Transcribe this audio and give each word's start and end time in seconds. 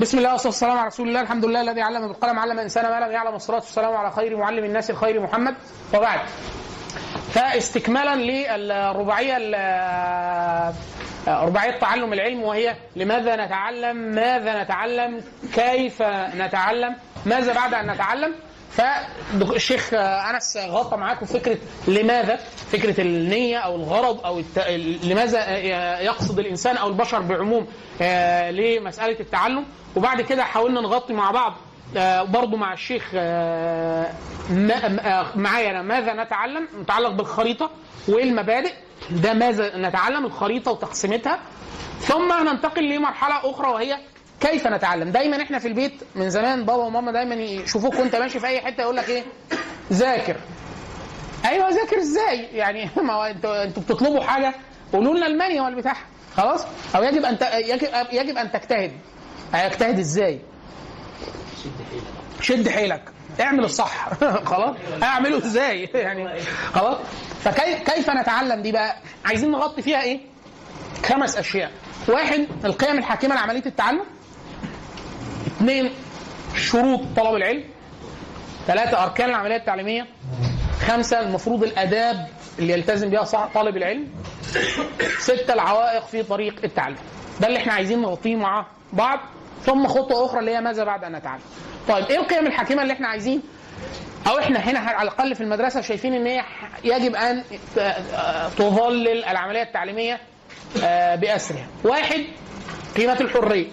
بسم 0.00 0.18
الله 0.18 0.32
والصلاة 0.32 0.48
والسلام 0.52 0.78
على 0.78 0.86
رسول 0.88 1.08
الله. 1.08 1.20
الحمد 1.20 1.44
لله 1.44 1.60
الذي 1.60 1.80
علم 1.82 2.08
بالقلم 2.08 2.38
علم 2.38 2.52
الإنسان 2.58 2.84
ما 3.00 3.06
لم 3.06 3.12
يعلم. 3.12 3.32
والصلاة 3.32 3.58
والسلام 3.58 3.96
على 3.96 4.10
خير 4.10 4.36
معلم 4.36 4.64
الناس 4.64 4.90
الخير 4.90 5.20
محمد. 5.20 5.54
وبعد. 5.94 6.20
فاستكمالا 7.34 8.14
للرباعية 8.16 9.36
ال- 9.40 10.74
رباعية 11.28 11.78
تعلم 11.80 12.12
العلم 12.12 12.42
وهي 12.42 12.74
لماذا 12.96 13.46
نتعلم؟ 13.46 13.96
ماذا 13.96 14.62
نتعلم؟ 14.62 15.20
كيف 15.54 16.02
نتعلم؟ 16.36 16.96
ماذا 17.26 17.52
بعد 17.54 17.74
أن 17.74 17.90
نتعلم؟ 17.90 18.34
فالشيخ 18.70 19.94
أنس 19.94 20.56
غطى 20.56 20.96
معاكم 20.96 21.26
فكرة 21.26 21.56
لماذا؟ 21.88 22.36
فكرة 22.72 23.00
النية 23.00 23.58
أو 23.58 23.76
الغرض 23.76 24.26
أو 24.26 24.38
الت... 24.38 24.58
لماذا 25.04 25.56
يقصد 26.00 26.38
الإنسان 26.38 26.76
أو 26.76 26.88
البشر 26.88 27.20
بعموم 27.20 27.66
آه، 28.02 28.50
لمسألة 28.50 29.20
التعلم. 29.20 29.64
وبعد 29.96 30.20
كده 30.20 30.44
حاولنا 30.44 30.80
نغطي 30.80 31.12
مع 31.12 31.30
بعض 31.30 31.54
آه، 31.96 32.22
برضو 32.22 32.56
مع 32.56 32.72
الشيخ 32.72 33.10
آه، 33.14 34.12
آه، 34.70 35.26
معايا 35.36 35.70
أنا. 35.70 35.82
ماذا 35.82 36.12
نتعلم؟ 36.24 36.68
متعلق 36.80 37.10
بالخريطة 37.10 37.70
وإيه 38.08 38.24
المبادئ؟ 38.24 38.72
ده 39.10 39.32
ماذا 39.32 39.76
نتعلم؟ 39.76 40.24
الخريطة 40.26 40.70
وتقسيمتها. 40.70 41.38
ثم 42.00 42.48
ننتقل 42.48 42.88
لمرحلة 42.88 43.50
أخرى 43.50 43.68
وهي 43.68 43.98
كيف 44.40 44.66
نتعلم؟ 44.66 45.10
دايما 45.10 45.42
إحنا 45.42 45.58
في 45.58 45.68
البيت 45.68 45.92
من 46.14 46.30
زمان 46.30 46.64
بابا 46.64 46.82
وماما 46.82 47.12
دايما 47.12 47.34
يشوفوك 47.34 47.94
وأنت 47.94 48.16
ماشي 48.16 48.40
في 48.40 48.46
أي 48.46 48.60
حتة 48.60 48.80
يقول 48.80 48.96
لك 48.96 49.08
إيه؟ 49.08 49.22
ذاكر. 49.92 50.36
أيوه 51.44 51.68
ذاكر 51.68 51.98
إزاي؟ 51.98 52.38
يعني 52.52 52.90
ما 53.06 53.12
هو 53.12 53.22
أنتوا 53.22 53.64
أنتوا 53.64 53.82
بتطلبوا 53.82 54.20
حاجة؟ 54.20 54.54
قولوا 54.92 55.14
لنا 55.14 55.26
المانيوال 55.26 55.74
بتاعها. 55.74 56.04
خلاص؟ 56.36 56.66
أو 56.96 57.02
يجب 57.02 57.24
أن 57.24 57.38
يجب 57.52 57.88
يجب 58.12 58.38
أن 58.38 58.52
تجتهد. 58.52 58.92
هيجتهد 59.54 59.98
إزاي؟ 59.98 60.40
شد 62.40 62.68
حيلك. 62.68 63.02
اعمل 63.40 63.64
الصح. 63.64 64.08
خلاص؟ 64.50 64.76
اعمله 65.02 65.38
إزاي؟ 65.38 65.84
يعني 65.94 66.40
خلاص؟ 66.72 66.96
فكيف 67.44 67.90
كيف 67.90 68.10
نتعلم 68.10 68.62
دي 68.62 68.72
بقى؟ 68.72 68.96
عايزين 69.24 69.50
نغطي 69.50 69.82
فيها 69.82 70.02
إيه؟ 70.02 70.20
خمس 71.06 71.36
أشياء. 71.36 71.70
واحد 72.08 72.46
القيم 72.64 72.98
الحاكمة 72.98 73.34
لعملية 73.34 73.66
التعلم. 73.66 74.02
اثنين 75.46 75.90
شروط 76.56 77.00
طلب 77.16 77.34
العلم. 77.34 77.64
ثلاثة 78.66 79.04
أركان 79.04 79.28
العملية 79.30 79.56
التعليمية. 79.56 80.06
خمسة 80.86 81.20
المفروض 81.20 81.62
الآداب 81.62 82.28
اللي 82.58 82.72
يلتزم 82.72 83.10
بها 83.10 83.24
صاحب 83.24 83.48
طالب 83.54 83.76
العلم. 83.76 84.08
ستة 85.18 85.54
العوائق 85.54 86.06
في 86.06 86.22
طريق 86.22 86.60
التعلم. 86.64 86.96
ده 87.40 87.46
اللي 87.46 87.58
إحنا 87.58 87.72
عايزين 87.72 88.02
نغطيه 88.02 88.36
مع 88.36 88.66
بعض. 88.92 89.18
ثم 89.66 89.86
خطوة 89.86 90.26
أخرى 90.26 90.40
اللي 90.40 90.50
هي 90.56 90.60
ماذا 90.60 90.84
بعد 90.84 91.04
أن 91.04 91.12
نتعلم. 91.16 91.40
طيب 91.88 92.04
إيه 92.06 92.18
القيم 92.18 92.46
الحاكمة 92.46 92.82
اللي 92.82 92.92
إحنا 92.92 93.08
عايزين؟ 93.08 93.42
أو 94.28 94.38
إحنا 94.38 94.58
هنا 94.58 94.78
على 94.78 95.08
الأقل 95.08 95.34
في 95.34 95.40
المدرسة 95.40 95.80
شايفين 95.80 96.14
إن 96.14 96.26
هي 96.26 96.42
يجب 96.84 97.14
أن 97.14 97.42
تظلل 98.58 99.24
العملية 99.24 99.62
التعليمية 99.62 100.20
آه، 100.82 101.14
بأسرها. 101.14 101.66
واحد 101.84 102.24
قيمة 102.96 103.20
الحرية. 103.20 103.66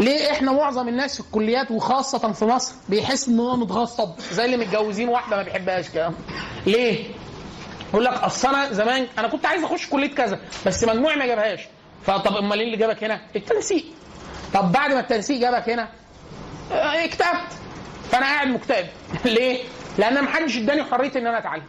ليه 0.00 0.30
إحنا 0.30 0.52
معظم 0.52 0.88
الناس 0.88 1.14
في 1.14 1.20
الكليات 1.20 1.70
وخاصة 1.70 2.32
في 2.32 2.44
مصر 2.44 2.74
بيحس 2.88 3.28
إن 3.28 3.40
هو 3.40 3.56
متغصب؟ 3.56 4.08
زي 4.32 4.44
اللي 4.44 4.56
متجوزين 4.56 5.08
واحدة 5.08 5.36
ما 5.36 5.42
بيحبهاش 5.42 5.88
كده. 5.88 6.12
ليه؟ 6.66 7.04
يقول 7.90 8.04
لك 8.04 8.12
أصل 8.12 8.48
أنا 8.48 8.72
زمان 8.72 9.06
أنا 9.18 9.28
كنت 9.28 9.46
عايز 9.46 9.64
أخش 9.64 9.86
كلية 9.88 10.14
كذا 10.14 10.38
بس 10.66 10.84
مجموعي 10.84 11.16
ما 11.16 11.26
جابهاش. 11.26 11.60
فطب 12.06 12.36
أمال 12.36 12.58
إيه 12.58 12.66
اللي 12.66 12.76
جابك 12.76 13.04
هنا؟ 13.04 13.20
التنسيق. 13.36 13.84
طب 14.54 14.72
بعد 14.72 14.92
ما 14.92 15.00
التنسيق 15.00 15.40
جابك 15.40 15.68
هنا 15.68 15.88
اكتئبت 16.72 17.52
فأنا 18.12 18.26
قاعد 18.26 18.48
مكتئب. 18.48 18.86
ليه؟ 19.24 19.58
لأن 19.98 20.20
ما 20.20 20.30
حدش 20.30 20.56
إداني 20.56 20.84
حرية 20.84 21.12
إن 21.16 21.26
أنا 21.26 21.38
أتعلم. 21.38 21.62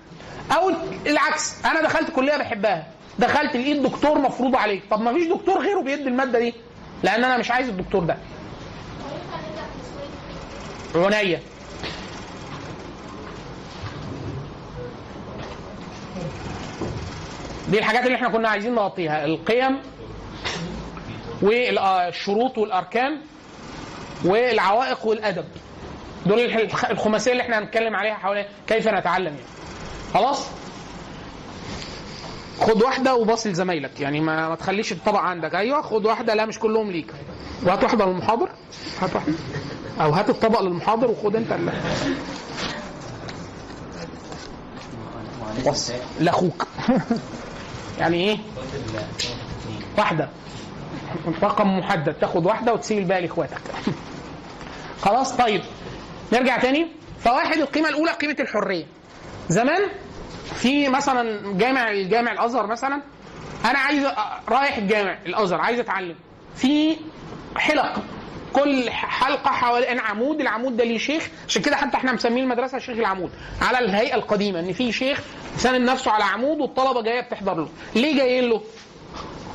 أو 0.55 0.71
العكس 1.05 1.65
أنا 1.65 1.81
دخلت 1.81 2.11
كلية 2.11 2.37
بحبها. 2.37 2.87
دخلت 3.19 3.55
لقيت 3.55 3.77
دكتور 3.79 4.17
مفروض 4.19 4.55
عليك. 4.55 4.83
طب 4.91 5.01
ما 5.01 5.13
فيش 5.13 5.27
دكتور 5.27 5.59
غيره 5.61 5.81
بيدي 5.81 6.09
المادة 6.09 6.39
دي؟ 6.39 6.53
لأن 7.03 7.23
أنا 7.23 7.37
مش 7.37 7.51
عايز 7.51 7.69
الدكتور 7.69 8.03
ده. 8.03 8.17
عناية. 10.95 11.41
دي 17.69 17.79
الحاجات 17.79 18.03
اللي 18.05 18.15
إحنا 18.15 18.29
كنا 18.29 18.49
عايزين 18.49 18.75
نغطيها. 18.75 19.25
القيم 19.25 19.79
والشروط 21.41 22.57
والأركان 22.57 23.17
والعوائق 24.25 25.05
والأدب. 25.05 25.45
دول 26.25 26.39
الخماسية 26.91 27.31
اللي 27.31 27.43
إحنا 27.43 27.59
هنتكلم 27.59 27.95
عليها 27.95 28.13
حوالين 28.13 28.45
كيف 28.67 28.87
نتعلم 28.87 29.25
يعني. 29.33 29.39
خلاص؟ 30.13 30.47
خد 32.59 32.81
واحدة 32.83 33.15
وباص 33.15 33.47
لزمايلك 33.47 33.99
يعني 33.99 34.19
ما, 34.21 34.49
ما 34.49 34.55
تخليش 34.55 34.91
الطبق 34.91 35.19
عندك. 35.19 35.55
أيوه 35.55 35.81
خد 35.81 36.05
واحدة 36.05 36.33
لا 36.33 36.45
مش 36.45 36.59
كلهم 36.59 36.91
ليك. 36.91 37.07
وهات 37.63 37.83
واحدة 37.83 38.05
للمحاضر. 38.05 38.49
هات 39.01 39.15
واحدة. 39.15 39.33
أو 40.01 40.11
هات 40.11 40.29
الطبق 40.29 40.61
للمحاضر 40.61 41.11
وخد 41.11 41.35
أنت 41.35 41.51
ال- 41.51 41.71
بص 45.65 45.91
لأخوك. 46.19 46.67
يعني 47.99 48.17
إيه؟ 48.29 48.37
واحدة. 49.97 50.29
رقم 51.43 51.77
محدد 51.79 52.13
تاخد 52.13 52.45
واحدة 52.45 52.73
وتسيب 52.73 52.97
الباقي 52.97 53.21
لإخواتك. 53.21 53.61
خلاص؟ 55.05 55.37
طيب. 55.37 55.61
نرجع 56.33 56.57
تاني. 56.57 56.87
فواحد 57.19 57.57
القيمة 57.57 57.89
الأولى 57.89 58.11
قيمة 58.11 58.35
الحرية. 58.39 58.85
زمان 59.49 59.81
في 60.55 60.89
مثلا 60.89 61.53
جامع 61.57 61.91
الجامع 61.91 62.31
الأزهر 62.31 62.67
مثلا 62.67 63.01
أنا 63.65 63.79
عايز 63.79 64.05
رايح 64.49 64.77
الجامع 64.77 65.17
الأزهر 65.25 65.61
عايز 65.61 65.79
أتعلم. 65.79 66.15
في 66.55 66.95
حلق. 67.57 67.93
كل 68.53 68.89
حلقة 68.89 69.51
حوالين 69.51 69.99
عمود 69.99 70.41
العمود 70.41 70.77
ده 70.77 70.83
ليه 70.83 70.97
شيخ. 70.97 71.29
عشان 71.47 71.61
كده 71.61 71.75
حتى 71.75 71.97
إحنا 71.97 72.11
مسمين 72.13 72.43
المدرسة 72.43 72.79
شيخ 72.79 72.97
العمود. 72.97 73.31
على 73.61 73.79
الهيئة 73.79 74.15
القديمة 74.15 74.59
إن 74.59 74.73
في 74.73 74.91
شيخ 74.91 75.21
ساند 75.57 75.89
نفسه 75.89 76.11
على 76.11 76.23
عمود 76.23 76.59
والطلبة 76.59 77.01
جاية 77.01 77.21
بتحضر 77.21 77.55
له. 77.55 77.69
ليه 77.95 78.17
جايين 78.17 78.49
له؟ 78.49 78.61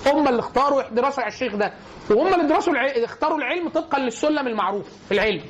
هم 0.07 0.29
اللي 0.29 0.41
اختاروا 0.41 0.83
دراسة 0.83 1.27
الشيخ 1.27 1.55
ده. 1.55 1.73
وهم 2.11 2.35
اللي 2.35 2.49
درسوا 2.55 2.73
الع... 2.73 2.87
اختاروا 3.05 3.39
العلم 3.39 3.69
طبقا 3.69 3.99
للسلم 3.99 4.47
المعروف 4.47 4.87
في 5.09 5.15
العلم. 5.15 5.43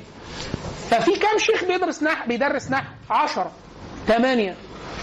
ففي 0.89 1.11
كام 1.19 1.37
شيخ 1.37 1.63
بيدرس 1.63 2.03
نحو 2.03 2.27
بيدرس 2.27 2.71
نحو 2.71 2.83
10 3.09 3.51
8 4.07 4.55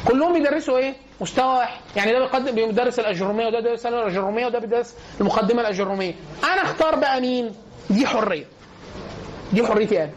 كلهم 0.09 0.33
بيدرسوا 0.33 0.79
إيه؟ 0.79 0.95
مستوى 1.21 1.57
واحد. 1.59 1.81
يعني 1.97 2.13
ده 2.13 2.19
بيقدم 2.19 2.55
بيدرس 2.55 2.99
الأجرومية 2.99 3.47
وده 3.47 3.61
بيدرس 3.61 3.87
الأجرومية 3.87 4.47
وده 4.47 4.59
بيدرس 4.59 4.95
المقدمة 5.21 5.61
الأجرومية. 5.61 6.15
أنا 6.45 6.63
اختار 6.63 6.97
بقى 6.97 7.21
مين؟ 7.21 7.55
دي 7.91 8.07
حرية. 8.07 8.45
دي 9.53 9.67
حريتي 9.67 10.03
أنا. 10.05 10.13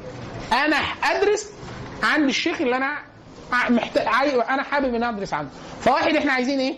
أنا 0.66 0.76
أدرس 1.04 1.50
عند 2.04 2.30
الشيخ 2.30 2.62
اللي 2.62 2.78
أنا 2.78 2.98
محتاج 3.70 4.08
أنا 4.50 4.64
حابب 4.64 4.96
إن 4.96 5.04
أدرس 5.04 5.34
عنده. 5.34 5.50
فواحد 5.82 6.16
إحنا 6.16 6.34
عايزين 6.34 6.60
إيه؟ 6.60 6.76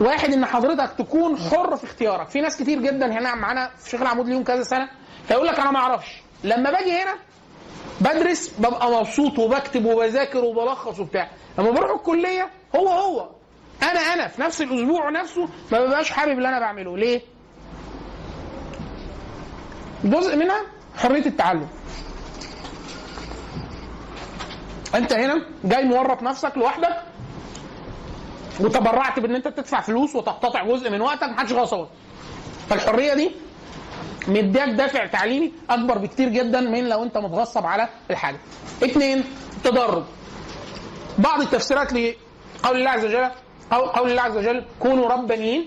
واحد 0.00 0.32
ان 0.32 0.44
حضرتك 0.46 0.90
تكون 0.98 1.36
حر 1.38 1.76
في 1.76 1.84
اختيارك. 1.84 2.28
في 2.28 2.40
ناس 2.40 2.56
كتير 2.56 2.80
جدا 2.82 3.06
هنا 3.18 3.34
معانا 3.34 3.70
في 3.78 3.90
شيخ 3.90 4.00
العمود 4.00 4.28
ليهم 4.28 4.44
كذا 4.44 4.62
سنة 4.62 4.88
فيقول 5.28 5.46
لك 5.46 5.60
أنا 5.60 5.70
ما 5.70 5.78
أعرفش. 5.78 6.22
لما 6.44 6.70
باجي 6.70 6.92
هنا 7.02 7.14
بدرس 8.00 8.54
ببقى 8.58 8.90
مبسوط 8.90 9.38
وبكتب 9.38 9.84
وبذاكر 9.84 10.44
وبلخص 10.44 11.00
وبتاع. 11.00 11.30
لما 11.58 11.70
بروح 11.70 11.90
الكلية 11.90 12.50
هو 12.76 12.88
هو. 12.88 13.28
أنا 13.82 14.00
أنا 14.00 14.28
في 14.28 14.42
نفس 14.42 14.62
الأسبوع 14.62 15.10
نفسه 15.10 15.48
ما 15.72 15.80
ببقاش 15.86 16.10
حابب 16.10 16.32
اللي 16.38 16.48
أنا 16.48 16.60
بعمله. 16.60 16.96
ليه؟ 16.96 17.20
جزء 20.04 20.36
منها 20.36 20.60
حرية 20.96 21.26
التعلم. 21.26 21.68
أنت 24.94 25.12
هنا 25.12 25.46
جاي 25.64 25.84
مورط 25.84 26.22
نفسك 26.22 26.52
لوحدك 26.56 26.96
وتبرعت 28.60 29.18
بأن 29.18 29.34
أنت 29.34 29.48
تدفع 29.48 29.80
فلوس 29.80 30.16
وتقتطع 30.16 30.64
جزء 30.64 30.90
من 30.90 31.00
وقتك 31.00 31.22
محدش 31.28 31.52
غصبك 31.52 31.88
فالحرية 32.70 33.14
دي 33.14 33.30
مديك 34.28 34.68
دافع 34.68 35.06
تعليمي 35.06 35.52
أكبر 35.70 35.98
بكتير 35.98 36.28
جدا 36.28 36.60
من 36.60 36.88
لو 36.88 37.02
أنت 37.02 37.18
متغصب 37.18 37.66
على 37.66 37.88
الحاجة. 38.10 38.38
اثنين 38.84 39.24
التدرج. 39.56 40.02
بعض 41.18 41.40
التفسيرات 41.40 41.92
لقول 41.92 42.76
الله 42.76 42.90
عز 42.90 43.04
وجل 43.04 43.30
أو 43.72 43.80
قول 43.80 44.10
الله 44.10 44.22
عز 44.22 44.36
وجل 44.36 44.64
كونوا 44.80 45.08
ربانيين 45.08 45.66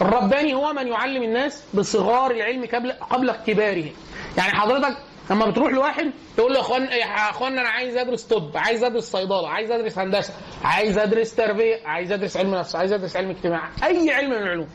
الرباني 0.00 0.54
هو 0.54 0.72
من 0.72 0.86
يعلم 0.88 1.22
الناس 1.22 1.62
بصغار 1.74 2.30
العلم 2.30 2.64
قبل 2.74 2.92
قبل 2.92 3.32
كباره. 3.46 3.90
يعني 4.36 4.50
حضرتك 4.52 4.96
لما 5.30 5.46
بتروح 5.50 5.72
لواحد 5.72 6.10
تقول 6.36 6.52
له 6.52 6.56
يا 6.58 6.60
اخوان 6.64 6.82
يا 6.82 7.30
اخوان 7.30 7.58
أنا 7.58 7.68
عايز 7.68 7.96
ادرس 7.96 8.22
طب، 8.22 8.50
عايز 8.54 8.84
ادرس 8.84 9.04
صيدلة، 9.12 9.48
عايز 9.48 9.70
ادرس 9.70 9.98
هندسة، 9.98 10.32
عايز 10.64 10.98
ادرس 10.98 11.34
تربية، 11.34 11.80
عايز 11.86 12.12
ادرس 12.12 12.36
علم 12.36 12.54
نفس، 12.54 12.76
عايز 12.76 12.92
ادرس 12.92 13.16
علم 13.16 13.30
اجتماع، 13.30 13.68
اي 13.84 14.10
علم 14.10 14.30
من 14.30 14.36
العلوم. 14.36 14.68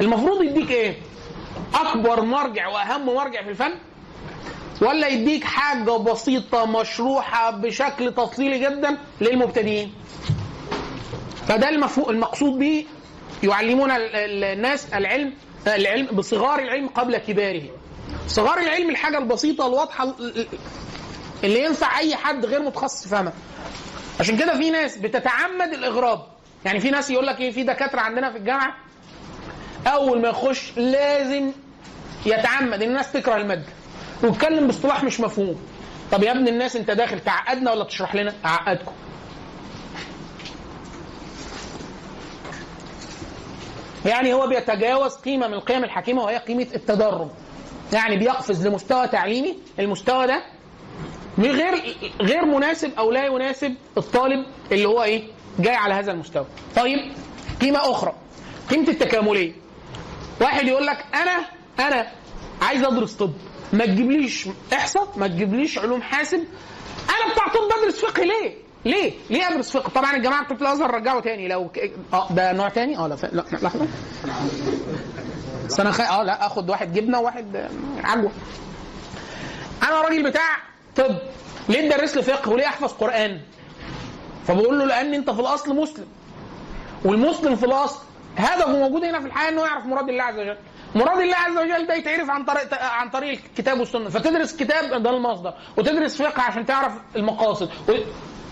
المفروض 0.00 0.42
يديك 0.42 0.70
إيه؟ 0.70 0.94
اكبر 1.74 2.20
مرجع 2.22 2.68
واهم 2.68 3.06
مرجع 3.14 3.42
في 3.42 3.48
الفن 3.50 3.72
ولا 4.82 5.08
يديك 5.08 5.44
حاجة 5.44 5.90
بسيطة 5.90 6.66
مشروحة 6.80 7.50
بشكل 7.50 8.12
تفصيلي 8.14 8.58
جدا 8.58 8.98
للمبتدئين 9.20 9.92
فده 11.46 11.68
المفهوم 11.68 12.10
المقصود 12.10 12.58
به 12.58 12.84
يعلمون 13.42 13.90
ال- 13.90 14.16
ال- 14.16 14.44
الناس 14.44 14.94
العلم 14.94 15.34
العلم 15.66 16.06
بصغار 16.06 16.58
العلم 16.58 16.88
قبل 16.88 17.16
كباره 17.18 17.62
صغار 18.30 18.58
العلم 18.58 18.90
الحاجة 18.90 19.18
البسيطة 19.18 19.66
الواضحة 19.66 20.04
ال- 20.04 20.46
اللي 21.44 21.64
ينفع 21.64 21.98
أي 21.98 22.16
حد 22.16 22.46
غير 22.46 22.62
متخصص 22.62 23.06
يفهمها 23.06 23.32
عشان 24.20 24.36
كده 24.36 24.58
في 24.58 24.70
ناس 24.70 24.96
بتتعمد 24.96 25.72
الإغراب. 25.72 26.26
يعني 26.64 26.80
في 26.80 26.90
ناس 26.90 27.10
يقول 27.10 27.26
لك 27.26 27.40
إيه 27.40 27.50
في 27.50 27.62
دكاترة 27.62 28.00
عندنا 28.00 28.30
في 28.32 28.38
الجامعة 28.38 28.74
أول 29.86 30.20
ما 30.20 30.28
يخش 30.28 30.72
لازم 30.76 31.52
يتعمد. 32.26 32.82
ان 32.82 32.88
الناس 32.88 33.12
تكره 33.12 33.36
المادة 33.36 33.66
ويتكلم 34.22 34.66
باصطلاح 34.66 35.04
مش 35.04 35.20
مفهوم. 35.20 35.56
طب 36.12 36.22
يا 36.22 36.30
ابن 36.32 36.48
الناس 36.48 36.76
أنت 36.76 36.90
داخل 36.90 37.20
تعقدنا 37.20 37.72
ولا 37.72 37.84
تشرح 37.84 38.14
لنا؟ 38.14 38.34
أعقدكم. 38.44 38.92
يعني 44.06 44.34
هو 44.34 44.46
بيتجاوز 44.46 45.14
قيمة 45.14 45.48
من 45.48 45.54
القيم 45.54 45.84
الحكيمة 45.84 46.22
وهي 46.22 46.36
قيمة 46.38 46.66
التدرج. 46.74 47.28
يعني 47.92 48.16
بيقفز 48.16 48.66
لمستوى 48.66 49.08
تعليمي 49.08 49.56
المستوى 49.78 50.26
ده 50.26 50.42
غير 51.38 51.96
غير 52.20 52.44
مناسب 52.44 52.92
أو 52.98 53.10
لا 53.10 53.26
يناسب 53.26 53.74
الطالب 53.98 54.46
اللي 54.72 54.88
هو 54.88 55.02
إيه 55.02 55.22
جاي 55.58 55.74
على 55.74 55.94
هذا 55.94 56.12
المستوى. 56.12 56.46
طيب 56.76 57.12
قيمة 57.60 57.78
أخرى 57.90 58.12
قيمة 58.70 58.88
التكاملية. 58.88 59.52
واحد 60.40 60.66
يقول 60.66 60.86
لك 60.86 61.04
أنا 61.14 61.46
أنا 61.88 62.06
عايز 62.62 62.84
أدرس 62.84 63.12
طب. 63.12 63.32
ما 63.72 63.86
تجيبليش 63.86 64.48
إحصاء 64.72 65.12
ما 65.16 65.26
تجيبليش 65.26 65.78
علوم 65.78 66.02
حاسب. 66.02 66.44
أنا 67.10 67.32
بتاع 67.32 67.46
طب 67.48 67.60
بدرس 67.80 68.00
فقه 68.04 68.22
ليه؟ 68.24 68.54
ليه؟ 68.84 69.12
ليه 69.30 69.48
ادرس 69.48 69.70
فقه؟ 69.76 69.88
طبعا 69.88 70.16
الجماعة 70.16 70.54
بتوع 70.54 70.68
الازهر 70.68 70.94
رجعوا 70.94 71.20
تاني 71.20 71.48
لو 71.48 71.68
ك... 71.68 71.92
آه 72.12 72.28
ده 72.32 72.52
نوع 72.52 72.68
تاني؟ 72.68 72.98
آه 72.98 73.06
لا 73.06 73.16
ف... 73.16 73.24
لحظة 73.34 73.86
بس 75.66 75.80
أنا 75.80 75.90
خ... 75.90 76.00
آه 76.00 76.22
لا 76.22 76.46
آخد 76.46 76.70
واحد 76.70 76.92
جبنة 76.92 77.20
وواحد 77.20 77.56
آه، 77.56 77.68
عجوة 78.04 78.30
أنا 79.82 80.00
راجل 80.00 80.22
بتاع 80.22 80.56
طب 80.96 81.16
ليه 81.68 81.90
تدرس 81.90 82.16
لي 82.16 82.22
فقه 82.22 82.50
وليه 82.50 82.66
أحفظ 82.66 82.92
قرآن؟ 82.92 83.40
فبقول 84.46 84.78
له 84.78 84.84
لأن 84.84 85.14
أنت 85.14 85.30
في 85.30 85.40
الأصل 85.40 85.76
مسلم 85.76 86.06
والمسلم 87.04 87.56
في 87.56 87.66
الأصل 87.66 87.98
هدفه 88.36 88.68
موجود 88.78 89.04
هنا 89.04 89.20
في 89.20 89.26
الحياة 89.26 89.48
إنه 89.48 89.62
يعرف 89.62 89.86
مراد 89.86 90.08
الله 90.08 90.22
عز 90.22 90.38
وجل 90.38 90.56
مراد 90.94 91.20
الله 91.20 91.36
عز 91.36 91.56
وجل 91.56 91.86
ده 91.86 91.94
يتعرف 91.94 92.30
عن 92.30 92.44
طريق 92.44 92.74
عن 92.82 93.10
طريق 93.10 93.40
الكتاب 93.48 93.80
والسنة 93.80 94.08
فتدرس 94.08 94.56
كتاب 94.56 95.02
ده 95.02 95.10
المصدر 95.10 95.54
وتدرس 95.76 96.22
فقه 96.22 96.42
عشان 96.42 96.66
تعرف 96.66 96.92
المقاصد. 97.16 97.70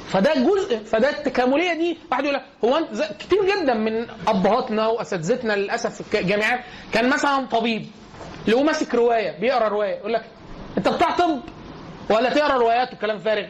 فده 0.08 0.34
جزء 0.34 0.78
فده 0.78 1.10
التكاملية 1.10 1.72
دي 1.72 1.98
واحد 2.10 2.24
يقول 2.24 2.34
لك 2.36 2.44
هو 2.64 2.80
كتير 3.18 3.38
جدا 3.44 3.74
من 3.74 4.06
أبهاتنا 4.28 4.86
وأساتذتنا 4.86 5.52
للأسف 5.52 6.02
في 6.02 6.20
الجامعات 6.20 6.60
كان 6.92 7.08
مثلا 7.10 7.46
طبيب 7.46 7.86
هو 8.54 8.62
ماسك 8.62 8.94
رواية 8.94 9.38
بيقرأ 9.40 9.68
رواية 9.68 9.94
يقول 9.94 10.12
لك 10.12 10.24
أنت 10.78 10.88
بتاع 10.88 11.10
طب 11.16 11.40
ولا 12.10 12.30
تقرأ 12.30 12.56
روايات 12.58 12.92
وكلام 12.92 13.18
فارغ؟ 13.18 13.46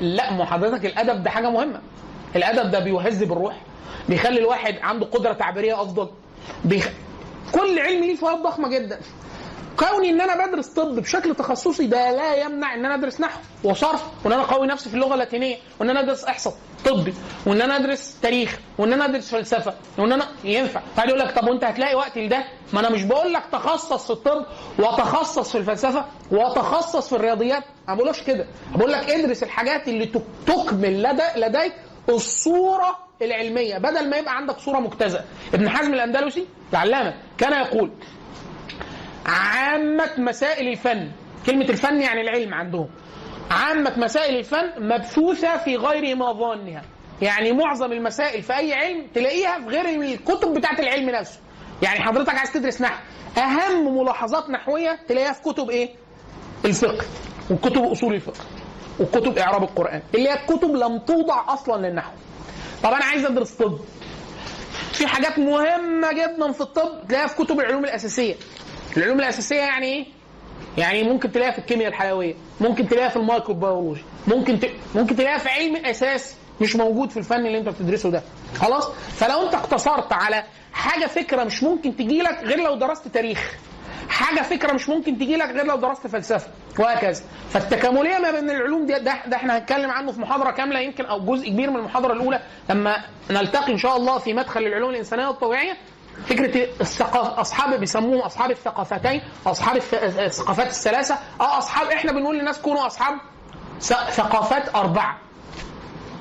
لا 0.00 0.32
ما 0.32 0.44
حضرتك 0.44 0.86
الأدب 0.86 1.22
ده 1.22 1.30
حاجة 1.30 1.50
مهمة. 1.50 1.80
الأدب 2.36 2.70
ده 2.70 2.78
بيهذب 2.78 3.32
الروح 3.32 3.56
بيخلي 4.08 4.38
الواحد 4.40 4.74
عنده 4.82 5.06
قدرة 5.06 5.32
تعبيرية 5.32 5.82
أفضل 5.82 6.08
بيخ... 6.64 6.88
كل 7.52 7.78
علم 7.78 8.00
ليه 8.04 8.16
فوائد 8.16 8.38
ضخمة 8.42 8.68
جدا. 8.68 9.00
كوني 9.78 10.10
إن 10.10 10.20
أنا 10.20 10.46
بدرس 10.46 10.66
طب 10.68 10.96
بشكل 10.96 11.34
تخصصي 11.34 11.86
ده 11.86 12.10
لا 12.12 12.34
يمنع 12.34 12.74
إن 12.74 12.84
أنا 12.84 12.94
أدرس 12.94 13.20
نحو 13.20 13.40
وصرف 13.64 14.02
وإن 14.24 14.32
أنا 14.32 14.42
اقوي 14.42 14.66
نفسي 14.66 14.88
في 14.88 14.94
اللغة 14.94 15.14
اللاتينية 15.14 15.56
وإن 15.80 15.90
أنا 15.90 16.00
أدرس 16.00 16.24
إحصاء 16.24 16.54
طبي 16.84 17.14
وإن 17.46 17.62
أنا 17.62 17.76
أدرس 17.76 18.16
تاريخ 18.22 18.58
وإن 18.78 18.92
أنا 18.92 19.04
أدرس 19.04 19.30
فلسفة 19.30 19.74
وإن 19.98 20.12
أنا 20.12 20.26
ينفع. 20.44 20.80
بعد 20.96 21.08
يقول 21.08 21.20
لك 21.20 21.38
طب 21.38 21.48
وأنت 21.48 21.64
هتلاقي 21.64 21.94
وقت 21.94 22.18
لده؟ 22.18 22.44
ما 22.72 22.80
أنا 22.80 22.90
مش 22.90 23.02
بقول 23.02 23.32
لك 23.32 23.42
تخصص 23.52 24.04
في 24.06 24.10
الطب 24.10 24.46
وتخصص 24.78 25.52
في 25.52 25.58
الفلسفة 25.58 26.04
وتخصص 26.30 27.08
في 27.08 27.16
الرياضيات. 27.16 27.62
ما 27.88 27.94
بقولكش 27.94 28.22
كده. 28.22 28.46
بقول 28.74 28.92
لك 28.92 29.10
ادرس 29.10 29.42
الحاجات 29.42 29.88
اللي 29.88 30.06
تك- 30.06 30.22
تكمل 30.46 31.02
لدى 31.02 31.22
لديك 31.36 31.72
الصورة 32.08 32.98
العلمية 33.22 33.78
بدل 33.78 34.10
ما 34.10 34.16
يبقى 34.16 34.36
عندك 34.36 34.58
صورة 34.58 34.78
مجتزأة. 34.78 35.24
ابن 35.54 35.68
حزم 35.68 35.94
الأندلسي 35.94 36.46
العلامة 36.72 37.14
كان 37.38 37.52
يقول 37.52 37.90
عامة 39.26 40.10
مسائل 40.18 40.68
الفن 40.68 41.10
كلمة 41.46 41.64
الفن 41.64 42.00
يعني 42.00 42.20
العلم 42.20 42.54
عندهم. 42.54 42.88
عامة 43.50 43.92
مسائل 43.98 44.36
الفن 44.36 44.70
مبثوثة 44.78 45.56
في 45.56 45.76
غير 45.76 46.16
مظانها 46.16 46.82
يعني 47.22 47.52
معظم 47.52 47.92
المسائل 47.92 48.42
في 48.42 48.56
أي 48.56 48.74
علم 48.74 49.06
تلاقيها 49.14 49.58
في 49.58 49.66
غير 49.66 50.02
الكتب 50.02 50.54
بتاعت 50.54 50.80
العلم 50.80 51.10
نفسه. 51.10 51.40
يعني 51.82 52.00
حضرتك 52.00 52.34
عايز 52.34 52.52
تدرس 52.52 52.80
نحو. 52.82 53.02
أهم 53.38 53.98
ملاحظات 53.98 54.50
نحوية 54.50 54.98
تلاقيها 55.08 55.32
في 55.32 55.42
كتب 55.42 55.70
إيه؟ 55.70 55.88
الفقه 56.64 57.04
وكتب 57.50 57.82
أصول 57.82 58.14
الفقه 58.14 58.44
وكتب 59.00 59.38
إعراب 59.38 59.62
القرآن 59.62 60.02
اللي 60.14 60.28
هي 60.30 60.38
كتب 60.46 60.70
لم 60.76 60.98
توضع 60.98 61.54
أصلا 61.54 61.86
للنحو. 61.88 62.12
طب 62.82 62.90
أنا 62.92 63.04
عايز 63.04 63.24
أدرس 63.24 63.50
طب. 63.54 63.78
في 64.92 65.06
حاجات 65.06 65.38
مهمة 65.38 66.12
جدا 66.12 66.52
في 66.52 66.60
الطب 66.60 67.06
تلاقيها 67.08 67.26
في 67.26 67.36
كتب 67.44 67.60
العلوم 67.60 67.84
الأساسية. 67.84 68.34
العلوم 68.96 69.18
الأساسية 69.20 69.56
يعني 69.60 69.86
إيه؟ 69.86 70.06
يعني 70.78 71.02
ممكن 71.02 71.32
تلاقيها 71.32 71.52
في 71.52 71.58
الكيمياء 71.58 71.88
الحيوية، 71.88 72.34
ممكن 72.60 72.88
تلاقيها 72.88 73.08
في 73.08 73.16
ال 73.16 73.22
microbiology، 73.22 74.02
ممكن 74.26 74.60
ت... 74.60 74.70
ممكن 74.94 75.16
تلاقيها 75.16 75.38
في 75.38 75.48
علم 75.48 75.76
أساس 75.76 76.36
مش 76.60 76.76
موجود 76.76 77.10
في 77.10 77.16
الفن 77.16 77.46
اللي 77.46 77.58
أنت 77.58 77.68
بتدرسه 77.68 78.10
ده. 78.10 78.22
خلاص؟ 78.56 78.90
فلو 79.16 79.42
أنت 79.46 79.54
اقتصرت 79.54 80.12
على 80.12 80.44
حاجة 80.72 81.06
فكرة 81.06 81.44
مش 81.44 81.62
ممكن 81.62 81.96
تجي 81.96 82.18
لك 82.22 82.38
غير 82.42 82.58
لو 82.60 82.74
درست 82.74 83.08
تاريخ. 83.08 83.52
حاجة 84.08 84.42
فكرة 84.42 84.72
مش 84.72 84.88
ممكن 84.88 85.18
تجي 85.18 85.36
لك 85.36 85.50
غير 85.50 85.66
لو 85.66 85.76
درست 85.76 86.06
فلسفة 86.06 86.46
وهكذا. 86.78 87.22
فالتكاملية 87.50 88.18
ما 88.18 88.30
بين 88.30 88.50
العلوم 88.50 88.86
دي 88.86 88.92
ده, 88.92 89.14
ده 89.26 89.36
إحنا 89.36 89.58
هنتكلم 89.58 89.90
عنه 89.90 90.12
في 90.12 90.20
محاضرة 90.20 90.50
كاملة 90.50 90.80
يمكن 90.80 91.04
أو 91.04 91.20
جزء 91.20 91.48
كبير 91.48 91.70
من 91.70 91.76
المحاضرة 91.76 92.12
الأولى 92.12 92.40
لما 92.70 92.96
نلتقي 93.30 93.72
إن 93.72 93.78
شاء 93.78 93.96
الله 93.96 94.18
في 94.18 94.34
مدخل 94.34 94.60
العلوم 94.62 94.90
الإنسانية 94.90 95.26
والطبيعيه 95.26 95.76
فكرة 96.26 96.66
الثقافة 96.80 97.40
أصحاب 97.40 97.80
بيسموهم 97.80 98.18
أصحاب 98.20 98.50
الثقافتين 98.50 99.22
أصحاب 99.46 99.80
الث- 99.80 100.18
الثقافات 100.18 100.66
الثلاثة. 100.66 101.14
آه 101.40 101.58
أصحاب 101.58 101.86
إحنا 101.88 102.12
بنقول 102.12 102.38
للناس 102.38 102.58
كونوا 102.60 102.86
أصحاب 102.86 103.14
ثقافات 104.10 104.74
أربعة. 104.76 105.18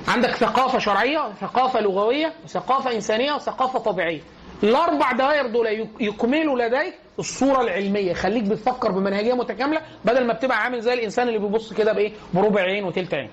عندك 0.07 0.35
ثقافة 0.35 0.79
شرعية 0.79 1.19
وثقافه 1.27 1.79
لغوية 1.79 2.33
وثقافه 2.45 2.91
إنسانية 2.95 3.33
وثقافة 3.33 3.79
طبيعية. 3.79 4.21
الأربع 4.63 5.11
دوائر 5.11 5.47
دول 5.47 5.67
يك- 5.67 5.89
يكملوا 6.01 6.59
لديك 6.67 6.93
الصورة 7.19 7.61
العلمية. 7.61 8.13
خليك 8.13 8.43
بتفكر 8.43 8.91
بمنهجية 8.91 9.33
متكاملة 9.33 9.81
بدل 10.05 10.27
ما 10.27 10.33
بتبقى 10.33 10.63
عامل 10.63 10.81
زي 10.81 10.93
الإنسان 10.93 11.27
اللي 11.27 11.39
بيبص 11.39 11.73
كده 11.73 11.93
بإيه؟ 11.93 12.13
بربع 12.33 12.61
عين 12.61 12.83
وتلت 12.83 13.13
عين. 13.13 13.29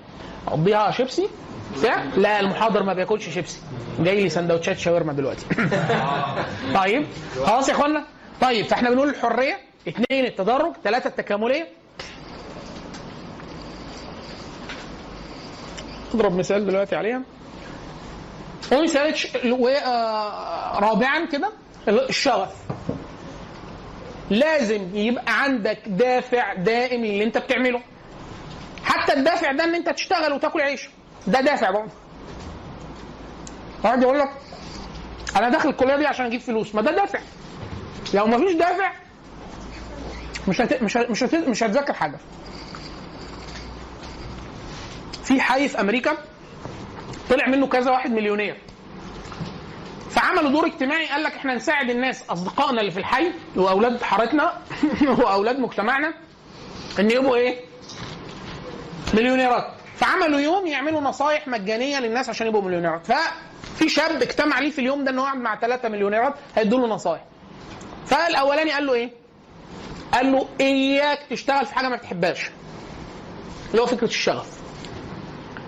اقضيها 0.47 0.91
شيبسي؟ 0.91 1.27
بتاع 1.77 2.03
لا 2.17 2.39
المحاضر 2.39 2.83
ما 2.83 2.93
بياكلش 2.93 3.29
شيبسي. 3.29 3.59
جاي 3.99 4.23
لي 4.23 4.29
سندوتشات 4.29 4.77
شاورما 4.77 5.13
دلوقتي. 5.13 5.45
طيب. 6.81 7.05
خلاص 7.45 7.69
يا 7.69 7.73
إخوانا؟ 7.73 8.03
طيب 8.41 8.65
فإحنا 8.65 8.89
بنقول 8.89 9.09
الحرية 9.09 9.57
اثنين 9.87 10.25
التدرج 10.25 10.73
ثلاثة 10.83 11.07
التكاملية. 11.07 11.67
اضرب 16.13 16.35
مثال 16.35 16.65
دلوقتي 16.65 16.95
عليها. 16.95 17.21
ومثال 18.71 19.13
آه، 19.85 20.79
رابعا 20.79 21.25
كده 21.25 21.51
الشغف. 21.87 22.55
لازم 24.31 24.95
يبقى 24.95 25.43
عندك 25.43 25.79
دافع 25.87 26.53
دائم 26.53 27.05
للي 27.05 27.23
انت 27.23 27.37
بتعمله. 27.37 27.81
حتى 28.83 29.13
الدافع 29.13 29.51
ده 29.51 29.63
ان 29.63 29.75
انت 29.75 29.89
تشتغل 29.89 30.33
وتاكل 30.33 30.61
عيش. 30.61 30.89
ده 31.27 31.41
دافع 31.41 31.71
برضه. 31.71 31.91
واحد 33.83 34.01
يقول 34.01 34.19
لك 34.19 34.29
أنا 35.35 35.49
داخل 35.49 35.69
الكلية 35.69 35.95
دي 35.95 36.05
عشان 36.07 36.25
أجيب 36.25 36.41
فلوس. 36.41 36.75
ما 36.75 36.81
ده 36.81 36.91
دافع. 36.91 37.19
لو 38.13 38.25
ما 38.27 38.37
فيش 38.37 38.53
دافع 38.55 38.91
مش. 40.47 40.61
مش 40.61 40.61
هت... 40.97 41.09
مش 41.09 41.23
هت... 41.23 41.35
مش 41.35 41.63
هتذاكر 41.63 41.93
حاجة. 41.93 42.17
في 45.23 45.41
حي 45.41 45.67
في 45.67 45.79
أمريكا 45.81 46.17
طلع 47.29 47.47
منه 47.47 47.67
كذا 47.67 47.91
واحد 47.91 48.11
مليونير. 48.11 48.57
فعملوا 50.11 50.49
دور 50.49 50.65
اجتماعي 50.65 51.07
قال 51.07 51.23
لك 51.23 51.33
إحنا 51.33 51.55
نساعد 51.55 51.89
الناس 51.89 52.23
أصدقائنا 52.29 52.81
اللي 52.81 52.91
في 52.91 52.99
الحي 52.99 53.31
وأولاد 53.55 54.01
حارتنا 54.01 54.57
وأولاد 55.19 55.59
مجتمعنا 55.59 56.13
إن 56.99 57.11
يبقوا 57.11 57.35
إيه؟ 57.35 57.59
مليونيرات. 59.13 59.67
فعملوا 59.97 60.39
يوم 60.39 60.67
يعملوا 60.67 61.01
نصايح 61.01 61.47
مجانية 61.47 61.99
للناس 61.99 62.29
عشان 62.29 62.47
يبقوا 62.47 62.63
مليونيرات. 62.63 63.01
ففي 63.05 63.89
شاب 63.89 64.21
اجتمع 64.21 64.59
ليه 64.59 64.71
في 64.71 64.79
اليوم 64.79 65.03
ده 65.03 65.11
انه 65.11 65.21
يقعد 65.21 65.37
مع 65.37 65.59
ثلاثة 65.59 65.89
مليونيرات 65.89 66.33
هيدوا 66.55 66.79
له 66.79 66.87
نصايح. 66.87 67.21
فالأولاني 68.05 68.71
قال 68.71 68.85
له 68.85 68.93
إيه؟ 68.93 69.11
قال 70.13 70.31
له 70.31 70.47
إياك 70.61 71.19
تشتغل 71.29 71.65
في 71.65 71.75
حاجة 71.75 71.89
ما 71.89 71.95
بتحبهاش. 71.95 72.49
اللي 73.71 73.81
هو 73.81 73.85
فكرة 73.85 74.07
الشغف. 74.07 74.60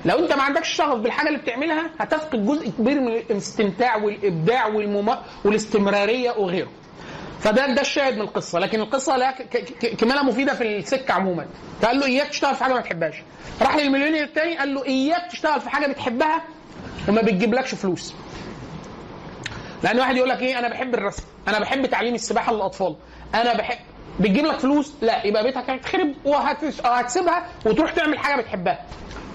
لو 0.06 0.20
انت 0.20 0.34
ما 0.34 0.44
عندكش 0.44 0.70
شغف 0.70 0.98
بالحاجة 1.00 1.28
اللي 1.28 1.40
بتعملها 1.40 1.90
هتفقد 2.00 2.46
جزء 2.46 2.70
كبير 2.70 3.00
من 3.02 3.08
الاستمتاع 3.08 3.96
والإبداع 3.98 4.68
والمم... 4.68 5.16
والاستمرارية 5.46 6.32
وغيره. 6.32 6.70
فده 7.40 7.68
ده 7.74 7.82
الشاهد 7.82 8.16
من 8.16 8.22
القصة. 8.22 8.60
لكن 8.60 8.80
القصة 8.82 9.18
لها 9.18 9.32
كماله 10.00 10.24
مفيدة 10.24 10.54
في 10.54 10.78
السكة 10.78 11.14
عموما. 11.14 11.46
فقال 11.82 12.00
له 12.00 12.06
إياك 12.06 12.28
تشتغل 12.28 12.56
في 12.56 12.64
حاجة 12.64 12.74
ما 12.74 12.80
بتحبهاش. 12.80 13.16
راح 13.62 13.76
للمليونير 13.76 14.24
الثاني 14.24 14.58
قال 14.58 14.74
له 14.74 14.86
إياك 14.86 15.32
تشتغل 15.32 15.62
في 15.62 15.70
حاجة 15.70 15.88
بتحبها 15.88 16.44
وما 17.10 17.22
بتجيبلكش 17.22 17.76
فلوس. 17.76 18.14
لأن 19.84 20.00
واحد 20.00 20.16
يقول 20.18 20.30
لك 20.30 20.42
إيه 20.42 20.60
أنا 20.60 20.68
بحب 20.70 20.94
الرسم 20.94 21.24
أنا 21.48 21.60
بحب 21.60 21.86
تعليم 21.86 22.16
السباحة 22.16 22.54
للأطفال 22.54 22.96
أنا 23.36 23.54
بحب 23.54 23.78
بتجيب 24.20 24.46
لك 24.46 24.60
فلوس؟ 24.60 24.94
لا 25.02 25.26
يبقى 25.26 25.44
بيتك 25.44 25.80
وهتس- 26.26 26.86
وهتسيبها 26.86 27.46
وتروح 27.66 27.92
تعمل 27.92 28.18
حاجة 28.20 28.42
بتحبها. 28.42 28.80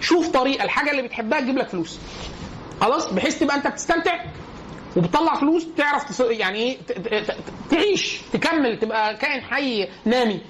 شوف 0.01 0.29
طريقة 0.29 0.65
الحاجة 0.65 0.91
اللي 0.91 1.03
بتحبها 1.03 1.41
تجيب 1.41 1.59
لك 1.59 1.69
فلوس 1.69 1.99
خلاص 2.81 3.13
بحيث 3.13 3.39
تبقى 3.39 3.57
أنت 3.57 3.67
بتستمتع 3.67 4.25
وبتطلع 4.97 5.35
فلوس 5.35 5.67
تعرف. 5.77 6.21
يعني 6.21 6.59
إيه 6.59 6.79
تعيش 7.71 8.21
تكمل 8.33 8.79
تبقى 8.79 9.17
كائن 9.17 9.43
حي 9.43 9.89
نامي 10.05 10.41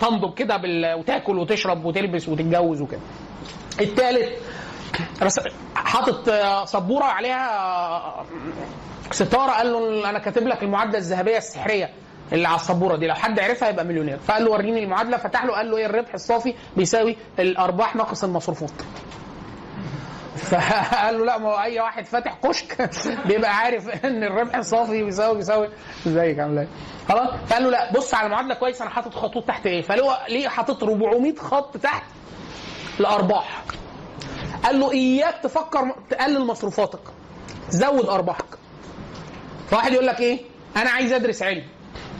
تنضب 0.00 0.34
كده. 0.34 0.60
وتاكل 0.96 1.38
وتشرب 1.38 1.84
وتلبس 1.84 2.28
وتتجوز 2.28 2.80
وكده 2.80 3.00
الثالث. 3.80 4.28
حاطط 5.74 6.30
سبورة 6.68 7.04
عليها 7.04 8.24
ستارة 9.10 9.50
قال 9.52 9.72
له 9.72 10.10
أنا 10.10 10.18
كاتب 10.18 10.46
لك 10.46 10.62
المعادله 10.62 10.98
الذهبية 10.98 11.36
السحرية 11.36 11.90
اللي 12.32 12.48
على 12.48 12.56
السبوره 12.56 12.96
دي. 12.96 13.06
لو 13.06 13.14
حد 13.14 13.40
عرفها 13.40 13.68
يبقى 13.68 13.84
مليونير. 13.84 14.18
فقال 14.18 14.44
له 14.44 14.50
وريني 14.50 14.84
المعادله 14.84 15.16
فتح 15.16 15.44
له 15.44 15.52
قال 15.54 15.70
له 15.70 15.76
إيه 15.76 15.86
الربح 15.86 16.14
الصافي 16.14 16.54
بيساوي 16.76 17.16
الأرباح 17.38 17.96
ناقص 17.96 18.24
المصروفات. 18.24 18.70
فقال 20.50 21.18
له 21.18 21.24
لا 21.24 21.38
ما 21.38 21.48
هو 21.48 21.62
أي 21.62 21.80
واحد 21.80 22.06
فاتح 22.06 22.38
كشك 22.44 22.90
بيبقى 23.28 23.56
عارف 23.56 24.04
إن 24.04 24.24
الربح 24.24 24.56
الصافي 24.56 25.02
بيساوي 25.02 25.36
بيساوي. 25.36 25.68
إزيك؟ 26.06 26.38
عامل 26.38 26.58
إيه؟ 26.58 26.68
خلاص؟ 27.08 27.28
فقال 27.46 27.62
له 27.62 27.70
لا 27.70 27.92
بص 27.92 28.14
على 28.14 28.26
المعادله 28.26 28.54
كويس 28.54 28.80
أنا 28.82 28.90
حاطط 28.90 29.14
خطوط 29.14 29.44
تحت 29.48 29.66
إيه؟ 29.66 29.82
فلو 29.82 30.12
ليه 30.28 30.48
حاطط 30.48 30.82
400 30.82 31.34
خط 31.36 31.76
تحت 31.76 32.02
الارباح 33.00 33.62
قال 34.64 34.80
له 34.80 34.92
إياك 34.92 35.34
تفكر 35.42 35.94
تقلل 36.10 36.46
مصروفاتك. 36.46 37.00
زود 37.70 38.08
أرباحك. 38.08 38.44
فواحد 39.70 39.92
يقول 39.92 40.06
لك 40.06 40.20
إيه؟ 40.20 40.40
أنا 40.76 40.90
عايز 40.90 41.12
أدرس 41.12 41.42
علم. 41.42 41.64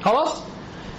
خلاص؟ 0.04 0.42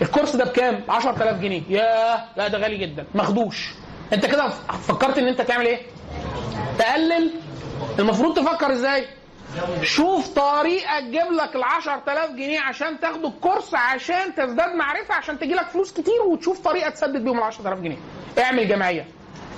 الكورس 0.01 0.35
ده 0.35 0.45
بكام؟ 0.45 0.83
10000 0.89 1.39
جنيه. 1.41 1.61
ياه 1.69 2.23
لا 2.37 2.47
ده 2.47 2.57
غالي 2.57 2.77
جدا. 2.77 3.05
ماخدوش 3.15 3.69
انت 4.13 4.25
كده 4.25 4.49
فكرت 4.87 5.17
ان 5.17 5.27
انت 5.27 5.41
تعمل 5.41 5.65
إيه؟ 5.65 5.79
تقلل؟ 6.79 7.31
المفروض 7.99 8.35
تفكر 8.37 8.71
إزاي؟ 8.73 9.07
شوف 9.81 10.27
طريقة 10.27 10.99
تجيب 10.99 11.31
لك 11.31 11.55
ال 11.55 11.63
10000 11.63 12.31
جنيه 12.31 12.59
عشان 12.59 12.99
تاخد 12.99 13.25
الكورس 13.25 13.73
عشان 13.73 14.35
تزداد 14.35 14.75
معرفة 14.75 15.13
عشان 15.15 15.39
تجي 15.39 15.53
لك 15.53 15.67
فلوس 15.69 15.91
كتير 15.93 16.21
وتشوف 16.27 16.59
طريقة 16.59 16.89
تسدد 16.89 17.23
بيهم 17.23 17.37
ال 17.37 17.43
10000 17.43 17.79
جنيه. 17.79 17.97
اعمل 18.39 18.67
جمعية. 18.67 19.05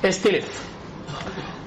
استلف. 0.05 0.63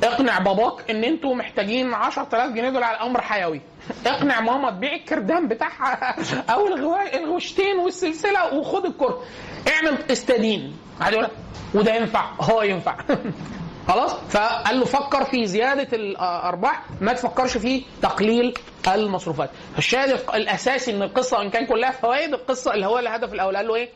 اقنع 0.05 0.39
باباك 0.39 0.91
ان 0.91 1.05
أنتوا 1.05 1.35
محتاجين 1.35 1.95
10000 1.95 2.53
جنيه 2.53 2.71
دول 2.71 2.83
على 2.83 2.97
أمر 2.97 3.21
حيوي. 3.21 3.61
اقنع 4.07 4.41
ماما 4.41 4.71
تبيع 4.71 4.95
الكردان 4.95 5.49
بتاعها 5.49 6.17
أو 6.53 6.67
الغوشتين 7.15 7.79
والسلسلة 7.79 8.55
وخد 8.55 8.85
الكورس 8.85 9.15
اعمل 9.69 9.99
استدين. 10.13 10.77
عادي 11.01 11.17
يقول 11.17 11.29
وده 11.75 11.95
ينفع 11.95 12.33
هو 12.41 12.63
ينفع. 12.63 12.97
خلاص؟ 13.89 14.15
فقال 14.15 14.79
له 14.79 14.85
فكر 14.85 15.25
في 15.25 15.47
زيادة 15.47 15.97
الأرباح 15.97 16.83
ما 17.01 17.13
تفكرش 17.13 17.57
في 17.57 17.83
تقليل 18.03 18.55
المصروفات. 18.89 19.51
الشاهد 19.79 20.21
الأساسي 20.35 20.93
من 20.93 21.03
القصة 21.03 21.39
وان 21.39 21.51
كان 21.51 21.67
كلها 21.67 21.91
فوائد 21.91 22.35
القصة 22.35 22.75
اللي 22.75 22.87
هو 22.87 22.99
الهدف 22.99 23.33
الأول. 23.33 23.57
قال 23.57 23.69
له 23.69 23.75
إيه؟ 23.75 23.89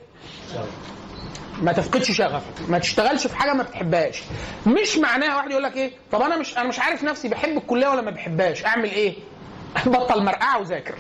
ما 1.60 1.72
تفقدش 1.72 2.10
شغفك 2.10 2.68
ما 2.68 2.78
تشتغلش 2.78 3.26
في 3.26 3.36
حاجة 3.36 3.52
ما 3.52 3.62
بتحبهاش. 3.62 4.22
مش 4.66 4.98
معناها 4.98 5.36
واحد 5.36 5.50
يقول 5.50 5.62
لك 5.62 5.76
إيه؟ 5.76 5.90
طب 6.12 6.22
أنا 6.22 6.36
مش 6.36 6.58
أنا 6.58 6.68
مش 6.68 6.78
عارف 6.80 7.04
نفسي 7.04 7.28
بحب 7.28 7.56
الكلية 7.56 7.88
ولا 7.88 8.00
ما 8.02 8.10
بحبهاش 8.10 8.64
أعمل 8.64 8.90
إيه؟ 8.90 9.14
بطل 9.86 10.24
مرقعة 10.24 10.60
وذاكر. 10.60 10.94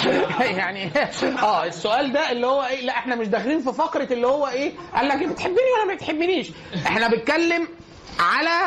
يعني 0.58 0.90
آه 1.42 1.64
السؤال 1.64 2.12
ده 2.12 2.30
اللي 2.32 2.46
هو 2.46 2.62
إيه؟ 2.64 2.80
لا 2.86 2.92
إحنا 2.92 3.16
مش 3.16 3.28
داخلين 3.28 3.60
في 3.60 3.72
فقرة 3.72 4.12
اللي 4.12 4.26
هو 4.26 4.46
إيه؟ 4.48 4.72
قال 4.94 5.08
لك 5.08 5.20
إيه، 5.22 5.26
بتحبني 5.28 5.56
ولا 5.76 5.88
ما 5.88 5.94
بتحبنيش؟ 5.94 6.50
إحنا 6.86 7.08
بنتكلم 7.08 7.68
على 8.20 8.60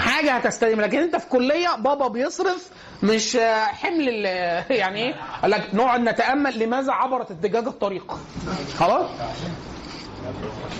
حاجة 0.00 0.32
هتستديم 0.32 0.80
لكن 0.80 0.98
أنت 0.98 1.16
في 1.16 1.26
كلية 1.28 1.76
بابا 1.76 2.08
بيصرف 2.08 2.68
مش 3.02 3.36
حمل 3.66 4.08
يعني 4.70 5.02
إيه؟ 5.02 5.14
قال 5.42 5.50
لك 5.50 5.68
نقعد 5.74 6.00
نتأمل 6.00 6.58
لماذا 6.58 6.92
عبرت 6.92 7.30
الدجاجه 7.30 7.68
الطريق. 7.68 8.18
خلاص؟ 8.78 9.10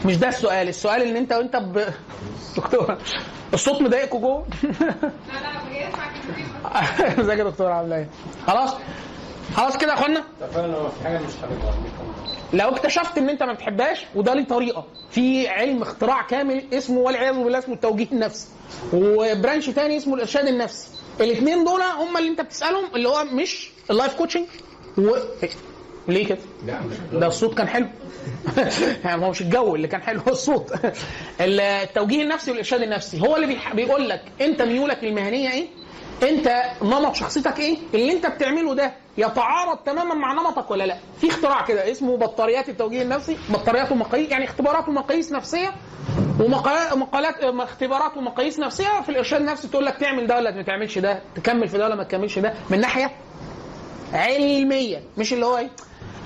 مش 0.04 0.16
ده 0.16 0.28
السؤال 0.28 0.68
السؤال 0.68 1.02
ان 1.02 1.16
انت 1.16 1.32
وانت 1.32 1.56
ب... 1.56 1.84
دكتور 2.56 2.98
الصوت 3.54 3.82
مضايقكوا 3.82 4.20
جوه؟ 4.20 4.46
ازيك 7.20 7.38
يا 7.38 7.44
دكتور 7.44 7.72
عامله 7.72 7.96
إيه؟ 7.96 8.08
خلاص؟ 8.46 8.74
خلاص 9.56 9.76
كده 9.76 9.92
يا 9.92 9.98
اخوانا؟ 9.98 10.24
لو 12.52 12.68
اكتشفت 12.68 13.18
ان 13.18 13.28
انت 13.28 13.42
ما 13.42 13.52
بتحبهاش 13.52 14.06
وده 14.14 14.34
ليه 14.34 14.44
طريقة. 14.44 14.84
في 15.10 15.48
علم 15.48 15.82
اختراع 15.82 16.22
كامل 16.22 16.64
اسمه 16.72 16.98
والعياذ 17.00 17.34
بالله 17.34 17.58
اسمه 17.58 17.74
التوجيه 17.74 18.06
النفسي. 18.12 18.46
و 18.92 19.03
branch 19.03 19.70
تاني 19.70 19.96
اسمه 19.96 20.14
الإرشاد 20.14 20.46
النفسي. 20.46 20.88
الاثنين 21.20 21.64
دول 21.64 21.80
هم 21.82 22.16
اللي 22.16 22.28
انت 22.28 22.40
بتسألهم 22.40 22.84
اللي 22.94 23.08
هو 23.08 23.24
مش 23.24 23.70
ال 23.90 23.95
life 23.95 24.14
coaching 24.14 24.46
و... 24.98 25.16
ليه 26.08 26.26
كده؟ 26.26 26.38
ده 27.12 27.26
الصوت 27.26 27.54
كان 27.58 27.68
حلو. 27.68 27.86
ما 29.04 29.14
هو 29.26 29.30
مش 29.30 29.40
الجو 29.40 29.74
اللي 29.74 29.88
كان 29.88 30.02
حلو 30.02 30.20
الصوت. 30.28 30.72
التوجيه 31.40 32.22
النفسي 32.22 32.50
والإرشاد 32.50 32.82
النفسي. 32.82 33.20
هو 33.20 33.36
اللي 33.36 33.56
بيقول 33.74 34.08
لك 34.08 34.22
أنت 34.40 34.62
ميولك 34.62 35.04
المهنية 35.04 35.50
إيه؟ 35.50 35.66
أنت 36.22 36.62
نمط 36.82 37.14
شخصيتك 37.14 37.58
إيه؟ 37.60 37.76
اللي 37.94 38.12
أنت 38.12 38.26
بتعمله 38.26 38.74
ده 38.74 38.92
يتعارض 39.18 39.76
تماما 39.78 40.14
مع 40.14 40.32
نمطك 40.32 40.70
ولا 40.70 40.84
لأ؟ 40.84 40.96
في 41.20 41.28
اختراع 41.28 41.62
كده 41.66 41.90
اسمه 41.90 42.16
بطاريات 42.16 42.68
التوجيه 42.68 43.02
النفسي 43.02 43.36
بطاريات 43.50 43.92
ومقاييس 43.92 44.30
يعني 44.30 44.44
اختبارات 44.44 44.88
ومقاييس 44.88 45.32
نفسية 45.32 45.72
ومقالات 46.40 46.94
مقالات 46.94 47.34
اختبارات 47.44 48.16
ومقاييس 48.16 48.58
نفسية. 48.58 49.00
في 49.02 49.08
الإرشاد 49.08 49.40
النفسي 49.40 49.68
تقول 49.68 49.86
لك 49.86 49.96
تعمل 49.96 50.26
ده 50.26 50.36
ولا 50.36 50.50
ما 50.50 50.62
تعملش 50.62 50.98
ده 50.98 51.20
تكمل 51.34 51.68
في 51.68 51.78
ده 51.78 51.84
ولا 51.84 51.94
ما 51.94 52.02
تكملش 52.04 52.38
ده. 52.38 52.54
من 52.70 52.80
ناحية 52.80 53.10
علمية 54.12 55.02
مش 55.18 55.32
اللي 55.32 55.46
هو 55.46 55.58
إيه؟ 55.58 55.70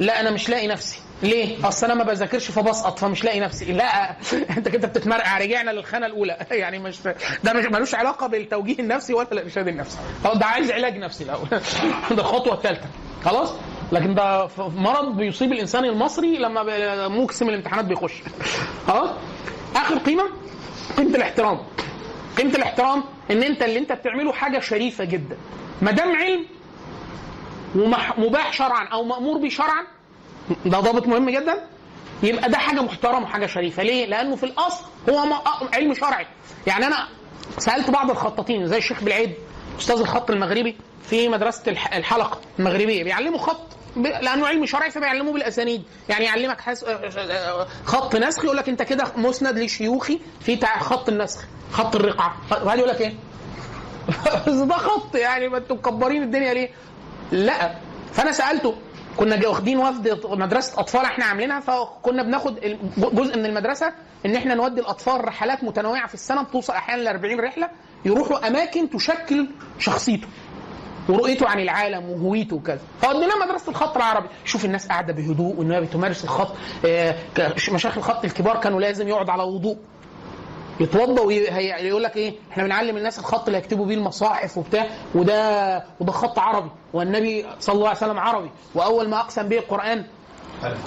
لأ 0.01 0.21
أنا 0.21 0.31
مش 0.31 0.49
لاقي 0.49 0.67
نفسي. 0.67 0.99
ليه؟ 1.23 1.69
أصل 1.69 1.87
أنا 1.87 1.95
ما 1.95 2.05
بذاكرش 2.05 2.51
فبسقط 2.51 2.99
فمش 2.99 3.25
لاقي 3.25 3.41
نفسي، 3.41 3.73
لا 3.73 4.17
أنت 4.57 4.69
كده 4.69 4.89
بتتمرقع 4.89 5.39
رجعنا 5.39 5.71
للخانة 5.71 6.07
الأولى. 6.07 6.47
يعني 6.51 6.79
مش 6.79 6.99
ده 7.45 7.53
مش 7.53 7.65
ملوش 7.65 7.95
علاقة 7.95 8.27
بالتوجيه 8.27 8.79
النفسي 8.79 9.15
ولا 9.15 9.33
الارشاد 9.33 9.69
النفسي، 9.69 9.99
ده 10.35 10.47
عايز 10.47 10.71
علاج 10.71 10.97
نفسي 10.97 11.25
الأول. 11.25 11.49
ده 12.17 12.23
الخطوه 12.23 12.55
الثالثه 12.55 12.87
خلاص؟ 13.25 13.53
لكن 13.93 14.15
ده 14.15 14.49
مرض 14.59 15.17
بيصيب 15.17 15.53
الإنسان 15.53 15.85
المصري 15.85 16.37
لما 16.37 17.09
موسم 17.09 17.49
الامتحانات 17.49 17.85
بيخش. 17.85 18.23
خلاص؟ 18.87 19.11
آخر 19.77 19.99
قيمة؟ 19.99 20.25
قيمة 20.97 21.17
الاحترام. 21.17 21.59
قيمة 22.39 22.55
الاحترام 22.55 23.05
إن 23.31 23.43
أنت 23.43 23.63
اللي 23.63 23.79
أنت 23.79 23.93
بتعمله 23.93 24.33
حاجة 24.33 24.59
شريفة 24.59 25.05
جدا. 25.05 25.37
ما 25.83 25.91
دام 25.91 26.17
علم 26.17 26.47
ومباح 28.19 28.53
شرعا 28.53 28.85
أو 28.85 29.05
مأمور 29.05 29.39
به 29.39 29.49
شرعا 29.49 29.96
ده 30.67 30.81
ضابط 30.81 31.07
مهم 31.07 31.31
جدا 31.31 31.65
يبقى 32.23 32.51
ده 32.51 32.59
حاجة 32.59 32.81
محترمة 32.83 33.23
وحاجه 33.23 33.47
شريفة 33.47 33.83
ليه؟ 33.83 34.07
لأنه 34.07 34.37
في 34.37 34.45
الأصل 34.47 34.85
هو 35.11 35.43
علم 35.75 35.95
شرعي 35.95 36.27
يعني 36.67 36.87
أنا 36.87 37.09
سألت 37.59 37.91
بعض 37.91 38.11
الخطاطين 38.11 38.67
زي 38.67 38.79
الشيخ 38.79 39.03
بالعيد 39.05 39.35
أستاذ 39.79 39.99
الخط 40.01 40.31
المغربي 40.31 40.77
في 41.11 41.29
مدرسة 41.29 41.63
الح- 41.71 41.95
الحلقة 41.95 42.41
المغربية 42.59 43.05
بيعلموا 43.05 43.39
خط 43.39 43.67
لأنه 43.97 44.47
علم 44.47 44.67
شرعي 44.67 44.91
فبيعلموه 44.91 45.33
بالأسانيد 45.33 45.83
يعني 46.09 46.25
يعلمك 46.25 46.61
حس... 46.61 46.85
خط 47.85 48.17
نسخ 48.17 48.45
يقول 48.45 48.57
لك 48.57 48.69
أنت 48.69 48.83
كده 48.83 49.05
مسند 49.17 49.59
لشيوخي 49.59 50.21
في 50.41 50.61
خط 50.81 51.09
النسخ 51.09 51.45
خط 51.73 51.97
الرقعه 51.97 52.37
وهذا 52.51 52.75
يقول 52.79 52.89
لك 52.89 53.01
إيه؟ 53.01 53.15
ده 54.69 54.75
خط 54.77 55.15
يعني 55.17 55.49
ما 55.49 55.59
أنتوا 55.59 55.77
مكبرين 55.77 56.23
الدنيا 56.23 56.55
ليه؟ 56.55 56.71
لا 57.33 57.75
فأنا 58.13 58.33
سألته 58.33 58.75
كنا 59.17 59.49
واخدين 59.49 59.79
وفد 59.79 60.21
مدرسة 60.25 60.81
أطفال 60.81 61.01
إحنا 61.05 61.25
عاملينها 61.25 61.61
فكنا 61.61 62.23
بناخد 62.23 62.55
جزء 62.99 63.39
من 63.39 63.47
المدرسة 63.47 63.93
إن 64.27 64.37
إحنا 64.37 64.55
نودي 64.55 64.81
الأطفال 64.81 65.25
رحلات 65.25 65.65
متنوعة 65.65 66.07
في 66.07 66.15
السنة 66.15 66.43
بتوصل 66.43 66.73
أحيانا 66.73 67.03
ل 67.03 67.09
40 67.09 67.41
رحلة 67.41 67.69
يروحوا 68.05 68.47
أماكن 68.49 68.91
تشكل 68.91 69.47
شخصيته 69.79 70.29
ورؤيته 71.09 71.49
عن 71.49 71.61
العالم 71.61 72.11
وهويته 72.11 72.57
وكذا. 72.57 72.81
فوديناه 73.03 73.47
مدرسة 73.47 73.71
الخط 73.71 73.97
العربي. 73.97 74.29
شوف 74.45 74.65
الناس 74.65 74.89
قاعدة 74.89 75.13
بهدوء 75.13 75.55
والنبي 75.57 75.87
بتمارس 75.87 76.25
الخط 76.25 76.53
آه، 76.87 77.15
مشايخ 77.73 77.97
الخط 77.97 78.25
الكبار 78.25 78.57
كانوا 78.61 78.81
لازم 78.81 79.09
يقعد 79.09 79.31
على 79.31 79.43
وضوء. 79.43 79.77
يتوضا 80.81 81.23
ويقول 81.23 82.03
لك 82.03 82.17
إيه؟ 82.17 82.33
إحنا 82.53 82.63
بنعلم 82.65 82.97
الناس 82.97 83.19
الخط 83.19 83.47
اللي 83.47 83.59
يكتبوا 83.59 83.87
بيه 83.87 83.95
المصاحف 83.95 84.59
وبتاع 84.59 84.87
وده 85.15 85.83
وده 86.01 86.13
خط 86.13 86.39
عربي 86.39 86.71
والنبي 86.93 87.47
صلى 87.61 87.75
الله 87.75 87.89
عليه 87.89 87.99
وسلم 87.99 88.19
عربي 88.19 88.51
وأول 88.75 89.09
ما 89.09 89.21
أقسم 89.21 89.49
به 89.49 89.59
القرآن 89.59 90.05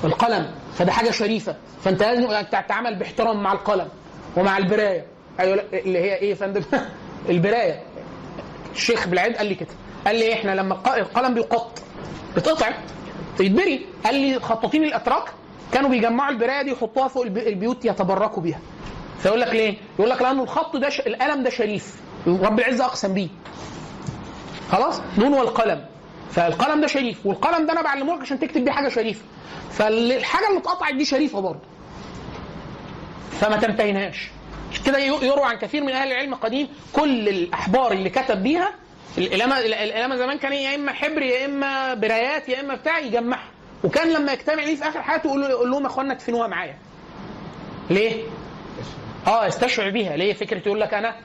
القلم 0.03 0.51
فده 0.74 0.91
حاجة 0.91 1.12
شريفة. 1.12 1.55
فأنت 1.84 2.03
لازم 2.03 2.41
تتعامل 2.48 2.96
باحترام 2.96 3.43
مع 3.43 3.53
القلم 3.53 3.88
ومع 4.38 4.58
البراية. 4.58 5.05
أيوة 5.39 5.63
اللي 5.74 6.00
هي 6.00 6.15
إيه 6.15 6.29
يا 6.29 6.36
فندم؟ 6.36 6.62
البراية. 7.29 7.79
الشيخ 8.75 9.08
بالعيد 9.08 9.38
قال 9.38 9.46
لي 9.48 9.55
كده 9.55 9.69
قال 10.08 10.15
لي 10.15 10.34
إحنا 10.34 10.51
لما 10.55 10.74
الق- 10.74 10.96
القلم 10.96 11.34
بيقط 11.34 11.79
بتقطع 12.36 12.67
يتبري 13.39 13.86
قال 14.05 14.15
لي 14.15 14.39
خطاطين 14.39 14.84
الأتراك 14.84 15.24
كانوا 15.74 15.89
بيجمعوا 15.89 16.31
البراية 16.31 16.62
دي 16.62 16.72
يحطوها 16.72 17.08
فوق 17.08 17.24
الب- 17.24 17.38
البيوت 17.38 17.86
يتبركوا 17.86 18.43
بيها. 18.43 18.60
فيقول 19.23 19.41
لك 19.41 19.47
ليه؟ 19.53 19.77
يقول 19.99 20.09
لك 20.09 20.21
لأنه 20.21 20.43
الخط 20.43 20.75
ده 20.75 20.89
ش... 20.89 20.99
القلم 20.99 21.43
ده 21.43 21.49
شريف. 21.49 21.95
رب 22.27 22.59
العزة 22.59 22.85
أقسم 22.85 23.13
بيه. 23.13 23.27
خلاص؟ 24.71 25.01
نون 25.17 25.33
والقلم. 25.33 25.85
فالقلم 26.31 26.81
ده 26.81 26.88
شريف 26.88 27.25
والقلم 27.25 27.65
ده 27.65 27.73
أنا 27.73 27.81
بعلمه 27.81 28.15
لك 28.15 28.21
عشان 28.21 28.39
تكتب 28.39 28.65
بيه 28.65 28.71
حاجة 28.71 28.89
شريفة. 28.89 29.21
فالحاجة 29.71 30.47
اللي 30.47 30.59
اتقطعت 30.59 30.93
دي 30.93 31.05
شريفة 31.05 31.39
برضه. 31.39 31.59
فما 33.41 33.57
تنتهيناش 33.57 34.29
كده 34.85 34.97
يروى 34.99 35.45
عن 35.45 35.55
كثير 35.57 35.83
من 35.83 35.89
أهل 35.91 36.11
العلم 36.11 36.33
القديم 36.33 36.67
كل 36.93 37.29
الأحبار 37.29 37.91
اللي 37.91 38.09
كتب 38.09 38.43
بيها. 38.43 38.69
الإلامة 39.17 39.59
الإلامة 39.59 40.15
زمان 40.15 40.38
كان 40.38 40.53
يا 40.53 40.75
إما 40.75 40.91
حبر 40.93 41.21
يا 41.21 41.45
إما 41.45 41.93
برايات 41.93 42.49
يا 42.49 42.59
إما 42.61 42.75
بتاع 42.75 42.99
يجمعها. 42.99 43.47
وكان 43.83 44.09
لما 44.13 44.33
يجتمع 44.33 44.63
ليه 44.63 44.75
في 44.75 44.88
آخر 44.88 45.01
حياته 45.01 45.27
يقول 45.49 45.71
لهم 45.71 45.81
يا 45.83 45.88
إخوانا 45.88 46.13
ادفنوها 46.13 46.47
معايا. 46.47 46.75
ليه؟ 47.89 48.23
آه 49.29 49.45
يستشعر 49.45 49.89
بيها. 49.89 50.15
ليه 50.17 50.33
فكرة 50.33 50.62
يقول 50.67 50.81
لك 50.81 50.93
أنا؟ 50.93 51.15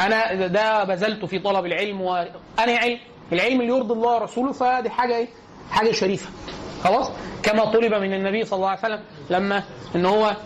أنا 0.00 0.46
ده 0.46 0.84
بذلت 0.84 1.24
في 1.24 1.38
طلب 1.38 1.66
العلم 1.66 2.00
وأنا 2.00 2.28
علم. 2.58 2.98
العلم 3.32 3.60
اللي 3.60 3.72
يرضي 3.72 3.92
الله 3.92 4.14
ورسوله 4.14 4.52
فدي 4.52 4.90
حاجة 4.90 5.16
إيه؟ 5.16 5.28
حاجة 5.70 5.92
شريفة. 5.92 6.30
خلاص؟ 6.84 7.10
كما 7.42 7.64
طلب 7.64 7.94
من 7.94 8.14
النبي 8.14 8.44
صلى 8.44 8.56
الله 8.56 8.68
عليه 8.68 8.78
وسلم 8.78 9.00
لما 9.30 9.62
إن 9.96 10.06
هو 10.06 10.36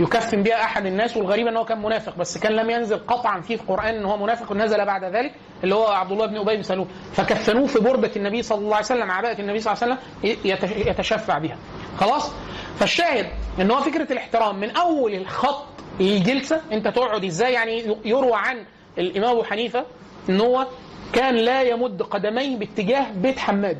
يكفن 0.00 0.42
بها 0.42 0.64
أحد 0.64 0.86
الناس 0.86 1.16
والغريب 1.16 1.46
إن 1.46 1.56
هو 1.56 1.64
كان 1.64 1.82
منافق 1.82 2.16
بس 2.16 2.38
كان 2.38 2.52
لم 2.52 2.70
ينزل 2.70 2.98
قطعا 2.98 3.40
فيه 3.40 3.56
في 3.56 3.62
القرآن 3.62 3.94
إن 3.94 4.04
هو 4.04 4.16
منافق 4.16 4.52
ونزل 4.52 4.84
بعد 4.86 5.04
ذلك 5.04 5.32
اللي 5.64 5.74
هو 5.74 5.86
عبد 5.86 6.12
الله 6.12 6.26
بن 6.26 6.36
أبي 6.36 6.56
بن 6.56 6.62
سلول. 6.62 6.86
فكفنوه 7.12 7.66
في 7.66 7.78
بردة 7.80 8.10
النبي 8.16 8.42
صلى 8.42 8.58
الله 8.58 8.74
عليه 8.76 8.84
وسلم 8.86 9.10
عباءه 9.10 9.40
النبي 9.40 9.58
صلى 9.60 9.72
الله 9.72 9.82
عليه 9.84 9.94
وسلم 9.94 10.50
يتش- 10.52 10.86
يتشفع 10.86 11.38
بها. 11.38 11.56
خلاص؟ 11.98 12.32
فالشاهد 12.78 13.26
إن 13.60 13.70
هو 13.70 13.80
فكرة 13.80 14.12
الاحترام 14.12 14.60
من 14.60 14.70
أول 14.70 15.14
الخط 15.14 15.66
للجلسة 16.00 16.60
أنت 16.72 16.88
تقعد 16.88 17.24
إزاي 17.24 17.52
يعني 17.52 17.96
يروى 18.04 18.32
عن 18.34 18.64
الإمام 18.98 19.30
أبو 19.30 19.42
حنيفة 19.44 19.84
إن 20.28 20.40
هو 20.40 20.66
كان 21.12 21.34
لا 21.34 21.62
يمد 21.62 22.02
قدميه 22.02 22.56
باتجاه 22.56 23.06
بيت 23.12 23.38
حماد 23.38 23.78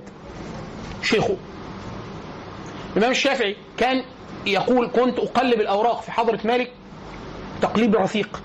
شيخه. 1.03 1.37
الإمام 2.93 3.11
الشافعي 3.11 3.57
كان 3.77 4.05
يقول 4.47 4.89
كنت 4.89 5.19
أقلب 5.19 5.61
الأوراق 5.61 6.03
في 6.03 6.13
حضرة 6.13 6.41
مالك 6.45 6.73
تقليب 7.63 7.95
رفيق 7.97 8.43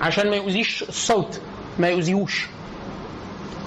عشان 0.00 0.30
ما 0.30 0.36
يؤذيش 0.36 0.82
الصوت 0.82 1.40
ما 1.78 1.88
يؤذيهوش. 1.88 2.46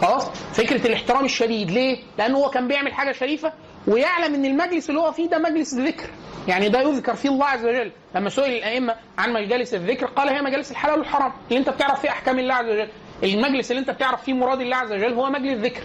خلاص؟ 0.02 0.30
فكرة 0.54 0.88
الاحترام 0.88 1.26
الشديد 1.26 1.72
ليه؟ 1.72 1.98
لأنه 2.18 2.38
هو 2.38 2.50
كان 2.50 2.68
بيعمل 2.68 2.94
حاجة 2.94 3.12
شريفة 3.12 3.54
ويعلم 3.88 4.34
إن 4.36 4.46
المجلس 4.46 4.90
اللي 4.90 5.02
هو 5.02 5.12
فيه 5.12 5.30
ده 5.30 5.38
مجلس 5.38 5.74
ذكر 5.74 6.10
يعني 6.48 6.70
ده 6.70 6.82
يذكر 6.82 7.16
فيه 7.16 7.30
الله 7.30 7.46
عز 7.46 7.66
وجل. 7.66 7.92
لما 8.16 8.30
سئل 8.30 8.52
الأئمة 8.52 8.96
عن 9.18 9.34
مجالس 9.34 9.74
الذكر 9.74 10.06
قال 10.06 10.30
هي 10.30 10.42
مجالس 10.42 10.72
الحلال 10.72 11.00
والحرام. 11.00 11.32
اللي 11.50 11.60
أنت 11.60 11.70
بتعرف 11.70 12.02
فيه 12.02 12.10
أحكام 12.10 12.40
الله 12.40 12.54
عز 12.54 12.66
وجل. 12.66 12.90
المجلس 13.24 13.72
اللي 13.72 13.80
أنت 13.80 13.90
بتعرف 13.90 14.24
فيه 14.24 14.34
مراد 14.34 14.62
الله 14.62 14.76
عز 14.78 14.92
وجل 14.92 15.14
هو 15.14 15.30
مجلس 15.30 15.58
ذكر 15.60 15.82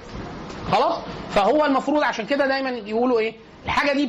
خلاص؟ 0.73 0.99
فهو 1.31 1.65
المفروض 1.65 2.03
عشان 2.03 2.27
كده 2.27 2.47
دايما 2.47 2.71
يقولوا 2.71 3.19
إيه؟ 3.19 3.35
الحاجة 3.65 3.93
دي 3.93 4.09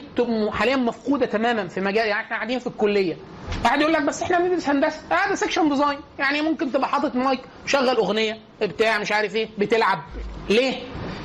حاليا 0.52 0.76
مفقودة 0.76 1.26
تماما 1.26 1.68
في 1.68 1.82
مجال 1.82 2.08
يعني 2.08 2.22
إحنا 2.26 2.36
قاعدين 2.36 2.60
في 2.60 2.68
الكلية. 2.68 3.18
واحد 3.64 3.82
يقول 3.82 3.94
لك 3.94 4.02
بس 4.02 4.24
إحنا 4.24 4.40
بندرس 4.40 4.70
هندسة. 4.70 5.02
هذا 5.10 5.36
section 5.36 5.70
design 5.70 6.00
يعني 6.20 6.42
ممكن 6.42 6.72
تبقى 6.72 6.88
حاطط 6.90 7.16
مايك 7.16 7.40
شغل 7.66 7.90
أغنية 7.90 8.38
بتاع 8.62 8.98
مش 8.98 9.12
عارف 9.12 9.36
إيه 9.36 9.50
بتلعب. 9.58 10.00
ليه؟ 10.50 10.74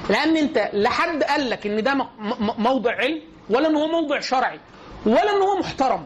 لأن 0.08 0.36
انت 0.36 0.70
لا 0.72 0.90
حد 0.90 1.22
قال 1.22 1.50
لك 1.50 1.66
ان 1.66 1.82
ده 1.82 2.06
موضع 2.58 2.92
علم 2.92 3.20
ولا 3.50 3.68
إن 3.68 3.76
هو 3.76 3.86
موضع 3.86 4.20
شرعي 4.20 4.60
ولا 5.06 5.32
إن 5.36 5.42
هو 5.42 5.56
محترم. 5.58 6.04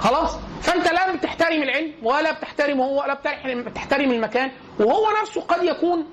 خلاص؟ 0.00 0.36
فانت 0.62 0.88
لا 0.92 1.16
بتحترم 1.16 1.62
العلم 1.62 1.92
ولا 2.02 2.32
بتحترمه 2.32 2.84
هو 2.84 3.02
ولا 3.02 3.14
بتحترم 3.62 4.12
المكان 4.12 4.50
وهو 4.80 5.06
نفسه 5.22 5.40
قد 5.40 5.62
يكون 5.64 6.06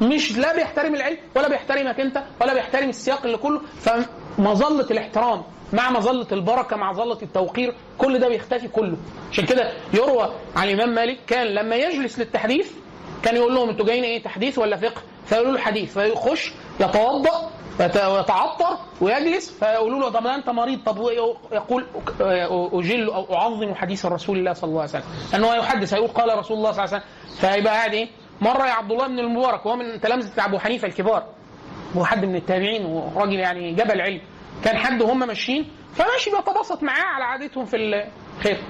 مش 0.00 0.38
لا 0.38 0.54
بيحترم 0.56 0.94
العلم 0.94 1.16
ولا 1.36 1.48
بيحترمك 1.48 2.00
انت 2.00 2.22
ولا 2.40 2.54
بيحترم 2.54 2.88
السياق 2.88 3.24
اللي 3.24 3.36
كله. 3.36 3.60
فمظلة 3.80 4.90
الاحترام 4.90 5.42
مع 5.72 5.90
مظلة 5.90 6.26
البركة 6.32 6.76
مع 6.76 6.92
مظله 6.92 7.18
التوقير 7.22 7.74
كل 7.98 8.18
ده 8.18 8.28
بيختفي 8.28 8.68
كله. 8.68 8.96
عشان 9.32 9.46
كده 9.46 9.72
يروى 9.94 10.34
عن 10.56 10.68
الإمام 10.68 10.94
مالك 10.94 11.18
كان 11.26 11.46
لما 11.46 11.76
يجلس 11.76 12.18
للتحديث 12.18 12.70
كان 13.22 13.36
يقول 13.36 13.54
لهم 13.54 13.68
أنتوا 13.68 13.86
جايين 13.86 14.04
إيه 14.04 14.22
تحديث 14.22 14.58
ولا 14.58 14.76
فقه؟ 14.76 15.02
فيقولوا 15.26 15.52
له 15.52 15.58
حديث. 15.58 15.98
فيخش 15.98 16.52
يتوضأ 16.80 17.50
ويت- 17.80 17.96
ويتعطر 18.04 18.78
ويجلس 19.00 19.50
فيقولوا 19.50 20.00
له 20.00 20.08
طب 20.08 20.26
أنت 20.26 20.50
مريض؟ 20.50 20.80
طب 20.86 20.98
يقول 21.52 21.86
أجل 22.72 23.10
أو 23.10 23.34
أعظم 23.34 23.74
حديث 23.74 24.06
رسول 24.06 24.38
الله 24.38 24.52
صلى 24.52 24.68
الله 24.68 24.80
عليه 24.80 24.90
وسلم. 24.90 25.04
انه 25.34 25.54
يحدث 25.54 25.94
هيقول 25.94 26.08
قال 26.08 26.38
رسول 26.38 26.56
الله 26.56 26.72
صلى 26.72 26.84
الله 26.84 26.94
عليه 26.94 27.04
وسلم. 27.04 27.40
فيبقى 27.40 27.74
قاعد 27.74 27.94
إيه؟ 27.94 28.08
مرة 28.40 28.66
يا 28.66 28.72
عبد 28.72 28.92
الله 28.92 29.06
بن 29.06 29.18
المبارك 29.18 29.66
وهو 29.66 29.76
من 29.76 30.00
تلامذة 30.00 30.44
أبو 30.44 30.58
حنيفة 30.58 30.88
الكبار. 30.88 31.24
هو 31.96 32.04
حد 32.04 32.24
من 32.24 32.36
التابعين 32.36 32.84
وراجل 32.86 33.34
يعني 33.40 33.72
جبل 33.74 34.00
علم. 34.00 34.20
كان 34.64 34.76
حد 34.76 35.02
وهم 35.02 35.18
ماشيين 35.18 35.70
فماشي 35.94 36.30
بيتبسط 36.30 36.82
معاه 36.82 37.02
على 37.14 37.24
عادتهم 37.24 37.64
في 37.64 37.76
الخير. 37.76 38.60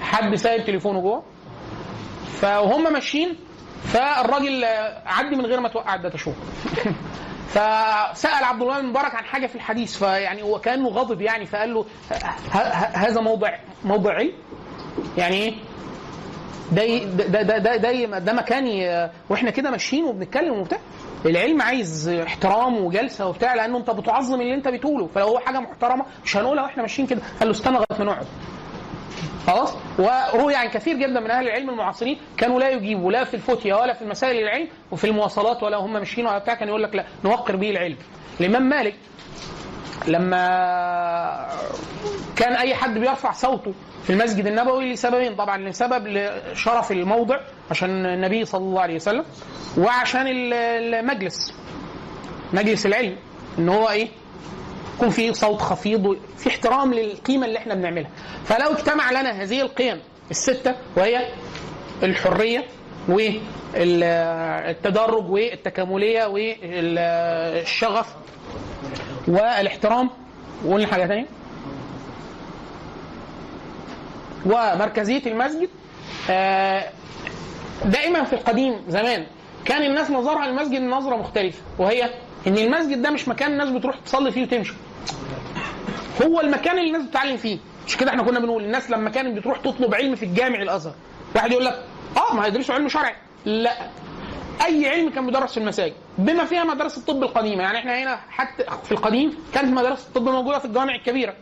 حد 0.00 0.34
سايب 0.34 0.64
تليفونه 0.64 1.00
جوه؟ 1.00 1.22
فهم 2.40 2.92
ماشيين 2.92 3.36
فالراجل 3.84 4.64
عدي 5.06 5.36
من 5.36 5.46
غير 5.46 5.60
ما 5.60 5.68
توقع 5.68 5.94
الداتا 5.94 6.18
فسأل 7.48 8.44
عبد 8.44 8.62
الله 8.62 8.80
بن 8.80 8.86
مبارك 8.86 9.14
عن 9.14 9.24
حاجة 9.24 9.46
في 9.46 9.54
الحديث 9.54 9.98
فيعني 9.98 10.42
هو 10.42 10.58
كأنه 10.60 10.88
غضب 10.88 11.20
يعني 11.20 11.46
فقال 11.46 11.74
له 11.74 11.86
هذا 12.94 13.20
موضع 13.20 13.54
موضع 13.84 14.14
علم؟ 14.14 14.32
يعني 15.18 15.36
إيه؟ 15.36 15.54
ده 16.72 16.86
ده 17.04 17.42
ده 17.42 17.58
ده 17.58 17.76
ده, 17.76 18.18
ده 18.18 18.32
مكان 18.32 18.66
ي- 18.66 19.10
وإحنا 19.30 19.50
كده 19.50 19.70
ماشيين 19.70 20.04
وبنتكلم 20.04 20.58
وبتاع. 20.58 20.78
العلم 21.26 21.62
عايز 21.62 22.08
احترام 22.08 22.76
وجلسة 22.84 23.26
وبتاع 23.26 23.54
لأنه 23.54 23.78
أنت 23.78 23.90
بتعظم 23.90 24.40
اللي 24.40 24.54
أنت 24.54 24.68
بتقوله. 24.68 25.08
فلو 25.14 25.26
هو 25.26 25.38
حاجة 25.38 25.58
محترمة 25.60 26.04
مش 26.24 26.36
هنقولها 26.36 26.62
وإحنا 26.64 26.82
ماشيين 26.82 27.08
كده. 27.08 27.20
قال 27.40 27.48
له 27.48 27.54
استنى 27.54 27.74
لغاية 27.74 27.98
ما 27.98 28.04
نقعد. 28.04 28.26
خلاص؟ 29.46 29.74
وروي 29.98 30.54
عن 30.54 30.68
كثير 30.68 30.96
جدا 30.96 31.20
من 31.20 31.30
أهل 31.30 31.46
العلم 31.48 31.70
المعاصرين 31.70 32.18
كانوا 32.36 32.60
لا 32.60 32.70
يجيبوا 32.70 33.12
لا 33.12 33.24
في 33.24 33.34
الفتية 33.34 33.74
ولا 33.74 33.92
في 33.94 34.02
المسائل 34.02 34.42
العلم 34.42 34.68
وفي 34.90 35.06
المواصلات 35.06 35.62
ولا 35.62 35.76
هم 35.76 35.92
ماشيين 35.92 36.26
ولا 36.26 36.38
بتاع 36.38 36.54
كان 36.54 36.68
يقول 36.68 36.82
لك 36.82 36.94
لا 36.94 37.04
نوقر 37.24 37.56
به 37.56 37.70
العلم. 37.70 37.96
الإمام 38.40 38.62
مالك 38.68 38.94
لما 40.08 40.36
كان 42.36 42.52
أي 42.52 42.74
حد 42.74 42.98
بيرفع 42.98 43.32
صوته 43.32 43.74
في 44.04 44.10
المسجد 44.12 44.46
النبوي 44.46 44.92
لسببين 44.92 45.34
طبعا 45.36 45.58
لسبب 45.58 46.06
لشرف 46.08 46.92
الموضع 46.92 47.40
عشان 47.70 48.06
النبي 48.06 48.44
صلى 48.44 48.60
الله 48.60 48.80
عليه 48.80 48.94
وسلم 48.94 49.24
وعشان 49.78 50.26
ال- 50.26 50.54
المجلس 50.94 51.54
مجلس 52.52 52.86
العلم 52.86 53.16
إن 53.58 53.68
هو 53.68 53.90
إيه؟ 53.90 54.08
يكون 54.96 55.10
في 55.10 55.34
صوت 55.34 55.60
خفيض 55.60 56.16
في 56.38 56.48
احترام 56.48 56.94
للقيمة 56.94 57.46
اللي 57.46 57.58
إحنا 57.58 57.74
بنعملها. 57.74 58.10
فلو 58.44 58.70
اجتمع 58.72 59.10
لنا 59.10 59.42
هذه 59.42 59.60
القيم 59.60 60.00
الستة 60.30 60.74
وهي 60.96 61.28
الحرية 62.02 62.64
والتدرج 63.78 65.30
والتكاملية 65.30 66.24
والشغف 66.26 68.14
والإحترام. 69.28 70.10
وقلنا 70.64 70.86
حاجة 70.86 71.06
ثانية 71.06 71.26
ومركزية 74.46 75.22
المسجد 75.26 75.68
آه، 76.30 76.84
دائما 77.84 78.24
في 78.24 78.32
القديم 78.32 78.80
زمان 78.88 79.26
كان 79.64 79.82
الناس 79.82 80.10
نظرها 80.10 80.46
للمسجد 80.46 80.80
نظرة 80.80 81.16
مختلفة 81.16 81.58
وهي 81.78 82.10
إن 82.46 82.58
المسجد 82.58 83.02
ده 83.02 83.10
مش 83.10 83.28
مكان 83.28 83.52
الناس 83.52 83.68
بتروح 83.68 83.96
تصلي 83.98 84.32
فيه 84.32 84.42
وتمشي 84.42 84.74
هو 86.24 86.40
المكان 86.40 86.78
اللي 86.78 86.86
الناس 86.88 87.02
بتتعلم 87.02 87.36
فيه. 87.36 87.58
مش 87.86 87.96
كده 87.96 88.10
إحنا 88.10 88.22
كنا 88.22 88.38
بنقول 88.40 88.64
الناس 88.64 88.90
لما 88.90 89.10
كانت 89.10 89.38
بتروح 89.38 89.58
تطلب 89.58 89.94
علم 89.94 90.14
في 90.14 90.22
الجامع 90.24 90.62
الأزهر 90.62 90.94
واحد 91.34 91.52
يقول 91.52 91.64
لك 91.64 91.84
آه 92.16 92.34
ما 92.34 92.44
هيدرسوا 92.46 92.74
علم 92.74 92.88
شرعي. 92.88 93.14
لا. 93.44 93.72
أي 94.66 94.88
علم 94.88 95.10
كان 95.10 95.26
بيدرس 95.26 95.52
في 95.52 95.60
المساجد. 95.60 95.94
بما 96.18 96.44
فيها 96.44 96.64
مدارس 96.64 96.98
الطب 96.98 97.22
القديمة. 97.22 97.62
يعني 97.62 97.78
إحنا 97.78 98.02
هنا 98.02 98.20
حتى 98.30 98.64
في 98.84 98.92
القديم 98.92 99.36
كانت 99.54 99.72
مدارس 99.78 100.06
الطب 100.06 100.28
موجودة 100.28 100.58
في 100.58 100.64
الجوامع 100.64 100.94
الكبيرة. 100.94 101.34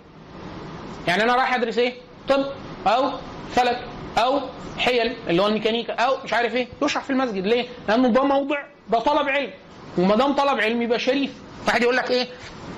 يعني 1.09 1.23
أنا 1.23 1.35
رايح 1.35 1.55
أدرس 1.55 1.79
إيه؟ 1.79 1.93
طب 2.29 2.47
أو 2.87 3.11
فلك 3.55 3.81
أو 4.19 4.41
حيل 4.79 5.17
اللي 5.29 5.43
هو 5.43 5.47
الميكانيكا 5.47 5.93
أو 5.93 6.17
مش 6.25 6.33
عارف 6.33 6.55
إيه. 6.55 6.69
يشرح 6.83 7.03
في 7.05 7.11
المسجد. 7.11 7.47
ليه؟ 7.47 7.67
لأنه 7.89 8.09
ده 8.09 8.25
موضع 8.25 8.57
ده 8.91 8.99
طلب 8.99 9.29
علم. 9.29 9.51
وما 9.99 10.17
دام 10.17 10.33
طلب 10.33 10.61
علم 10.61 10.83
يبقى 10.83 10.99
شريف. 10.99 11.31
واحد 11.67 11.83
يقول 11.83 11.97
لك 11.97 12.11
إيه؟ 12.11 12.27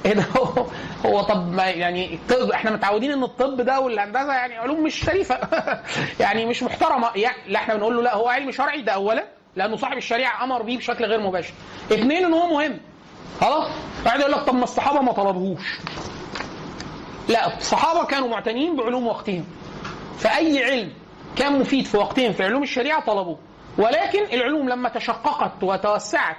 إيه 0.05 0.13
ده؟ 0.13 0.25
هو, 0.37 0.67
هو 1.07 1.23
طب 1.23 1.53
ما 1.53 1.65
يعني 1.65 2.15
الطب 2.15 2.51
إحنا 2.51 2.71
متعودين 2.71 3.13
إن 3.13 3.23
الطب 3.23 3.61
ده 3.61 3.81
والهندسة 3.81 4.33
يعني 4.33 4.55
علوم 4.57 4.83
مش 4.83 4.95
شريفة. 5.05 5.41
يعني 6.21 6.47
مش 6.47 6.63
محترمة. 6.63 7.11
يعني 7.17 7.37
لا 7.49 7.59
إحنا 7.59 7.75
بنقول 7.75 7.97
له 7.97 8.03
لا 8.03 8.15
هو 8.15 8.29
علم 8.29 8.51
شرعي 8.51 8.83
ده 8.83 8.93
اولا 8.93 9.25
لأنه 9.57 9.77
صاحب 9.77 9.97
الشريعة 9.97 10.45
أمر 10.45 10.63
بيه 10.63 10.79
بشكل 10.79 11.05
غير 11.05 11.21
مباشر. 11.21 11.53
اثنين 11.93 12.25
إن 12.25 12.35
هو 12.35 12.47
مهم. 12.47 12.81
خلاص؟ 13.41 13.69
واحد 14.05 14.21
يقول 14.21 14.33
لك 14.33 14.41
طب 14.41 14.55
ما 14.55 14.65
الصحابة 14.65 15.01
ما 15.01 15.13
طلبوهوش 15.13 15.79
لا 17.29 17.57
الصحابة 17.57 18.05
كانوا 18.07 18.29
معتنين 18.29 18.77
بعلوم 18.77 19.07
وقتهم. 19.07 19.45
فأي 20.19 20.65
علم 20.65 20.93
كان 21.37 21.59
مفيد 21.61 21.85
في 21.87 21.97
وقتهم 21.97 22.33
في 22.33 22.45
علوم 22.45 22.63
الشريعة 22.63 23.05
طلبوه. 23.07 23.39
ولكن 23.79 24.25
العلوم 24.33 24.69
لما 24.69 24.89
تشققت 24.89 25.53
وتوسعت 25.63 26.37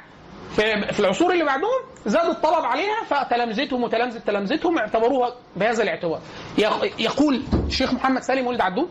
في 0.56 0.94
في 0.94 1.00
العصور 1.00 1.32
اللي 1.34 1.44
بعدهم 1.44 1.70
زاد 2.06 2.26
الطلب 2.30 2.66
عليها 2.66 3.04
فتلامذتهم 3.10 3.84
وتلامذة 3.84 4.18
تلامذتهم 4.20 4.78
اعتبروها 4.78 5.34
بهذا 5.56 5.84
الاعتبار. 5.84 6.20
يق- 6.58 7.02
يقول 7.02 7.42
الشيخ 7.68 7.94
محمد 7.94 8.22
سالم 8.22 8.48
ولد 8.48 8.62
عدود. 8.62 8.90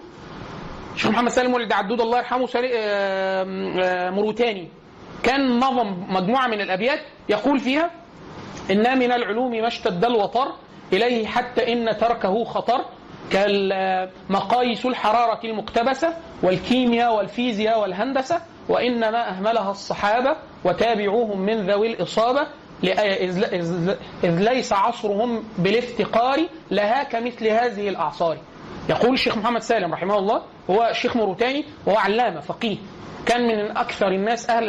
الشيخ 0.95 1.11
محمد 1.11 1.29
سالم 1.31 1.55
ولد 1.55 1.73
عدود 1.73 2.01
الله 2.01 2.19
يرحمه 2.19 2.47
موروتاني 4.11 4.69
كان 5.23 5.59
نظم 5.59 6.05
مجموعة 6.09 6.47
من 6.47 6.61
الأبيات 6.61 7.01
يقول 7.29 7.59
فيها 7.61 7.91
إنا 8.71 8.95
من 8.95 9.13
العلوم 9.13 9.51
ما 9.51 9.67
اشتد 9.67 10.05
الوطر 10.05 10.53
إليه 10.93 11.27
حتى 11.27 11.73
إن 11.73 11.97
تركه 11.99 12.45
خطر 12.45 12.85
كالمقاييس 13.33 14.87
الحرارة 14.87 15.41
المقتبسة 15.45 16.17
والكيمياء 16.43 17.17
والفيزياء 17.17 17.81
والهندسة. 17.81 18.41
وإنما 18.69 19.29
أهملها 19.29 19.71
الصحابة 19.71 20.37
وتابعوهم 20.65 21.41
من 21.41 21.71
ذوي 21.71 21.93
الإصابة 21.93 22.47
إذ 24.25 24.39
ليس 24.53 24.73
عصرهم 24.73 25.45
بالافتقار 25.59 26.39
لها 26.71 27.03
كمثل 27.03 27.47
هذه 27.47 27.89
الأعصار. 27.89 28.39
يقول 28.89 29.15
الشيخ 29.15 29.37
محمد 29.39 29.63
سالم 29.63 29.93
رحمه 29.93 30.19
الله 30.19 30.43
هو 30.71 30.91
شيخ 30.93 31.17
موريتاني 31.17 31.65
وهو 31.87 31.97
علامة 31.97 32.41
فقيه. 32.41 32.77
كان 33.27 33.47
من 33.47 33.77
أكثر 33.77 34.09
الناس 34.09 34.51
أهل 34.51 34.65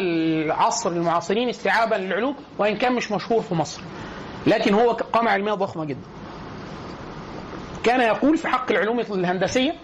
العصر 0.45 0.89
المعاصرين 0.89 1.49
استيعابا 1.49 1.95
للعلوم 1.95 2.35
وإن 2.57 2.75
كان 2.77 2.93
مش 2.93 3.11
مشهور 3.11 3.41
في 3.41 3.55
مصر. 3.55 3.81
لكن 4.47 4.73
هو 4.73 4.91
قامة 4.91 5.31
علمية 5.31 5.53
ضخمة 5.53 5.85
جدا. 5.85 6.07
كان 7.83 8.01
يقول 8.01 8.37
في 8.37 8.47
حق 8.47 8.71
العلوم 8.71 8.99
الهندسية 8.99 9.75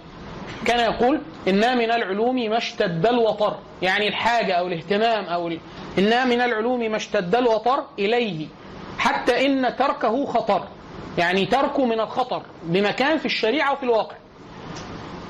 كان 0.65 0.79
يقول 0.93 1.21
إنا 1.47 1.75
من 1.75 1.91
العلوم 1.91 2.35
ما 2.35 2.57
اشتد 2.57 3.05
الوطر. 3.05 3.57
يعني 3.81 4.07
الحاجة 4.07 4.53
أو 4.53 4.67
الاهتمام 4.67 5.25
أو 5.25 5.47
ال... 5.47 5.59
إنا 5.99 6.25
من 6.25 6.41
العلوم 6.41 6.79
ما 6.79 6.97
اشتد 6.97 7.35
الوطر 7.35 7.83
إليه. 7.99 8.47
حتى 8.97 9.45
إن 9.45 9.75
تركه 9.75 10.25
خطر. 10.25 10.67
يعني 11.17 11.45
تركه 11.45 11.85
من 11.85 11.99
الخطر 11.99 12.41
بمكان 12.63 13.17
في 13.17 13.25
الشريعة 13.25 13.73
وفي 13.73 13.83
الواقع. 13.83 14.15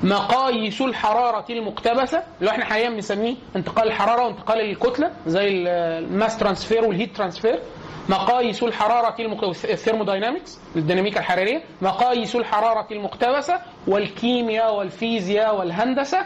مقاييس 0.02 0.80
الحرارة 0.82 1.44
المقتبسة. 1.50 2.22
اللي 2.40 2.50
إحنا 2.50 2.64
حاليا 2.64 2.90
بنسميه 2.90 3.34
انتقال 3.56 3.88
الحرارة 3.88 4.24
وانتقال 4.26 4.60
الكتلة 4.60 5.10
زي 5.26 5.48
ال- 5.48 5.68
ال 6.04 6.11
mass 6.11 6.38
transfer 6.38 6.84
وال 6.84 6.95
heat 6.95 7.16
transfer. 7.16 7.60
مقاييس 8.08 8.62
الحرارة 8.62 9.14
المقتبسة 9.20 9.72
ال 9.72 9.78
thermodynamics 9.78 10.58
الديناميكا 10.76 11.20
الحرارية 11.20 11.62
مقاييس 11.82 12.36
الحرارة 12.36 12.86
المقتبسة 12.90 13.60
والكيمياء 13.86 14.74
والفيزياء 14.74 15.56
والهندسة. 15.58 16.18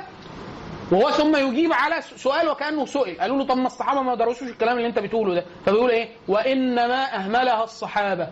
وهو 0.93 1.11
ثم 1.11 1.37
يجيب 1.37 1.73
على 1.73 2.03
سؤال 2.17 2.49
وكأنه 2.49 2.87
سئل. 2.87 3.21
قالوا 3.21 3.39
له 3.39 3.45
طب 3.45 3.57
ما 3.57 3.67
الصحابة 3.67 4.03
ما 4.03 4.15
درسوش 4.15 4.49
الكلام 4.49 4.77
اللي 4.77 4.89
انت 4.89 4.99
بتقوله 4.99 5.35
ده. 5.35 5.45
فبيقول 5.67 5.91
إيه؟ 5.91 6.09
وإنما 6.29 7.17
أهملها 7.17 7.65
الصحابة 7.65 8.29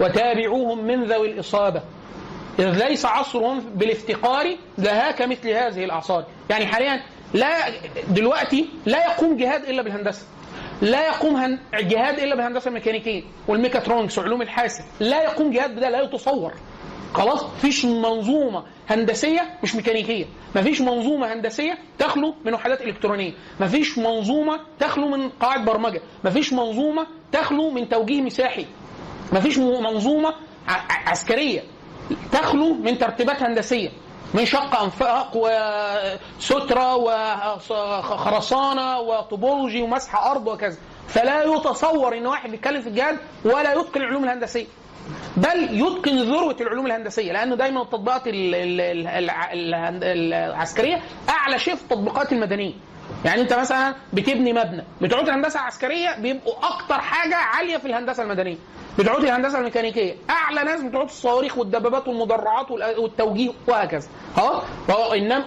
وتابعوهم 0.00 0.84
من 0.84 1.04
ذوي 1.04 1.32
الإصابة. 1.32 1.82
إذ 2.58 2.84
ليس 2.88 3.06
عصرهم 3.06 3.60
بالافتقار 3.60 4.56
لها 4.78 5.10
كمثل 5.10 5.48
هذه 5.48 5.84
الأعصار. 5.84 6.24
يعني 6.50 6.66
حاليا 6.66 7.02
لا 7.34 7.70
دلوقتي 8.08 8.68
لا 8.86 9.04
يقوم 9.06 9.36
جهاد 9.36 9.64
إلا 9.64 9.82
بالهندسة. 9.82 10.26
لا 10.82 11.06
يقوم. 11.06 11.58
جهاد 11.74 12.18
إلا 12.18 12.34
بالهندسة 12.34 12.68
الميكانيكية 12.68 13.22
والميكاترونكس 13.48 14.18
وعلوم 14.18 14.42
الحاسب. 14.42 14.84
لا 15.00 15.22
يقوم 15.22 15.50
جهاد 15.50 15.76
بده 15.76 15.88
لا 15.90 16.00
يتصور. 16.02 16.52
خلاص؟ 17.14 17.44
فيش 17.60 17.84
منظومة 17.84 18.64
هندسية 18.88 19.58
مش 19.62 19.74
ميكانيكية. 19.74 20.24
مفيش 20.56 20.80
منظومة 20.80 21.32
هندسية 21.32 21.78
تخلو 21.98 22.34
من 22.44 22.54
وحدات 22.54 22.80
إلكترونية. 22.82 23.32
مفيش 23.60 23.98
منظومة 23.98 24.60
تخلو 24.80 25.08
من 25.08 25.28
قواعد 25.28 25.64
برمجة. 25.64 26.00
مفيش 26.24 26.52
منظومة 26.52 27.06
تخلو 27.32 27.70
من 27.70 27.88
توجيه 27.88 28.22
مساحي. 28.22 28.66
مفيش 29.32 29.58
منظومة 29.58 30.34
عسكرية 31.06 31.60
تخلو 32.32 32.74
من 32.74 32.98
ترتيبات 32.98 33.42
هندسية. 33.42 33.88
من 34.34 34.46
شق 34.46 34.80
أنفاق 34.80 35.36
وستره 35.36 36.96
وخرسانه 36.96 39.00
وطوبولوجي 39.00 39.82
ومسح 39.82 40.26
أرض 40.26 40.46
وكذا. 40.46 40.78
فلا 41.08 41.44
يتصور 41.44 42.18
إن 42.18 42.26
واحد 42.26 42.50
بيتكلم 42.50 42.82
في 42.82 42.88
الجهاد 42.88 43.18
ولا 43.44 43.72
يتقن 43.72 44.00
العلوم 44.00 44.24
الهندسية. 44.24 44.66
بل 45.36 45.68
يتقن 45.70 46.16
ذروة 46.16 46.56
العلوم 46.60 46.86
الهندسية 46.86 47.32
لأنه 47.32 47.56
دايما 47.56 47.82
التطبيقات 47.82 48.22
العسكرية 50.02 51.02
أعلى 51.28 51.58
شيء 51.58 51.74
في 51.74 51.82
التطبيقات 51.82 52.32
المدنية. 52.32 52.72
يعني 53.24 53.40
انت 53.40 53.52
مثلا 53.52 53.94
بتبني 54.12 54.52
مبنى 54.52 54.84
بتوع 55.00 55.20
الهندسه 55.20 55.60
العسكريه 55.60 56.16
بيبقوا 56.18 56.54
أكتر 56.62 57.00
حاجة 57.00 57.36
عالية 57.36 57.76
في 57.76 57.86
الهندسة 57.86 58.22
المدنية. 58.22 58.56
بتوع 58.98 59.16
الهندسه 59.16 59.58
الميكانيكية. 59.58 60.14
أعلى 60.30 60.62
ناس 60.62 60.82
بتوع 60.82 61.02
الصواريخ 61.02 61.58
والدبابات 61.58 62.08
والمدرعات 62.08 62.70
والتوجيه 62.70 63.50
وهكذا. 63.68 64.08
آه 64.38 64.62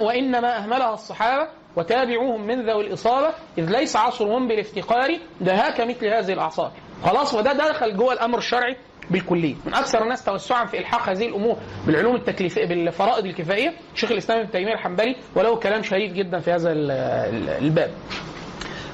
وانما 0.02 0.58
أهملها 0.58 0.94
الصحابة 0.94 1.48
وتابعوهم 1.76 2.48
من 2.48 2.70
ذوي 2.70 2.88
الإصابة 2.88 3.34
إذ 3.58 3.70
ليس 3.70 3.96
عصرهم 3.96 4.48
بالافتقار 4.48 5.20
دها 5.42 5.70
كمثل 5.70 6.08
هذه 6.08 6.34
الأعصار. 6.34 6.72
خلاص 7.06 7.34
وده 7.34 7.54
دخل 7.54 7.98
جوه 7.98 8.14
الأمر 8.14 8.38
الشرعي. 8.38 8.78
بالكلية. 9.12 9.56
من 9.66 9.74
أكثر 9.74 10.04
الناس 10.04 10.24
توسعا 10.24 10.66
في 10.66 10.78
إلحاق 10.80 11.10
هذه 11.10 11.26
الأمور 11.28 11.58
بالعلوم 11.88 12.16
التكليفيه 12.16 12.66
بالفرائض 12.66 13.26
الكفائية. 13.26 13.74
شيخ 13.96 14.12
الإسلام 14.12 14.40
ابن 14.40 14.52
تيمية 14.52 14.74
الحنبلي 14.74 15.16
وله 15.36 15.56
كلام 15.56 15.84
شريف 15.84 16.14
جدا 16.14 16.40
في 16.40 16.52
هذا 16.52 16.72
ال- 16.72 16.92
ال- 16.92 17.50
الباب. 17.50 17.92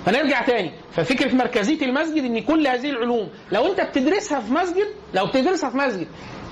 فنرجع 0.05 0.41
تاني. 0.41 0.71
ففكرة 0.91 1.35
مركزية 1.35 1.85
المسجد 1.85 2.23
إن 2.23 2.39
كل 2.41 2.67
هذه 2.67 2.89
العلوم 2.89 3.29
لو 3.51 3.67
أنت 3.71 3.81
بتدرسها 3.81 4.39
في 4.39 4.53
مسجد 4.53 4.87
لو 5.13 5.25
بتدرسها 5.25 5.69
في 5.69 5.77
مسجد 5.77 6.07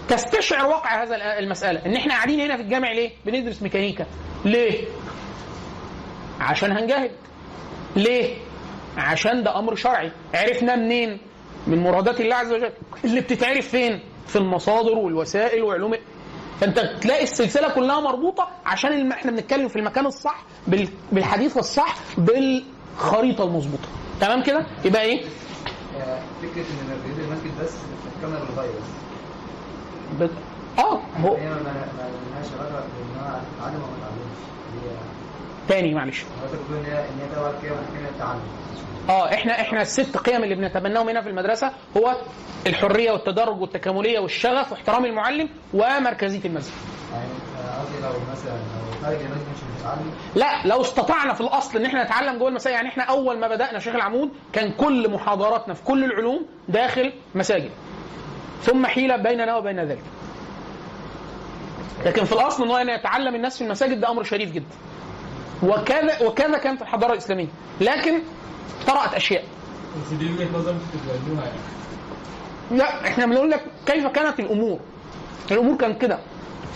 تستشعر 0.09 0.65
واقع 0.65 1.03
هذا 1.03 1.15
المسألة. 1.39 1.85
إن 1.85 1.95
إحنا 1.95 2.13
قاعدين 2.13 2.39
هنا 2.39 2.55
في 2.55 2.61
الجامع 2.61 2.91
ليه؟ 2.91 3.09
بندرس 3.25 3.61
ميكانيكا. 3.63 4.05
ليه؟ 4.45 4.85
عشان 6.39 6.71
هنجاهد. 6.71 7.11
ليه؟ 7.95 8.35
عشان 8.97 9.43
ده 9.43 9.59
أمر 9.59 9.75
شرعي. 9.75 10.11
عرفنا 10.33 10.75
منين؟ 10.75 11.17
من 11.67 11.83
مرادات 11.83 12.21
الله 12.21 12.35
عز 12.35 12.51
وجل. 12.51 12.71
اللي 13.05 13.21
بتتعرف 13.21 13.67
فين؟ 13.67 13.99
في 14.27 14.35
المصادر 14.35 14.97
والوسائل 14.97 15.63
وعلوم. 15.63 15.95
فأنت 16.61 16.79
تلاقي 17.01 17.23
السلسلة 17.23 17.69
كلها 17.69 17.99
مربوطة 17.99 18.47
عشان 18.65 18.93
الم... 18.93 19.11
إحنا 19.11 19.31
بنتكلم 19.31 19.67
في 19.67 19.75
المكان 19.75 20.05
الصح 20.05 20.43
بال... 20.67 20.89
بالحديث 21.11 21.57
الصح 21.57 21.95
بالخريطة 22.17 23.43
المظبوطة. 23.43 23.87
تمام 24.21 24.43
كده؟ 24.43 24.65
يبقى 24.85 25.01
إيه؟ 25.01 25.21
فكرة 26.41 26.61
إن 26.61 26.99
المسجد 27.19 27.51
بس 27.63 27.71
بتتكمل 27.71 28.39
للغايه 28.51 28.69
بس 30.19 30.29
ب... 30.29 30.31
آه 30.79 31.01
هو 31.17 31.35
هي 31.35 31.49
ما 31.49 31.55
لهاش 31.55 32.47
علاقة 32.59 32.83
بإن 32.85 33.21
هو 33.23 33.39
أتعلم 33.59 33.81
أو 33.81 33.89
ما 34.01 34.09
تاني 35.67 35.93
معلش. 35.93 36.23
حضرتك 36.41 36.59
بتقول 36.63 36.77
إن 36.77 36.85
هي 36.85 37.29
كده 37.63 38.09
التعلم 38.09 38.39
آه 39.09 39.33
إحنا 39.33 39.61
إحنا 39.61 39.81
الست 39.81 40.17
قيم 40.17 40.43
اللي 40.43 40.55
بنتبناهم 40.55 41.09
هنا 41.09 41.21
في 41.21 41.29
المدرسة 41.29 41.71
هو 41.97 42.15
الحرية 42.67 43.11
والتدرج 43.11 43.61
والتكاملية 43.61 44.19
والشغف 44.19 44.71
واحترام 44.71 45.05
المعلم 45.05 45.49
ومركزية 45.73 46.45
المسجد 46.45 46.73
لو 48.03 48.09
مثلا 48.31 48.51
لو 49.03 49.09
المسجد 49.11 49.31
مش 49.53 49.59
لا 50.35 50.67
لو 50.67 50.81
استطعنا 50.81 51.33
في 51.33 51.41
الأصل 51.41 51.77
إن 51.79 51.85
إحنا 51.85 52.03
نتعلم 52.03 52.37
جوه 52.39 52.49
المساجد 52.49 52.75
يعني 52.75 52.89
إحنا 52.89 53.03
أول 53.03 53.39
ما 53.39 53.47
بدأنا 53.47 53.79
شيخ 53.79 53.95
العمود 53.95 54.29
كان 54.53 54.71
كل 54.71 55.11
محاضراتنا 55.11 55.73
في 55.73 55.83
كل 55.83 56.03
العلوم 56.03 56.45
داخل 56.69 57.13
مساجد. 57.35 57.71
ثم 58.61 58.85
حيل 58.85 59.23
بيننا 59.23 59.55
وبين 59.57 59.79
ذلك. 59.79 60.03
لكن 62.05 62.23
في 62.25 62.31
الأصل 62.33 62.63
إن 62.63 62.69
هو 62.69 62.77
يتعلم 62.77 63.35
الناس 63.35 63.57
في 63.57 63.63
المساجد 63.63 63.99
ده 64.01 64.09
أمر 64.11 64.23
شريف 64.23 64.51
جدا. 64.51 64.75
وكذا 65.63 66.23
وكذا 66.27 66.57
كانت 66.57 66.81
الحضاره 66.81 67.11
الإسلامية. 67.13 67.47
لكن 67.81 68.19
طرأت 68.87 69.13
أشياء. 69.13 69.43
دي 70.19 70.25
وجهه 70.33 70.47
نظر 70.57 70.75
لا 72.71 73.07
إحنا 73.07 73.25
بنقول 73.25 73.51
لك 73.51 73.65
كيف 73.85 74.07
كانت 74.07 74.39
الأمور؟ 74.39 74.79
الأمور 75.51 75.77
كانت 75.77 76.01
كده. 76.01 76.19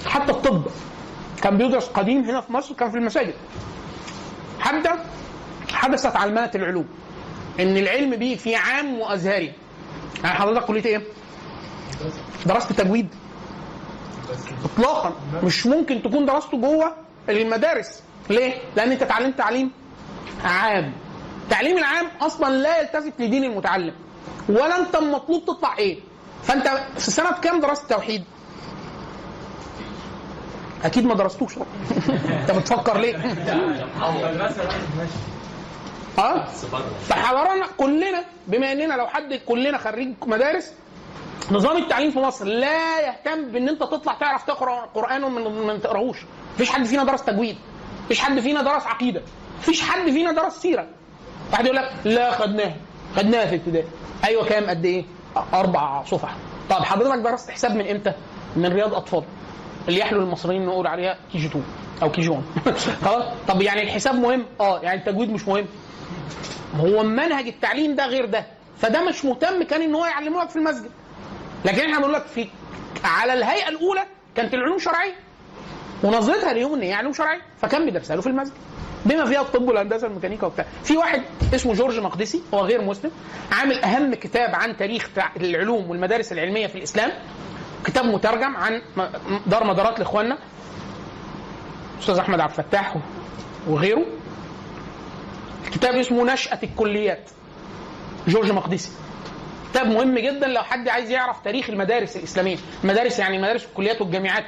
حتى 0.06 0.32
الطب 0.32 0.66
كان 1.42 1.58
بيدرس 1.58 1.88
قديم 1.88 2.24
هنا 2.24 2.42
في 2.42 2.54
مصر 2.54 2.76
كان 2.76 2.92
في 2.92 2.98
المساجد. 2.98 3.34
حتى 4.60 4.90
حدثت 5.72 6.16
علمانة 6.16 6.52
العلوم. 6.56 6.88
إن 7.60 7.78
العلم 7.78 8.16
بيه 8.16 8.36
في 8.36 8.56
عام 8.56 9.00
وازهري 9.00 9.54
يعني 10.24 10.40
حضرتك 10.40 10.66
كلية 10.66 10.86
إيه؟ 10.86 11.02
درست 12.46 12.74
تجويد. 12.74 13.08
اطلاقا. 14.64 15.14
مش 15.44 15.66
ممكن 15.66 16.02
تكون 16.02 16.26
درسته 16.26 16.58
جوه 16.58 16.94
المدارس. 17.30 18.04
ليه؟ 18.30 18.54
لأن 18.76 18.92
أنت 18.92 19.02
اتعلمت 19.02 19.38
تعليم 19.38 19.72
عام. 20.44 20.94
التعليم 21.44 21.78
العام 21.78 22.06
أصلا 22.22 22.50
لا 22.56 22.82
يلتفت 22.82 23.14
لدين 23.22 23.44
المتعلم 23.44 23.94
ولا 24.50 24.80
أنت 24.80 24.96
مطلوب 24.96 25.46
تطلع 25.46 25.78
إيه؟ 25.78 26.00
فأنت 26.44 26.68
في 26.98 27.12
سنة 27.12 27.32
كام 27.32 27.60
درست 27.60 27.90
توحيد؟ 27.90 28.24
أكيد 30.84 31.06
ما 31.06 31.16
درستوش. 31.16 31.54
أنت 32.42 32.52
بتفكر 32.52 32.98
ليه؟ 32.98 33.18
آه 36.20 36.46
فحضرنا 37.08 37.68
كلنا 37.78 38.24
بما 38.48 38.72
إننا 38.72 38.94
لو 38.94 39.08
حد 39.08 39.34
كلنا 39.34 39.78
خريج 39.78 40.10
مدارس 40.28 40.72
نظام 41.52 41.78
التعليم 41.78 42.12
في 42.12 42.20
مصر 42.20 42.46
لا 42.46 43.00
يهتم 43.00 43.46
بإن 43.52 43.70
أنت 43.70 43.82
تطلع 43.82 44.14
تعرف 44.14 44.44
تقرأ 44.44 44.80
قرآن 44.96 45.24
وما 45.24 45.50
ما 45.50 45.78
تقرأهوش. 45.78 46.18
مفيش 46.56 46.70
حد 46.70 46.86
فينا 46.86 47.04
درس 47.04 47.24
تجويد. 47.24 47.58
مفيش 48.06 48.20
حد 48.20 48.40
فينا 48.40 48.62
درس 48.62 48.84
عقيدة. 48.88 49.22
مفيش 49.60 49.82
حد 49.82 50.10
فينا 50.12 50.32
درس 50.32 50.54
سيرة. 50.54 50.88
واحد 51.52 51.66
يقول 51.66 51.78
لك 51.78 51.92
لا 52.06 52.32
خدناها 52.32 52.76
خدناها 53.16 53.46
في 53.46 53.56
ابتدائي. 53.56 53.88
أيوه 54.26 54.46
كام؟ 54.46 54.70
قد 54.70 54.86
إيه؟ 54.86 55.06
أربع 55.54 56.04
صفح. 56.04 56.36
طب 56.70 56.84
حضرتك 56.84 57.20
درست 57.20 57.50
حساب 57.52 57.76
من 57.76 57.88
إمتى؟ 57.88 58.14
من 58.56 58.74
رياض 58.74 58.94
أطفال. 58.94 59.24
اللي 59.88 60.00
يحلو 60.00 60.22
المصريين 60.22 60.66
نقول 60.66 60.88
عليها 60.88 61.18
كي 61.32 61.38
جي 61.38 61.48
2 61.48 61.64
أو 62.02 62.12
كي 62.12 62.22
جي 62.22 62.30
1 62.30 62.44
خلاص؟ 63.06 63.24
طب 63.48 63.62
يعني 63.62 63.84
الحساب 63.84 64.16
مهم؟ 64.16 64.46
آه 64.60 64.80
يعني 64.80 65.00
التجويد 65.00 65.30
مش 65.32 65.48
مهم. 65.48 65.66
هو 66.80 67.04
منهج 67.04 67.48
التعليم 67.48 67.96
ده 67.96 68.06
غير 68.06 68.26
ده. 68.26 68.46
فده 68.78 69.04
مش 69.10 69.26
مهتم 69.26 69.64
كان 69.64 69.82
إن 69.82 69.96
هو 69.96 70.06
يعلمه 70.06 70.44
لك 70.44 70.50
في 70.50 70.56
المسجد. 70.56 70.92
لكن 71.66 71.80
إحنا 71.82 71.98
بنقول 71.98 72.14
لك 72.14 72.26
في 72.26 72.48
على 73.04 73.34
الهيئة 73.34 73.70
الأولى 73.70 74.04
كانت 74.36 74.54
العلوم 74.54 74.80
شرعية. 74.80 75.14
ونظرتها 76.04 76.54
ليهم 76.54 76.74
إن 76.74 76.82
هي 76.82 76.94
علوم 76.94 77.14
شرعية. 77.14 77.42
فكان 77.62 77.86
بيدرسها 77.86 78.16
له 78.16 78.22
في 78.22 78.28
المسجد. 78.28 78.54
بما 79.06 79.26
فيها 79.26 79.42
الطب 79.42 79.68
والهندسة 79.68 80.08
والميكانيكا 80.08 80.48
وبتاع. 80.48 80.66
في 80.84 80.98
واحد 80.98 81.22
اسمه 81.56 81.74
جورج 81.74 82.00
مقدسي 82.00 82.42
هو 82.54 82.60
غير 82.60 82.82
مسلم 82.82 83.12
عامل 83.52 83.84
أهم 83.84 84.14
كتاب 84.16 84.56
عن 84.56 84.78
تاريخ 84.78 85.10
العلوم 85.38 85.90
والمدارس 85.90 86.32
العلمية 86.32 86.68
في 86.68 86.78
الإسلام. 86.78 87.12
كتاب 87.86 88.06
مترجم 88.06 88.56
عن 88.56 88.82
دار 89.48 89.64
مدارات 89.64 90.00
لإخواننا 90.00 90.38
أستاذ 92.00 92.18
أحمد 92.18 92.40
عبد 92.40 92.60
الفتاح 92.60 92.96
وغيره. 93.68 94.06
كتاب 95.72 95.96
اسمه 95.96 96.34
نشأة 96.34 96.60
الكليات 96.64 97.30
جورج 98.28 98.52
مقدسي. 98.52 98.92
كتاب 99.72 99.88
مهم 99.88 100.20
جدا 100.20 100.48
لو 100.48 100.64
حد 100.64 100.90
عايز 100.90 101.10
يعرف 101.10 101.40
تاريخ 101.44 101.70
المدارس 101.70 102.18
الإسلامية. 102.18 102.58
المدارس 102.84 103.20
يعني 103.20 103.38
مدارس 103.38 103.66
الكليات 103.66 104.02
والجامعات. 104.02 104.44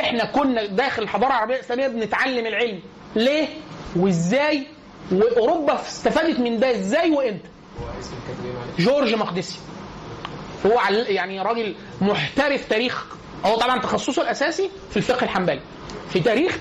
إحنا 0.00 0.24
كنا 0.24 0.66
داخل 0.66 1.02
الحضارة 1.02 1.30
العربية 1.30 1.54
الإسلامية 1.54 1.88
بنتعلم 1.88 2.46
العلم. 2.46 2.80
ليه؟ 3.16 3.48
وإزاي 3.96 4.66
وأوروبا 5.12 5.80
استفادت 5.80 6.40
من 6.40 6.58
ده 6.60 6.70
إزاي 6.70 7.10
وإمتى؟ 7.10 7.48
جورج 8.78 9.14
مقدسي. 9.14 9.58
هو 10.66 10.80
يعني 11.08 11.40
راجل 11.40 11.74
محترف 12.00 12.68
تاريخ. 12.68 13.06
هو 13.46 13.56
طبعا 13.56 13.80
تخصصه 13.80 14.22
الأساسي 14.22 14.70
في 14.90 14.96
الفقه 14.96 15.24
الحنبلي. 15.24 15.60
في 16.10 16.20
تاريخ 16.20 16.58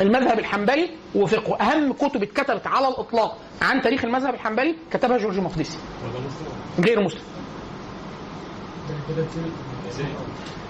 المذهب 0.00 0.38
الحنبلي 0.38 0.90
وفقه. 1.14 1.56
أهم 1.60 1.92
كتب 1.92 2.22
اتكتبت 2.22 2.66
على 2.66 2.88
الإطلاق 2.88 3.38
عن 3.62 3.82
تاريخ 3.82 4.04
المذهب 4.04 4.34
الحنبلي 4.34 4.76
كتبها 4.92 5.18
جورج 5.18 5.38
مقدسي. 5.38 5.78
غير 6.80 7.00
مسلم. 7.00 7.22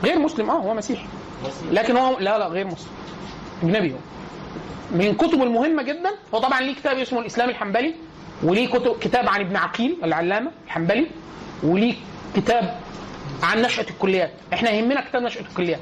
غير 0.05 0.19
مسلم. 0.19 0.51
آه 0.51 0.59
هو 0.59 0.75
مسيحي. 0.75 1.07
لكن 1.71 1.97
هو 1.97 2.19
لا 2.19 2.39
لا 2.39 2.49
غير 2.49 2.67
مسلم. 2.67 2.91
أجنبي 3.63 3.93
هو. 3.93 3.99
من 4.93 5.15
كتبه 5.15 5.43
المهمة 5.43 5.83
جدا 5.83 6.11
هو 6.35 6.39
طبعا 6.39 6.61
ليه 6.61 6.75
كتاب 6.75 6.99
اسمه 6.99 7.21
الإسلام 7.21 7.51
الحنبلي 7.51 7.95
وليه 8.43 8.69
كتب 8.69 8.99
كتاب 8.99 9.29
عن 9.29 9.41
ابن 9.41 9.57
عقيل 9.57 9.97
العلامة 10.05 10.51
الحنبلي 10.67 11.07
وليه 11.63 11.95
كتاب 12.37 12.81
عن 13.43 13.63
نشأة 13.63 13.87
الكليات 13.91 14.31
إحنا 14.53 14.71
يهمنا 14.71 15.01
كتاب 15.01 15.23
نشأة 15.23 15.41
الكليات 15.41 15.81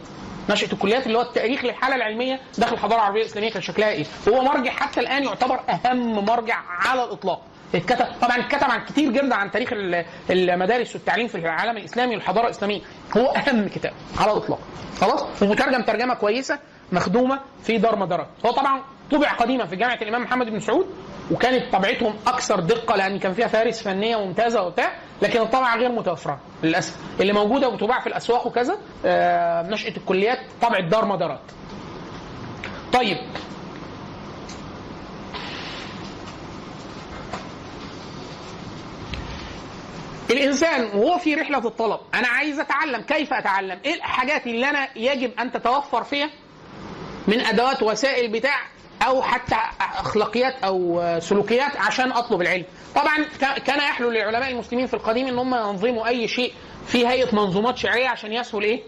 نشأة 0.51 0.73
الكليات 0.73 1.07
اللي 1.07 1.19
هو 1.19 1.23
التاريخ 1.23 1.65
للحالة 1.65 1.95
العلمية 1.97 2.41
داخل 2.59 2.75
الحضارة 2.75 2.99
العربية 2.99 3.21
الإسلامية 3.21 3.51
كان 3.51 3.63
شكلها 3.63 3.89
إيه؟ 3.91 4.05
هو 4.29 4.43
مرجع 4.43 4.71
حتى 4.71 5.01
الآن 5.01 5.25
يعتبر 5.25 5.61
أهم 5.71 6.25
مرجع 6.25 6.57
على 6.69 7.05
الإطلاق. 7.05 7.43
اتكتب 7.75 8.07
طبعا 8.23 8.37
اتكتب 8.39 8.71
عن 8.71 8.85
كتير 8.85 9.11
جدا 9.13 9.35
عن 9.35 9.51
تاريخ 9.51 9.69
ال- 9.73 10.05
المدارس 10.31 10.95
والتعليم 10.95 11.29
في 11.29 11.35
العالم 11.35 11.77
الإسلامي 11.77 12.15
والحضارة 12.15 12.45
الإسلامية. 12.45 12.81
هو 13.17 13.27
أهم 13.27 13.69
كتاب 13.69 13.93
على 14.19 14.33
الإطلاق. 14.33 14.59
خلاص؟ 15.01 15.43
ومترجم 15.43 15.83
ترجمة 15.83 16.15
كويسة 16.15 16.59
مخدومة 16.93 17.41
في 17.63 17.79
دار 17.79 17.97
مدارات. 17.97 18.27
هو 18.47 18.51
طبعا 18.51 18.81
طبع 19.11 19.33
قديما 19.33 19.67
في 19.67 19.77
جامعة 19.77 19.99
الإمام 20.03 20.23
محمد 20.23 20.51
بن 20.51 20.61
سعود 20.61 20.87
وكانت 21.31 21.73
طبعتهم 21.73 22.15
أكثر 22.27 22.61
دقة 22.61 22.97
لأن 22.97 23.19
كان 23.19 23.33
فيها 23.33 23.47
فارس 23.47 23.83
فنية 23.83 24.17
ممتازة 24.17 24.63
وبتاع 24.63 24.93
لكن 25.23 25.41
الطبعة 25.41 25.77
غير 25.77 25.93
متوفرة 25.93 26.41
للأسف. 26.63 26.97
اللي 27.21 27.33
موجودة 27.33 27.69
وبتباع 27.69 28.01
في 28.01 28.07
الأسواق 28.07 28.47
وكذا 28.47 28.77
آه، 29.05 29.63
نشأة 29.63 29.97
الكليات 29.97 30.39
طبعة 30.63 30.89
دار 30.89 31.05
مدارات. 31.05 31.41
طيب 32.93 33.17
الإنسان 40.31 40.85
وهو 40.85 41.19
في 41.19 41.35
رحلة 41.35 41.59
الطلب 41.67 42.01
أنا 42.15 42.29
عايز 42.29 42.59
أتعلم 42.61 43.03
كيف 43.03 43.33
أتعلم 43.33 43.79
إيه 43.85 43.95
الحاجات 43.95 44.47
اللي 44.47 44.71
أنا 44.71 44.89
يجب 44.99 45.33
أن 45.41 45.53
تتوفر 45.53 46.05
فيها 46.05 46.31
من 47.29 47.41
أدوات 47.41 47.83
وسائل 47.83 48.33
بتاع 48.33 48.61
أو 49.03 49.23
حتى 49.23 49.57
أخلاقيات 49.81 50.55
أو 50.65 51.03
سلوكيات 51.21 51.77
عشان 51.77 52.13
أطلب 52.13 52.41
العلم. 52.43 52.65
طبعا 52.95 53.17
كان 53.59 53.79
يحلو 53.79 54.11
للعلماء 54.11 54.51
المسلمين 54.51 54.87
في 54.87 54.95
القديم 54.95 55.27
إن 55.27 55.39
هم 55.39 55.55
ينظموا 55.55 56.07
أي 56.09 56.29
شيء 56.29 56.53
في 56.87 57.07
هيئة 57.09 57.35
منظومات 57.35 57.79
شرعية 57.79 58.09
عشان 58.09 58.33
يسهل 58.33 58.63
إيه؟ 58.63 58.83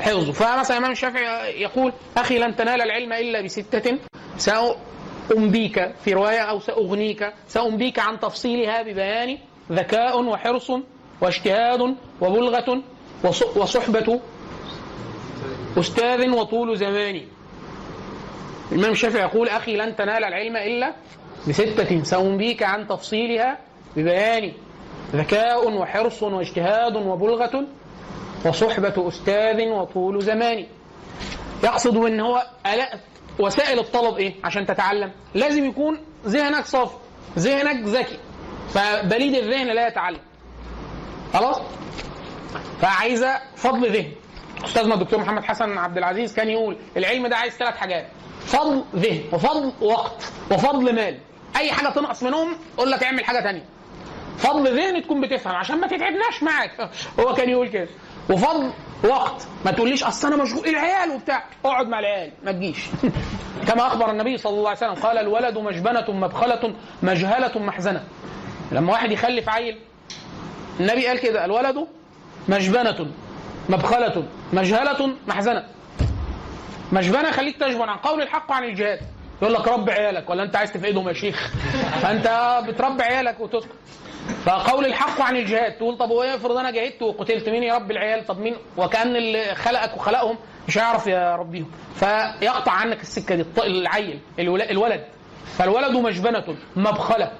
حفظه. 0.00 0.32
فمثلا 0.32 0.76
الامام 0.76 0.90
الشافعي 0.92 1.60
يقول 1.62 1.92
أخي 2.16 2.38
لن 2.38 2.56
تنال 2.56 2.82
العلم 2.82 3.12
إلا 3.12 3.40
بستة 3.40 3.98
سأنبيك 4.38 5.92
في 6.04 6.12
رواية 6.12 6.38
أو 6.40 6.60
سأغنيك 6.60 7.32
سأنبيك 7.48 7.98
عن 7.98 8.20
تفصيلها 8.20 8.82
ببيان 8.82 9.38
ذكاء 9.72 10.22
وحرص 10.22 10.70
واجتهاد 11.20 11.96
وبلغة 12.20 12.82
وص- 13.24 13.56
وصحبة 13.56 14.20
أستاذ 15.78 16.30
وطول 16.30 16.76
زمان 16.78 17.20
الإمام 18.72 18.90
الشافعي 18.92 19.22
يقول 19.22 19.48
أخي 19.48 19.76
لن 19.76 19.96
تنال 19.96 20.24
العلم 20.24 20.56
إلا 20.56 20.94
بستة 21.48 22.02
سانبيك 22.02 22.62
عن 22.62 22.86
تفصيلها 22.88 23.58
ببيان 23.96 24.52
ذكاء 25.14 25.72
وحرص 25.72 26.22
واجتهاد 26.22 26.96
وبلغة 26.96 27.66
وصحبة 28.46 29.08
أستاذ 29.08 29.68
وطول 29.68 30.22
زمان. 30.22 30.66
يقصد 31.64 31.96
إن 31.96 32.20
هو 32.20 32.42
وسائل 33.40 33.78
الطلب 33.78 34.16
إيه؟ 34.16 34.34
عشان 34.44 34.66
تتعلم. 34.66 35.12
لازم 35.34 35.64
يكون 35.64 36.00
ذهنك 36.26 36.64
صافي 36.64 36.96
ذهنك 37.38 37.84
ذكي 37.84 38.18
فبليد 38.68 39.34
الذهن 39.34 39.66
لا 39.66 39.88
يتعلم. 39.88 40.20
خلاص؟ 41.32 41.60
فعايزة 42.80 43.40
فضل 43.56 43.92
ذهن. 43.92 44.12
أستاذنا 44.64 44.94
الدكتور 44.94 45.20
محمد 45.20 45.44
حسن 45.44 45.78
عبد 45.78 45.98
العزيز 45.98 46.34
كان 46.34 46.50
يقول 46.50 46.76
العلم 46.96 47.26
ده 47.26 47.36
عايز 47.36 47.52
ثلاث 47.52 47.76
حاجات. 47.76 48.06
فضل 48.46 48.84
ذهن 48.96 49.22
وفضل 49.32 49.72
وقت 49.80 50.32
وفضل 50.50 50.94
مال. 50.94 51.18
أي 51.56 51.72
حاجة 51.72 51.88
تنقص 51.88 52.22
منهم 52.22 52.48
يقول 52.78 52.90
لك 52.90 53.02
اعمل 53.04 53.24
حاجة 53.24 53.40
تانية. 53.40 53.64
فضل 54.38 54.76
ذهن 54.76 55.02
تكون 55.02 55.20
بتفهم 55.20 55.54
عشان 55.54 55.80
ما 55.80 55.86
تتعبناش 55.86 56.42
معاك. 56.42 56.90
هو 57.20 57.34
كان 57.34 57.48
يقول 57.50 57.68
كده. 57.68 57.88
وفضل 58.30 58.70
وقت 59.04 59.46
ما 59.64 59.70
تقوليش 59.70 60.04
أصل 60.04 60.32
أنا 60.32 60.42
مشغول 60.42 60.66
العيال 60.68 61.10
وبتاع. 61.10 61.44
اقعد 61.64 61.88
مع 61.88 61.98
العيال 61.98 62.32
ما 62.44 62.52
تجيش. 62.52 62.78
كما 63.68 63.86
أخبر 63.86 64.10
النبي 64.10 64.38
صلى 64.38 64.52
الله 64.58 64.68
عليه 64.68 64.78
وسلم 64.78 64.94
قال 64.94 65.18
الولد 65.18 65.58
مجبنة 65.58 66.04
مبخلة 66.10 66.74
مجهلة 67.02 67.58
محزنة. 67.58 68.04
لما 68.72 68.92
واحد 68.92 69.12
يخلف 69.12 69.48
عيل 69.48 69.78
النبي 70.80 71.06
قال 71.06 71.18
كده 71.18 71.44
الولد 71.44 71.86
مجبنة 72.48 73.06
مبخلة 73.68 74.24
مجهلة 74.52 75.14
محزنة. 75.28 75.64
مجبنه 76.94 77.30
خليك 77.30 77.56
تجبن 77.56 77.88
عن 77.88 77.96
قول 77.96 78.22
الحق 78.22 78.50
وعن 78.50 78.64
الجهاد. 78.64 79.00
يقول 79.42 79.54
لك 79.54 79.68
ربي 79.68 79.92
عيالك 79.92 80.30
ولا 80.30 80.42
انت 80.42 80.56
عايز 80.56 80.72
تفقدهم 80.72 81.08
يا 81.08 81.12
شيخ؟ 81.12 81.52
فانت 82.02 82.58
بتربي 82.68 83.02
عيالك 83.02 83.40
وتسكت. 83.40 83.74
فقول 84.44 84.84
الحق 84.86 85.20
عن 85.20 85.36
الجهاد. 85.36 85.72
تقول 85.72 85.96
طب 85.98 86.10
وايه 86.10 86.34
افرض 86.34 86.56
أنا 86.56 86.70
جاهدت 86.70 87.02
وقتلت 87.02 87.48
مين 87.48 87.62
يربي 87.62 87.92
العيال؟ 87.92 88.26
طب 88.26 88.38
مين؟ 88.38 88.56
وكأن 88.76 89.16
اللي 89.16 89.54
خلقك 89.54 89.96
وخلقهم 89.96 90.38
مش 90.68 90.78
هيعرف 90.78 91.06
يربيهم 91.06 91.70
فيقطع 91.94 92.72
عنك 92.72 93.00
السكة 93.02 93.34
دي. 93.34 93.44
العيل 93.58 94.20
الولد. 94.38 95.04
فالولد 95.58 95.96
مجبنه 95.96 96.56
مبخلة. 96.76 97.32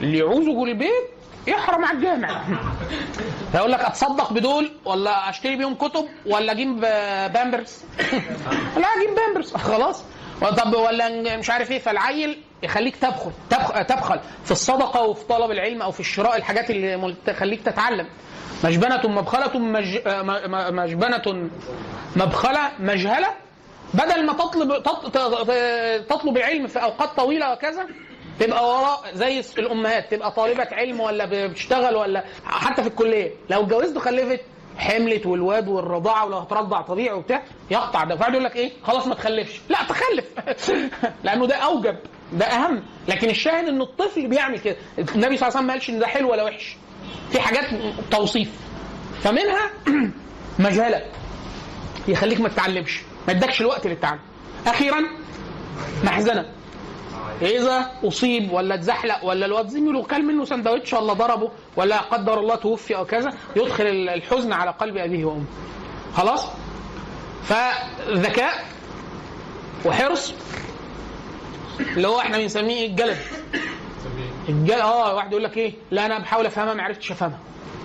اللي 0.00 0.18
يعوزه 0.18 0.64
البيت 0.64 1.10
يحرم 1.46 1.84
على 1.84 1.96
الجامع. 1.98 2.42
فيقول 3.52 3.72
لك 3.72 3.80
أتصدق 3.80 4.32
بدول 4.32 4.70
ولا 4.84 5.30
أشتري 5.30 5.56
بيهم 5.56 5.74
كتب 5.74 6.08
ولا 6.26 6.52
أجيب 6.52 6.80
بامبرز؟ 7.34 7.84
لا 8.82 8.86
أجيب 8.96 9.14
بامبرز. 9.16 9.54
خلاص. 9.56 10.02
طب 10.40 10.74
ولا 10.74 11.36
مش 11.36 11.50
عارف 11.50 11.70
إيه 11.70 11.78
فالعيل 11.78 12.42
يخليك 12.62 12.96
تبخل 12.96 13.30
تبخ- 13.50 13.82
تبخل 13.86 14.20
في 14.44 14.50
الصدقة 14.50 15.02
وفي 15.02 15.24
طلب 15.24 15.50
العلم 15.50 15.82
أو 15.82 15.90
في 15.90 16.00
الشراء 16.00 16.36
الحاجات 16.36 16.70
اللي 16.70 17.14
تخليك 17.26 17.62
تتعلم. 17.62 18.06
مجبنة 18.64 19.00
مبخلة 19.08 19.58
مج... 19.58 19.98
م- 20.06 20.76
مجبنة 20.76 21.48
مبخلة 22.16 22.60
مجهلة 22.78 23.28
بدل 23.94 24.26
ما 24.26 24.32
تطلب 24.32 24.82
تطلب 26.08 26.36
العلم 26.36 26.66
في 26.66 26.82
أوقات 26.82 27.08
طويلة 27.16 27.52
وكذا 27.52 27.86
تبقى 28.40 28.68
وراء 28.68 29.00
زي 29.14 29.40
الأمهات. 29.58 30.10
تبقى 30.10 30.32
طالبه 30.32 30.68
علم 30.72 31.00
ولا 31.00 31.46
بتشتغل 31.46 31.96
ولا 31.96 32.24
حتى 32.44 32.82
في 32.82 32.88
الكلية. 32.88 33.30
لو 33.50 33.62
اتجوزت 33.62 33.96
وخلفت 33.96 34.40
حملت 34.78 35.26
والواد 35.26 35.68
والرضاعة 35.68 36.26
ولو 36.26 36.36
هترضع 36.38 36.80
طبيعي 36.80 37.12
وبتاع 37.14 37.42
يقطع 37.70 38.04
ده. 38.04 38.16
فقعد 38.16 38.32
يقول 38.32 38.44
لك 38.44 38.56
إيه؟ 38.56 38.72
خلاص 38.82 39.06
ما 39.06 39.14
تخلفش. 39.14 39.60
لا 39.68 39.78
تخلف. 39.88 40.24
لأنه 41.24 41.46
ده 41.46 41.54
أوجب. 41.56 41.96
ده 42.32 42.46
أهم. 42.46 42.82
لكن 43.08 43.30
الشاهد 43.30 43.68
إن 43.68 43.80
الطفل 43.82 44.26
بيعمل 44.28 44.58
كده. 44.58 44.76
النبي 44.98 45.14
صلى 45.14 45.24
الله 45.24 45.34
عليه 45.44 45.46
وسلم 45.46 45.66
ما 45.66 45.72
قالش 45.72 45.90
إن 45.90 45.98
ده 45.98 46.06
حلو 46.06 46.30
ولا 46.30 46.42
وحش. 46.42 46.76
في 47.30 47.40
حاجات 47.40 47.64
توصيف. 48.10 48.48
فمنها 49.22 49.70
مجهله 50.58 51.02
يخليك 52.08 52.40
ما 52.40 52.48
تتعلمش. 52.48 53.00
ما 53.28 53.32
ادكش 53.32 53.60
الوقت 53.60 53.86
للتعلم. 53.86 54.20
أخيرا 54.66 55.02
محزنة. 56.04 56.52
إذا 57.42 57.90
أصيب 58.04 58.52
ولا 58.52 58.74
اتزحلق 58.74 59.24
ولا 59.24 59.46
الواد 59.46 59.68
زميله 59.68 60.02
كل 60.02 60.22
منه 60.22 60.44
سندوتش 60.44 60.92
ولا 60.92 61.12
ضربه 61.12 61.50
ولا 61.76 62.00
قدر 62.00 62.38
الله 62.40 62.54
توفي 62.54 62.96
أو 62.96 63.04
كذا 63.04 63.32
يدخل 63.56 63.86
الحزن 63.86 64.52
على 64.52 64.70
قلب 64.70 64.96
أبيه 64.96 65.24
وأمه. 65.24 65.44
خلاص؟ 66.14 66.46
فذكاء 67.44 68.64
وحرص 69.84 70.34
اللي 71.80 72.08
هو 72.08 72.20
إحنا 72.20 72.38
بنسميه 72.38 72.74
إيه 72.76 72.86
الجلد. 72.86 73.18
الجلد 74.48 74.80
آه 74.80 75.14
واحد 75.14 75.30
يقول 75.32 75.44
لك 75.44 75.56
إيه؟ 75.56 75.72
لا 75.90 76.06
أنا 76.06 76.18
بحاول 76.18 76.46
أفهمها 76.46 76.74
ما 76.74 76.82
عرفتش 76.82 77.10
أفهمها. 77.12 77.38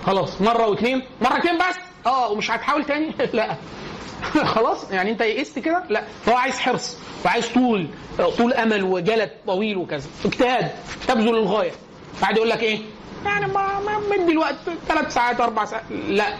خلاص 0.06 0.40
مرة 0.40 0.66
واثنين 0.66 1.02
مرتين 1.20 1.58
بس؟ 1.58 1.76
آه 2.06 2.30
ومش 2.30 2.50
هتحاول 2.50 2.84
تاني؟ 2.84 3.14
لا. 3.32 3.56
خلاص؟ 4.54 4.90
يعني 4.90 5.10
انت 5.10 5.20
يئست 5.20 5.58
كده؟ 5.58 5.82
لا. 5.88 6.04
فهو 6.24 6.36
عايز 6.36 6.58
حرص 6.58 6.96
وعايز 7.24 7.48
طول 7.48 7.86
طول 8.38 8.52
أمل 8.52 8.82
وجلد 8.82 9.30
طويل 9.46 9.76
وكذا. 9.76 10.08
اجتهاد 10.24 10.70
تبذل 11.08 11.28
الغاية. 11.36 11.70
بعد 12.22 12.36
يقول 12.36 12.50
لك 12.50 12.62
إيه؟ 12.62 12.78
يعني 13.24 13.46
ما 13.46 13.80
ما 13.80 13.98
مدي 13.98 14.32
الوقت 14.32 14.56
ثلاث 14.88 15.14
ساعات 15.14 15.40
أربع 15.40 15.64
ساعات. 15.64 15.84
لا. 16.08 16.34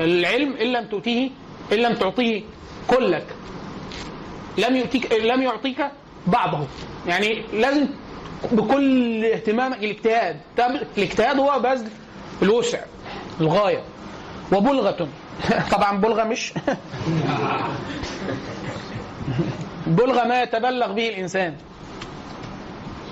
العلم 0.00 0.56
إن 0.56 0.66
لم 0.72 0.84
تؤتيه 0.84 1.30
إن 1.72 1.76
لم 1.78 1.94
تعطيه 1.94 2.42
كلك. 2.88 3.26
لم 4.58 4.76
يؤتيك 4.76 5.12
لم 5.12 5.42
يعطيك 5.42 5.86
بعضه. 6.26 6.66
يعني 7.06 7.42
لازم 7.52 7.86
بكل 8.52 9.24
اهتمامك 9.24 9.78
الاجتهاد. 9.78 10.40
الاجتهاد 10.98 11.38
هو 11.38 11.58
بذل 11.58 11.88
الوسع 12.42 12.78
الغاية. 13.40 13.82
وبلغة. 14.52 15.08
طبعا 15.72 15.98
بلغة 15.98 16.24
مش 16.24 16.52
بلغة 19.86 20.24
ما 20.24 20.42
يتبلغ 20.42 20.92
به 20.92 21.08
الإنسان. 21.08 21.54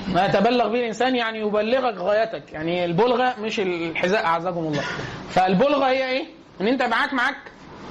ما 0.08 0.26
يتبلغ 0.26 0.68
به 0.68 0.80
الإنسان 0.80 1.16
يعني 1.16 1.38
يبلغك 1.40 1.94
غايتك. 1.98 2.52
يعني 2.52 2.84
البلغة 2.84 3.34
مش 3.40 3.60
الحذاء 3.60 4.24
أعزكم 4.24 4.58
الله. 4.58 4.82
فالبلغة 5.30 5.86
هي 5.86 6.10
إيه؟ 6.10 6.24
إن 6.60 6.68
أنت 6.68 6.82
معاك 6.82 7.12
معاك 7.12 7.36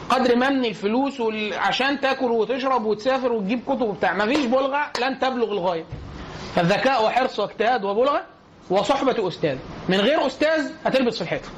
قدر 0.10 0.36
ما 0.36 0.50
من 0.50 0.65
الفلوس 0.65 1.19
وال... 1.19 1.54
عشان 1.54 2.00
تاكل 2.00 2.32
وتشرب 2.32 2.86
وتسافر 2.86 3.32
وتجيب 3.32 3.62
كتب 3.65 3.82
وبتاع. 3.82 4.13
مفيش 4.13 4.46
بلغة 4.46 4.91
لن 5.02 5.19
تبلغ 5.19 5.52
الغاية. 5.52 5.84
فالذكاء 6.56 7.06
وحرص 7.06 7.39
واجتهاد 7.39 7.84
وبلغة 7.84 8.22
وصحبة 8.69 9.28
أستاذ. 9.28 9.58
من 9.89 9.98
غير 10.00 10.28
أستاذ 10.28 10.72
هتلبس 10.86 11.15
في 11.15 11.22
الحيطة. 11.22 11.50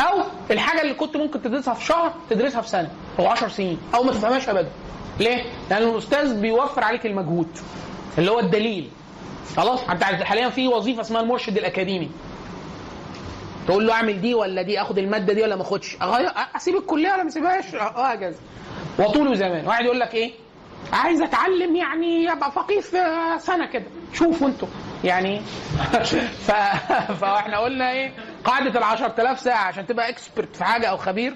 أو 0.00 0.22
الحاجة 0.50 0.80
اللي 0.82 0.94
كنت 0.94 1.16
ممكن 1.16 1.42
تدرسها 1.42 1.74
في 1.74 1.84
شهر 1.84 2.12
تدرسها 2.30 2.60
في 2.60 2.68
سنة 2.68 2.90
أو 3.18 3.26
10 3.26 3.48
سنين 3.48 3.78
أو 3.94 4.02
ما 4.02 4.12
تفهمهاش 4.12 4.48
ابدا. 4.48 4.68
ليه؟ 5.20 5.42
لأن 5.70 5.82
الأستاذ 5.82 6.40
بيوفر 6.40 6.84
عليك 6.84 7.06
المجهود 7.06 7.48
اللي 8.18 8.30
هو 8.30 8.38
الدليل. 8.40 8.90
خلاص؟ 9.56 9.80
انت 9.90 10.04
حاليا 10.04 10.48
في 10.48 10.68
وظيفة 10.68 11.00
اسمها 11.00 11.20
المرشد 11.20 11.56
الأكاديمي. 11.58 12.10
تقول 13.68 13.86
له 13.86 13.92
أعمل 13.92 14.20
دي 14.20 14.34
ولا 14.34 14.62
دي 14.62 14.80
آخد 14.82 14.98
المادة 14.98 15.32
دي 15.32 15.42
ولا 15.42 15.56
ما 15.56 15.62
آخدش؟ 15.62 15.96
أغير 16.02 16.30
أسيب 16.56 16.76
الكلية 16.76 17.12
ولا 17.12 17.22
ما 17.22 17.28
أسيبهاش؟ 17.28 17.74
وهكذا 17.74 18.36
وطول 18.98 19.36
زمان. 19.36 19.66
واحد 19.66 19.84
يقول 19.84 20.00
لك 20.00 20.14
إيه؟ 20.14 20.32
عايز 20.92 21.22
أتعلم 21.22 21.76
يعني 21.76 22.32
أبقى 22.32 22.52
فقيه 22.52 22.80
في 22.80 22.96
سنة 23.38 23.66
كده. 23.66 23.84
شوفوا 24.14 24.48
أنتوا. 24.48 24.68
يعني 25.04 25.40
ف... 26.46 26.50
فاحنا 27.20 27.58
قلنا 27.58 27.90
إيه؟ 27.92 28.12
قاعدة 28.44 28.78
ال 28.78 28.84
10000 28.84 29.40
ساعة 29.40 29.64
عشان 29.64 29.86
تبقى 29.86 30.08
expert 30.08 30.56
في 30.56 30.64
حاجة 30.64 30.86
أو 30.86 30.96
خبير. 30.96 31.34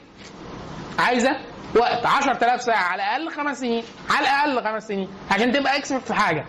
عايزة 0.99 1.37
وقت. 1.77 2.07
10000 2.07 2.62
ساعة 2.62 2.83
على 2.85 3.03
الأقل 3.03 3.31
خمس 3.37 3.61
سنين. 3.61 3.85
على 4.11 4.21
الأقل 4.21 4.65
خمس 4.73 4.88
سنين 4.88 5.09
عشان 5.31 5.53
تبقى 5.53 5.77
expert 5.79 6.07
في 6.07 6.15
حاجة. 6.15 6.45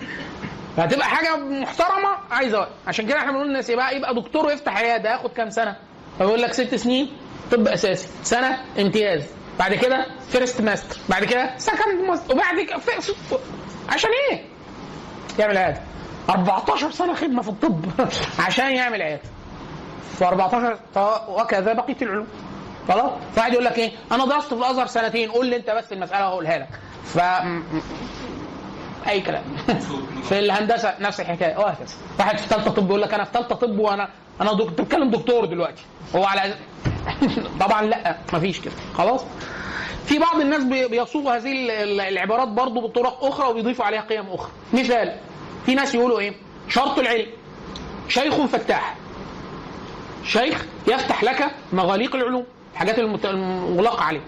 فهتبقى 0.77 1.07
حاجة 1.07 1.35
محترمة 1.37 2.09
عايزة 2.31 2.59
وقت. 2.59 2.71
عشان 2.87 3.07
كده 3.07 3.19
إحنا 3.19 3.31
بنقول 3.31 3.47
للناس 3.47 3.69
يبقى 3.69 3.95
يبقى 3.95 4.15
دكتور 4.15 4.45
ويفتح 4.45 4.77
عيادة 4.77 5.11
ياخد 5.11 5.29
كام 5.33 5.49
سنة؟ 5.49 5.75
فيقول 6.17 6.41
لك 6.41 6.53
ست 6.53 6.75
سنين 6.75 7.17
طب 7.51 7.67
أساسي. 7.67 8.07
سنة 8.23 8.57
امتياز. 8.79 9.23
بعد 9.59 9.73
كده 9.73 10.05
first 10.29 10.61
master 10.61 10.97
بعد 11.09 11.23
كده 11.23 11.57
second 11.57 12.01
master 12.07 12.33
وبعد 12.33 12.59
كده 12.59 12.77
عشان 13.89 14.09
إيه؟ 14.31 14.45
يعمل 15.39 15.57
عيادة. 15.57 15.81
14 16.29 16.91
سنة 16.91 17.13
خدمة 17.13 17.41
في 17.41 17.49
الطب. 17.49 17.85
عشان 18.45 18.75
يعمل 18.75 19.01
عيادة. 19.01 19.21
في 20.17 20.25
14 20.25 20.77
ف- 20.95 21.29
وكذا 21.29 21.73
بقية 21.73 21.95
العلوم. 22.01 22.27
خلاص؟ 22.87 23.11
فواحد 23.35 23.51
يقول 23.53 23.65
لك 23.65 23.77
إيه؟ 23.77 23.91
أنا 24.11 24.25
درست 24.25 24.47
في 24.47 24.53
الأزهر 24.59 24.85
سنتين 24.87 25.31
قول 25.31 25.47
لي 25.47 25.55
أنت 25.55 25.69
بس 25.69 25.93
المسألة 25.93 26.25
هقولها 26.25 26.57
لك. 26.57 26.69
ف 27.05 27.19
أي 29.09 29.21
كلام. 29.21 29.43
في 30.29 30.39
الهندسة 30.39 30.95
نفس 30.99 31.19
الحكاية. 31.19 31.57
وهكذا 31.57 31.87
واحد 32.19 32.37
في 32.37 32.47
ثالثه 32.47 32.71
طب 32.71 32.87
يقول 32.89 33.01
لك 33.01 33.13
أنا 33.13 33.23
في 33.23 33.31
ثالثه 33.33 33.55
طب 33.55 33.79
وأنا 33.79 34.09
أنا 34.41 34.53
دك... 34.53 34.81
بتكلم 34.81 35.09
دكتور 35.09 35.45
دلوقتي. 35.45 35.83
هو 36.15 36.23
على 36.25 36.55
طبعا 37.59 37.81
لأ 37.81 38.15
مفيش 38.33 38.59
كده. 38.61 38.73
خلاص؟ 38.97 39.21
في 40.05 40.19
بعض 40.19 40.39
الناس 40.41 40.63
بي- 40.63 40.87
بيصوغوا 40.87 41.35
هذه 41.35 41.51
ال- 41.51 41.71
ال- 41.71 42.01
العبارات 42.01 42.47
برضو 42.47 42.81
بطرق 42.87 43.23
أخرى 43.23 43.47
وبيضيفوا 43.47 43.85
عليها 43.85 44.01
قيم 44.01 44.25
أخرى. 44.29 44.51
مثال 44.73 45.15
في 45.65 45.75
ناس 45.75 45.95
يقولوا 45.95 46.19
إيه؟ 46.19 46.33
شرط 46.69 46.99
العلم. 46.99 47.27
شيخ 48.07 48.45
فتاح. 48.45 48.95
شيخ 50.25 50.65
يفتح 50.87 51.23
لك 51.23 51.51
مغاليق 51.73 52.15
العلوم 52.15 52.45
الحاجات 52.73 52.99
المغلقه 52.99 54.03
عليك. 54.03 54.21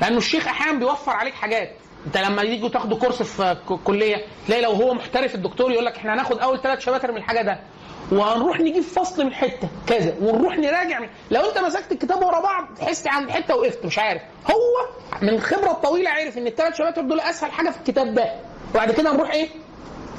لأنه 0.00 0.18
الشيخ 0.18 0.48
أحيانا 0.48 0.78
بيوفر 0.78 1.12
عليك 1.12 1.34
حاجات. 1.34 1.70
أنت 2.06 2.16
لما 2.18 2.42
يجوا 2.42 2.68
تاخدوا 2.68 2.98
كورس 2.98 3.22
في 3.22 3.56
ك- 3.68 3.72
كلية 3.84 4.16
تلاقي 4.46 4.62
لو 4.62 4.70
هو 4.70 4.94
محترف 4.94 5.34
الدكتور 5.34 5.72
يقول 5.72 5.84
لك 5.84 5.96
إحنا 5.96 6.14
هناخد 6.14 6.38
أول 6.38 6.62
ثلاث 6.62 6.78
شباتر 6.80 7.10
من 7.12 7.16
الحاجة 7.16 7.42
ده. 7.42 7.58
وهنروح 8.12 8.60
نجيب 8.60 8.82
فصل 8.82 9.24
من 9.24 9.34
حتة 9.34 9.68
كذا 9.86 10.14
ونروح 10.20 10.58
نراجع 10.58 10.98
من... 11.00 11.08
لو 11.30 11.40
أنت 11.48 11.58
مسكت 11.58 11.92
الكتاب 11.92 12.22
ورا 12.22 12.40
بعض 12.40 12.64
تحس 12.78 13.06
عند 13.06 13.30
حتة 13.30 13.56
وقفت 13.56 13.84
مش 13.86 13.98
عارف. 13.98 14.22
هو 14.50 14.86
من 15.22 15.28
الخبره 15.28 15.70
الطويله 15.70 16.10
عارف 16.10 16.38
إن 16.38 16.46
الثلاث 16.46 16.76
شباتر 16.78 17.02
دول 17.02 17.20
أسهل 17.20 17.52
حاجة 17.52 17.70
في 17.70 17.76
الكتاب 17.78 18.14
ده. 18.14 18.32
وبعد 18.74 18.90
كده 18.92 19.12
نروح 19.12 19.30
إيه؟ 19.30 19.48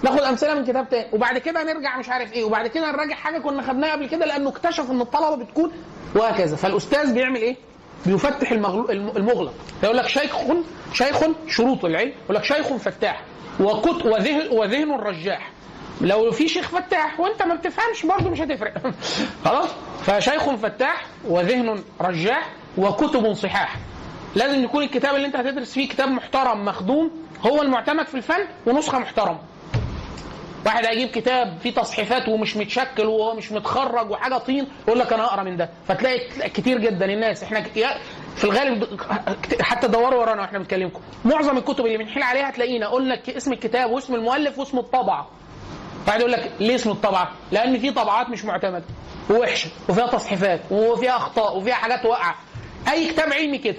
ناخد 0.04 0.20
أمثلة 0.20 0.54
من 0.54 0.66
كتاب 0.66 0.90
تاني. 0.90 1.08
وبعد 1.14 1.38
كده 1.38 1.64
نرجع 1.64 1.98
مش 1.98 2.10
عارف 2.10 2.34
إيه. 2.34 2.44
وبعد 2.44 2.68
كده 2.68 2.92
نراجع 2.92 3.16
حاجة 3.16 3.40
كنا 3.40 3.62
خدناها 3.62 3.92
قبل 3.92 4.08
كده 4.08 4.26
لأنه 4.26 4.50
اكتشف 4.50 4.92
إن 4.92 5.02
الطلبة 5.02 5.36
بتكون 5.44 5.72
وهكذا. 6.16 6.56
فالأستاذ 6.56 7.14
بيعمل 7.14 7.42
إيه؟ 7.42 7.56
بيفتح 8.06 8.52
المغلق. 8.52 9.54
يقول 9.84 9.98
لك 9.98 10.08
شيخ 10.08 10.38
شيخ 10.94 11.24
شروط 11.48 11.86
العلم. 11.86 12.12
يقول 12.24 12.36
لك 12.38 12.44
شيخ 12.44 12.74
فتاح. 12.74 13.22
وكت 13.60 14.06
وذهن 14.06 14.48
وذهن 14.52 14.92
رجاح 14.92 15.52
لو 16.02 16.32
في 16.32 16.48
شيخ 16.48 16.70
فتاح 16.70 17.20
وأنت 17.20 17.44
ما 17.44 17.56
بتفهمش 17.56 18.06
برضه 18.06 18.30
مش 18.30 18.42
هتفرق. 18.42 18.74
خلاص؟ 19.46 19.70
فشيخ 20.06 20.50
فتاح 20.56 21.06
وذهن 21.28 21.84
رجاح 22.02 22.50
وكتب 22.78 23.34
صحاح. 23.34 23.78
لازم 24.36 24.64
يكون 24.64 24.84
الكتاب 24.84 25.16
اللي 25.16 25.28
أنت 25.28 25.36
هتدرس 25.36 25.74
فيه 25.74 25.90
كتاب 25.90 26.10
محترم 26.10 26.66
مخدوم 26.66 27.12
هو 27.46 27.62
المعتمد 27.62 28.06
في 28.06 28.16
الفن 28.16 28.46
ونسخة 28.66 29.00
محترمة. 29.00 29.40
واحد 30.66 30.86
هيجيب 30.86 31.10
كتاب 31.10 31.58
فيه 31.64 31.74
تصحيفات 31.74 32.30
ومش 32.30 32.58
متشكل 32.58 33.06
وهو 33.06 33.36
مش 33.36 33.52
متخرج 33.52 34.12
وحاجة 34.12 34.38
طين 34.38 34.68
يقول 34.88 35.00
لك 35.00 35.14
أنا 35.14 35.26
أقرأ 35.26 35.44
من 35.44 35.58
ده. 35.58 35.70
فتلاقي 35.88 36.50
كتير 36.50 36.78
جدا 36.80 37.06
الناس. 37.06 37.44
إحنا 37.44 37.64
في 38.36 38.44
الغالب 38.44 39.00
حتى 39.62 39.88
دوروا 39.88 40.20
ورانا 40.20 40.42
وإحنا 40.42 40.60
بنكلمكم. 40.60 41.02
معظم 41.26 41.58
الكتب 41.58 41.86
اللي 41.86 41.98
بنحيل 41.98 42.24
عليها 42.24 42.50
هتلاقينا 42.50 42.88
قلنا 42.88 43.20
اسم 43.30 43.54
الكتاب 43.54 43.92
واسم 43.92 44.16
المؤلف 44.16 44.60
واسم 44.60 44.78
الطبعة. 44.78 45.28
واحد 46.08 46.20
يقول 46.20 46.32
لك 46.32 46.52
ليه 46.60 46.76
اسم 46.76 46.92
الطبعة؟ 46.92 47.32
لأن 47.52 47.80
في 47.80 47.92
طبعات 47.92 48.30
مش 48.30 48.46
معتمدة 48.46 48.84
ووحشة 49.30 49.70
وفيها 49.90 50.08
تصحيفات 50.08 50.62
وفيها 50.72 51.18
أخطاء 51.18 51.58
وفيها 51.58 51.76
حاجات 51.76 52.06
واقعة. 52.06 52.36
أي 52.92 53.08
كتاب 53.12 53.34
علمي 53.34 53.58
كده. 53.58 53.78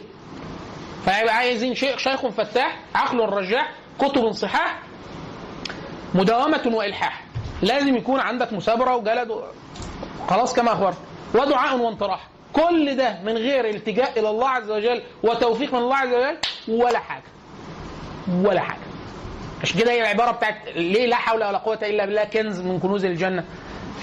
فيبقى 1.04 1.36
عايزين 1.36 1.74
شيخ 1.74 1.98
شيخ 1.98 2.26
فتاح 2.26 2.78
عقل 2.94 3.20
الرجاح 3.22 3.72
كتب 3.98 4.32
صحاح 4.32 4.82
مداومة 6.14 6.62
وإلحاح. 6.72 7.24
لازم 7.62 7.96
يكون 7.96 8.20
عندك 8.20 8.52
مثابرة 8.52 8.96
وجلد 8.96 9.30
و... 9.30 9.42
خلاص 10.28 10.54
كما 10.54 10.72
أخبرت. 10.72 10.96
ودعاء 11.34 11.76
وانطراح. 11.78 12.28
كل 12.52 12.96
ده 12.96 13.18
من 13.24 13.36
غير 13.36 13.68
التجاء 13.68 14.18
إلى 14.20 14.30
الله 14.30 14.48
عز 14.48 14.70
وجل 14.70 15.02
وتوفيق 15.22 15.72
من 15.74 15.78
الله 15.78 15.96
عز 15.96 16.08
وجل 16.08 16.36
ولا 16.68 16.98
حاجة. 16.98 17.22
ولا 18.42 18.60
حاجة. 18.60 18.78
عشان 19.62 19.80
كده 19.80 19.90
هي 19.92 20.00
العبارة 20.00 20.30
بتاعت 20.30 20.56
ليه 20.76 21.06
لا 21.06 21.16
حول 21.16 21.44
ولا 21.44 21.58
قوة 21.58 21.78
إلا 21.82 22.06
بالله 22.06 22.24
كنز 22.24 22.60
من 22.60 22.78
كنوز 22.80 23.04
الجنة. 23.04 23.44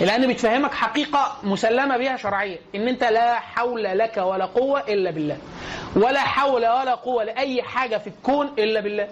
لأن 0.02 0.28
بتفهمك 0.34 0.74
حقيقة 0.74 1.38
مسلمة 1.44 1.98
بها 1.98 2.18
شرعية. 2.18 2.58
إن 2.76 2.88
أنت 2.88 3.04
لا 3.04 3.40
حول 3.40 3.84
لك 3.84 4.18
ولا 4.18 4.46
قوة 4.46 4.80
إلا 4.80 5.12
بالله. 5.12 5.38
ولا 5.96 6.20
حول 6.20 6.62
ولا 6.68 6.96
قوة 6.96 7.24
لأي 7.24 7.64
حاجة 7.64 7.98
في 7.98 8.08
الكون 8.08 8.48
إلا 8.60 8.80
بالله. 8.80 9.08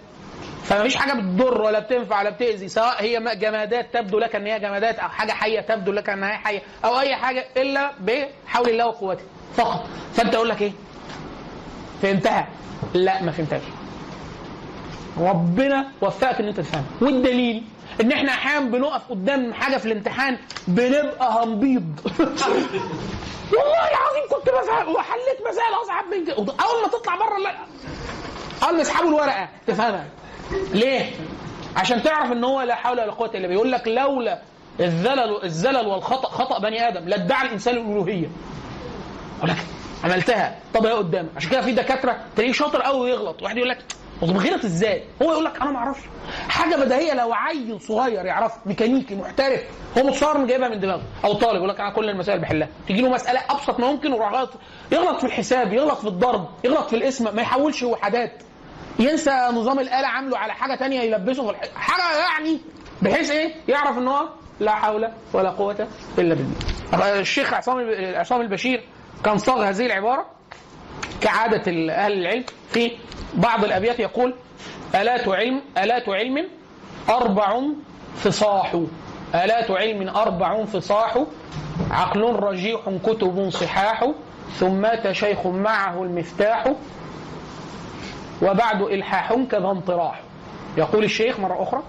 فما 0.70 0.84
فيش 0.84 0.96
حاجة 0.96 1.14
بتضر 1.14 1.62
ولا 1.62 1.80
بتنفع 1.80 2.20
ولا 2.20 2.30
بتأذي 2.30 2.68
سواء 2.70 3.04
هي 3.04 3.36
جمادات 3.36 3.94
تبدو 3.94 4.20
لك 4.20 4.36
إن 4.36 4.46
هي 4.46 4.60
جمادات 4.60 5.00
أو 5.00 5.10
حاجة 5.10 5.32
حية 5.32 5.60
تبدو 5.60 5.92
لك 5.92 6.10
انها 6.10 6.30
حية 6.30 6.62
أو 6.86 7.00
أي 7.00 7.16
حاجة 7.16 7.46
إلا 7.58 7.92
بحول 8.00 8.70
الله 8.70 8.88
وقوته 8.88 9.24
فقط. 9.58 9.88
فأنت 10.14 10.36
أقول 10.36 10.50
لك 10.50 10.62
إيه؟ 10.62 10.72
فهمتها؟ 12.02 12.48
لا 12.94 13.24
ما 13.24 13.32
فهمتهاش. 13.32 13.62
ربنا 15.18 15.88
وفقك 16.02 16.40
إن 16.40 16.48
أنت 16.48 16.60
تفهم. 16.60 16.86
والدليل 17.02 17.64
إن 18.02 18.12
إحنا 18.12 18.32
أحيانا 18.32 18.70
بنقف 18.70 19.02
قدام 19.10 19.54
حاجة 19.54 19.78
في 19.78 19.86
الامتحان 19.86 20.38
بنبقى 20.68 21.44
هنبيض. 21.44 22.00
والله 23.54 23.88
العظيم 23.92 24.24
كنت 24.32 24.50
بفهم 24.50 24.96
وحليت 24.96 25.40
مسائل 25.50 25.74
أصعب 25.84 26.06
من 26.06 26.26
كده. 26.26 26.36
أول 26.36 26.82
ما 26.82 26.88
تطلع 26.92 27.16
بره 27.16 27.38
ما 28.72 28.82
يسحبوا 28.82 29.10
الورقة 29.10 29.50
تفهمها. 29.68 30.06
ليه؟ 30.74 31.12
عشان 31.76 32.04
تعرف 32.04 32.32
إن 32.32 32.44
هو 32.44 32.62
لا 32.62 32.76
حول 32.76 33.00
ولا 33.00 33.12
قوة 33.12 33.28
إلا 33.28 33.34
بالله. 33.34 33.48
بيقول 33.48 33.72
لك 33.72 33.88
لولا 33.88 34.40
الزلل 34.80 35.44
الزلل 35.44 35.88
والخطأ 35.88 36.30
خطأ 36.30 36.60
بني 36.60 36.88
آدم 36.88 37.08
لادعى 37.10 37.48
الإنسان 37.48 37.78
الألوهية. 37.78 38.30
يقول 39.38 39.50
لك 39.50 39.58
عملتها. 40.04 40.56
طب 40.74 40.86
هي 40.86 40.92
قدامك. 40.92 41.30
عشان 41.36 41.52
كده 41.52 41.62
في 41.62 41.72
دكاترة 41.72 42.18
تلاقيه 42.36 42.52
شاطر 42.52 42.82
قوي 42.82 43.00
ويغلط. 43.00 43.42
واحد 43.44 43.58
يقول 43.58 43.70
لك 43.70 43.78
طب 44.22 44.38
غلط 44.38 44.66
إزاي؟ 44.66 45.04
هو 45.22 45.32
يقول 45.32 45.46
لك 45.46 45.62
أنا 45.62 45.72
ما 45.72 45.78
أعرفش. 45.78 46.02
حاجة 46.50 46.76
بديهية 46.76 47.14
لو 47.14 47.34
عيل 47.34 47.82
صغير 47.82 48.26
يعرف 48.26 48.54
ميكانيكي 48.66 49.16
محترف 49.16 49.62
هو 49.98 50.04
متصور 50.04 50.46
جايبها 50.46 50.70
من 50.70 50.80
دماغه. 50.80 51.02
أو 51.26 51.34
طالب 51.34 51.56
يقول 51.56 51.70
لك 51.70 51.80
أنا 51.80 51.90
كل 51.90 52.10
المسائل 52.10 52.40
بحلها. 52.40 52.68
تيجي 52.88 53.02
له 53.02 53.10
مسألة 53.10 53.40
أبسط 53.50 53.80
ما 53.80 53.92
ممكن 53.92 54.14
غلط 54.14 54.50
يغلط 54.92 55.18
في 55.20 55.24
الحساب 55.26 55.74
يغلط 55.74 55.98
في 56.00 56.08
الضرب 56.08 56.50
يغلط 56.64 56.88
في 56.88 56.96
الاسم 56.96 57.36
ما 57.36 57.42
يحولش 57.42 57.84
وحدات 57.84 58.32
ينسى 59.00 59.32
نظام 59.54 59.80
الآلة 59.80 60.08
عامله 60.08 60.38
على 60.38 60.54
حاجة 60.54 60.76
تانية 60.76 61.02
يلبسه 61.02 61.44
في 61.46 61.50
الح... 61.50 61.60
حاجة 61.76 62.18
يعني 62.20 62.60
بحيث 63.02 63.32
إيه؟ 63.32 63.54
يعرف 63.68 63.98
إن 63.98 64.08
هو 64.08 64.30
لا 64.60 64.72
حول 64.72 65.10
ولا 65.34 65.50
قوة 65.50 65.88
إلا 66.18 66.36
بالله. 66.36 67.20
الشيخ 67.20 67.54
عصام 67.54 67.90
عصام 68.16 68.42
البشير 68.42 68.84
كان 69.24 69.38
صاغ 69.38 69.64
هذه 69.64 69.86
العبارة 69.86 70.26
كعادة 71.22 71.72
أهل 71.94 72.14
العلم 72.14 72.44
في 72.72 72.92
بعض 73.34 73.64
الأبيات 73.64 74.00
يقول 74.00 74.34
ألات 74.96 75.28
علم 75.28 75.62
ألات 75.78 76.10
علم 76.10 76.48
أربع 77.10 77.62
فصاح. 78.18 78.76
ألات 79.36 79.72
علم 79.72 80.10
أربع 80.10 80.66
فصاح 80.66 81.24
عقل 81.92 82.22
رجيح 82.22 82.80
كتب 83.06 83.50
صحاح 83.50 84.08
ثم 84.60 84.72
مات 84.72 85.12
شيخ 85.12 85.48
معه 85.48 86.04
المفتاح 86.04 86.74
وبعد 88.42 88.82
إلحاح 88.82 89.34
كذا 89.34 89.72
انطراح. 89.72 90.22
يقول 90.78 91.04
الشيخ 91.04 91.40
مرة 91.40 91.64
أخرى 91.64 91.84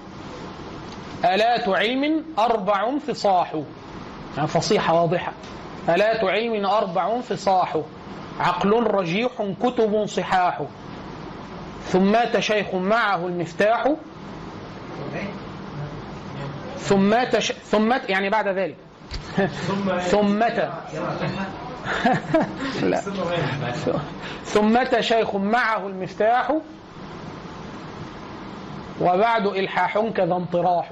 آلات 1.24 1.68
علم 1.68 2.24
أربع 2.38 2.98
فصاح 2.98 3.62
يعني 4.36 4.48
فصيحة 4.48 4.94
واضحة. 5.03 5.32
آلات 5.88 6.24
علم 6.24 6.66
أربع 6.66 7.20
فصاح 7.20 7.76
عقل 8.40 8.82
رجيح 8.82 9.30
كتب 9.62 10.07
صحاح. 10.07 10.62
ثم 11.84 12.12
مات 12.12 12.40
شيخ 12.40 12.74
معه 12.74 13.26
المفتاح. 13.26 13.92
ثم 16.78 17.01
مات. 17.01 17.36
ثم 17.36 17.94
يعني 18.09 18.30
بعد 18.30 18.48
ذلك. 18.48 18.76
ثم 20.11 20.44
لا. 22.83 23.03
ثم 24.45 24.78
شيخ 25.01 25.37
معه 25.37 25.87
المفتاح 25.87 26.53
وبعد 29.01 29.47
إلحاح 29.47 29.99
كذا 29.99 30.35
انطراح. 30.35 30.91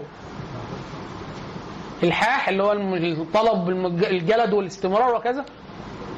إلحاح 2.03 2.49
اللي 2.49 2.63
هو 2.63 2.73
الطلب 2.73 3.69
الجلد 4.05 4.53
والاستمرار 4.53 5.15
وكذا 5.15 5.45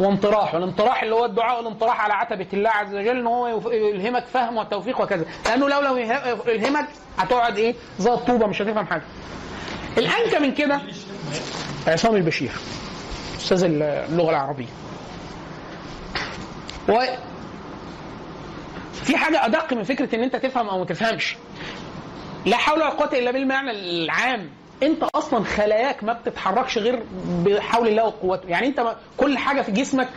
وانطراح. 0.00 0.54
والانطراح 0.54 1.02
اللي 1.02 1.14
هو 1.14 1.24
الدعاء 1.24 1.56
والانطراح 1.58 2.00
على 2.00 2.12
عتبة 2.12 2.46
الله 2.52 2.70
عز 2.70 2.94
وجل 2.94 3.18
إن 3.18 3.26
هو 3.26 3.70
يلهمك 3.72 4.24
فهم 4.26 4.56
وتوفيق 4.56 5.00
وكذا. 5.00 5.24
لأنه 5.46 5.68
لو 5.68 5.80
لو 5.80 5.96
يلهمك 6.46 6.86
هتقعد 7.18 7.58
إيه؟ 7.58 7.74
زي 7.98 8.12
الطوبه 8.12 8.46
مش 8.46 8.62
هتفهم 8.62 8.86
حاجة. 8.86 9.02
الانكى 9.98 10.38
من 10.38 10.54
كده 10.54 10.80
عصام 11.86 12.16
البشير. 12.16 12.52
أستاذ 13.40 13.64
اللغة 13.64 14.30
العربية. 14.30 14.66
و 16.88 17.00
في 19.04 19.16
حاجة 19.16 19.46
أدق 19.46 19.72
من 19.72 19.82
فكرة 19.82 20.14
إن 20.14 20.22
أنت 20.22 20.36
تفهم 20.36 20.68
أو 20.68 20.78
ما 20.78 20.84
تفهمش. 20.84 21.36
لا 22.46 22.56
حول 22.56 22.78
ولا 22.78 22.88
قوة 22.88 23.18
إلا 23.18 23.30
بالمعنى 23.30 23.70
العام. 23.70 24.50
أنت 24.82 25.02
أصلا 25.14 25.44
خلاياك 25.44 26.04
ما 26.04 26.12
بتتحركش 26.12 26.78
غير 26.78 27.02
بحول 27.44 27.88
الله 27.88 28.04
وقوته. 28.04 28.48
يعني 28.48 28.66
أنت 28.66 28.96
كل 29.16 29.38
حاجة 29.38 29.62
في 29.62 29.72
جسمك 29.72 30.08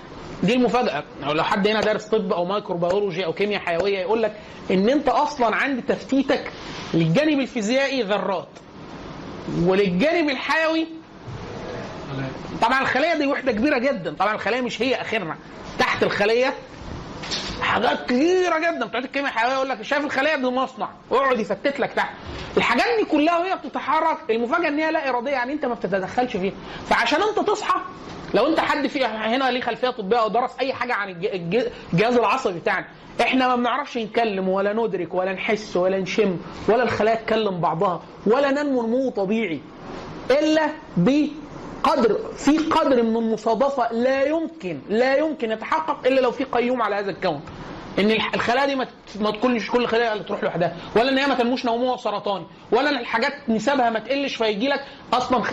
دي 0.44 0.54
المفاجأة. 0.54 1.04
أو 1.24 1.32
لو 1.34 1.44
حد 1.44 1.68
هنا 1.68 1.82
دارس 1.82 2.06
طب 2.06 2.34
أو 2.34 2.46
مايكروبيولوجي 2.46 3.26
أو 3.26 3.34
كيمياء 3.34 3.62
حيوية 3.62 4.00
يقول 4.00 4.24
لك 4.24 4.34
إن 4.72 4.90
أنت 4.90 5.10
أصلا 5.10 5.56
عند 5.56 5.84
تفتيتك 5.88 6.52
للجانب 6.94 7.40
الفيزيائي 7.40 8.02
ذرات. 8.04 8.48
وللجانب 9.66 10.30
الحيوي 10.30 10.88
طبعا 12.64 12.82
الخلية 12.82 13.14
دي 13.14 13.28
وحدة 13.28 13.52
كبيرة 13.52 13.78
جدا. 13.78 14.14
طبعا 14.20 14.36
الخلية 14.36 14.62
مش 14.62 14.82
هي 14.82 14.96
آخرنا. 15.02 15.36
تحت 15.80 16.04
الخلية 16.04 16.54
حاجات 17.62 18.06
كتيره 18.06 18.58
جدا. 18.60 18.86
بتوع 18.86 19.00
الكيمياء 19.00 19.32
الحيويه 19.34 19.54
يقول 19.54 19.70
لك 19.70 19.82
شايف 19.82 20.06
الخلية 20.06 20.36
دي 20.36 20.46
مصنع. 20.46 20.90
ويقعد 21.10 21.40
يفتت 21.40 21.80
لك 21.80 21.94
تحت. 21.94 22.14
الحاجات 22.58 22.86
دي 23.00 23.06
كلها 23.06 23.38
وهي 23.38 23.56
بتتحرك. 23.56 24.18
المفاجأة 24.30 24.68
إن 24.68 24.80
هي 24.80 24.92
لا 24.92 25.10
إرادية 25.10 25.32
يعني 25.32 25.54
أنت 25.54 25.66
ما 25.66 25.74
بتتدخلش 25.74 26.38
فيها. 26.38 26.54
فعشان 26.90 27.20
أنت 27.24 27.48
تصحى 27.50 27.80
لو 28.34 28.48
أنت 28.48 28.60
حد 28.60 28.88
في 28.88 29.06
هنا 29.06 29.52
ليه 29.52 29.62
خلفية 29.62 29.90
طبية 29.90 30.18
أو 30.22 30.28
درس 30.28 30.52
أي 30.60 30.74
حاجة 30.74 30.94
عن 30.94 31.10
الج- 31.10 31.26
الج- 31.26 31.68
الجهاز 31.94 32.18
العصبي 32.18 32.60
بتاعنا. 32.60 32.86
إحنا 33.22 33.48
ما 33.48 33.56
بنعرفش 33.56 33.98
نتكلم 33.98 34.50
ولا 34.50 34.74
ندرك 34.74 35.14
ولا 35.14 35.34
نحس 35.34 35.76
ولا 35.78 36.00
نشم 36.00 36.38
ولا 36.68 36.84
الخلايا 36.84 37.16
تكلم 37.16 37.60
بعضها 37.62 38.02
ولا 38.26 38.52
ننمو 38.52 38.88
نمو 38.88 39.10
طبيعي. 39.10 39.62
إلا 40.32 40.70
بقدر 41.84 42.18
في 42.38 42.58
قدر 42.58 43.04
من 43.04 43.18
المصادفه 43.18 43.94
لا 43.94 44.24
يمكن 44.24 44.80
لا 44.90 45.16
يمكن 45.16 45.52
يتحقق 45.52 46.08
إلا 46.08 46.22
لو 46.22 46.32
في 46.32 46.44
قيوم 46.44 46.82
على 46.82 46.96
هذا 46.96 47.12
الكون. 47.12 47.42
إن 48.00 48.12
الخلايا 48.12 48.66
دي 48.66 48.76
ما 49.20 49.32
تكونش 49.32 49.70
كل 49.72 49.88
خلايا 49.88 50.14
اللي 50.14 50.24
تروح 50.24 50.44
لوحدها. 50.44 50.76
ولا 50.96 51.10
إن 51.10 51.18
هي 51.18 51.28
ما 51.28 51.36
تنموش 51.36 51.66
نمو 51.66 51.98
سرطاني 51.98 52.46
ولا 52.72 52.90
إن 52.90 52.98
الحاجات 52.98 53.34
نسبها 53.50 53.90
ما 53.90 54.00
تقلش 54.00 54.36
فيجي 54.36 54.68
لك 54.68 54.86
أصلا 55.14 55.44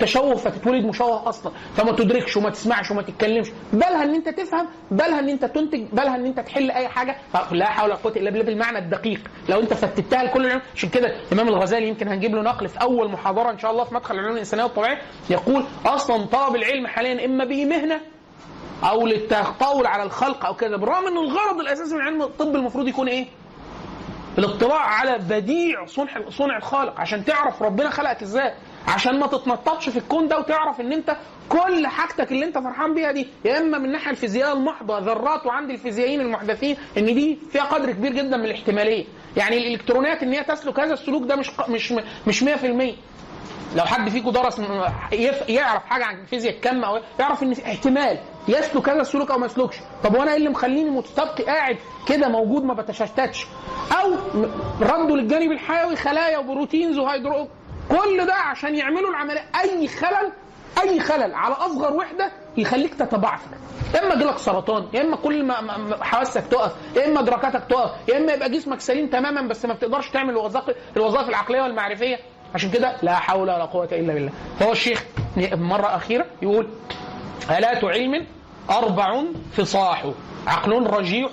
تشوه 0.00 0.34
فتتولد 0.34 0.84
مشوه 0.84 1.28
أصلا. 1.28 1.52
فما 1.76 1.92
تدركش 1.92 2.36
وما 2.36 2.50
تسمعش 2.50 2.90
وما 2.90 3.02
تتكلمش. 3.02 3.48
بالها 3.72 4.02
إن 4.02 4.14
أنت 4.14 4.28
تفهم 4.28 4.68
بالها 4.90 5.18
إن 5.18 5.28
أنت 5.28 5.44
تنتج 5.44 5.84
بالها 5.92 6.16
إن 6.16 6.26
أنت 6.26 6.40
تحل 6.40 6.70
أي 6.70 6.88
حاجة. 6.88 7.16
لا 7.52 7.66
حول 7.66 7.90
ولا 7.90 7.94
قوة 7.94 8.12
إلا 8.16 8.30
بالله 8.30 8.44
بالمعنى 8.44 8.78
الدقيق. 8.78 9.20
لو 9.48 9.60
أنت 9.60 9.74
فتتها 9.74 10.22
لكل 10.22 10.44
العلوم. 10.44 10.62
عشان 10.76 10.88
كده 10.88 11.16
الامام 11.32 11.48
الغزالي 11.48 11.88
يمكن 11.88 12.08
هنجيب 12.08 12.34
له 12.34 12.42
نقل 12.42 12.68
في 12.68 12.80
أول 12.80 13.10
محاضرة 13.10 13.50
إن 13.50 13.58
شاء 13.58 13.70
الله 13.70 13.84
في 13.84 13.94
مدخل 13.94 14.14
العلوم 14.14 14.32
الإنسانية 14.32 14.64
والطبيعية. 14.64 14.98
يقول 15.30 15.64
أصلا 15.86 16.24
طلب 16.26 16.56
العلم 16.56 16.86
حاليا 16.86 17.24
إما 17.24 17.44
به 17.44 17.64
مهنة 17.64 18.00
أو 18.84 19.06
للتطاول 19.06 19.86
على 19.86 20.02
الخلق 20.02 20.46
أو 20.46 20.54
كذا 20.54 20.76
بالرغم 20.76 21.06
إن 21.06 21.16
الغرض 21.18 21.60
الأساسي 21.60 21.94
من 21.94 22.00
علم 22.00 22.22
الطب 22.22 22.54
المفروض 22.56 22.88
يكون 22.88 23.08
إيه؟ 23.08 23.26
الاطلاع 24.38 24.80
على 24.80 25.18
بديع 25.18 25.86
صنع 25.86 26.10
صنع 26.30 26.56
الخالق. 26.56 27.00
عشان 27.00 27.24
تعرف 27.24 27.62
ربنا 27.62 27.90
خلقك 27.90 28.22
إزاي 28.22 28.54
عشان 28.88 29.18
ما 29.18 29.26
تتنططش 29.26 29.88
في 29.88 29.96
الكون 29.98 30.28
ده 30.28 30.38
وتعرف 30.38 30.80
إن 30.80 30.92
أنت 30.92 31.16
كل 31.48 31.86
حاجتك 31.86 32.32
اللي 32.32 32.44
أنت 32.44 32.58
فرحان 32.58 32.94
بيها 32.94 33.12
دي 33.12 33.28
يا 33.44 33.58
إما 33.58 33.78
من 33.78 33.84
الناحيه 33.84 34.10
الفيزيائيه 34.10 34.52
المحضة 34.52 34.98
ذرات 34.98 35.46
وعند 35.46 35.70
الفيزيائيين 35.70 36.20
المحدثين 36.20 36.76
إن 36.98 37.04
دي 37.04 37.38
فيها 37.52 37.62
قدر 37.62 37.92
كبير 37.92 38.12
جدا 38.12 38.36
من 38.36 38.44
الاحتمالية. 38.44 39.04
يعني 39.36 39.58
الإلكترونات 39.58 40.22
إن 40.22 40.32
هي 40.32 40.44
تسلك 40.44 40.80
هذا 40.80 40.92
السلوك 40.92 41.22
ده 41.22 41.36
مش 41.36 41.50
مش 41.68 41.94
مش 42.26 42.44
100% 42.44 42.46
لو 43.74 43.84
حد 43.84 44.08
فيكم 44.08 44.30
درس 44.30 44.60
يعرف 45.48 45.84
حاجة 45.86 46.04
عن 46.04 46.24
فيزياء 46.24 46.54
الكم 46.54 46.84
أو 46.84 47.00
يعرف 47.20 47.42
إن 47.42 47.54
في 47.54 47.64
احتمال 47.66 48.18
يسلك 48.48 48.88
هذا 48.88 49.00
السلوك 49.00 49.30
أو 49.30 49.38
ما 49.38 49.46
يسلكش. 49.46 49.76
طب 50.04 50.14
وأنا 50.14 50.30
إيه 50.30 50.36
اللي 50.36 50.48
مخليني 50.48 50.90
متستبقي 50.90 51.44
قاعد 51.44 51.76
كده 52.08 52.28
موجود 52.28 52.64
ما 52.64 52.74
بتشتتش؟ 52.74 53.46
أو 54.00 54.12
ردوا 54.80 55.16
للجانب 55.16 55.52
الحيوي 55.52 55.96
خلايا 55.96 56.38
وبروتينز 56.38 56.98
وهيدرو 56.98 57.48
كل 57.88 58.26
ده 58.26 58.34
عشان 58.34 58.74
يعملوا 58.74 59.10
العملية. 59.10 59.44
أي 59.62 59.88
خلل 59.88 60.32
أي 60.82 61.00
خلل 61.00 61.34
على 61.34 61.54
أصغر 61.54 61.92
وحدة 61.92 62.32
يخليك 62.56 62.94
تتبعثر 62.94 63.48
يا 63.94 64.04
إما 64.06 64.14
يجيلك 64.14 64.38
سرطان 64.38 64.86
يا 64.92 65.00
إما 65.02 65.16
كل 65.16 65.44
ما 65.44 65.54
حواسك 66.04 66.44
تقف 66.46 66.72
يا 66.96 67.06
إما 67.06 67.20
ادراكاتك 67.20 67.62
تقف 67.70 67.90
يا 68.08 68.18
إما 68.18 68.32
يبقى 68.32 68.50
جسمك 68.50 68.80
سليم 68.80 69.06
تماما 69.06 69.42
بس 69.48 69.64
ما 69.64 69.74
بتقدرش 69.74 70.10
تعمل 70.10 70.30
الوظائف 70.30 70.76
الوظائف 70.96 71.28
العقلية 71.28 71.62
والمعرفية. 71.62 72.18
عشان 72.54 72.70
كده 72.70 72.92
لا 73.02 73.14
حول 73.14 73.40
ولا 73.40 73.64
قوة 73.64 73.88
إلا 73.92 74.14
بالله. 74.14 74.32
فهو 74.58 74.72
الشيخ 74.72 75.04
مرة 75.52 75.96
أخيرة 75.96 76.26
يقول 76.42 76.68
آلات 77.50 77.84
علم 77.84 78.26
أربع 78.70 79.22
فصاح؟ 79.52 80.06
عقل 80.46 80.86
رجيح 80.86 81.30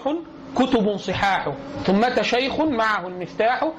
كتب 0.55 0.97
صحاح. 0.97 1.49
ثم 1.86 2.22
شيخ 2.22 2.61
معه 2.61 3.07
المفتاح 3.07 3.72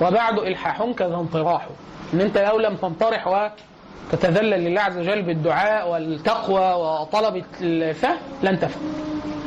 وبعد 0.00 0.38
إلحاح 0.38 0.82
كذا 0.98 1.14
انطراح. 1.14 1.66
إن 2.14 2.20
أنت 2.20 2.38
لو 2.38 2.58
لم 2.58 2.76
تنطرح 2.76 3.50
وتتذلل 4.12 4.64
لله 4.64 4.80
عز 4.80 4.98
وجل 4.98 5.22
بالدعاء 5.22 5.90
والتقوى 5.90 6.72
وطلب 6.72 7.44
الفهم 7.60 8.16
لن 8.42 8.60
تفهم. 8.60 8.82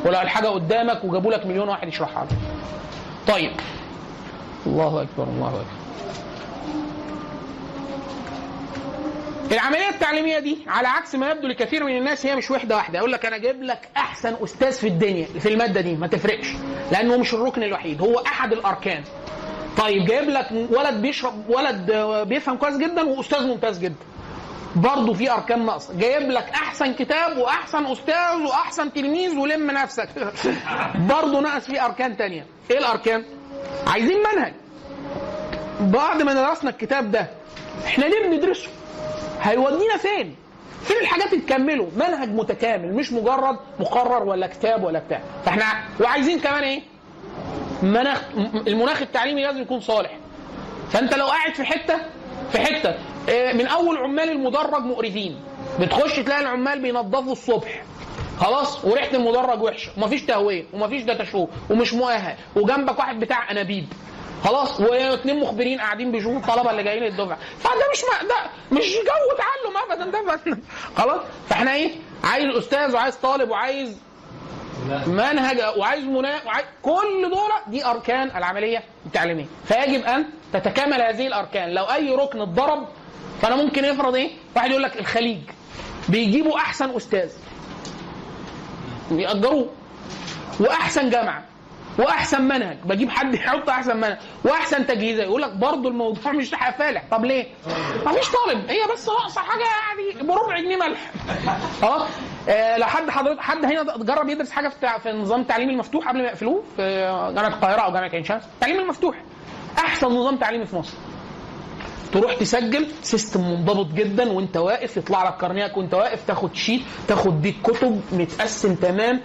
ولو 0.06 0.20
الحاجة 0.20 0.46
قدامك 0.46 1.04
وجابوا 1.04 1.32
لك 1.32 1.46
مليون 1.46 1.68
واحد 1.68 1.88
يشرحها 1.88 2.26
طيب. 3.28 3.52
الله 4.66 5.02
أكبر 5.02 5.24
الله 5.24 5.48
أكبر. 5.48 5.81
العملية 9.52 9.88
التعليمية 9.88 10.38
دي 10.38 10.58
على 10.66 10.88
عكس 10.88 11.14
ما 11.14 11.30
يبدو 11.30 11.48
لكثير 11.48 11.84
من 11.84 11.96
الناس 11.96 12.26
هي 12.26 12.36
مش 12.36 12.50
وحدة 12.50 12.76
واحدة. 12.76 12.98
يقول 12.98 13.12
لك 13.12 13.26
أنا 13.26 13.38
جايب 13.38 13.62
لك 13.62 13.88
أحسن 13.96 14.36
أستاذ 14.44 14.72
في 14.72 14.86
الدنيا 14.88 15.26
في 15.26 15.48
المادة 15.48 15.80
دي 15.80 15.94
ما 15.96 16.06
تفرقش 16.06 16.46
لأنه 16.92 17.16
مش 17.16 17.34
الركن 17.34 17.62
الوحيد 17.62 18.00
هو 18.00 18.18
أحد 18.18 18.52
الأركان. 18.52 19.02
طيب 19.78 20.04
جايب 20.04 20.28
لك 20.28 20.48
ولد 20.70 20.94
بيشرب 20.94 21.48
ولد 21.50 21.90
بيفهم 22.28 22.56
كويس 22.56 22.76
جدا 22.76 23.02
وأستاذ 23.02 23.46
ممتاز 23.46 23.78
جدا. 23.78 23.94
برضه 24.76 25.14
في 25.14 25.30
أركان 25.30 25.66
ناقصة. 25.66 25.94
جايب 25.98 26.30
لك 26.30 26.48
أحسن 26.48 26.94
كتاب 26.94 27.36
وأحسن 27.36 27.86
أستاذ 27.86 28.42
وأحسن 28.46 28.92
تلميذ 28.92 29.36
ولم 29.36 29.70
نفسك. 29.70 30.08
برضه 31.12 31.40
ناقص 31.40 31.64
فيه 31.64 31.84
أركان 31.84 32.16
تانية. 32.16 32.46
إيه 32.70 32.78
الأركان؟ 32.78 33.24
عايزين 33.86 34.18
منهج. 34.18 34.52
بعد 35.80 36.22
ما 36.22 36.34
درسنا 36.34 36.70
الكتاب 36.70 37.10
ده 37.10 37.26
إحنا 37.86 38.04
ليه 38.04 38.28
بندرسه؟ 38.28 38.68
هيودينا 39.42 39.96
فين؟ 39.96 40.36
فين 40.84 40.96
الحاجات 41.00 41.32
اللي 41.32 41.44
تكمله؟ 41.44 41.88
منهج 41.96 42.28
متكامل 42.28 42.94
مش 42.94 43.12
مجرد 43.12 43.56
مقرر 43.80 44.22
ولا 44.22 44.46
كتاب 44.46 44.84
ولا 44.84 44.98
بتاع، 44.98 45.20
فاحنا 45.44 45.64
وعايزين 46.00 46.40
كمان 46.40 46.62
إيه؟ 46.62 46.82
مناخ 47.82 48.22
المناخ 48.66 49.02
التعليمي 49.02 49.42
لازم 49.44 49.62
يكون 49.62 49.80
صالح. 49.80 50.10
فانت 50.90 51.14
لو 51.14 51.26
قاعد 51.26 51.54
في 51.54 51.64
حتة 51.64 51.96
في 52.52 52.58
حتة 52.60 52.94
آه، 53.28 53.52
من 53.52 53.66
أول 53.66 53.96
عمال 53.98 54.30
المدرج 54.30 54.82
مقرفين 54.84 55.36
بتخش 55.80 56.16
تلاقي 56.16 56.40
العمال 56.40 56.80
بينظفوا 56.82 57.32
الصبح 57.32 57.82
خلاص 58.38 58.84
وريحة 58.84 59.16
المدرج 59.16 59.62
وحشة 59.62 59.90
ومفيش 59.96 60.22
تهوية 60.22 60.64
ومفيش 60.72 61.02
data 61.02 61.24
show 61.24 61.46
ومش 61.70 61.94
مؤهل 61.94 62.34
وجنبك 62.56 62.98
واحد 62.98 63.20
بتاع 63.20 63.50
أنابيب 63.50 63.86
خلاص 64.44 64.80
واثنين 64.80 65.40
مخبرين 65.40 65.80
قاعدين 65.80 66.12
بيشوفوا 66.12 66.38
الطلبة 66.38 66.70
اللي 66.70 66.82
جايين 66.82 67.04
الدفعة. 67.04 67.38
فده 67.58 67.82
مش 67.92 68.02
ده 68.28 68.36
مش 68.78 68.86
جو 68.92 69.36
تعلم 69.38 69.76
ابدا 70.02 70.10
ده 70.10 70.40
خلاص. 70.96 71.20
فإحنا 71.48 71.74
إيه؟ 71.74 71.90
عايز 72.24 72.56
أستاذ 72.56 72.94
وعايز 72.94 73.16
طالب 73.16 73.50
وعايز 73.50 73.98
منهج 75.06 75.60
وعايز 75.76 76.04
منا 76.04 76.40
وعايز 76.46 76.66
كل 76.82 77.30
دول 77.30 77.50
دي 77.66 77.84
أركان 77.86 78.36
العملية 78.36 78.82
التعليمية. 79.06 79.46
فيجب 79.64 80.04
أن 80.04 80.24
تتكامل 80.52 81.02
هذه 81.02 81.26
الأركان. 81.26 81.74
لو 81.74 81.84
أي 81.84 82.14
ركن 82.14 82.40
اتضرب 82.40 82.88
فأنا 83.42 83.56
ممكن 83.56 83.84
يفرض 83.84 84.14
إيه؟ 84.14 84.30
واحد 84.56 84.70
يقول 84.70 84.82
لك 84.82 85.00
الخليج. 85.00 85.38
بيجيبوا 86.08 86.56
أحسن 86.56 86.96
أستاذ. 86.96 87.30
بيأجروه. 89.10 89.70
وأحسن 90.60 91.10
جامعة. 91.10 91.44
وأحسن 91.98 92.42
منهج. 92.42 92.76
بجيب 92.84 93.10
حد 93.10 93.34
يحط 93.34 93.68
أحسن 93.68 93.96
منهج. 93.96 94.18
وأحسن 94.44 94.86
تجهيزات 94.86 95.26
يقول 95.26 95.42
لك 95.42 95.52
برضه 95.52 95.88
الموضوع 95.88 96.32
مش 96.32 96.50
فالح. 96.78 97.04
طب 97.10 97.24
ليه؟ 97.24 97.46
مفيش 98.06 98.30
طالب. 98.30 98.70
هي 98.70 98.78
بس 98.94 99.08
ناقصة 99.08 99.40
حاجة 99.40 99.62
يعني 99.64 100.28
بربع 100.28 100.60
جنيه 100.60 100.76
ملح. 100.76 101.10
أه؟ 101.82 102.06
آه، 102.48 102.76
لو 102.76 102.86
حد 102.86 103.10
حضرتك 103.10 103.40
حد 103.40 103.64
هنا 103.64 103.96
جرب 103.96 104.28
يدرس 104.28 104.50
حاجة 104.50 104.68
في 104.68 104.98
في 105.02 105.10
النظام 105.10 105.40
التعليمي 105.40 105.72
المفتوح 105.72 106.08
قبل 106.08 106.18
ما 106.22 106.28
يقفلوه؟ 106.28 106.62
في 106.76 106.82
جامعة 107.34 107.48
القاهرة 107.48 107.80
أو 107.80 107.92
جامعة 107.92 108.08
عين 108.14 108.24
شمس. 108.24 108.42
التعليم 108.54 108.80
المفتوح. 108.80 109.16
أحسن 109.78 110.06
نظام 110.06 110.36
تعليمي 110.36 110.66
في 110.66 110.76
مصر. 110.76 110.94
تروح 112.12 112.34
تسجل 112.34 112.86
system 113.02 113.40
منضبط 113.40 113.86
جدا 113.92 114.32
وأنت 114.32 114.56
واقف 114.56 114.96
يطلع 114.96 115.28
لك 115.28 115.36
كارنيهك 115.36 115.76
وأنت 115.76 115.94
واقف 115.94 116.26
تاخد 116.26 116.54
sheet 116.54 116.82
تاخد 117.08 117.42
بيك 117.42 117.56
كتب 117.64 118.00
متقسم 118.12 118.74
تمام 118.74 119.14
ما- 119.14 119.20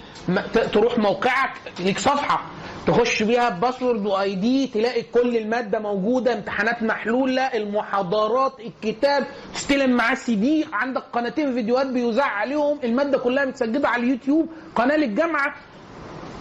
تروح 0.74 0.98
موقعك 0.98 1.52
ليك 1.80 2.00
صفحة. 2.00 2.42
تخش 2.88 3.24
بيها 3.24 3.50
password 3.50 4.06
و 4.06 4.36
ID 4.36 4.68
تلاقي 4.68 5.02
كل 5.02 5.38
المادة 5.38 5.80
موجودة 5.80 6.34
امتحانات 6.34 6.84
محلولة 6.84 7.42
المحاضرات 7.42 8.54
الكتاب. 8.60 9.28
تستلم 9.54 9.92
معاه 9.92 10.16
سي 10.16 10.36
دي 10.36 10.66
عندك 10.74 11.04
قناتين 11.14 11.54
فيديوهات 11.54 11.88
بيذاع 11.88 12.26
عليهم. 12.26 12.80
المادة 12.84 13.18
كلها 13.18 13.46
متسجله 13.46 13.90
على 13.90 14.04
اليوتيوب. 14.04 14.50
قناة 14.76 14.96
للجامعة. 14.96 15.56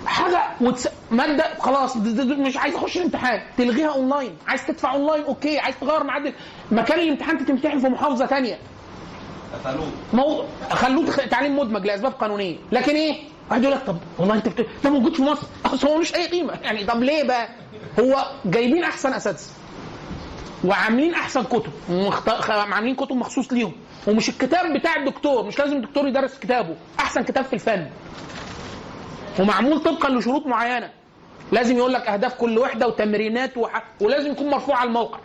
حاجة 0.06 0.42
وتس... 0.60 0.88
مادة 1.10 1.44
خلاص 1.58 1.96
مش 1.96 2.56
عايز 2.56 2.74
أخش 2.74 2.96
الامتحان. 2.96 3.40
تلغيها 3.58 3.88
اونلاين 3.94 4.36
عايز 4.48 4.66
تدفع 4.66 4.94
online 4.94 5.24
okay. 5.24 5.58
عايز 5.58 5.74
تغير 5.80 6.04
ميعاد 6.04 6.34
مكان 6.70 6.98
الامتحان 7.00 7.46
تمتحن 7.46 7.78
في 7.78 7.88
محافظة 7.88 8.26
تانية. 8.26 8.58
قفلوه 9.54 9.88
مو... 10.12 10.44
خلوه 10.70 11.06
تعليم 11.16 11.58
مدمج 11.58 11.86
لأسباب 11.86 12.12
قانونية. 12.12 12.56
لكن 12.72 12.94
إيه؟ 12.94 13.16
واحد 13.50 13.62
يقول 13.62 13.74
لك 13.76 13.82
طب 13.86 13.96
والله 14.18 14.34
أنت 14.34 14.48
بت... 14.48 14.66
ده 14.84 14.90
موجود 14.90 15.14
في 15.14 15.22
مصر. 15.22 15.46
اصل 15.66 15.88
هو 15.88 15.98
مش 15.98 16.14
أي 16.14 16.26
قيمة. 16.26 16.52
يعني 16.62 16.84
طب 16.84 17.02
ليه 17.02 17.22
بقى؟ 17.22 17.48
هو 18.00 18.26
جايبين 18.44 18.84
أحسن 18.84 19.12
أساتذة 19.12 19.44
وعاملين 20.64 21.14
أحسن 21.14 21.42
كتب 21.44 21.72
مخت... 21.88 22.30
خ- 22.30 22.50
عاملين 22.50 22.94
كتب 22.96 23.12
مخصوص 23.16 23.52
ليهم. 23.52 23.72
ومش 24.06 24.28
الكتاب 24.28 24.72
بتاع 24.72 24.96
الدكتور 24.96 25.44
مش 25.46 25.58
لازم 25.58 25.76
الدكتور 25.76 26.08
يدرس 26.08 26.38
كتابه. 26.38 26.74
أحسن 27.00 27.22
كتاب 27.22 27.44
في 27.44 27.52
الفن. 27.52 27.86
ومعمول 29.40 29.78
طبقا 29.80 30.08
لشروط 30.08 30.46
معينة. 30.46 30.90
لازم 31.52 31.76
يقول 31.76 31.92
لك 31.92 32.06
أهداف 32.08 32.34
كل 32.34 32.58
وحدة 32.58 32.86
وتمرينات 32.88 33.56
وح... 33.56 33.82
ولازم 34.00 34.30
يكون 34.30 34.50
مرفوع 34.50 34.76
على 34.76 34.88
الموقع. 34.88 35.18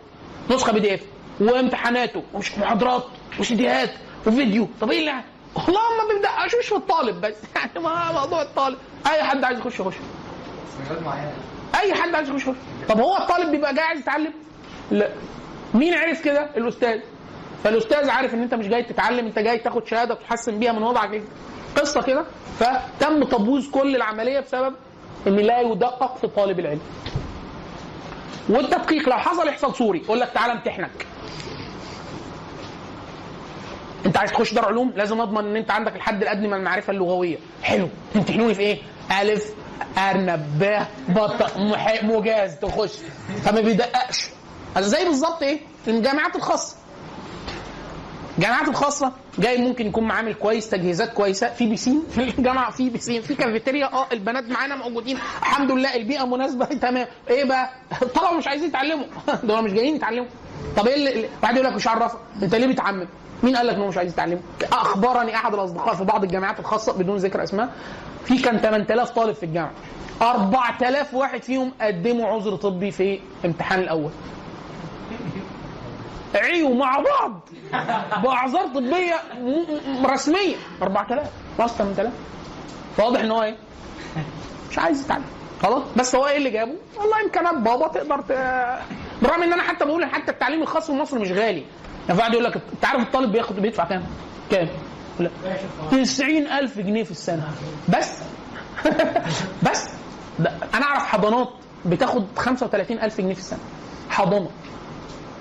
نسخة 0.50 0.72
بي 0.72 0.80
دي 0.80 0.94
إف. 0.94 1.00
وامتحاناته. 1.40 2.22
ومش 2.34 2.58
محاضرات 2.58 3.04
وسيديهات. 3.40 3.90
وفيديو 4.26 4.68
طب 4.80 4.90
إيه 4.90 5.00
اللي 5.00 5.22
والله 5.54 5.80
ما 5.80 6.14
بيبدأش 6.14 6.54
مش 6.60 6.66
في 6.68 6.74
الطالب 6.76 7.20
بس. 7.20 7.34
يعني 7.56 7.70
ما 7.80 8.12
موضوع 8.12 8.42
الطالب. 8.42 8.78
أي 9.12 9.22
حد 9.22 9.44
عايز 9.44 9.58
يخش 9.58 9.80
يخش 9.80 9.94
أي 11.80 11.94
حد 11.94 12.14
عايز 12.14 12.28
يخش 12.28 12.42
يخش 12.42 12.56
طب 12.88 13.00
هو 13.00 13.16
الطالب 13.16 13.50
بيبقى 13.50 13.74
جاي 13.74 13.84
عايز 13.84 14.00
يتعلم؟ 14.00 14.32
لا. 14.90 15.08
مين 15.74 15.94
عرف 15.94 16.24
كده؟ 16.24 16.48
الأستاذ. 16.56 17.00
فالأستاذ 17.64 18.10
عارف 18.10 18.34
إن 18.34 18.42
أنت 18.42 18.54
مش 18.54 18.68
جاي 18.68 18.82
تتعلم 18.82 19.26
أنت 19.26 19.38
جاي 19.38 19.58
تاخد 19.58 19.86
شهادة 19.86 20.14
تحسن 20.14 20.58
بيها 20.58 20.72
من 20.72 20.82
وضعك 20.82 21.12
إيه؟ 21.12 21.22
قصة 21.76 22.02
كده. 22.02 22.24
فتم 22.60 23.24
تبويظ 23.24 23.70
كل 23.70 23.96
العملية 23.96 24.40
بسبب 24.40 24.74
إن 25.26 25.36
لا 25.36 25.60
يدقق 25.60 26.16
في 26.16 26.26
طالب 26.26 26.60
العلم. 26.60 26.80
والتدقيق 28.48 29.08
لو 29.08 29.18
حصل 29.18 29.48
يحصل 29.48 29.74
صوري 29.74 29.98
يقول 29.98 30.20
لك 30.20 30.28
تعالى 30.34 30.52
امتحنك. 30.52 31.06
انت 34.06 34.16
عايز 34.16 34.30
تخش 34.32 34.54
دار 34.54 34.64
علوم؟ 34.64 34.92
لازم 34.96 35.20
اضمن 35.20 35.38
ان 35.46 35.56
انت 35.56 35.70
عندك 35.70 35.96
الحد 35.96 36.22
الادنى 36.22 36.48
من 36.48 36.54
المعرفة 36.54 36.90
اللغوية. 36.90 37.36
حلو. 37.62 37.88
تمتحنوني 38.14 38.54
في 38.54 38.60
إيه؟ 38.60 38.78
ألف 39.20 39.44
ارنب 39.98 40.46
ب 40.60 40.78
بط 41.08 41.56
مجاز. 42.02 42.54
تخش. 42.54 42.92
فما 43.44 43.60
بيدققش. 43.60 44.28
زي 44.78 45.04
بالظبط 45.04 45.42
إيه؟ 45.42 45.60
الجامعات 45.88 46.36
الخاصة. 46.36 46.76
الجامعات 48.38 48.68
الخاصة 48.68 49.12
جاي 49.38 49.58
ممكن 49.58 49.86
يكون 49.86 50.04
معامل 50.04 50.34
كويس 50.34 50.70
تجهيزات 50.70 51.12
كويسة. 51.12 51.48
في 51.48 51.66
بيسين 51.68 52.02
في 52.10 52.38
الجامعة 52.38 52.70
في 52.70 52.90
بيسين 52.90 53.22
في 53.22 53.34
كافيتيريا. 53.34 53.92
آه 53.92 54.06
البنات 54.12 54.44
معانا 54.48 54.76
موجودين. 54.76 55.16
الحمد 55.16 55.70
لله 55.70 55.94
البيئة 55.96 56.24
مناسبة. 56.26 56.64
تمام. 56.88 57.06
إيه 57.30 57.44
بقى؟ 57.44 57.70
الطلبه 58.02 58.32
مش 58.32 58.46
عايزين 58.46 58.68
يتعلموا. 58.68 59.06
دول 59.44 59.64
مش 59.64 59.72
جايين 59.72 59.96
يتعلموا. 59.96 60.26
طب 60.76 60.86
إيه 60.86 60.94
اللي 60.94 61.28
واحد 61.42 61.54
يقول 61.56 61.66
لك 61.68 61.74
مش 61.74 61.88
عرفك 61.88 62.18
انت 62.42 62.54
ليه 62.54 62.66
بتعمم؟ 62.66 63.06
مين 63.42 63.56
قال 63.56 63.66
لك 63.66 63.74
انهم 63.74 63.88
مش 63.88 63.96
عايز 63.96 64.12
يتعلموا 64.12 64.40
أخبرني 64.72 65.34
أحد 65.34 65.54
الأصدقاء 65.54 65.94
في 65.94 66.04
بعض 66.04 66.24
الجامعات 66.24 66.60
الخاصة 66.60 66.92
بدون 66.92 67.16
ذكر 67.16 67.42
أسماء. 67.42 67.68
في 68.24 68.38
كان 68.38 68.58
8000 68.58 69.10
طالب 69.10 69.34
في 69.34 69.42
الجامعة. 69.42 69.72
4000 70.22 71.14
واحد 71.14 71.42
فيهم 71.42 71.72
قدموا 71.80 72.26
عذر 72.28 72.56
طبي 72.56 72.90
في 72.90 73.20
امتحان 73.44 73.78
الأول. 73.80 74.10
عيوا 76.34 76.74
مع 76.74 76.98
بعض. 77.00 77.40
بأعذار 78.22 78.66
طبية 78.74 79.14
رسمية. 80.04 80.56
4000 80.82 81.28
ناقص 81.58 81.72
8000 81.72 82.12
فواضح 82.96 83.20
إن 83.20 83.30
هو 83.30 83.42
إيه؟ 83.42 83.56
مش 84.70 84.78
عايز 84.78 85.04
يتعلم. 85.04 85.24
خلاص؟ 85.62 85.82
بس 85.96 86.14
هو 86.14 86.26
إيه 86.26 86.36
اللي 86.36 86.50
جابه؟ 86.50 86.72
والله 86.98 87.20
إمكانيات 87.24 87.54
بابا 87.54 87.88
تقدر 87.88 88.20
ت... 88.20 88.32
بالرغم 89.22 89.42
إن 89.42 89.52
أنا 89.52 89.62
حتى 89.62 89.84
بقول 89.84 90.04
حتى 90.04 90.30
التعليم 90.32 90.62
الخاص 90.62 90.86
في 90.86 90.92
مصر 90.92 91.18
مش 91.18 91.30
غالي. 91.32 91.64
يعني 92.08 92.20
واحد 92.20 92.32
يقول 92.32 92.44
لك 92.44 92.54
انت 92.72 92.84
عارف 92.84 93.02
الطالب 93.02 93.32
بياخد 93.32 93.56
بيدفع 93.56 93.84
كام؟ 93.84 94.04
كام؟ 94.50 94.68
لا. 95.20 95.30
90000 95.90 96.78
جنيه 96.78 97.04
في 97.04 97.10
السنة. 97.10 97.48
بس. 97.88 98.10
بس. 99.70 99.88
ده 100.38 100.52
أنا 100.74 100.84
أعرف 100.84 101.02
حضانات 101.02 101.48
بتاخد 101.86 102.26
35000 102.36 103.20
جنيه 103.20 103.34
في 103.34 103.40
السنة. 103.40 103.58
حضانة. 104.10 104.50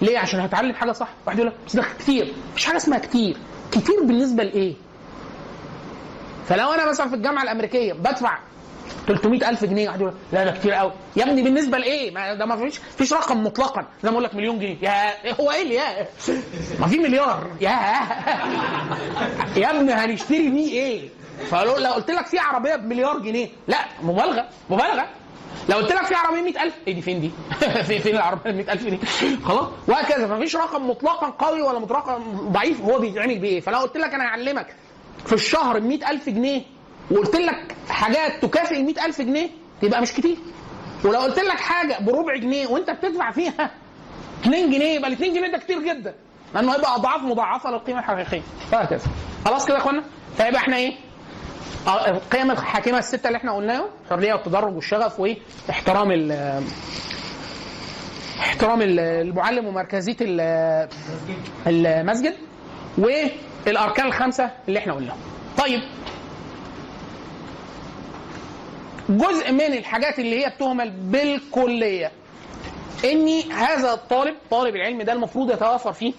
ليه؟ 0.02 0.20
عشان 0.20 0.40
هتعلم 0.40 0.74
حاجة 0.74 0.92
صح، 0.92 1.08
واحد 1.28 1.38
يقول 1.40 1.50
لك 1.52 1.56
بس 1.68 1.76
ده 1.76 1.84
كتير، 2.00 2.34
مش 2.56 2.66
حاجة 2.66 2.78
اسمها 2.78 3.00
كتير، 3.00 3.38
كتير 3.72 4.04
بالنسبة 4.06 4.44
لإيه؟ 4.44 4.74
فلو 6.48 6.72
أنا 6.74 6.90
مثلا 6.90 7.10
في 7.10 7.16
الجامعة 7.16 7.44
الأمريكية 7.44 7.94
بدفع 7.94 8.38
300000 9.08 9.66
جنيه 9.66 9.88
واحد 9.88 10.02
يقول 10.02 10.14
لا 10.34 10.44
ده 10.44 10.52
كتير 10.52 10.74
قوي، 10.74 10.92
يا 11.16 11.24
ابني 11.24 11.42
بالنسبة 11.42 11.78
لإيه؟ 11.78 12.12
ما 12.12 12.34
ده 12.34 12.46
ما 12.46 12.56
فيش 12.56 12.78
فيش 12.98 13.14
رقم 13.14 13.44
مطلقا، 13.44 13.86
زي 14.04 14.10
ما 14.10 14.14
أقول 14.14 14.24
لك 14.24 14.36
مليون 14.36 14.60
جنيه، 14.60 14.78
يا 14.82 15.34
هو 15.42 15.52
إيه 15.52 15.62
اللي 15.62 15.76
يا؟ 15.76 16.08
ما 16.80 16.88
في 16.88 17.00
مليار، 17.00 17.48
يا 17.62 17.70
يا 19.58 19.72
ابني 19.72 19.94
هنشتري 19.94 20.50
بيه 20.50 20.72
إيه؟ 20.72 21.10
فلو 21.50 21.78
لو 21.78 21.92
قلت 21.92 22.12
لك 22.12 22.26
في 22.26 22.40
عربية 22.40 22.76
بمليار 22.76 23.20
جنيه، 23.20 23.50
لا 23.68 23.78
مبالغة 24.04 24.46
مبالغة 24.70 25.08
لو 25.70 25.78
قلت 25.78 25.92
لك 25.92 26.06
في 26.06 26.16
عربية 26.16 26.42
100000 26.42 26.74
إيه 26.88 26.94
دي 26.94 27.02
فين 27.02 27.22
دي؟ 27.22 27.32
في 27.88 28.00
فين 28.00 28.16
العربية 28.16 28.52
100000 28.52 28.88
دي؟ 28.88 29.00
خلاص 29.46 29.68
وهكذا 29.88 30.28
مفيش 30.28 30.56
رقم 30.56 30.90
مطلقا 30.90 31.28
قوي 31.28 31.62
ولا 31.62 31.80
رقم 31.80 32.24
ضعيف 32.52 32.82
هو 32.82 33.00
بيتعمل 33.00 33.40
بإيه؟ 33.40 33.60
فلو 33.60 33.78
قلت 33.78 33.98
لك 33.98 34.14
أنا 34.14 34.24
هعلمك 34.24 34.76
في 35.26 35.34
الشهر 35.34 35.80
ب 35.80 35.84
100000 35.84 36.30
جنيه 36.30 36.62
وقلت 37.12 37.36
لك 37.36 37.76
حاجات 37.90 38.46
تكافئ 38.46 38.76
ال 38.80 38.86
100000 38.86 39.22
جنيه 39.22 39.50
يبقى 39.84 40.02
مش 40.02 40.14
كتير. 40.14 40.38
ولو 41.06 41.20
قلت 41.20 41.40
لك 41.40 41.60
حاجة 41.60 41.98
بربع 42.02 42.36
جنيه 42.36 42.68
وانت 42.68 42.90
بتدفع 42.92 43.32
فيها 43.32 43.72
2 44.42 44.70
جنيه 44.72 44.96
يبقى 44.96 45.08
ال 45.10 45.14
2 45.14 45.34
جنيه 45.34 45.52
ده 45.52 45.58
كتير 45.58 45.80
جدا. 45.80 46.16
لأنه 46.56 46.76
هيبقى 46.76 46.96
أضعاف 46.96 47.22
مضاعفة 47.22 47.72
للقيمة 47.72 48.00
الحقيقية. 48.00 48.42
وهكذا. 48.74 49.06
خلاص 49.46 49.66
كده 49.66 49.76
يا 49.76 49.82
إخوانا؟ 49.82 50.04
فيبقى 50.38 50.56
إحنا 50.58 50.76
إيه؟ 50.78 50.94
آه، 51.88 52.10
القيم 52.10 52.52
الحاكمة 52.52 52.98
الستة 53.00 53.28
اللي 53.28 53.38
إحنا 53.38 53.52
قلناهم 53.56 53.86
الحريه 54.06 54.34
والتدرج 54.34 54.76
والشغف 54.76 55.20
ال 56.12 56.32
احترام 58.40 58.82
ال- 58.82 59.00
المعلم 59.00 59.66
ومركزية 59.66 60.16
ال- 60.22 60.88
المسجد 61.68 62.34
والأركان 62.98 64.06
الخمسة 64.08 64.50
اللي 64.68 64.80
إحنا 64.80 64.94
قلناهم. 64.94 65.18
طيب 65.58 65.82
جزء 69.18 69.52
من 69.52 69.62
الحاجات 69.62 70.20
اللي 70.20 70.46
هي 70.46 70.50
بتهمل 70.50 70.90
بالكلية. 70.90 72.12
ان 73.06 73.52
هذا 73.52 73.94
الطالب 73.94 74.36
طالب 74.52 74.76
العلم 74.76 75.02
ده 75.02 75.14
المفروض 75.14 75.52
يتوافر 75.52 75.94
فيه 75.94 76.14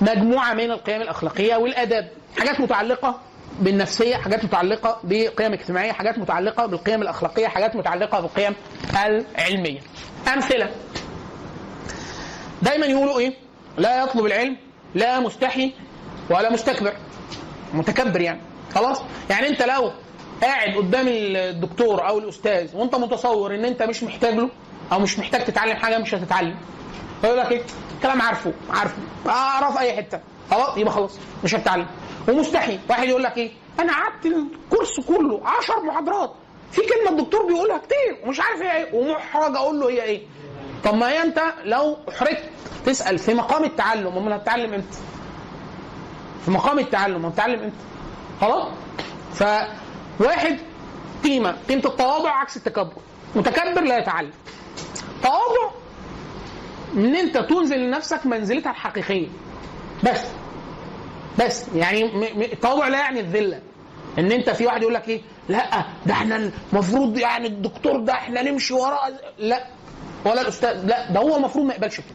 مجموعة 0.00 0.54
من 0.54 0.70
القيم 0.70 1.02
الأخلاقية 1.02 1.56
والأداب. 1.56 2.08
حاجات 2.38 2.60
متعلقة 2.60 3.20
بالنفسية 3.60 4.16
حاجات 4.16 4.44
متعلقة 4.44 5.00
بقيم 5.04 5.52
اجتماعيه 5.52 5.92
حاجات 5.92 6.18
متعلقة 6.18 6.66
بالقيم 6.66 7.02
الأخلاقية 7.02 7.46
حاجات 7.46 7.76
متعلقة 7.76 8.20
بالقيم 8.20 8.54
العلمية. 9.04 9.80
أمثلة. 10.34 10.70
دايما 12.62 12.86
يقولوا 12.86 13.18
إيه؟ 13.18 13.34
لا 13.78 14.02
يطلب 14.04 14.26
العلم 14.26 14.56
لا 14.94 15.20
مستحي 15.20 15.72
ولا 16.30 16.52
مستكبر. 16.52 16.92
متكبر 17.74 18.20
يعني. 18.20 18.40
خلاص؟ 18.74 19.02
يعني 19.30 19.48
أنت 19.48 19.62
لو 19.62 19.92
قاعد 20.42 20.76
قدام 20.76 21.06
الدكتور 21.08 22.08
أو 22.08 22.18
الأستاذ 22.18 22.76
وأنت 22.76 22.94
متصور 22.94 23.54
إن 23.54 23.64
أنت 23.64 23.82
مش 23.82 24.02
محتاج 24.02 24.34
له 24.34 24.48
أو 24.92 24.98
مش 24.98 25.18
محتاج 25.18 25.44
تتعلم 25.44 25.76
حاجة 25.76 25.98
مش 25.98 26.14
هتتعلم. 26.14 26.56
فيقول 27.20 27.38
لك 27.38 27.52
إيه؟ 27.52 27.62
كلام 28.02 28.22
عارفه 28.22 28.52
عارفه. 28.70 28.96
أعرف 29.26 29.74
في 29.74 29.80
أي 29.80 29.92
حتة. 29.96 30.20
خلاص 30.50 30.76
يبقى 30.76 30.92
خلاص 30.92 31.18
مش 31.44 31.54
هتتعلم. 31.54 31.86
ومستحي 32.28 32.78
واحد 32.90 33.08
يقول 33.08 33.22
لك 33.22 33.36
إيه؟ 33.38 33.50
أنا 33.80 33.92
قعدت 33.92 34.26
الكورس 34.26 35.00
كله 35.00 35.40
10 35.44 35.80
محاضرات. 35.80 36.32
في 36.72 36.80
كلمة 36.80 37.18
الدكتور 37.20 37.46
بيقولها 37.46 37.78
كتير 37.78 38.26
ومش 38.26 38.40
عارف 38.40 38.62
هي 38.62 38.76
إيه 38.84 38.94
ومحرج 38.94 39.56
أقول 39.56 39.80
له 39.80 39.90
هي 39.90 40.02
إيه. 40.02 40.22
طب 40.84 40.94
ما 40.94 41.08
هي 41.10 41.22
أنت 41.22 41.42
لو 41.64 41.96
احرجت 42.08 42.42
تسأل 42.86 43.18
في 43.18 43.34
مقام 43.34 43.64
التعلم 43.64 44.16
أمال 44.16 44.32
هتتعلم 44.32 44.74
إمتى؟ 44.74 44.98
في 46.44 46.50
مقام 46.50 46.78
التعلم 46.78 47.26
هتتعلم 47.26 47.60
إمتى؟ 47.62 47.76
خلاص؟ 48.40 48.68
فواحد 50.18 50.58
قيمة 51.24 51.56
قيمة 51.68 51.82
التواضع 51.84 52.30
عكس 52.30 52.56
التكبر. 52.56 53.02
متكبر 53.36 53.80
لا 53.80 53.98
يتعلم. 53.98 54.30
تواضع 55.22 55.74
إن 56.96 57.14
أنت 57.14 57.38
تنزل 57.38 57.78
لنفسك 57.78 58.26
منزلتها 58.26 58.70
الحقيقية. 58.70 59.28
بس 60.04 60.20
بس. 61.40 61.66
يعني 61.74 62.04
التواضع 62.52 62.88
لا 62.88 62.98
يعني 62.98 63.20
الذلة. 63.20 63.60
إن 64.18 64.32
أنت 64.32 64.50
في 64.50 64.66
واحد 64.66 64.82
يقول 64.82 64.94
لك 64.94 65.08
إيه؟ 65.08 65.20
لأ 65.48 65.84
ده 66.06 66.12
إحنا 66.12 66.50
المفروض 66.72 67.18
يعني 67.18 67.46
الدكتور 67.46 68.00
ده 68.00 68.12
إحنا 68.12 68.42
نمشي 68.42 68.74
وراه. 68.74 69.08
لأ. 69.38 69.64
ولا 70.24 70.40
الأستاذ 70.40 70.84
لأ 70.86 71.10
ده 71.12 71.20
هو 71.20 71.36
المفروض 71.36 71.64
ما 71.66 71.74
يقبلش 71.74 71.96
كده. 71.96 72.06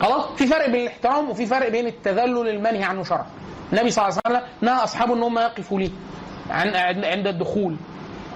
خلاص؟ 0.00 0.24
في 0.36 0.46
فرق 0.46 0.66
بين 0.68 0.80
الاحترام 0.82 1.30
وفي 1.30 1.46
فرق 1.46 1.68
بين 1.68 1.86
التذلل 1.86 2.48
المنهي 2.48 2.82
عنه 2.84 3.02
شرعا. 3.04 3.26
النبي 3.72 3.90
صلى 3.90 4.08
الله 4.08 4.18
عليه 4.26 4.36
وسلم 4.38 4.48
نهى 4.60 4.84
أصحابه 4.84 5.14
إن 5.14 5.22
هم 5.22 5.38
يقفوا 5.38 5.80
ليه. 5.80 5.90
عن 6.50 6.76
عند- 7.04 7.26
الدخول. 7.26 7.76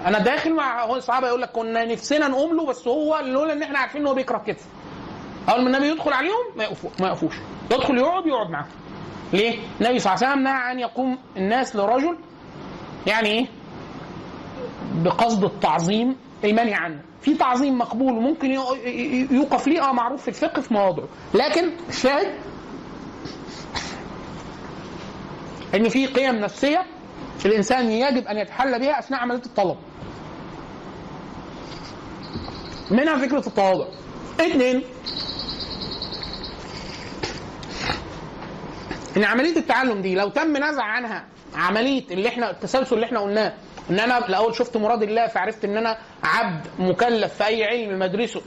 أنا 0.06 0.18
داخل 0.18 0.54
مع 0.54 0.84
الصحابه 0.96 1.26
يقول 1.28 1.42
لك 1.42 1.50
كنا 1.50 1.84
نفسنا 1.84 2.28
نقوم 2.28 2.56
له 2.56 2.66
بس 2.66 2.88
هو 2.88 3.18
لولا 3.24 3.52
ان 3.52 3.62
إحنا 3.62 3.78
عارفين 3.78 4.00
إن 4.00 4.06
هو 4.06 4.14
بيكره 4.14 4.38
كده. 4.46 4.56
أول 5.48 5.60
ما 5.62 5.66
النبي 5.66 5.88
يدخل 5.88 6.12
عليهم 6.12 6.44
ما 6.56 6.64
يقفوا 6.64 6.90
ما 7.00 7.06
يقفوش. 7.08 7.34
يدخل 7.72 7.98
يقعد 7.98 8.26
يقعد 8.26 8.50
معاهم. 8.50 8.68
ليه؟ 9.32 9.58
النبي 9.80 9.98
صلى 9.98 10.14
الله 10.14 10.26
عليه 10.26 10.32
وسلم 10.32 10.42
نهى 10.42 10.72
أن 10.72 10.78
يقوم 10.78 11.18
الناس 11.36 11.76
لرجل 11.76 12.16
يعني 13.06 13.28
إيه؟ 13.28 13.46
بقصد 14.94 15.44
التعظيم 15.44 16.16
المنهي 16.44 16.74
عنه. 16.74 17.00
في 17.22 17.34
تعظيم 17.34 17.78
مقبول 17.78 18.12
وممكن 18.12 18.50
يوقف 19.30 19.66
ليه؟ 19.68 19.88
آه 19.88 19.92
معروف 19.92 20.22
في 20.22 20.28
الفقه 20.28 20.62
في 20.62 20.74
مواضعه. 20.74 21.08
لكن 21.34 21.70
الشاهد 21.88 22.34
ان 25.74 25.88
في 25.88 26.06
قيم 26.06 26.34
نفسية 26.34 26.86
الإنسان 27.46 27.90
يجب 27.90 28.26
أن 28.26 28.36
يتحلى 28.38 28.78
بها 28.78 28.98
أثناء 28.98 29.20
عملية 29.20 29.42
الطلب. 29.46 29.76
منها 32.90 33.18
فكرة 33.26 33.46
التواضع؟ 33.46 33.86
اثنين 34.40 34.82
إن 39.16 39.24
عملية 39.24 39.56
التعلم 39.56 40.00
دي 40.02 40.14
لو 40.14 40.28
تم 40.28 40.56
نزع 40.56 40.82
عنها 40.82 41.24
عملية 41.54 42.04
اللي 42.10 42.28
إحنا 42.28 42.50
التسلسل 42.50 42.94
اللي 42.94 43.06
إحنا 43.06 43.20
قلناه 43.20 43.52
إن 43.90 44.00
أنا 44.00 44.26
الأول 44.28 44.54
شفت 44.54 44.76
مراد 44.76 45.02
الله 45.02 45.26
فعرفت 45.26 45.64
إن 45.64 45.76
أنا 45.76 45.98
عبد 46.24 46.66
مكلف 46.78 47.34
في 47.34 47.46
أي 47.46 47.64
علم 47.64 47.98
مدرسه 47.98 48.40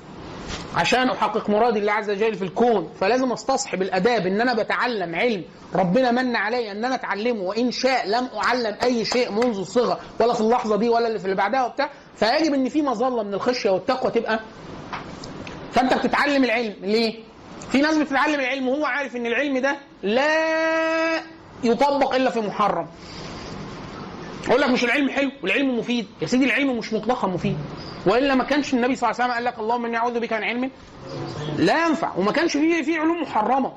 عشان 0.76 1.10
أحقق 1.10 1.50
مراد 1.50 1.78
الله 1.78 1.92
عز 1.92 2.10
وجل 2.10 2.36
في 2.36 2.42
الكون 2.44 2.90
فلازم 3.00 3.32
أستصحب 3.32 3.82
الأداب 3.82 4.28
إن 4.28 4.42
أنا 4.42 4.54
بتعلم 4.54 5.16
علم 5.16 5.44
ربنا 5.76 6.12
من 6.12 6.36
علي 6.36 6.72
إن 6.72 6.86
أنا 6.86 6.96
أتعلمه 6.96 7.42
وإن 7.42 7.72
شاء 7.72 8.08
لم 8.08 8.30
أعلم 8.44 8.76
أي 8.84 9.06
شيء 9.06 9.32
منذ 9.32 9.60
الصغر 9.60 9.98
ولا 10.20 10.34
في 10.34 10.42
اللحظة 10.42 10.76
دي 10.78 10.90
ولا 10.90 11.08
اللي 11.08 11.20
في 11.20 11.26
اللي 11.26 11.36
بعدها 11.36 11.66
وبتاع 11.66 11.90
فيجب 12.16 12.54
إن 12.54 12.70
في 12.70 12.82
مظلة 12.82 13.24
من 13.24 13.34
الخشية 13.34 13.70
والتقوى 13.70 14.12
تبقى 14.12 14.40
فأنت 15.72 15.94
بتتعلم 15.94 16.44
العلم 16.44 16.74
ليه؟ 16.82 17.20
في 17.72 17.82
ناس 17.82 17.98
بتتعلم 17.98 18.40
العلم 18.40 18.68
وهو 18.68 18.86
عارف 18.86 19.16
إن 19.16 19.26
العلم 19.26 19.58
ده 19.58 19.76
لا 20.04 21.22
يطبق 21.64 22.16
إلا 22.16 22.30
في 22.30 22.40
محرم. 22.40 22.88
يقول 24.48 24.62
لك 24.62 24.70
مش 24.70 24.84
العلم 24.84 25.10
حلو 25.10 25.32
والعلم 25.44 25.80
مفيد، 25.80 26.08
يا 26.22 26.28
سيدي 26.28 26.46
العلم 26.46 26.78
مش 26.78 26.94
مطلقا 26.94 27.28
مفيد. 27.28 27.58
وإلا 28.06 28.36
ما 28.36 28.44
كانش 28.44 28.74
النبي 28.74 28.96
صلى 28.96 29.12
الله 29.12 29.22
عليه 29.22 29.34
وسلم 29.34 29.36
قال 29.36 29.44
لك 29.44 29.60
اللهم 29.60 29.86
إني 29.86 29.98
أعوذ 29.98 30.20
بك 30.20 30.34
من 30.34 30.44
علم 30.44 30.72
لا 31.58 31.88
ينفع 31.88 32.16
وما 32.16 32.32
كانش 32.32 32.52
فيه 32.54 32.82
في 32.82 32.98
علوم 32.98 33.22
محرمة. 33.22 33.74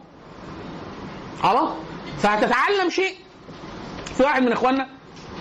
خلاص؟ 1.42 1.70
فهتتعلم 2.18 2.90
شيء 2.90 3.14
في 4.16 4.22
واحد 4.22 4.42
من 4.42 4.52
إخواننا 4.52 4.88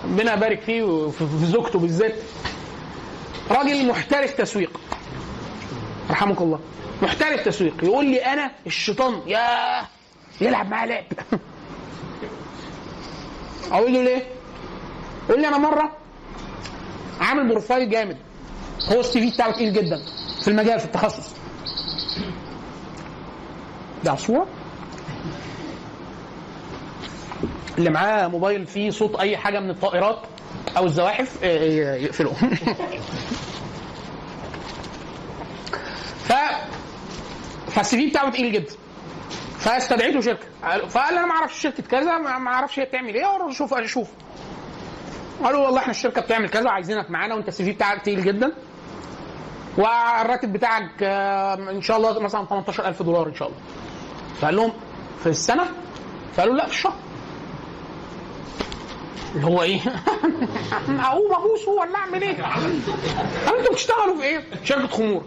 ربنا 0.03 0.33
يبارك 0.33 0.61
فيه 0.61 0.83
وفي 0.83 1.27
في 1.39 1.45
زوجته 1.45 1.79
بالذات 1.79 2.15
راجل 3.51 3.87
محترف 3.87 4.31
تسويق 4.31 4.79
رحمك 6.09 6.41
الله 6.41 6.59
محترف 7.01 7.41
تسويق 7.41 7.83
يقول 7.83 8.05
لي 8.05 8.25
أنا 8.25 8.51
الشيطان 8.67 9.21
يا 9.27 9.81
يلعب 10.41 10.69
معايا 10.69 10.87
لعب 10.87 11.03
أقول 13.71 13.93
له 13.93 14.03
ليه؟ 14.03 14.34
يقول 15.29 15.41
لي 15.41 15.47
أنا 15.47 15.57
مرة 15.57 15.91
عامل 17.21 17.47
profile 17.49 17.89
جامد. 17.89 18.17
هو 18.91 18.99
ال 18.99 19.21
CV 19.21 19.29
بتاعه 19.31 19.51
تقيل 19.51 19.73
جدا 19.73 20.01
في 20.41 20.47
المجال 20.47 20.79
في 20.79 20.85
التخصص. 20.85 21.33
ده 24.03 24.15
صوره 24.15 24.47
اللي 27.77 27.89
معاه 27.89 28.27
موبايل 28.27 28.65
فيه 28.67 28.89
صوت 28.89 29.15
أي 29.15 29.37
حاجة 29.37 29.59
من 29.59 29.69
الطائرات 29.69 30.19
أو 30.77 30.85
الزواحف 30.85 31.43
آه، 31.43 31.47
آه، 31.47 31.95
يقفله. 31.95 32.33
ف 36.27 36.33
فال 37.71 37.97
CV 37.97 38.09
بتاعه 38.09 38.29
تقيل 38.31 38.51
جدا. 38.51 38.73
فاستدعيته 39.59 40.21
شركة. 40.21 40.45
قال- 40.63 40.89
فقال 40.89 41.17
أنا 41.17 41.25
ما 41.25 41.31
أعرفش 41.31 41.61
شركة 41.61 41.83
كذا 41.83 42.17
ما 42.17 42.49
أعرفش 42.51 42.79
هي 42.79 42.85
بتعمل 42.85 43.13
إيه 43.15 43.49
أشوف 43.49 43.73
أشوف. 43.73 44.07
قالوا 45.43 45.65
والله 45.65 45.79
إحنا 45.79 45.91
الشركة 45.91 46.21
بتعمل 46.21 46.49
كذا 46.49 46.65
وعايزينك 46.65 47.11
معانا 47.11 47.35
وانت 47.35 47.47
السي 47.47 47.63
في 47.63 47.71
بتاعك 47.71 48.01
تقيل 48.01 48.23
جدا. 48.23 48.51
والراتب 49.77 50.53
بتاعك 50.53 50.91
آه، 51.03 51.53
ان 51.53 51.81
شاء 51.81 51.97
الله 51.97 52.19
مثلا 52.19 52.45
18000 52.45 53.03
دولار 53.03 53.27
ان 53.27 53.35
شاء 53.35 53.47
الله. 53.47 53.59
فقال 54.41 54.55
لهم 54.55 54.73
في 55.23 55.29
السنة؟ 55.29 55.65
فقالوا 56.35 56.55
لا 56.55 56.65
في 56.65 56.71
الشهر. 56.71 56.95
اللي 59.35 59.47
هو 59.47 59.61
إيه؟ 59.61 59.81
اقوم 60.89 61.31
هو 61.67 61.81
ولا 61.81 61.95
أعمل 61.95 62.21
إيه؟ 62.21 62.43
قالوا 63.45 63.59
أنتوا 63.59 63.73
بتشتغلوا 63.73 64.17
في 64.17 64.23
إيه؟ 64.23 64.43
شركة 64.63 64.87
خمور. 64.87 65.23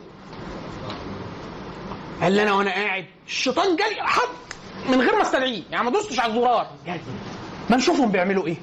قال 2.22 2.32
لي 2.32 2.42
أنا 2.42 2.52
وأنا 2.52 2.70
قاعد 2.70 3.04
الشيطان 3.26 3.76
جالي 3.76 4.02
حط 4.02 4.28
من 4.88 5.00
غير 5.00 5.16
ما 5.16 5.22
استدعيه. 5.22 5.62
يعني 5.70 5.84
ما 5.84 5.90
دوستش 5.90 6.20
على 6.20 6.32
الزرار. 6.32 6.66
ما 7.70 7.76
نشوفهم 7.76 8.10
بيعملوا 8.12 8.46
إيه؟ 8.46 8.56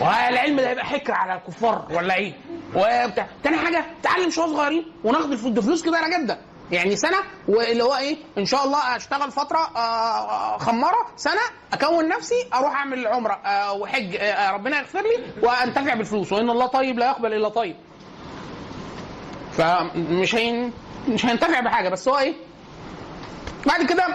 والعلم 0.00 0.56
ده 0.56 0.68
هيبقى 0.70 0.84
حكر 0.84 1.12
على 1.12 1.34
الكفار 1.34 1.86
ولا 1.90 2.14
إيه؟ 2.14 2.32
وبتاع 2.74 3.26
تاني 3.44 3.56
حاجة 3.58 3.84
تعلم 4.02 4.30
شوية 4.30 4.46
صغيرين 4.46 4.92
وناخد 5.04 5.32
الفلوس 5.32 5.82
كبيره 5.82 6.08
جدا 6.18 6.38
يعني 6.72 6.96
سنة 6.96 7.16
واللي 7.48 7.84
هو 7.84 7.96
إيه؟ 7.96 8.16
إن 8.38 8.44
شاء 8.46 8.64
الله 8.64 8.96
أشتغل 8.96 9.30
فترة 9.30 9.58
آه، 9.58 9.78
آه، 9.78 10.58
خمارة 10.58 11.06
سنة 11.16 11.40
أكون 11.72 12.08
نفسي 12.08 12.34
أروح 12.54 12.72
أعمل 12.74 13.06
عمرة 13.06 13.32
آه، 13.32 13.72
وحج 13.72 14.16
ربنا 14.52 14.78
يغفر 14.78 15.00
لي 15.02 15.24
وأنتفع 15.46 15.94
بالفلوس. 15.94 16.32
وإن 16.32 16.50
الله 16.50 16.66
طيب 16.66 16.98
لا 16.98 17.06
يقبل 17.06 17.32
إلا 17.34 17.48
طيب. 17.48 17.76
فمش 19.52 20.34
هين 20.34 20.72
مش 21.08 21.26
هينتفع 21.26 21.60
بحاجة. 21.60 21.88
بس 21.88 22.08
هو 22.08 22.18
إيه؟ 22.18 22.34
بعد 23.66 23.82
كده 23.82 24.06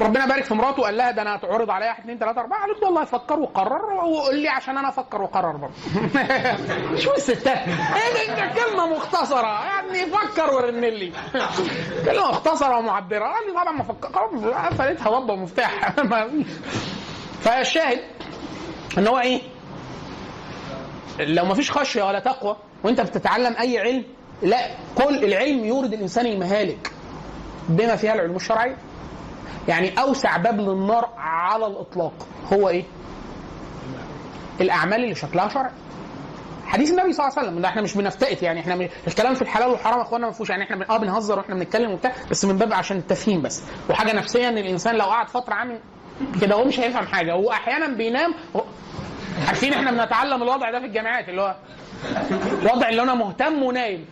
ربنا 0.00 0.24
يبارك 0.24 0.44
في 0.44 0.54
مراته 0.54 0.82
قال 0.82 0.96
لها 0.96 1.10
ده 1.10 1.22
أنا 1.22 1.36
هتعرض 1.36 1.70
عليا 1.70 1.88
1 1.88 2.00
2 2.00 2.18
3 2.18 2.40
4 2.40 2.60
قالت 2.60 2.80
له 2.82 2.86
والله 2.86 3.04
فكر 3.04 3.38
وقرر 3.38 3.84
وقول 3.94 4.36
لي 4.38 4.48
عشان 4.48 4.78
أنا 4.78 4.88
أفكر 4.88 5.22
واقرر 5.22 5.56
برضه. 5.56 5.74
شو 7.02 7.12
الستات؟ 7.14 7.58
دي 8.14 8.60
كلمة 8.60 8.86
مختصرة. 8.86 9.64
يعني 9.64 10.06
فكر 10.06 10.54
ورن 10.54 10.80
لي 10.80 11.12
كلمة 12.04 12.28
مختصرة 12.28 12.78
ومعبرة. 12.78 13.24
قال 13.24 13.46
لي 13.46 13.52
طبعا 13.52 13.72
ما 13.72 13.82
فكر 13.82 14.08
قفلتها 14.50 15.10
برضه 15.10 15.36
مفتاح. 15.36 15.94
فالشاهد 17.44 17.98
إن 18.98 19.06
هو 19.06 19.18
إيه؟ 19.18 19.40
لو 21.20 21.44
ما 21.44 21.54
فيش 21.54 21.70
خشية 21.70 22.02
ولا 22.02 22.18
تقوى 22.18 22.56
وأنت 22.84 23.00
بتتعلم 23.00 23.56
أي 23.60 23.78
علم 23.78 24.04
لا 24.42 24.70
كل 24.94 25.24
العلم 25.24 25.64
يورد 25.64 25.92
الإنسان 25.92 26.26
المهالك 26.26 26.92
بما 27.68 27.96
فيها 27.96 28.14
العلوم 28.14 28.36
الشرعية. 28.36 28.76
يعني 29.70 30.00
أوسع 30.00 30.36
باب 30.36 30.60
للنار 30.60 31.08
على 31.16 31.66
الإطلاق. 31.66 32.12
هو 32.52 32.68
إيه؟ 32.68 32.84
الأعمال 34.60 35.04
اللي 35.04 35.14
شكلها 35.14 35.48
شرعي. 35.48 35.70
حديث 36.66 36.90
النبي 36.90 37.12
صلى 37.12 37.26
الله 37.26 37.38
عليه 37.38 37.48
وسلم 37.48 37.62
ده 37.62 37.68
إحنا 37.68 37.82
مش 37.82 37.94
بنفتئت 37.96 38.42
يعني 38.42 38.60
إحنا 38.60 38.88
الكلام 39.06 39.34
في 39.34 39.42
الحلال 39.42 39.68
والحرام 39.68 39.98
يا 39.98 40.02
أخوانا 40.02 40.26
ما 40.26 40.32
فيهوش 40.32 40.50
يعني 40.50 40.64
إحنا 40.64 40.90
آه 40.90 40.96
بنهزر 40.98 41.38
وإحنا 41.38 41.54
بنتكلم 41.54 41.90
وبتاع 41.90 42.12
بس 42.30 42.44
من 42.44 42.58
باب 42.58 42.72
عشان 42.72 42.96
التفهيم 42.96 43.42
بس. 43.42 43.62
وحاجة 43.90 44.12
نفسية 44.12 44.48
إن 44.48 44.58
الإنسان 44.58 44.94
لو 44.94 45.04
قعد 45.04 45.28
فترة 45.28 45.54
عامل 45.54 45.78
كده 46.40 46.54
هو 46.54 46.64
مش 46.64 46.80
هيفهم 46.80 47.06
حاجة 47.06 47.32
هو 47.32 47.50
أحيانا 47.52 47.96
بينام 47.96 48.34
عارفين 49.46 49.72
إحنا 49.74 49.90
بنتعلم 49.90 50.42
الوضع 50.42 50.70
ده 50.70 50.80
في 50.80 50.86
الجامعات 50.86 51.28
اللي 51.28 51.42
هو 51.42 51.56
الوضع 52.62 52.88
اللي 52.88 53.02
أنا 53.02 53.14
مهتم 53.14 53.62
ونايم. 53.62 54.04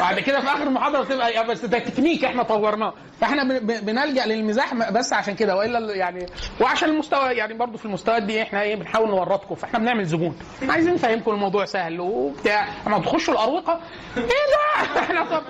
بعد 0.00 0.20
كده 0.20 0.40
في 0.40 0.46
آخر 0.46 0.62
المحاضره 0.62 1.04
تبقى 1.04 1.46
بس 1.46 1.64
ده 1.64 1.78
تكنيك 1.78 2.24
إحنا 2.24 2.42
طورناه. 2.42 2.92
فاحنا 3.20 3.44
بن- 3.44 3.58
بن- 3.58 3.80
بنلجأ 3.80 4.26
للمزاح 4.26 4.74
بس 4.90 5.12
عشان 5.12 5.34
كده. 5.34 5.56
وإلا 5.56 5.78
ال- 5.78 5.96
يعني 5.96 6.26
وعشان 6.60 6.88
المستوى 6.88 7.28
يعني 7.32 7.54
برضو 7.54 7.78
في 7.78 7.84
المستويات 7.84 8.22
دي 8.22 8.42
إحنا 8.42 8.62
إيه 8.62 8.76
بنحاول 8.76 9.08
نورطكم. 9.08 9.54
فاحنا 9.54 9.78
بنعمل 9.78 10.04
زبون. 10.04 10.38
عايزين 10.68 10.94
نفهمكم 10.94 11.30
الموضوع 11.30 11.64
سهل 11.64 12.00
وبتاع. 12.00 12.68
اما 12.86 12.98
تخشوا 12.98 13.34
الأروقة. 13.34 13.80
إيه 14.16 14.22
ده؟ 14.24 15.00
إحنا 15.00 15.24
طب 15.24 15.42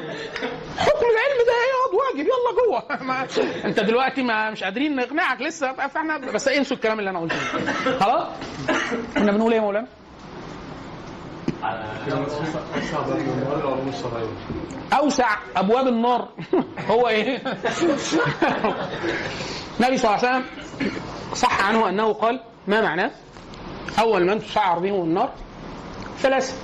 حكم 0.79 1.07
العلم 1.07 1.39
ده 1.47 1.53
إيه؟ 1.53 1.99
واجب. 1.99 2.27
يلا 2.29 2.67
جوه. 2.67 2.83
انت 3.65 3.81
دلوقتي 3.81 4.23
ما 4.23 4.51
مش 4.51 4.65
قادرين 4.65 4.97
نقنعك 4.97 5.41
لسه. 5.43 5.73
فاحنا 5.73 6.19
بس 6.19 6.49
انسوا 6.49 6.77
الكلام 6.77 6.99
اللي 6.99 7.11
أنا 7.11 7.19
قلته. 7.19 7.37
خلاص؟ 8.01 8.27
كنا 9.15 9.33
بنقول 9.33 9.53
إيه 9.53 9.59
يا 9.59 9.65
مولانا 9.65 9.87
أصعب 9.87 9.97
من 9.97 9.97
مواد 9.97 11.47
العلوم 11.47 11.57
الشرعية 11.57 11.58
أوسع 14.93 15.37
أبواب 15.57 15.89
النار 15.89 16.29
هو 16.91 17.09
إيه؟ 17.09 17.37
النبي 19.81 19.99
صلى 19.99 20.15
الله 20.15 20.27
عليه 20.27 20.29
وسلم 20.29 20.45
صح 21.35 21.69
عنه 21.69 21.89
أنه 21.89 22.13
قال 22.13 22.41
ما 22.67 22.81
معناه؟ 22.81 23.11
أول 23.99 24.27
من 24.27 24.39
تسعر 24.39 24.79
بهم 24.79 25.03
النار 25.03 25.33
ثلاثة 26.19 26.55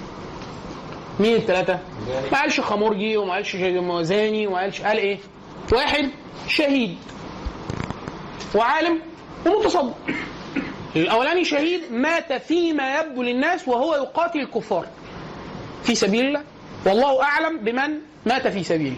مين 1.20 1.36
الثلاثه؟ 1.36 1.78
ما 2.32 2.40
قالش 2.40 2.61
خمرجي 2.61 3.16
وما 3.16 3.32
قالش 3.34 3.57
زاني 4.00 4.46
وما 4.46 4.59
قالش 4.61 4.82
قال 4.82 4.98
إيه؟ 4.98 5.18
واحد 5.72 6.11
شهيد 6.48 6.98
وعالم 8.55 9.00
ومتصدق 9.46 9.94
الاولاني 10.97 11.45
شهيد 11.45 11.92
مات 11.92 12.32
فيما 12.32 13.01
يبدو 13.01 13.22
للناس 13.22 13.68
وهو 13.68 13.95
يقاتل 13.95 14.40
الكفار 14.40 14.86
في 15.82 15.95
سبيل 15.95 16.26
الله. 16.26 16.42
والله 16.86 17.22
أعلم 17.22 17.59
بمن 17.59 17.99
مات 18.26 18.49
في 18.49 18.64
سبيله. 18.64 18.97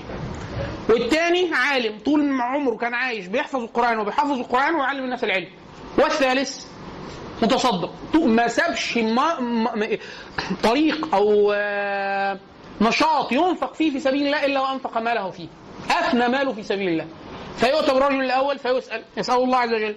والتاني 0.88 1.50
عالم 1.54 1.98
طول 2.04 2.40
عمره 2.40 2.76
كان 2.76 2.94
عايش 2.94 3.26
بيحفظ 3.26 3.60
القرآن 3.60 3.98
وبيحفظ 3.98 4.38
القرآن 4.38 4.74
ويعلم 4.74 5.04
الناس 5.04 5.24
العلم. 5.24 5.48
والثالث 5.98 6.64
متصدق. 7.42 7.90
ما 8.14 8.48
سابش 8.48 8.98
ما 8.98 9.36
طريق 10.62 11.14
أو 11.14 11.52
آه، 11.56 12.38
نشاط 12.80 13.32
ينفق 13.32 13.74
فيه 13.74 13.90
في 13.90 14.00
سبيل 14.00 14.26
الله 14.26 14.44
إلا 14.44 14.60
وأنفق 14.60 14.98
ماله 14.98 15.30
فيه. 15.30 15.48
افنى 15.90 16.28
ماله 16.28 16.52
في 16.52 16.62
سبيل 16.62 16.88
الله. 16.88 17.06
فيؤتى 17.56 17.94
بالرجل 17.94 18.24
الأول 18.24 18.58
فيسأل 18.58 19.02
يسأل 19.16 19.34
الله 19.34 19.58
عز 19.58 19.72
وجل. 19.72 19.96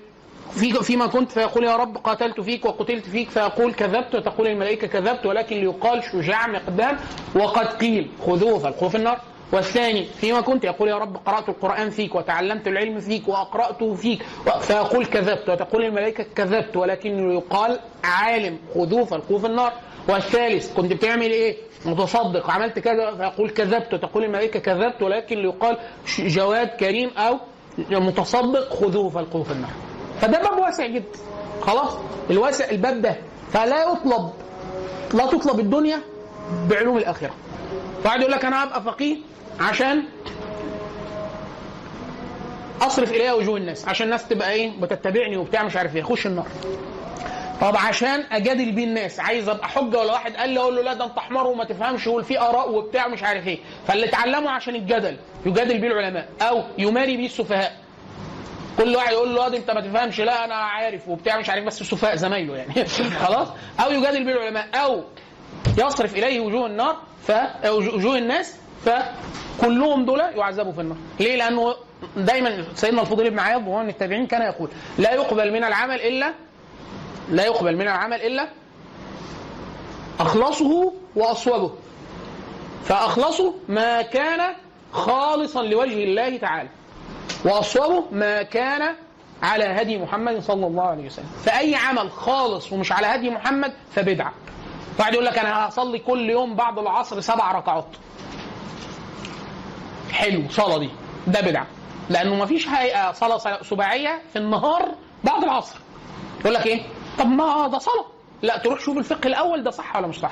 في 0.52 0.74
فيما 0.74 1.08
كنت 1.08 1.32
فيقول 1.32 1.64
يا 1.64 1.76
رب 1.76 1.98
قاتلت 1.98 2.42
فيك 2.42 2.66
وقتلت 2.66 3.06
فيك 3.06 3.30
فيقول 3.30 3.74
كذبت 3.74 4.16
وتقول 4.16 4.48
الملائكة 4.48 4.88
كذبت 4.88 5.26
ولكن 5.26 5.56
ليقال 5.58 6.04
شجاع 6.04 6.48
مقدام 6.48 6.98
وقد 7.36 7.68
قيل 7.68 8.08
خذوه 8.26 8.60
فالقوه 8.60 8.90
في 8.90 8.98
النار 8.98 9.20
والثاني 9.54 10.06
فيما 10.06 10.42
كنت 10.42 10.64
يقول 10.64 10.90
يا 10.90 10.98
رب 10.98 11.18
قرأت 11.18 11.50
القرآن 11.50 11.90
فيك 11.90 12.16
وتعلمت 12.16 12.68
العلم 12.68 13.00
فيك 13.00 13.28
وأقرأته 13.28 13.94
فيك 13.96 14.24
فيقول 14.62 15.06
كذبت 15.06 15.50
وتقول 15.50 15.86
الملائكة 15.86 16.26
كذبت 16.36 16.78
ولكن 16.78 17.32
يقال 17.32 17.80
عالم 18.04 18.58
خذوه 18.74 19.06
فالقوه 19.06 19.38
في 19.40 19.48
النار 19.48 19.74
والثالث 20.10 20.74
كنت 20.74 20.94
بتعمل 20.94 21.32
إيه؟ 21.32 21.58
متصدق 21.86 22.50
عملت 22.50 22.80
كذا 22.80 23.16
فيقول 23.16 23.50
كذبت 23.50 23.94
وتقول 23.94 24.24
الملائكة 24.24 24.60
كذبت 24.60 25.02
ولكن 25.02 25.38
يقال 25.38 25.78
جواد 26.20 26.68
كريم 26.68 27.10
أو 27.18 27.38
متصدق 27.92 28.74
خذوه 28.74 29.10
فالقوه 29.10 29.44
في 29.44 29.52
النار. 29.52 29.70
فده 30.22 30.40
باب 30.42 30.58
واسع 30.60 30.86
جدا. 30.86 31.06
خلاص؟ 31.62 31.94
الواسع 32.30 32.70
الباب 32.72 33.02
ده. 33.02 33.16
فلا 33.54 33.84
يطلب 33.84 34.30
لا 35.14 35.26
تطلب 35.26 35.60
الدنيا 35.60 36.00
بعلوم 36.70 36.98
الآخرة. 36.98 37.32
واحد 38.06 38.20
يقول 38.22 38.32
لك 38.32 38.46
أنا 38.46 38.64
هبقى 38.64 38.84
فقيه 38.84 39.18
عشان 39.60 40.04
أصرف 42.82 43.12
إليها 43.12 43.34
وجوه 43.34 43.58
الناس 43.58 43.88
عشان 43.88 44.06
الناس 44.06 44.28
تبقى 44.28 44.52
إيه؟ 44.52 44.72
بتتبعني 44.82 45.38
وبتاع 45.38 45.64
مش 45.64 45.76
عارف 45.76 45.96
إيه. 45.96 46.02
يخش 46.02 46.28
النار. 46.28 46.48
طب 47.62 47.76
عشان 47.78 48.24
أجادل 48.32 48.72
بيه 48.72 48.84
الناس 48.84 49.20
عايز 49.20 49.50
أبقى 49.50 49.68
حجة 49.68 50.00
ولا 50.00 50.12
واحد؟ 50.14 50.36
قال 50.36 50.50
لي 50.50 50.60
أقول 50.60 50.76
له 50.76 50.82
لا 50.82 50.94
ده 50.94 51.06
أنت 51.06 51.20
حمار 51.20 51.48
وما 51.48 51.64
تفهمش 51.64 52.08
وفي 52.08 52.40
آراء 52.40 52.72
وبتاع 52.72 53.08
مش 53.08 53.24
عارف 53.24 53.48
إيه. 53.48 53.60
فاللي 53.88 54.06
اتعلموا 54.06 54.52
عشان 54.52 54.76
الجدل 54.76 55.18
يجادل 55.46 55.78
بيه 55.78 55.88
العلماء 55.88 56.30
أو 56.42 56.62
يماري 56.78 57.18
بيه 57.18 57.26
السفهاء. 57.26 57.76
كل 58.80 58.96
واحد 58.96 59.14
يقول 59.14 59.36
له 59.36 59.42
"واد 59.42 59.56
انت 59.56 59.72
ما 59.72 59.82
تفهمش. 59.82 60.20
لا 60.22 60.46
أنا 60.46 60.56
عارف 60.56 61.08
وبتاع 61.08 61.40
مش 61.40 61.50
عارف 61.50 61.66
بس 61.66 61.84
سفهاء 61.84 62.16
زمايله 62.16 62.56
يعني. 62.58 62.86
خلاص؟ 63.26 63.48
أو 63.80 63.92
يجادل 63.92 64.26
بالعلماء 64.26 64.68
أو 64.76 65.04
يصرف 65.78 66.16
إليه 66.16 66.40
وجوه 66.40 66.66
النار 66.68 66.98
ف 67.28 67.32
وجوه 67.68 68.18
الناس 68.18 68.56
فكلهم 68.86 70.06
دول 70.06 70.20
يعذبوا 70.20 70.72
في 70.72 70.82
النار. 70.82 70.98
ليه؟ 71.20 71.36
لأنه 71.36 71.76
دايما 72.18 72.66
سيدنا 72.76 73.02
الفضيل 73.02 73.30
بن 73.30 73.40
عياض 73.40 73.68
وهو 73.68 73.84
من 73.84 73.90
التابعين 73.90 74.28
كان 74.28 74.42
يقول 74.42 74.70
لا 74.98 75.14
يقبل 75.14 75.52
من 75.54 75.64
العمل 75.64 76.02
إلا 76.02 76.34
لا 77.30 77.46
يقبل 77.46 77.76
من 77.76 77.82
العمل 77.82 78.22
إلا 78.22 78.50
أخلصه 80.20 80.94
وأصوبه. 81.16 81.72
فأخلصه 82.84 83.54
ما 83.68 84.02
كان 84.02 84.56
خالصا 84.92 85.64
لوجه 85.64 86.04
الله 86.04 86.38
تعالى. 86.38 86.70
واصوبه 87.46 88.04
ما 88.12 88.44
كان 88.44 88.96
على 89.44 89.64
هدي 89.64 89.98
محمد 89.98 90.40
صلى 90.40 90.68
الله 90.68 90.84
عليه 90.84 91.06
وسلم. 91.06 91.30
فأي 91.46 91.76
عمل 91.76 92.12
خالص 92.12 92.74
ومش 92.74 92.92
على 92.92 93.08
هدي 93.08 93.30
محمد 93.30 93.74
فبدعة. 93.96 94.34
واحد 95.00 95.14
يقول 95.14 95.26
لك 95.26 95.38
أنا 95.38 95.68
هصلي 95.68 96.00
كل 96.00 96.30
يوم 96.30 96.56
بعد 96.56 96.80
العصر 96.80 97.22
سبع 97.22 97.52
ركعات. 97.52 97.86
حلو 100.12 100.44
صلاة 100.50 100.78
دي. 100.78 100.90
ده 101.28 101.42
بدعة. 101.42 101.68
لأنه 102.10 102.36
ما 102.36 102.46
فيش 102.46 102.68
هيئه 102.68 103.12
صلاة 103.12 103.62
سباعية 103.62 104.22
في 104.34 104.40
النهار 104.40 104.90
بعد 105.24 105.44
العصر. 105.44 105.76
يقول 106.42 106.54
لك 106.54 106.66
إيه؟ 106.68 106.82
طب 107.20 107.28
ما 107.28 107.68
ده 107.68 107.80
صلاة. 107.80 108.06
لا 108.42 108.58
تروح 108.58 108.80
شوف 108.80 108.98
الفقه 108.98 109.28
الأول 109.28 109.64
ده 109.64 109.72
صح 109.72 109.96
ولا 109.96 110.08
مش 110.08 110.20
صح؟ 110.20 110.32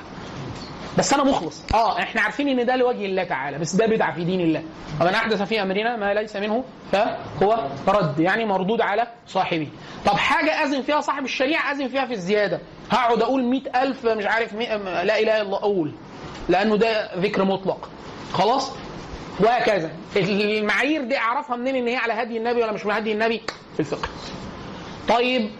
بس 0.98 1.14
أنا 1.14 1.24
مخلص. 1.24 1.62
آه 1.74 1.98
إحنا 1.98 2.20
عارفين 2.20 2.48
إن 2.48 2.66
ده 2.66 2.76
لوجه 2.76 3.04
الله 3.04 3.24
تعالى 3.24 3.58
بس 3.58 3.76
ده 3.76 3.86
بدعة 3.86 4.14
في 4.14 4.24
دين 4.24 4.40
الله. 4.40 4.62
ومن 5.00 5.14
أحدث 5.14 5.42
في 5.42 5.62
أمرنا 5.62 5.96
ما 5.96 6.14
ليس 6.14 6.36
منه 6.36 6.64
فهو 6.92 7.66
رد 7.88 8.20
يعني 8.20 8.44
مردود 8.44 8.80
على 8.80 9.06
صاحبه 9.26 9.68
طب 10.06 10.12
حاجة 10.16 10.50
اذن 10.50 10.82
فيها 10.82 11.00
صاحب 11.00 11.24
الشريعة 11.24 11.72
اذن 11.72 11.88
فيها 11.88 12.06
في 12.06 12.12
الزيادة. 12.12 12.60
هقعد 12.90 13.22
أقول 13.22 13.44
مئة 13.44 13.82
ألف 13.82 14.06
مش 14.06 14.26
عارف 14.26 14.54
لا 14.54 15.02
إله 15.02 15.20
إلا 15.20 15.42
الله 15.42 15.58
أقول. 15.58 15.92
لأنه 16.48 16.76
ده 16.76 17.14
ذكر 17.16 17.44
مطلق. 17.44 17.90
خلاص؟ 18.32 18.72
وهكذا. 19.40 19.90
المعايير 20.16 21.04
دي 21.04 21.18
أعرفها 21.18 21.56
منين 21.56 21.76
إن 21.76 21.88
هي 21.88 21.96
على 21.96 22.12
هدي 22.12 22.36
النبي 22.38 22.62
ولا 22.62 22.72
مش 22.72 22.86
على 22.86 22.98
هدي 22.98 23.12
النبي؟ 23.12 23.42
في 23.74 23.80
الفقه. 23.80 24.08
طيب 25.08 25.50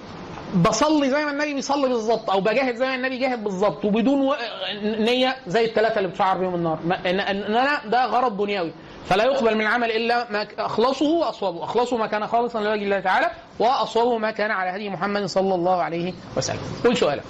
بصلي 0.55 1.11
زي 1.11 1.25
ما 1.25 1.31
النبي 1.31 1.55
بيصلي 1.55 1.89
بالظبط 1.89 2.31
أو 2.31 2.41
بجاهد 2.41 2.75
زي 2.77 2.87
ما 2.87 2.95
النبي 2.95 3.19
جاهد 3.19 3.45
بالظبط 3.45 3.85
وبدون 3.85 4.21
و... 4.21 4.35
نية 4.83 5.37
زي 5.47 5.65
الثلاثه 5.65 5.99
اللي 5.99 6.09
بتشعر 6.09 6.39
بيهم 6.39 6.55
النار. 6.55 6.79
ما... 6.85 7.11
ان 7.11 7.21
أنا 7.21 7.81
ده 7.87 8.07
غرض 8.07 8.37
دنيوي 8.37 8.73
فلا 9.07 9.25
يقبل 9.25 9.55
من 9.55 9.61
العمل 9.61 9.91
إلا 9.91 10.27
ما 10.33 10.47
أخلصه 10.59 11.07
واصوبه 11.07 11.65
أخلصه 11.65 11.97
ما 11.97 12.07
كان 12.07 12.27
خالصا 12.27 12.61
لوجه 12.61 12.83
الله 12.83 13.01
تعالى 13.01 13.31
واصوبه 13.59 14.19
ما 14.19 14.31
كان 14.31 14.51
على 14.51 14.71
هدي 14.71 14.91
محمد 14.91 15.25
صلى 15.25 15.55
الله 15.55 15.83
عليه 15.83 16.13
وسلم. 16.37 16.59
قول 16.85 16.97
سؤالك. 16.97 17.25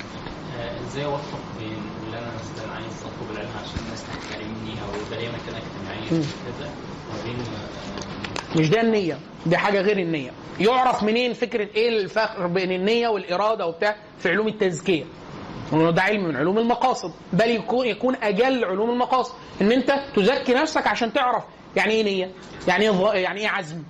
آه، 0.61 0.71
إزاي 0.87 1.05
أوفق 1.05 1.39
بين 1.59 1.83
اللي 2.07 2.19
أنا 2.19 2.27
مثلا 2.27 2.73
عايز 2.75 2.87
أطلب 3.03 3.31
العلم 3.37 3.51
عشان 3.65 3.79
الناس 3.87 4.05
تحترمني 4.07 4.73
أو 4.83 5.01
يبقى 5.07 5.21
ليا 5.21 5.29
مكانة 5.29 5.59
اجتماعية 5.59 6.09
كذا؟ 6.11 6.69
مش 8.57 8.69
ده 8.71 8.81
النية 8.81 9.19
دي 9.47 9.57
حاجة 9.57 9.81
غير 9.81 9.99
النية. 9.99 10.31
يعرف 10.61 11.03
منين 11.03 11.33
فكرة 11.33 11.69
إيه 11.75 11.89
الفرق 11.89 12.47
بين 12.47 12.73
النية 12.73 13.09
والإرادة 13.09 13.67
وبتاع؟ 13.67 13.97
في 14.19 14.29
علوم 14.31 14.49
التزكية. 14.49 15.05
لأنه 15.73 15.91
ده 15.91 16.03
علم 16.03 16.25
من 16.29 16.37
علوم 16.37 16.59
المقاصد. 16.59 17.13
بل 17.33 17.51
يكون 17.51 17.87
يكون 17.87 18.17
أجل 18.23 18.65
علوم 18.65 18.91
المقاصد. 18.91 19.35
إن 19.61 19.73
أنت 19.73 19.95
تزكي 20.17 20.55
نفسك 20.55 20.87
عشان 20.87 21.13
تعرف 21.13 21.45
يعني 21.77 21.93
إيه 21.95 22.03
نية 22.05 22.31
يعني 22.69 22.91
ظ- 22.91 23.15
يعني 23.15 23.41
إيه 23.41 23.49
عزم. 23.49 23.83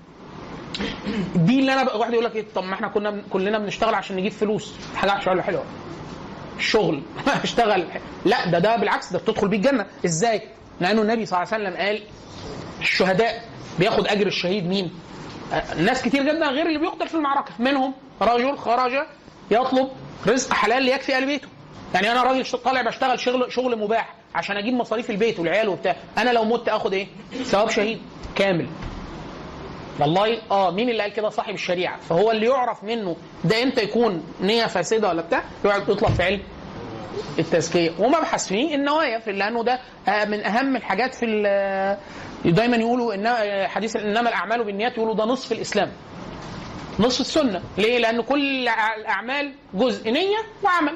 دي 1.34 1.61
اللي 1.61 1.84
بقى- 1.86 1.94
واحد 1.96 2.12
يقول 2.12 2.24
لك 2.24 2.36
إيه 2.36 2.44
طب 2.54 2.64
ما 2.64 2.74
إحنا 2.74 2.88
كنا 2.88 3.22
كلنا 3.30 3.59
بنشتغل 3.59 3.94
عشان 3.94 4.16
نجيب 4.16 4.32
فلوس. 4.32 4.74
حاجة 4.96 5.11
وحشة 5.11 5.30
ولا 5.30 5.42
حلوة. 5.42 5.64
الشغل 6.59 7.02
اشتغل. 7.44 7.84
لا 8.24 8.50
ده 8.50 8.59
ده 8.59 8.76
بالعكس 8.76 9.12
ده 9.12 9.18
بتدخل 9.18 9.48
بيه 9.48 9.56
الجنة 9.56 9.86
إزاي؟ 10.04 10.42
لأنه 10.80 11.02
النبي 11.02 11.26
صلى 11.26 11.38
الله 11.42 11.54
عليه 11.54 11.64
وسلم 11.64 11.76
قال 11.86 12.02
الشهداء 12.80 13.44
بياخد 13.79 14.07
أجر 14.07 14.26
الشهيد 14.26 14.66
مين؟ 14.66 14.91
ناس 15.76 16.03
كتير 16.03 16.22
جدا 16.22 16.47
غير 16.49 16.66
اللي 16.66 16.79
بيقتل 16.79 17.09
في 17.09 17.14
المعركة 17.14 17.53
منهم 17.59 17.95
رجل 18.22 18.59
خرج 18.59 18.93
يطلب 19.51 19.89
رزق 20.26 20.53
حلال 20.53 20.83
ليكفي 20.83 21.16
أهل 21.16 21.26
بيته. 21.26 21.49
يعني 21.95 22.12
أنا 22.12 22.22
راجل 22.22 22.45
طالع 22.64 22.83
بشتغل 22.83 23.20
شغل 23.20 23.53
شغل 23.53 23.79
مباح 23.79 24.14
عشان 24.35 24.57
أجيب 24.57 24.74
مصاريف 24.74 25.11
البيت 25.11 25.39
والعيال 25.39 25.68
وبتاع. 25.68 25.97
أنا 26.18 26.31
لو 26.31 26.45
مت 26.45 26.68
آخد 26.68 26.93
إيه؟ 26.93 27.07
ثواب 27.45 27.70
شهيد 27.70 28.01
كامل. 28.37 28.66
والله 30.01 30.39
آه 30.51 30.70
مين 30.70 30.89
اللي 30.91 31.03
قال 31.03 31.12
كده؟ 31.12 31.29
صاحب 31.29 31.55
الشريعة. 31.55 32.01
فهو 32.09 32.31
اللي 32.31 32.47
يعرف 32.47 32.85
منه 32.85 33.16
ده 33.45 33.62
إمتى 33.62 33.83
يكون 33.83 34.24
نية 34.41 34.66
فاسدة 34.66 35.09
ولا 35.09 35.22
بتاع؟ 35.22 35.43
يقعد 35.64 35.89
يطلق 35.89 36.11
في 36.11 36.22
علم. 36.22 36.41
التزكية. 37.38 37.90
ومبحث 37.98 38.46
فيه 38.48 38.74
النوايا 38.74 39.18
في 39.18 39.32
لأنه 39.32 39.64
ده 39.64 39.80
آه، 40.09 40.24
من 40.24 40.44
أهم 40.44 40.76
الحاجات 40.76 41.14
في 41.14 41.24
ال- 41.26 41.98
دايما 42.54 42.76
يقولوا 42.76 43.14
إن 43.14 43.26
آه، 43.26 43.66
حديث 43.66 43.96
إنما 43.96 44.28
الأعمال 44.28 44.64
بالنيات 44.64 44.92
يقولوا 44.92 45.14
ده 45.14 45.24
نصف 45.24 45.52
الإسلام. 45.52 45.92
نصف 47.00 47.20
السنة. 47.20 47.62
ليه؟ 47.78 47.98
لأن 47.98 48.20
كل 48.20 48.68
الأعمال 48.98 49.52
جزء 49.74 50.11
نية 50.11 50.36
وعمل. 50.64 50.94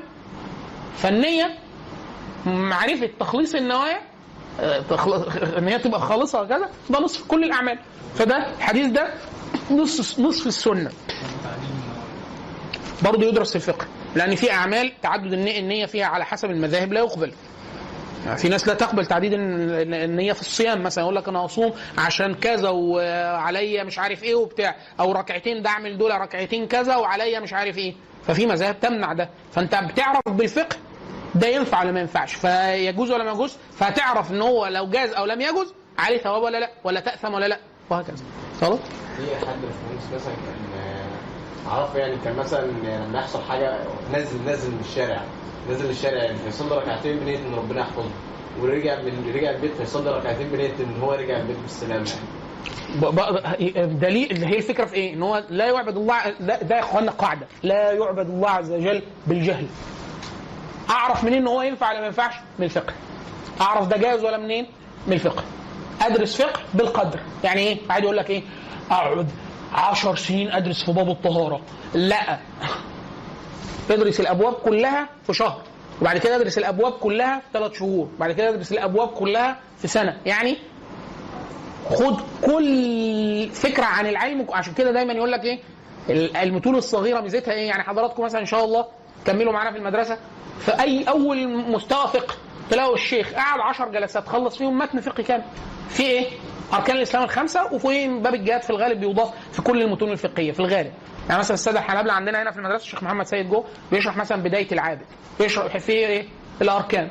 فالنية 0.96 1.58
معرفة 2.46 3.10
تخليص 3.20 3.54
النوايا 3.54 4.00
آه، 4.60 4.82
إن 5.58 5.68
هي 5.68 5.78
تبقى 5.78 6.00
خالصة 6.00 6.42
وكذا 6.42 6.68
ده 6.90 7.00
نصف 7.00 7.26
كل 7.28 7.44
الأعمال. 7.44 7.78
فده 8.14 8.46
الحديث 8.58 8.86
ده 8.86 9.14
نصف 9.70 10.18
نصف 10.20 10.46
السنة. 10.46 10.90
برضه 13.02 13.26
يدرس 13.26 13.50
في 13.50 13.56
الفقه. 13.56 13.86
لأن 14.16 14.34
في 14.34 14.50
اعمال 14.52 14.92
تعدد 15.02 15.32
النية 15.32 15.86
فيها 15.86 16.06
على 16.06 16.24
حسب 16.24 16.50
المذاهب 16.50 16.92
لا 16.92 17.00
يقبل. 17.00 17.32
في 18.36 18.48
ناس 18.48 18.68
لا 18.68 18.74
تقبل 18.74 19.06
تعديد 19.06 19.32
الن- 19.32 19.94
النية 19.94 20.32
في 20.32 20.40
الصيام 20.40 20.82
مثلا 20.82 21.04
يقول 21.04 21.16
لك 21.16 21.28
أنا 21.28 21.38
هصوم 21.38 21.72
عشان 21.98 22.34
كذا 22.34 22.68
وعليا 22.68 23.84
مش 23.84 23.98
عارف 23.98 24.22
إيه 24.22 24.34
وبتاع 24.34 24.76
أو 25.00 25.12
ركعتين 25.12 25.62
ده 25.62 25.70
أعمل 25.70 25.98
دول 25.98 26.10
ركعتين 26.20 26.66
كذا 26.66 26.96
وعليا 26.96 27.40
مش 27.40 27.52
عارف 27.52 27.78
إيه. 27.78 27.94
ففي 28.26 28.46
مذاهب 28.46 28.80
تمنع 28.80 29.12
ده. 29.12 29.28
فأنت 29.52 29.74
بتعرف 29.74 30.20
بالفقه 30.28 30.76
ده 31.34 31.48
ينفع 31.48 31.80
ولا 31.82 31.92
ما 31.92 32.00
ينفعش؟ 32.00 32.34
فيجوز 32.34 33.10
ولا 33.10 33.24
ما 33.24 33.30
يجوز؟ 33.30 33.56
فهتعرف 33.78 34.30
إن 34.30 34.42
هو 34.42 34.66
لو 34.66 34.86
جاز 34.90 35.12
أو 35.12 35.24
لم 35.24 35.40
يجوز 35.40 35.74
عليه 35.98 36.18
ثواب 36.18 36.42
ولا 36.42 36.58
لا 36.60 36.70
ولا 36.84 37.00
تأثم 37.00 37.34
ولا 37.34 37.48
لا 37.48 37.58
وهكذا. 37.90 38.24
خلاص 38.60 38.78
في 39.16 39.36
حد 39.36 39.46
باشمهندس 39.46 40.14
مثلا 40.14 40.32
أعرفه 41.72 41.98
يعني 41.98 42.16
كان 42.24 42.36
مثلا 42.36 42.66
لما 42.66 43.18
يحصل 43.18 43.42
حاجة 43.42 43.76
نازل 44.12 44.44
نازل 44.46 44.70
من 44.70 44.80
الشارع 44.80 45.20
نازل 45.68 45.90
الشارع 45.90 46.22
يعني 46.24 46.38
فيصلي 46.38 46.76
ركعتين 46.76 47.16
بنيه 47.18 47.38
إن 47.38 47.54
ربنا 47.54 47.80
يحفظه 47.80 48.10
ورجع 48.60 49.02
من 49.02 49.32
رجع 49.34 49.50
البيت 49.50 49.74
فيصلي 49.74 50.10
ركعتين 50.10 50.48
بنيه 50.48 50.70
إن 50.80 51.00
هو 51.02 51.12
رجع 51.12 51.36
البيت 51.36 51.56
بالسلامة 51.62 52.10
يعني 52.10 53.86
دليل 53.86 54.44
هي 54.44 54.56
الفكرة 54.58 54.84
في 54.84 54.94
إيه؟ 54.94 55.14
إن 55.14 55.22
هو 55.22 55.44
لا 55.50 55.66
يعبد 55.66 55.96
الله 55.96 56.30
ده, 56.40 56.76
يا 56.76 56.80
اخوانا 56.80 57.10
قاعدة 57.10 57.46
لا 57.62 57.92
يعبد 57.92 58.28
الله 58.28 58.50
عز 58.50 58.72
وجل 58.72 59.02
بالجهل. 59.26 59.66
أعرف 60.90 61.24
منين 61.24 61.38
إن 61.38 61.46
هو 61.46 61.62
ينفع 61.62 61.90
ولا 61.90 62.00
ما 62.00 62.06
ينفعش؟ 62.06 62.34
من 62.58 62.64
الفقه. 62.64 62.92
أعرف 63.60 63.88
ده 63.88 63.96
جاز 63.96 64.24
ولا 64.24 64.38
منين؟ 64.38 64.66
من 65.06 65.12
الفقه. 65.12 65.44
أدرس 66.02 66.42
فقه 66.42 66.60
بالقدر، 66.74 67.20
يعني 67.44 67.60
إيه؟ 67.60 67.78
قاعد 67.88 68.02
يقول 68.04 68.16
لك 68.16 68.30
إيه؟ 68.30 68.42
اقعد 68.90 69.28
10 69.74 70.14
سنين 70.14 70.52
أدرس 70.52 70.84
في 70.84 70.92
باب 70.92 71.10
الطهارة. 71.10 71.60
لا. 71.94 72.38
أدرس 73.90 74.20
الأبواب 74.20 74.52
كلها 74.54 75.08
في 75.26 75.34
شهر. 75.34 75.62
وبعد 76.00 76.18
كده 76.18 76.36
أدرس 76.36 76.58
الأبواب 76.58 76.92
كلها 76.92 77.38
في 77.38 77.44
ثلاث 77.52 77.72
شهور، 77.78 78.08
بعد 78.20 78.32
كده 78.32 78.48
أدرس 78.48 78.72
الأبواب 78.72 79.08
كلها 79.08 79.60
في 79.78 79.88
سنة، 79.88 80.16
يعني 80.26 80.56
خد 81.90 82.16
كل 82.44 83.48
فكرة 83.52 83.84
عن 83.84 84.06
العلم. 84.06 84.46
عشان 84.52 84.74
كده 84.74 84.92
دايما 84.92 85.12
يقول 85.12 85.32
لك 85.32 85.44
إيه؟ 85.44 85.60
ال- 86.10 86.36
المتون 86.36 86.76
الصغيرة 86.76 87.20
ميزتها 87.20 87.52
إيه؟ 87.54 87.68
يعني 87.68 87.82
حضراتكم 87.82 88.22
مثلا 88.24 88.40
إن 88.40 88.46
شاء 88.46 88.64
الله 88.64 88.86
كملوا 89.24 89.52
معانا 89.52 89.72
في 89.72 89.78
المدرسة. 89.78 90.18
في 90.60 90.80
اي 90.80 91.04
أول 91.04 91.48
مستوى 91.48 92.06
فقه 92.08 92.34
تلاقوا 92.70 92.94
الشيخ 92.94 93.32
قعد 93.32 93.60
10 93.60 93.88
جلسات 93.88 94.28
خلص 94.28 94.56
فيهم 94.58 94.78
متن 94.78 95.00
فقهي 95.00 95.24
كامل. 95.24 95.44
في 95.88 96.02
إيه؟ 96.02 96.26
أركان 96.74 96.96
الإسلام 96.96 97.24
الخمسة 97.24 97.72
وفي 97.74 98.08
باب 98.08 98.34
الجهاد 98.34 98.62
في 98.62 98.70
الغالب 98.70 99.00
بيضاف 99.00 99.30
في 99.52 99.62
كل 99.62 99.82
المتون 99.82 100.12
الفقهية 100.12 100.52
في 100.52 100.60
الغالب. 100.60 100.92
يعني 101.28 101.38
مثلا 101.40 101.54
السادة 101.54 101.78
الحنابلة 101.78 102.12
عندنا 102.12 102.42
هنا 102.42 102.50
في 102.50 102.58
المدرسة 102.58 102.84
الشيخ 102.84 103.02
محمد 103.02 103.26
سيد 103.26 103.50
جو 103.50 103.64
بيشرح 103.92 104.16
مثلا 104.16 104.42
بداية 104.42 104.72
العابد 104.72 105.02
بيشرح 105.40 105.78
في 105.78 105.92
إيه؟ 105.92 106.26
الأركان. 106.62 107.08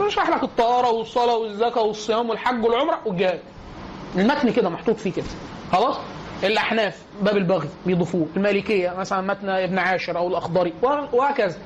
بيشرح 0.00 0.28
لك 0.30 0.42
الطهارة 0.42 0.90
والصلاة 0.90 1.36
والزكاة 1.36 1.82
والصيام 1.82 2.30
والحج 2.30 2.64
والعمرة 2.64 2.98
والجهاد. 3.06 3.40
المتن 4.16 4.50
كده 4.52 4.68
محطوط 4.68 4.96
فيه 4.96 5.12
كده. 5.12 5.24
خلاص؟ 5.72 5.96
الأحناف 6.44 7.02
باب 7.22 7.36
البغي 7.36 7.68
بيضيفوه. 7.86 8.26
المالكية 8.36 8.90
مثلا 8.98 9.20
متن 9.20 9.48
ابن 9.48 9.78
عاشر 9.78 10.16
أو 10.18 10.28
الأخضري 10.28 10.72
وه- 10.82 11.14
وهكذا. 11.14 11.56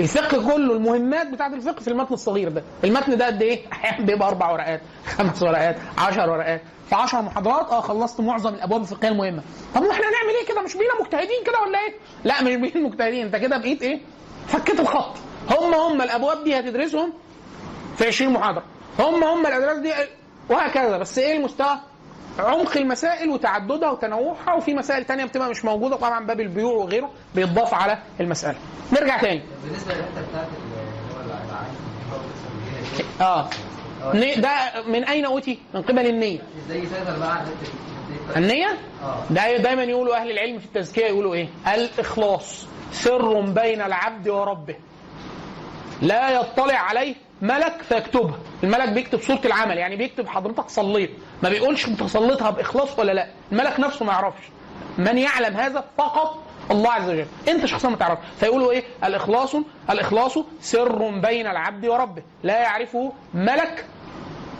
الفقه 0.00 0.52
كله 0.52 0.72
المهمات 0.74 1.26
بتاعت 1.26 1.52
الفقه 1.52 1.80
في 1.80 1.88
المتن 1.88 2.14
الصغير 2.14 2.48
ده. 2.48 2.62
المتن 2.84 3.16
ده 3.16 3.26
قد 3.26 3.42
إيه؟ 3.42 3.60
أحيانا 3.72 4.06
بيبقى 4.06 4.28
أربع 4.28 4.50
ورقات 4.50 4.80
خمس 5.06 5.42
ورقات 5.42 5.76
عشر 5.98 6.30
ورقات. 6.30 6.62
في 6.88 6.94
10 6.94 7.20
محاضرات 7.20 7.68
آه 7.70 7.80
خلصت 7.80 8.20
معظم 8.20 8.54
الأبواب 8.54 8.80
الفقهية 8.82 9.08
المهمة. 9.10 9.42
طب 9.74 9.82
إحنا 9.82 10.04
هنعمل 10.08 10.34
إيه 10.40 10.46
كده؟ 10.48 10.62
مش 10.62 10.72
بينا 10.76 10.90
مجتهدين 11.00 11.44
كده 11.46 11.60
ولا 11.66 11.78
إيه؟ 11.78 11.94
لا 12.24 12.42
مش 12.42 12.54
بينا 12.72 12.88
مجتهدين. 12.88 13.26
أنت 13.26 13.36
كده 13.36 13.58
بقيت 13.58 13.82
إيه؟ 13.82 14.00
فكيت 14.48 14.80
الخط 14.80 15.16
هم 15.50 15.74
هم 15.74 16.02
الأبواب 16.02 16.44
دي 16.44 16.58
هتدرسهم 16.58 17.12
في 17.96 18.06
20 18.06 18.32
محاضرة. 18.32 18.64
هم 18.98 19.24
هم 19.24 19.46
الأدراس 19.46 19.78
دي 19.78 19.92
وهكذا. 20.50 20.98
بس 20.98 21.18
إيه 21.18 21.36
المستوى؟ 21.36 21.78
عمق 22.38 22.76
المسائل 22.76 23.30
وتعددها 23.30 23.90
وتنوعها 23.90 24.54
وفي 24.54 24.74
مسائل 24.74 25.04
تانية 25.04 25.24
بتبقى 25.24 25.50
مش 25.50 25.64
موجودة 25.64 25.96
طبعا 25.96 26.26
باب 26.26 26.40
البيوع 26.40 26.72
وغيره 26.72 27.10
بيتضاف 27.34 27.74
على 27.74 27.98
المسألة. 28.20 28.56
نرجع 28.92 29.20
تاني. 29.20 29.42
بالنسبة 29.64 29.94
للحتة 29.94 30.22
بتاعت 30.30 30.46
آه. 33.20 33.48
ده 34.40 34.82
من 34.86 35.04
أين 35.04 35.24
أوتي؟ 35.24 35.58
من 35.74 35.82
قبل 35.82 36.06
النية. 36.06 36.38
إزاي 36.66 36.86
بقى؟ 37.18 37.42
النية؟ 38.36 38.78
آه. 39.02 39.22
ده 39.30 39.56
دايما 39.56 39.82
يقولوا 39.82 40.16
أهل 40.16 40.30
العلم 40.30 40.58
في 40.58 40.64
التزكية 40.64 41.06
يقولوا 41.06 41.34
إيه؟ 41.34 41.48
الإخلاص. 41.74 42.66
سر 42.92 43.40
بين 43.40 43.82
العبد 43.82 44.28
وربه. 44.28 44.74
لا 46.02 46.30
يطلع 46.30 46.74
عليه 46.78 47.14
ملك 47.42 47.82
فيكتبها. 47.88 48.38
الملك 48.64 48.88
بيكتب 48.88 49.20
صورة 49.20 49.40
العمل 49.44 49.78
يعني 49.78 49.96
بيكتب 49.96 50.28
حضرتك 50.28 50.68
صليت. 50.68 51.10
ما 51.42 51.48
بيقولش 51.48 51.88
انت 51.88 52.02
صليتها 52.02 52.50
بإخلاص 52.50 52.98
ولا 52.98 53.12
لا. 53.12 53.26
الملك 53.52 53.80
نفسه 53.80 54.04
ما 54.04 54.12
يعرفش. 54.12 54.42
من 54.98 55.18
يعلم 55.18 55.56
هذا 55.56 55.84
فقط 55.98 56.42
الله 56.70 56.90
عز 56.92 57.08
وجل. 57.10 57.26
أنت 57.48 57.66
شخصيا 57.66 57.90
ما 57.90 57.96
تعرفش. 57.96 58.22
فيقولوا 58.40 58.72
إيه؟ 58.72 58.84
الإخلاص 59.04 59.56
الإخلاص 59.90 60.38
سر 60.60 61.10
بين 61.10 61.46
العبد 61.46 61.86
وربه. 61.86 62.22
لا 62.42 62.60
يعرفه 62.62 63.12
ملك 63.34 63.86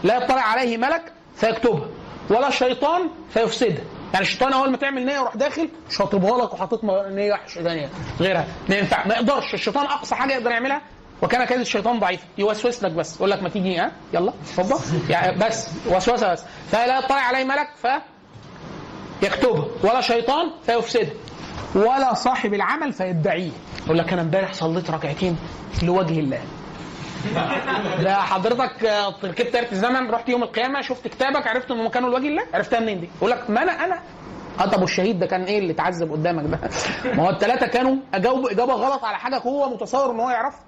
لا 0.04 0.16
يطلع 0.16 0.40
عليه 0.42 0.76
ملك 0.76 1.12
فيكتبها. 1.36 1.88
ولا 2.30 2.50
شيطان 2.50 3.08
فيفسدها. 3.30 3.84
يعني 4.12 4.24
الشيطان 4.24 4.52
أول 4.52 4.70
ما 4.70 4.76
تعمل 4.76 5.06
نية 5.06 5.14
يروح 5.14 5.36
داخل 5.36 5.68
شاطبها 5.90 6.44
لك 6.44 6.54
وحاطط 6.54 6.84
نية 6.84 7.32
وحشة 7.32 7.62
ثانية 7.62 7.88
غيرها. 8.20 8.46
ما 8.68 8.76
ينفع. 8.76 9.06
ما 9.06 9.14
يقدرش. 9.14 9.54
الشيطان 9.54 9.86
أقصى 9.86 10.14
حاجة 10.14 10.32
يقدر 10.32 10.50
يعملها 10.50 10.82
وكان 11.22 11.44
كيد 11.44 11.60
الشيطان 11.60 11.98
ضعيف. 12.00 12.20
يوسوس 12.38 12.82
لك 12.84 12.92
بس. 12.92 13.16
يقول 13.16 13.30
لك 13.30 13.42
ما 13.42 13.48
تيجي 13.48 13.78
ها؟ 13.78 13.92
يلا 14.14 14.32
اتفضل. 14.42 15.10
يعني 15.10 15.38
بس 15.38 15.68
وسوسة 15.88 16.32
بس. 16.32 16.44
فلا 16.72 16.98
يطلع 16.98 17.16
عليه 17.16 17.44
ملك 17.44 17.68
ف 17.82 17.86
يكتبها 19.22 19.64
ولا 19.84 20.00
شيطان 20.00 20.50
فيفسدها 20.66 21.12
ولا 21.74 22.14
صاحب 22.14 22.54
العمل 22.54 22.92
فيدعيه. 22.92 23.50
يقول 23.86 23.98
لك 23.98 24.12
أنا 24.12 24.22
امبارح 24.22 24.52
صليت 24.52 24.90
ركعتين 24.90 25.38
لوجه 25.82 26.20
الله. 26.20 26.40
ده 28.04 28.14
حضرتك 28.14 28.84
آه، 28.84 29.14
ركبت 29.24 29.54
آلة 29.56 29.72
الزمن 29.72 30.10
رحت 30.10 30.28
يوم 30.28 30.42
القيامة 30.42 30.80
شفت 30.80 31.08
كتابك 31.08 31.46
عرفت 31.46 31.70
إنه 31.70 31.82
مكانه 31.82 32.08
لوجه 32.08 32.28
الله؟ 32.28 32.42
عرفتها 32.54 32.80
منين 32.80 33.00
دي؟ 33.00 33.08
يقول 33.18 33.30
لك 33.30 33.50
ما 33.50 33.62
أنا 33.62 33.84
أنا 33.84 33.98
آه 34.60 34.66
طب 34.66 34.80
والشهيد 34.80 35.18
ده 35.18 35.26
كان 35.26 35.42
إيه 35.42 35.58
اللي 35.58 35.72
اتعذب 35.72 36.12
قدامك 36.12 36.44
ده؟ 36.44 36.58
ما 37.16 37.22
هو 37.22 37.30
الثلاثه 37.30 37.66
كانوا 37.66 37.96
أجاوبوا 38.14 38.50
إجابة 38.50 38.72
غلط 38.72 39.04
على 39.04 39.16
حاجة 39.18 39.38
هو 39.38 39.68
متصور 39.74 40.10
إن 40.10 40.20
هو 40.20 40.30
يعرفها. 40.30 40.60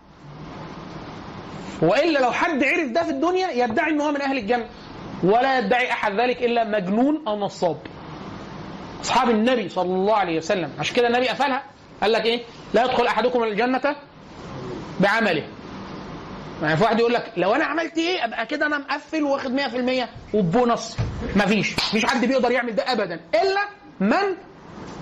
وإلا 1.82 2.18
لو 2.18 2.32
حد 2.32 2.64
عرف 2.64 2.90
ده 2.90 3.02
في 3.02 3.10
الدنيا 3.10 3.50
يدعي 3.50 3.90
ان 3.90 4.00
هو 4.00 4.12
من 4.12 4.22
أهل 4.22 4.38
الجنة. 4.38 4.66
ولا 5.22 5.58
يدعي 5.58 5.92
أحد 5.92 6.20
ذلك 6.20 6.42
إلا 6.42 6.64
مجنون 6.64 7.22
أو 7.28 7.38
نصاب. 7.38 7.76
أصحاب 9.02 9.30
النبي 9.30 9.68
صلى 9.68 9.94
الله 9.94 10.14
عليه 10.16 10.36
وسلم 10.36 10.70
عشان 10.78 10.96
كده 10.96 11.06
النبي 11.06 11.28
قفلها 11.28 11.62
قال 12.02 12.12
لك 12.12 12.24
إيه؟ 12.26 12.42
لا 12.74 12.84
يدخل 12.84 13.06
أحدكم 13.06 13.42
الجنة 13.44 13.96
بعمله. 15.00 15.42
يعني 16.62 16.76
في 16.76 16.82
واحد 16.82 16.98
يقول 17.00 17.12
لك 17.12 17.32
لو 17.36 17.54
أنا 17.54 17.64
عملت 17.64 17.98
إيه 17.98 18.24
أبقى 18.24 18.46
كده 18.46 18.66
أنا 18.66 18.78
مقفل 18.78 19.22
واخد 19.22 19.60
100% 19.60 20.34
وبونص 20.34 20.96
مفيش 21.36 21.72
مفيش 21.72 22.04
حد 22.06 22.24
بيقدر 22.24 22.50
يعمل 22.50 22.74
ده 22.74 22.92
ابدا 22.92 23.20
إلا 23.34 23.60
من 24.00 24.36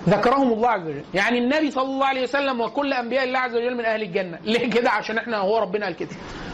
ذكرهم 0.09 0.53
الله 0.53 0.69
عز 0.69 0.87
وجل. 0.87 1.03
يعني 1.13 1.39
النبي 1.39 1.71
صلى 1.71 1.83
الله 1.83 2.05
عليه 2.05 2.23
وسلم 2.23 2.61
وكل 2.61 2.93
أنبياء 2.93 3.23
الله 3.23 3.39
عز 3.39 3.55
وجل 3.55 3.75
من 3.77 3.85
أهل 3.85 4.01
الجنة. 4.01 4.39
ليه 4.51 4.69
كده؟ 4.69 4.89
عشان 4.89 5.17
إحنا 5.17 5.37
هو 5.37 5.57
ربنا 5.57 5.85
قال 5.85 5.95
كده. 5.95 6.09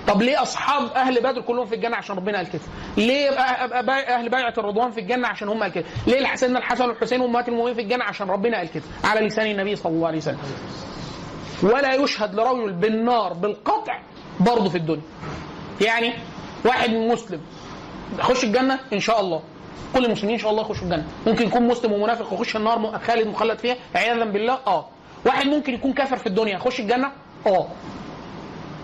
طب 0.08 0.22
ليه 0.22 0.42
أصحاب 0.42 0.92
أهل 0.96 1.20
بدر 1.24 1.42
كلهم 1.42 1.66
في 1.66 1.76
الجنة 1.76 1.96
عشان 1.96 2.16
ربنا 2.16 2.38
قال 2.38 2.50
كده؟ 2.50 2.62
ليه 2.98 3.30
أهل 3.30 4.30
بيعة 4.30 4.54
الرضوان 4.58 4.92
في 4.92 5.00
الجنة 5.00 5.28
عشان 5.28 5.48
هم 5.48 5.64
قال 5.64 5.72
كده؟ 5.72 5.86
ليه 6.08 6.36
سيدنا 6.36 6.60
الحسن 6.60 6.90
والحسين 6.90 7.22
وأمهات 7.22 7.50
المؤمنين 7.50 7.76
في 7.76 7.82
الجنة 7.82 8.04
عشان 8.04 8.30
ربنا 8.30 8.58
قال 8.58 8.72
كده؟ 8.72 8.84
على 9.04 9.28
لسان 9.28 9.52
النبي 9.52 9.76
صلى 9.76 9.94
الله 9.94 10.08
عليه 10.08 10.18
وسلم. 10.18 10.40
ولا 11.64 11.94
يشهد 11.94 12.36
لرجل 12.36 12.74
بالنار 12.74 13.34
بالقطع 13.34 14.00
برضه 14.40 14.70
في 14.70 14.78
الدنيا. 14.78 15.02
يعني 15.82 16.14
واحد 16.66 16.90
مسلم. 16.90 17.42
يخش 18.20 18.44
الجنة 18.44 18.80
إن 18.94 19.00
شاء 19.00 19.22
الله. 19.22 19.42
كل 19.94 20.06
المسلمين 20.06 20.36
إن 20.36 20.42
شاء 20.42 20.52
الله 20.52 20.62
يخشوا 20.62 20.84
الجنة. 20.84 21.06
ممكن 21.28 21.48
يكون 21.48 21.68
مسلم 21.68 21.92
ومنافق 21.94 22.34
ويخش 22.34 22.56
النار 22.56 23.00
خالد 23.08 23.28
مخلد 23.28 23.58
فيها 23.58 23.76
عياذا 23.96 24.26
بالله 24.26 24.58
آه. 24.68 24.86
واحد 25.26 25.46
ممكن 25.46 25.74
يكون 25.74 25.94
كافر 25.94 26.18
في 26.18 26.28
الدنيا 26.28 26.54
يخش 26.56 26.80
الجنة 26.80 27.12
آه. 27.48 27.68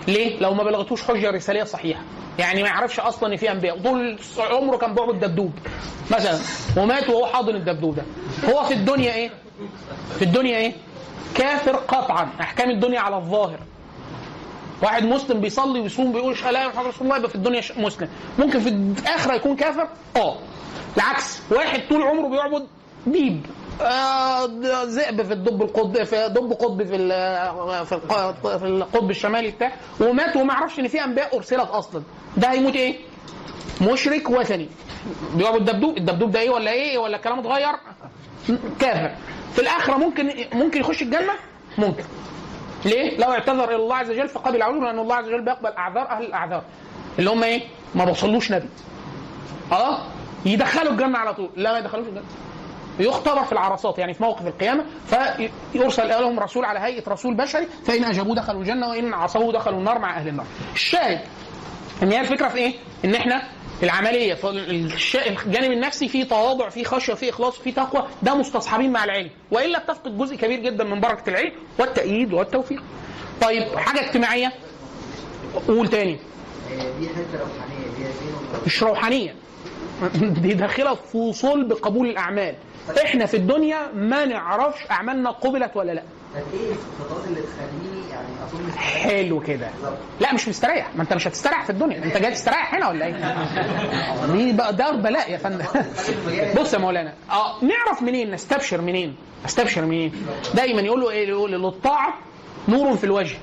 ليه؟ 0.07 0.39
لو 0.39 0.53
ما 0.53 0.63
بلغتوش 0.63 1.03
حجة 1.03 1.29
رسالية 1.31 1.63
صحيحة. 1.63 2.01
يعني 2.39 2.61
ما 2.63 2.67
يعرفش 2.67 2.99
أصلا 2.99 3.31
إن 3.33 3.37
في 3.37 3.51
أنبياء. 3.51 3.79
طول 3.79 4.19
عمره 4.39 4.77
كان 4.77 4.93
بيعبد 4.93 5.19
دبدوب 5.19 5.51
مثلا 6.11 6.39
ومات 6.77 7.09
وهو 7.09 7.25
حاضن 7.25 7.55
الدبدوب 7.55 7.95
ده. 7.95 8.03
هو 8.49 8.63
في 8.63 8.73
الدنيا 8.73 9.13
إيه؟ 9.13 9.29
في 10.15 10.21
الدنيا 10.21 10.57
إيه؟ 10.57 10.73
كافر 11.35 11.75
قطعا. 11.75 12.29
أحكام 12.41 12.69
الدنيا 12.69 12.99
على 12.99 13.17
الظاهر. 13.17 13.59
واحد 14.83 15.03
مسلم 15.03 15.41
بيصلي 15.41 15.79
ويصوم 15.79 16.11
بيقول 16.11 16.35
لا 16.43 16.49
الله 16.67 16.87
رسول 16.87 17.07
الله 17.07 17.17
يبقى 17.17 17.29
في 17.29 17.35
الدنيا 17.35 17.61
مسلم. 17.77 18.09
ممكن 18.39 18.59
في 18.59 18.69
الآخرة 18.69 19.33
يكون 19.33 19.55
كافر؟ 19.55 19.87
آه. 20.15 20.35
العكس 20.97 21.41
واحد 21.51 21.81
طول 21.89 22.01
عمره 22.03 22.27
بيعبد 22.27 22.67
ديب. 23.07 23.45
آه، 23.81 24.45
ذئب 24.85 25.21
في 25.21 25.33
الدب 25.33 25.61
القطب 25.61 26.03
في 26.03 26.27
دب 26.29 26.51
قطب 26.53 26.83
في 26.83 26.97
في 27.85 27.99
في 28.59 28.65
القطب 28.65 29.09
الشمالي 29.09 29.51
بتاع 29.51 29.71
ومات 29.99 30.35
وما 30.35 30.53
يعرفش 30.53 30.79
ان 30.79 30.87
في 30.87 31.03
انبياء 31.03 31.35
ارسلت 31.37 31.69
أصلا. 31.69 32.03
ده 32.37 32.51
هيموت 32.51 32.75
إيه؟ 32.75 32.95
مشرك 33.81 34.29
وثني. 34.29 34.69
بيعبد 35.35 35.65
دبدوب؟ 35.65 35.97
الدبدوب 35.97 36.31
ده 36.31 36.39
إيه 36.39 36.49
ولا 36.49 36.71
إيه؟ 36.71 36.97
ولا 36.97 37.17
الكلام 37.17 37.39
اتغير؟ 37.39 37.75
كافر. 38.79 39.11
في 39.53 39.61
الآخرة 39.61 39.97
ممكن 39.97 40.31
ممكن 40.53 40.79
يخش 40.79 41.01
الجنة؟ 41.01 41.33
ممكن. 41.77 42.03
ليه؟ 42.85 43.17
لو 43.17 43.31
اعتذر 43.31 43.63
إلى 43.69 43.75
الله 43.75 43.95
عز 43.95 44.09
وجل 44.09 44.29
فقبل 44.29 44.61
عذره 44.61 44.79
لأن 44.85 44.99
الله 44.99 45.15
عز 45.15 45.25
وجل 45.27 45.41
بيقبل 45.41 45.69
أعذار 45.77 46.09
أهل 46.09 46.23
الأعذار. 46.25 46.63
اللي 47.19 47.29
هم 47.29 47.43
إيه؟ 47.43 47.61
ما 47.95 48.05
بيوصلوش 48.05 48.51
نبي. 48.51 48.69
خلاص؟ 49.71 49.99
يدخلوا 50.45 50.91
الجنة 50.91 51.17
على 51.17 51.33
طول. 51.33 51.49
لا 51.55 51.71
ما 51.71 51.79
يدخلوش 51.79 52.07
الجنة. 52.07 52.23
يختبر 52.99 53.43
في 53.43 53.51
العرصات 53.51 53.97
يعني 53.99 54.13
في 54.13 54.23
موقف 54.23 54.47
القيامة 54.47 54.85
فيرسل 55.73 56.07
لهم 56.09 56.39
رسول 56.39 56.65
على 56.65 56.79
هيئة 56.79 57.09
رسول 57.09 57.33
بشري 57.33 57.67
فإن 57.85 58.03
أجابوه 58.03 58.35
دخلوا 58.35 58.61
الجنة 58.61 58.89
وإن 58.89 59.13
عصوه 59.13 59.53
دخلوا 59.53 59.79
النار 59.79 59.99
مع 59.99 60.17
أهل 60.17 60.27
النار. 60.27 60.45
الشاهد 60.73 61.19
إن 62.03 62.11
هي 62.11 62.21
الفكرة 62.21 62.47
في 62.47 62.57
إيه؟ 62.57 62.73
إن 63.05 63.15
إحنا 63.15 63.41
العملية 63.83 64.37
الجانب 65.27 65.71
النفسي 65.71 66.07
فيه 66.07 66.23
تواضع 66.23 66.69
فيه 66.69 66.83
خشية 66.83 67.13
فيه 67.13 67.29
إخلاص 67.29 67.57
فيه 67.57 67.73
تقوى 67.73 68.07
ده 68.23 68.35
مستصحبين 68.35 68.91
مع 68.91 69.03
العلم. 69.03 69.29
وإلا 69.51 69.79
بتفقد 69.79 70.17
جزء 70.17 70.35
كبير 70.35 70.59
جدا 70.59 70.83
من 70.83 70.99
بركة 70.99 71.29
العلم 71.29 71.51
والتأييد 71.79 72.33
والتوفيق. 72.33 72.83
طيب 73.41 73.77
حاجة 73.77 74.05
اجتماعية. 74.07 74.51
قول 75.67 75.87
تاني. 75.87 76.19
دي 76.99 77.09
حتة 77.09 77.39
روحانية 77.39 77.87
دي 77.97 78.05
مش 78.65 78.83
روحانية. 78.83 79.35
دي 80.15 80.53
داخله 80.53 80.95
في 80.95 81.33
صلب 81.33 81.73
قبول 81.73 82.09
الأعمال. 82.09 82.55
إحنا 83.05 83.25
في 83.25 83.37
الدنيا 83.37 83.77
ما 83.95 84.25
نعرفش 84.25 84.81
أعمالنا 84.91 85.29
قبلت 85.29 85.71
ولا 85.75 85.91
لأ. 85.91 86.03
إيه 86.35 86.71
الخطوات 86.71 87.27
اللي 87.27 87.39
تخليني 87.41 88.09
يعني 88.09 88.27
اكون 88.47 88.71
حلو 88.77 89.39
كده. 89.39 89.69
لأ 90.19 90.33
مش 90.33 90.47
مستريح. 90.47 90.87
ما 90.95 91.03
أنت 91.03 91.13
مش 91.13 91.27
هتستريح 91.27 91.63
في 91.63 91.69
الدنيا. 91.69 92.03
أنت 92.03 92.17
جاي 92.17 92.31
تستريح 92.31 92.75
هنا 92.75 92.89
ولا 92.89 93.05
إيه؟ 93.05 93.35
دي 94.33 94.53
بقى؟ 94.53 94.75
دار 94.75 94.95
بلاء 94.95 95.31
يا 95.31 95.37
فندم. 95.37 95.65
بص 96.57 96.73
يا 96.73 96.79
مولانا. 96.79 97.13
آه 97.31 97.63
نعرف 97.63 98.01
منين؟ 98.01 98.31
نستبشر 98.31 98.81
منين؟ 98.81 99.15
استبشر 99.45 99.85
منين؟ 99.85 100.11
دايما 100.53 100.81
يقولوا 100.81 101.11
إيه؟ 101.11 101.27
يقول 101.29 101.51
للطاعة 101.51 102.13
نور 102.69 102.97
في 102.97 103.03
الوجه 103.03 103.37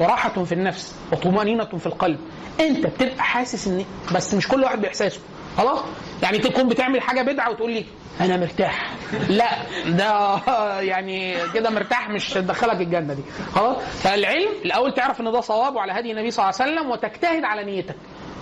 وراحة 0.00 0.44
في 0.44 0.52
النفس 0.52 0.94
وطمأنينة 1.12 1.64
في 1.64 1.86
القلب. 1.86 2.18
أنت 2.60 2.86
بتبقى 2.86 3.22
حاسس 3.22 3.66
إن 3.66 3.84
بس 4.14 4.34
مش 4.34 4.48
كل 4.48 4.62
واحد 4.62 4.80
بإحساسه. 4.80 5.20
خلاص؟ 5.56 5.78
يعني 6.22 6.38
تكون 6.38 6.68
بتعمل 6.68 7.00
حاجة 7.00 7.22
بدعة 7.22 7.50
وتقول 7.50 7.72
لي 7.72 7.84
أنا 8.20 8.36
مرتاح. 8.36 8.92
لا 9.28 9.48
ده 9.86 10.38
يعني 10.90 11.36
كده 11.54 11.70
مرتاح 11.70 12.10
مش 12.10 12.36
هتدخلك 12.36 12.80
الجنة 12.80 13.14
دي. 13.14 13.22
خلاص؟ 13.54 13.76
فالعلم 13.76 14.48
الأول 14.64 14.94
تعرف 14.94 15.20
إن 15.20 15.32
ده 15.32 15.40
صواب 15.40 15.76
وعلى 15.76 15.92
هدي 15.92 16.10
النبي 16.10 16.30
صلى 16.30 16.44
الله 16.50 16.60
عليه 16.60 16.72
وسلم 16.72 16.90
وتجتهد 16.90 17.44
على 17.44 17.64
نيتك. 17.64 17.96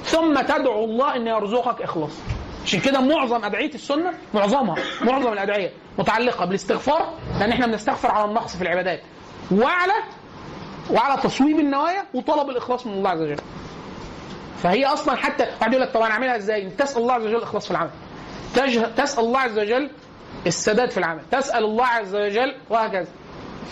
ثم 0.05 0.41
تدعو 0.41 0.85
الله 0.85 1.17
إن 1.17 1.27
يرزقك 1.27 1.83
إخلاص. 1.83 2.11
عشان 2.65 2.81
كده 2.81 3.01
معظم 3.01 3.45
أدعية 3.45 3.75
السنة 3.75 4.13
معظمها 4.35 4.77
معظم 5.03 5.33
الأدعية 5.33 5.71
متعلقة 5.99 6.45
بالاستغفار 6.45 7.15
لأن 7.41 7.51
إحنا 7.53 7.67
بنستغفر 7.67 8.11
على 8.11 8.25
النقص 8.25 8.57
في 8.57 8.63
العبادات. 8.63 9.01
وعلى 9.53 9.93
وعلى 10.91 11.23
تصويب 11.23 11.59
النوايا 11.59 12.05
وطلب 12.15 12.51
الإخلاص 12.51 12.87
من 12.87 12.93
الله 12.93 13.11
عز 13.11 13.21
وجل. 13.21 13.37
فهي 14.63 14.85
أصلا 14.85 15.17
حتى 15.17 15.47
واحد 15.61 15.73
يقول 15.73 15.83
لك 15.85 15.91
طب 15.93 16.01
أنا 16.01 16.11
أعملها 16.15 16.37
إزاي؟ 16.37 16.71
تسأل 16.71 17.03
الله 17.03 17.13
عز 17.15 17.23
وجل 17.27 17.37
الاخلاص 17.37 17.65
في 17.65 17.71
العمل. 17.71 17.91
تسأل 18.97 19.25
الله 19.25 19.39
عز 19.39 19.59
وجل 19.59 19.91
السداد 20.47 20.91
في 20.91 20.99
العمل. 20.99 21.21
تسأل 21.31 21.65
الله 21.65 21.87
عز 21.87 22.15
وجل 22.15 22.55
وهكذا. 22.71 23.09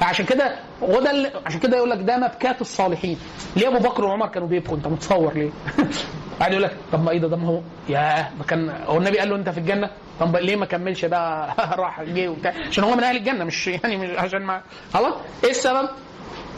فعشان 0.01 0.26
كده 0.26 0.57
هو 0.82 1.01
ده 1.01 1.11
اللي- 1.11 1.32
عشان 1.47 1.61
كده 1.61 1.76
يقول 1.76 1.91
لك 1.91 1.99
ده 1.99 2.16
مبكات 2.16 2.61
الصالحين. 2.61 3.18
ليه 3.57 3.68
أبو 3.68 3.78
بكر 3.89 4.05
وعمر 4.05 4.26
كانوا 4.26 4.49
بيبكوا؟ 4.49 4.76
أنت 4.76 4.86
متصور 4.86 5.32
ليه؟ 5.34 5.51
بعد 6.41 6.51
يقول 6.53 6.62
لك 6.62 6.76
طب 6.93 7.05
ما 7.05 7.11
إيه 7.11 7.18
ده؟ 7.18 7.28
ده 7.28 7.36
ما 7.36 7.49
هو 7.49 7.61
ياه 7.89 8.28
ده 8.39 8.45
كان 8.49 8.70
هو 8.86 8.99
النبي 8.99 9.18
قال 9.18 9.30
له 9.30 9.36
أنت 9.36 9.49
في 9.49 9.59
الجنة؟ 9.59 9.91
طب 10.20 10.36
ليه 10.36 10.57
ما 10.57 10.66
كملش؟ 10.66 11.05
بقى 11.05 11.55
راح 11.82 12.03
جه 12.03 12.28
وبتاع. 12.28 12.53
عشان 12.68 12.84
هو 12.84 12.95
من 12.97 13.05
أهل 13.05 13.16
الجنة 13.16 13.45
مش 13.45 13.66
يعني 13.66 13.97
مش 13.97 14.18
عشان 14.18 14.43
ما 14.43 14.62
خلاص؟ 14.95 15.14
إيه 15.45 15.51
السبب؟ 15.51 15.89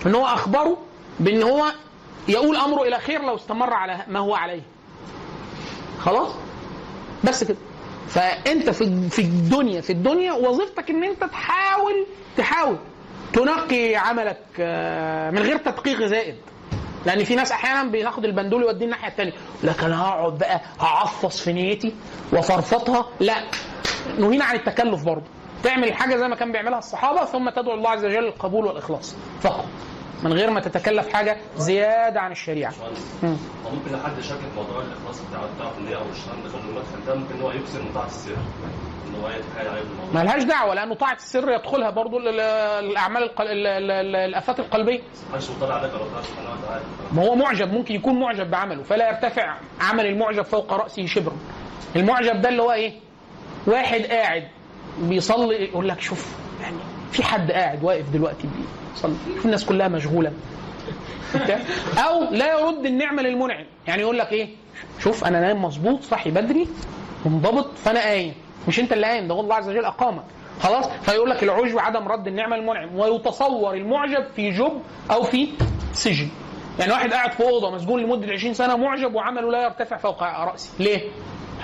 إن 0.07 0.15
هو 0.15 0.25
أخبره 0.27 0.79
بإن 1.21 1.43
هو 1.43 1.65
يقول 2.29 2.57
أمره 2.57 2.83
إلى 2.83 2.99
خير 2.99 3.23
لو 3.23 3.35
استمر 3.35 3.73
على 3.75 4.05
ما 4.09 4.19
هو 4.21 4.35
عليه. 4.35 4.63
خلاص؟ 6.01 6.31
بس 7.25 7.45
كده. 7.45 7.57
فأنت 8.09 8.71
في 8.71 9.09
في 9.11 9.23
الدنيا 9.23 9.81
في 9.81 9.91
الدنيا 9.93 10.33
وظيفتك 10.33 10.91
إن 10.91 11.05
أنت 11.05 11.25
تحاول 11.25 12.07
تحاول 12.37 12.77
تنقي 13.33 13.97
عملك 13.97 14.39
آه، 14.61 15.31
من 15.31 15.39
غير 15.39 15.57
تدقيق 15.57 16.03
زائد. 16.03 16.35
لأن 17.07 17.25
في 17.25 17.35
ناس 17.35 17.53
أحيانا 17.53 17.91
بياخد 17.91 18.25
البندول 18.25 18.63
يوديه 18.63 18.85
الناحية 18.85 19.09
الثانية 19.09 19.33
لكن 19.63 19.87
أنا 19.87 20.03
هقعد 20.03 20.39
بقى 20.39 20.61
هعفص 20.81 21.41
في 21.41 21.53
نيتي 21.53 21.95
وفرفطها؟ 22.33 23.07
لا. 23.21 23.35
نهينا 24.19 24.45
عن 24.45 24.57
التكلف 24.57 25.05
برضه. 25.05 25.25
تعمل 25.63 25.85
الحاجة 25.89 26.17
زي 26.17 26.29
ما 26.29 26.37
كان 26.37 26.53
بيعملها 26.53 26.79
الصحابة 26.79 27.25
ثم 27.25 27.51
تدعو 27.51 27.75
الله 27.75 27.91
عز 27.91 28.05
وجل 28.05 28.25
القبول 28.27 28.67
والإخلاص. 28.67 29.15
فقط. 29.41 29.65
من 30.25 30.33
غير 30.33 30.51
ما 30.51 30.61
تتكلف 30.61 31.13
حاجة 31.13 31.37
زيادة 31.57 32.21
عن 32.21 32.33
الشريعة. 32.33 32.73
ممكن 33.73 33.93
لو 33.93 33.99
حد 33.99 34.21
شاك 34.21 34.39
في 34.39 34.57
موضوع 34.57 34.83
الإخلاص 34.83 35.21
بتاع 35.31 35.41
بتاع 35.57 35.71
النية 35.79 35.97
أو 35.97 36.03
الشيطان 36.13 36.37
دخل 36.47 36.59
المدخل 36.59 37.07
ده 37.07 37.15
ممكن 37.15 37.35
إن 37.35 37.41
هو 37.43 37.51
يكسر 37.51 37.83
من 37.83 37.93
طاعه 37.95 38.07
السر 38.07 38.33
إن 39.09 39.23
هو 39.23 39.29
يتخيل 39.29 39.69
عليه 39.69 39.81
بالموضوع 39.81 40.15
ما 40.15 40.25
لهاش 40.25 40.43
دعوة 40.43 40.75
لأنه 40.75 40.95
طاعه 40.95 41.15
السر 41.15 41.51
يدخلها 41.51 41.91
ال- 42.29 42.41
الاعمال 42.91 43.23
القل... 43.23 43.47
الآفات 44.17 44.61
القلبية. 44.61 45.01
ما 47.13 47.23
هو 47.27 47.35
معجب 47.35 47.73
ممكن 47.73 47.95
يكون 47.95 48.21
معجب 48.21 48.51
بعمله 48.51 48.83
فلا 48.83 49.09
يرتفع 49.09 49.57
عمل 49.81 50.07
المعجب 50.07 50.43
فوق 50.43 50.73
رأسه 50.73 51.07
شبرا. 51.07 51.37
المعجب 51.97 52.41
ده 52.41 52.49
اللي 52.49 52.63
هو 52.63 52.73
إيه؟ 52.73 52.93
واحد 53.67 54.01
قاعد 54.03 54.49
بيصلي 54.99 55.65
يقول 55.65 55.89
لك 55.89 56.01
شوف 56.01 56.35
يعني 56.63 56.77
في 57.13 57.23
حد 57.25 57.53
قاعد 57.53 57.85
واقف 57.85 58.09
دلوقتي 58.11 58.49
بيصلي 58.95 59.15
شوف 59.35 59.47
الناس 59.47 59.65
كلها 59.65 59.89
مشغوله. 59.89 60.33
أو 61.99 62.25
لا 62.31 62.61
يرد 62.61 62.87
النعمة 62.87 63.23
للمنعم. 63.23 63.65
يعني 63.87 64.03
يقول 64.03 64.19
لك 64.19 64.33
إيه؟ 64.33 64.49
شوف 64.99 65.25
أنا 65.25 65.41
نايم 65.41 65.65
مظبوط 65.65 66.03
صحي 66.03 66.31
بدري 66.31 66.69
منضبط 67.27 67.79
فأنا 67.85 68.01
قايم. 68.01 68.35
مش 68.69 68.81
أنت 68.81 68.93
اللي 68.93 69.07
قايم 69.07 69.29
ده 69.29 69.41
الله 69.41 69.55
عز 69.55 69.69
وجل 69.69 69.85
أقامك. 69.85 70.23
خلاص؟ 70.61 70.89
فيقول 71.03 71.31
لك 71.31 71.43
العجب 71.43 71.79
عدم 71.79 72.09
رد 72.09 72.27
النعمة 72.27 72.57
للمنعم. 72.57 72.99
ويتصور 72.99 73.75
المعجب 73.75 74.25
في 74.37 74.51
جب 74.51 74.73
أو 75.11 75.23
في 75.23 75.49
سجن. 75.93 76.29
يعني 76.79 76.93
واحد 76.93 77.13
قاعد 77.13 77.33
في 77.33 77.43
أوضة 77.43 77.71
مسجون 77.71 78.01
لمدة 78.03 78.33
20 78.33 78.55
سنة 78.55 78.77
معجب 78.77 79.15
وعمله 79.15 79.51
لا 79.51 79.63
يرتفع 79.65 79.97
فوق 79.97 80.23
راسه 80.23 80.71
ليه؟ 80.79 81.01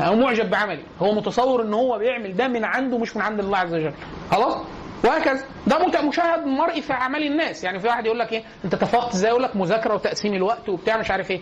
هو 0.01 0.16
معجب 0.16 0.51
بعمله 0.51 0.83
هو 1.03 1.12
متصور 1.14 1.62
إن 1.62 1.74
هو 1.74 1.99
بيعمل 1.99 2.37
ده 2.37 2.49
من 2.49 2.64
عنده 2.64 2.99
مش 2.99 3.16
من 3.16 3.22
عند 3.22 3.41
الله 3.41 3.59
عز 3.59 3.74
وجل. 3.74 3.93
خلاص؟ 4.31 4.57
وهكذا. 5.05 5.44
ده 5.66 6.03
مشاهد 6.03 6.47
مرئي 6.47 6.82
في 6.82 6.92
أعمال 6.92 7.22
الناس. 7.26 7.64
يعني 7.64 7.80
في 7.80 7.86
واحد 7.86 8.07
يقول 8.07 8.18
لك 8.18 8.32
إيه؟ 8.32 8.42
أنت 8.64 8.74
تفوقت 8.74 9.14
إزاي؟ 9.14 9.30
يقول 9.30 9.42
لك 9.42 9.57
مذاكرة 9.57 9.94
وتقسيم 9.94 10.34
الوقت 10.34 10.68
وبتاع 10.68 10.97
مش 10.97 11.11
عارف 11.11 11.30
إيه. 11.30 11.40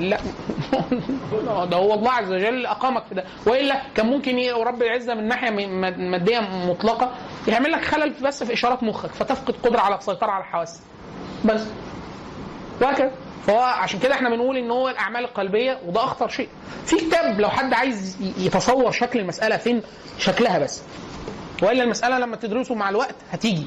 لا. 0.00 0.18
ده 1.70 1.76
هو 1.76 1.94
الله 1.94 2.10
عز 2.10 2.32
وجل 2.32 2.66
أقامك 2.66 3.04
في 3.08 3.14
ده. 3.14 3.24
وإلا 3.46 3.82
كان 3.94 4.06
ممكن 4.06 4.38
ي- 4.38 4.52
رب 4.52 4.82
العزة 4.82 5.14
من 5.14 5.28
ناحية 5.28 5.50
مادية 5.96 6.40
مطلقة 6.40 7.10
يعمل 7.48 7.72
لك 7.72 7.84
خلل 7.84 8.14
بس 8.22 8.44
في 8.44 8.52
إشارات 8.52 8.82
مخك 8.82 9.10
فتفقد 9.10 9.54
قدرة 9.64 9.80
على 9.80 9.94
السيطرة 9.98 10.30
على 10.30 10.44
الحواس. 10.44 10.80
بس. 11.44 11.66
وهكذا. 12.82 13.10
فهو 13.46 13.60
عشان 13.60 14.00
كده 14.00 14.14
إحنا 14.14 14.30
بنقول 14.30 14.56
إن 14.56 14.70
هو 14.70 14.88
الأعمال 14.88 15.24
القلبية 15.24 15.78
وده 15.86 16.04
أخطر 16.04 16.28
شيء. 16.28 16.48
في 16.86 16.96
كتاب 16.96 17.40
لو 17.40 17.48
حد 17.48 17.74
عايز 17.74 18.16
يتصور 18.38 18.90
شكل 18.90 19.18
المسألة 19.18 19.56
فين؟ 19.56 19.82
شكلها 20.18 20.58
بس. 20.58 20.82
وإلا 21.64 21.84
المسألة 21.84 22.18
لما 22.18 22.36
تدرسه 22.36 22.74
مع 22.74 22.88
الوقت 22.90 23.14
هتيجي 23.30 23.66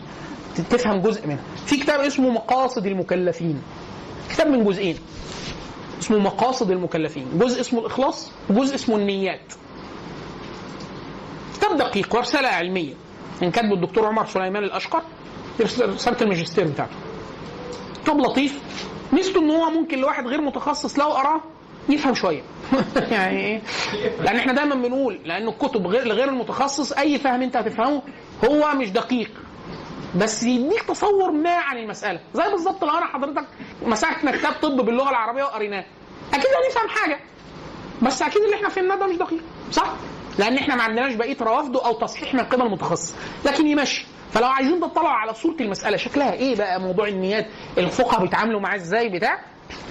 تفهم 0.69 1.01
جزء 1.01 1.27
منها. 1.27 1.43
في 1.65 1.77
كتاب 1.77 1.99
اسمه 1.99 2.29
مقاصد 2.29 2.85
المكلفين. 2.85 3.61
كتاب 4.29 4.47
من 4.47 4.63
جزئين. 4.65 4.97
اسمه 5.99 6.17
مقاصد 6.17 6.71
المكلفين. 6.71 7.39
جزء 7.39 7.61
اسمه 7.61 7.79
الإخلاص 7.79 8.31
وجزء 8.49 8.75
اسمه 8.75 8.95
النيات. 8.95 9.53
كتاب 11.53 11.77
دقيق 11.77 12.15
ورسالة 12.15 12.47
علمية. 12.47 12.93
من 13.41 13.51
كاتبه 13.51 13.73
الدكتور 13.73 14.05
عمر 14.05 14.25
سليمان 14.25 14.63
الأشقر 14.63 15.01
رسالة 15.61 16.21
الماجستير 16.21 16.67
بتاعته. 16.67 16.95
كتاب 18.03 18.19
لطيف. 18.19 18.61
ميزته 19.13 19.39
إن 19.39 19.49
هو 19.49 19.69
ممكن 19.69 19.99
لواحد 19.99 20.27
غير 20.27 20.41
متخصص 20.41 20.99
لو 20.99 21.05
قراه 21.05 21.41
يفهم 21.89 22.13
شوية. 22.13 22.41
يعني 23.11 23.38
إيه؟ 23.39 23.61
لأن 24.21 24.35
إحنا 24.35 24.53
دايما 24.53 24.75
بنقول 24.75 25.19
لأن 25.25 25.47
الكتب 25.47 25.88
غير 25.88 26.03
لغير 26.07 26.29
المتخصص 26.29 26.91
أي 26.91 27.19
فهم 27.19 27.41
أنت 27.41 27.57
هتفهمه 27.57 28.01
هو 28.45 28.73
مش 28.75 28.89
دقيق. 28.91 29.31
بس 30.15 30.43
يديك 30.43 30.83
تصور 30.83 31.31
ما 31.31 31.49
عن 31.55 31.77
المسألة. 31.77 32.19
زي 32.33 32.43
بالظبط 32.51 32.83
لو 32.83 32.97
أنا 32.97 33.05
حضرتك 33.05 33.45
مسكنا 33.85 34.31
كتاب 34.38 34.53
طب 34.61 34.85
باللغة 34.85 35.09
العربية 35.09 35.43
وقريناه. 35.43 35.85
أكيد 36.33 36.45
هنفهم 36.65 36.89
حاجة. 36.89 37.19
بس 38.01 38.21
أكيد 38.21 38.41
اللي 38.41 38.55
إحنا 38.55 38.69
فهمناه 38.69 38.95
ده 38.95 39.07
مش 39.07 39.15
دقيق. 39.15 39.41
صح؟ 39.71 39.93
لأن 40.39 40.57
إحنا 40.57 40.75
ما 40.75 40.83
عندناش 40.83 41.13
بقية 41.13 41.38
روافده 41.41 41.85
أو 41.85 41.93
تصحيح 41.93 42.33
من 42.33 42.39
قبل 42.39 42.61
المتخصص. 42.61 43.15
لكن 43.45 43.67
يمشي. 43.67 44.05
فلو 44.31 44.47
عايزين 44.47 44.79
تطلعوا 44.81 45.07
على 45.09 45.33
صورة 45.33 45.55
المسألة 45.61 45.97
شكلها 45.97 46.33
إيه 46.33 46.55
بقى 46.55 46.81
موضوع 46.81 47.07
النيات؟ 47.07 47.45
الفقهاء 47.77 48.21
بيتعاملوا 48.21 48.59
معاه 48.59 48.75
إزاي 48.75 49.09
بتاع؟ 49.09 49.39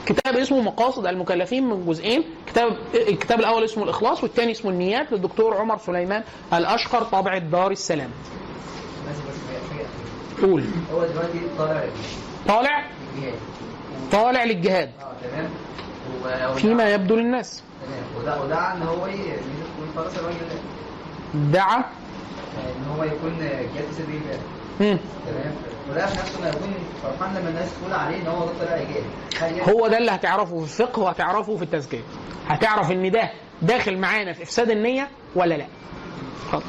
كتاب 0.07 0.37
اسمه 0.37 0.61
مقاصد 0.61 1.07
المكلفين 1.07 1.69
من 1.69 1.87
جزئين. 1.87 2.25
كتاب 2.47 2.77
الكتاب 2.95 3.41
الأول 3.41 3.65
اسمه 3.65 3.85
الإخلاص 3.85 4.23
والثاني 4.23 4.53
اسمه 4.53 4.71
النيات 4.71 5.13
للدكتور 5.13 5.57
عمر 5.57 5.79
سليمان 5.79 6.23
الأشقر 6.53 7.03
طابعه 7.03 7.39
دار 7.39 7.71
السلام. 7.71 8.11
قول. 10.43 10.65
هو 10.93 11.05
دلوقتي 11.07 11.41
طالع 11.59 11.85
طالع؟ 12.49 12.85
طالع 14.13 14.45
للجهاد. 14.45 14.91
آه 15.01 15.13
تمام. 15.29 16.55
فيما 16.55 16.95
يبدو 16.95 17.17
للناس. 17.17 17.63
تمام. 17.87 18.39
ودعا 18.45 18.75
ان 18.75 18.83
هو 18.83 19.07
إيه 19.07 19.13
ان 19.15 19.45
يكون 19.63 19.89
فرس 19.97 20.19
الراجل 20.19 20.37
دعا. 21.53 21.77
ان 21.77 22.97
هو 22.97 23.05
يكون 23.05 23.39
جهاد 23.39 23.87
في 23.91 24.03
سبيل 24.03 24.21
الله. 24.81 24.99
تمام. 25.27 25.55
هو 29.69 29.89
ده 29.89 29.99
اللي 29.99 30.11
هتعرفه 30.11 30.59
في 30.59 30.65
الفقه 30.65 31.01
وهتعرفه 31.03 31.57
في 31.57 31.63
التزكية. 31.63 32.03
هتعرف 32.49 32.91
إن 32.93 33.11
ده 33.11 33.31
داخل 33.63 33.99
معانا 33.99 34.33
في 34.33 34.43
إفساد 34.43 34.71
النية 34.71 35.09
ولا 35.35 35.55
لا. 35.55 35.67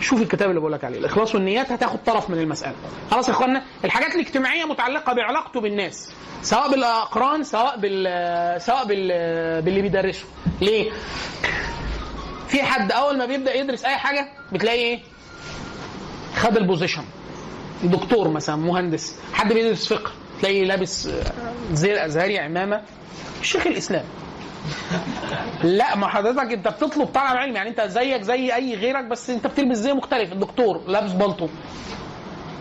شوف 0.00 0.22
الكتاب 0.22 0.48
اللي 0.48 0.60
بقول 0.60 0.72
لك 0.72 0.84
عليه. 0.84 0.98
الإخلاص 0.98 1.34
والنيات 1.34 1.72
هتاخد 1.72 1.98
طرف 2.06 2.30
من 2.30 2.38
المسألة. 2.38 2.74
خلاص 3.10 3.28
يا 3.28 3.32
اخوانا 3.32 3.62
الحاجات 3.84 4.14
الاجتماعية 4.14 4.64
متعلقة 4.64 5.12
بعلاقته 5.12 5.60
بالناس 5.60 6.12
سواء 6.42 6.70
بالأقران 6.70 7.44
سواء 7.44 7.76
بال 7.78 8.62
سواء 8.62 8.84
بال 8.86 9.08
باللي 9.62 9.82
بيدرسه. 9.82 10.24
ليه؟ 10.60 10.90
في 12.48 12.62
حد 12.62 12.92
أول 12.92 13.18
ما 13.18 13.26
بيبدأ 13.26 13.54
يدرس 13.54 13.84
أي 13.84 13.96
حاجة 13.96 14.28
بتلاقي 14.52 14.78
إيه؟ 14.78 15.00
خد 16.36 16.56
البوزيشن 16.56 17.04
دكتور 17.82 18.28
مثلا 18.28 18.56
مهندس 18.56 19.16
حد 19.32 19.52
بيدرس 19.52 19.92
فقه 19.92 20.10
تلاقيه 20.40 20.64
لابس 20.64 21.06
آه، 21.06 21.24
زي 21.72 22.04
ازهري 22.06 22.38
عمامة. 22.38 22.82
شيخ 23.42 23.66
الإسلام. 23.66 24.04
لا 25.64 25.96
ما 25.96 26.06
حضرتك 26.06 26.52
أنت 26.52 26.68
بتطلب 26.68 27.06
طلب 27.06 27.16
علم 27.36 27.56
يعني 27.56 27.68
أنت 27.70 27.80
زيك 27.80 28.22
زي 28.22 28.54
أي 28.54 28.74
غيرك 28.74 29.04
بس 29.04 29.30
أنت 29.30 29.46
بتلبس 29.46 29.76
زي 29.76 29.92
مختلف. 29.92 30.32
الدكتور 30.32 30.80
لابس 30.86 31.12
بلطو 31.12 31.48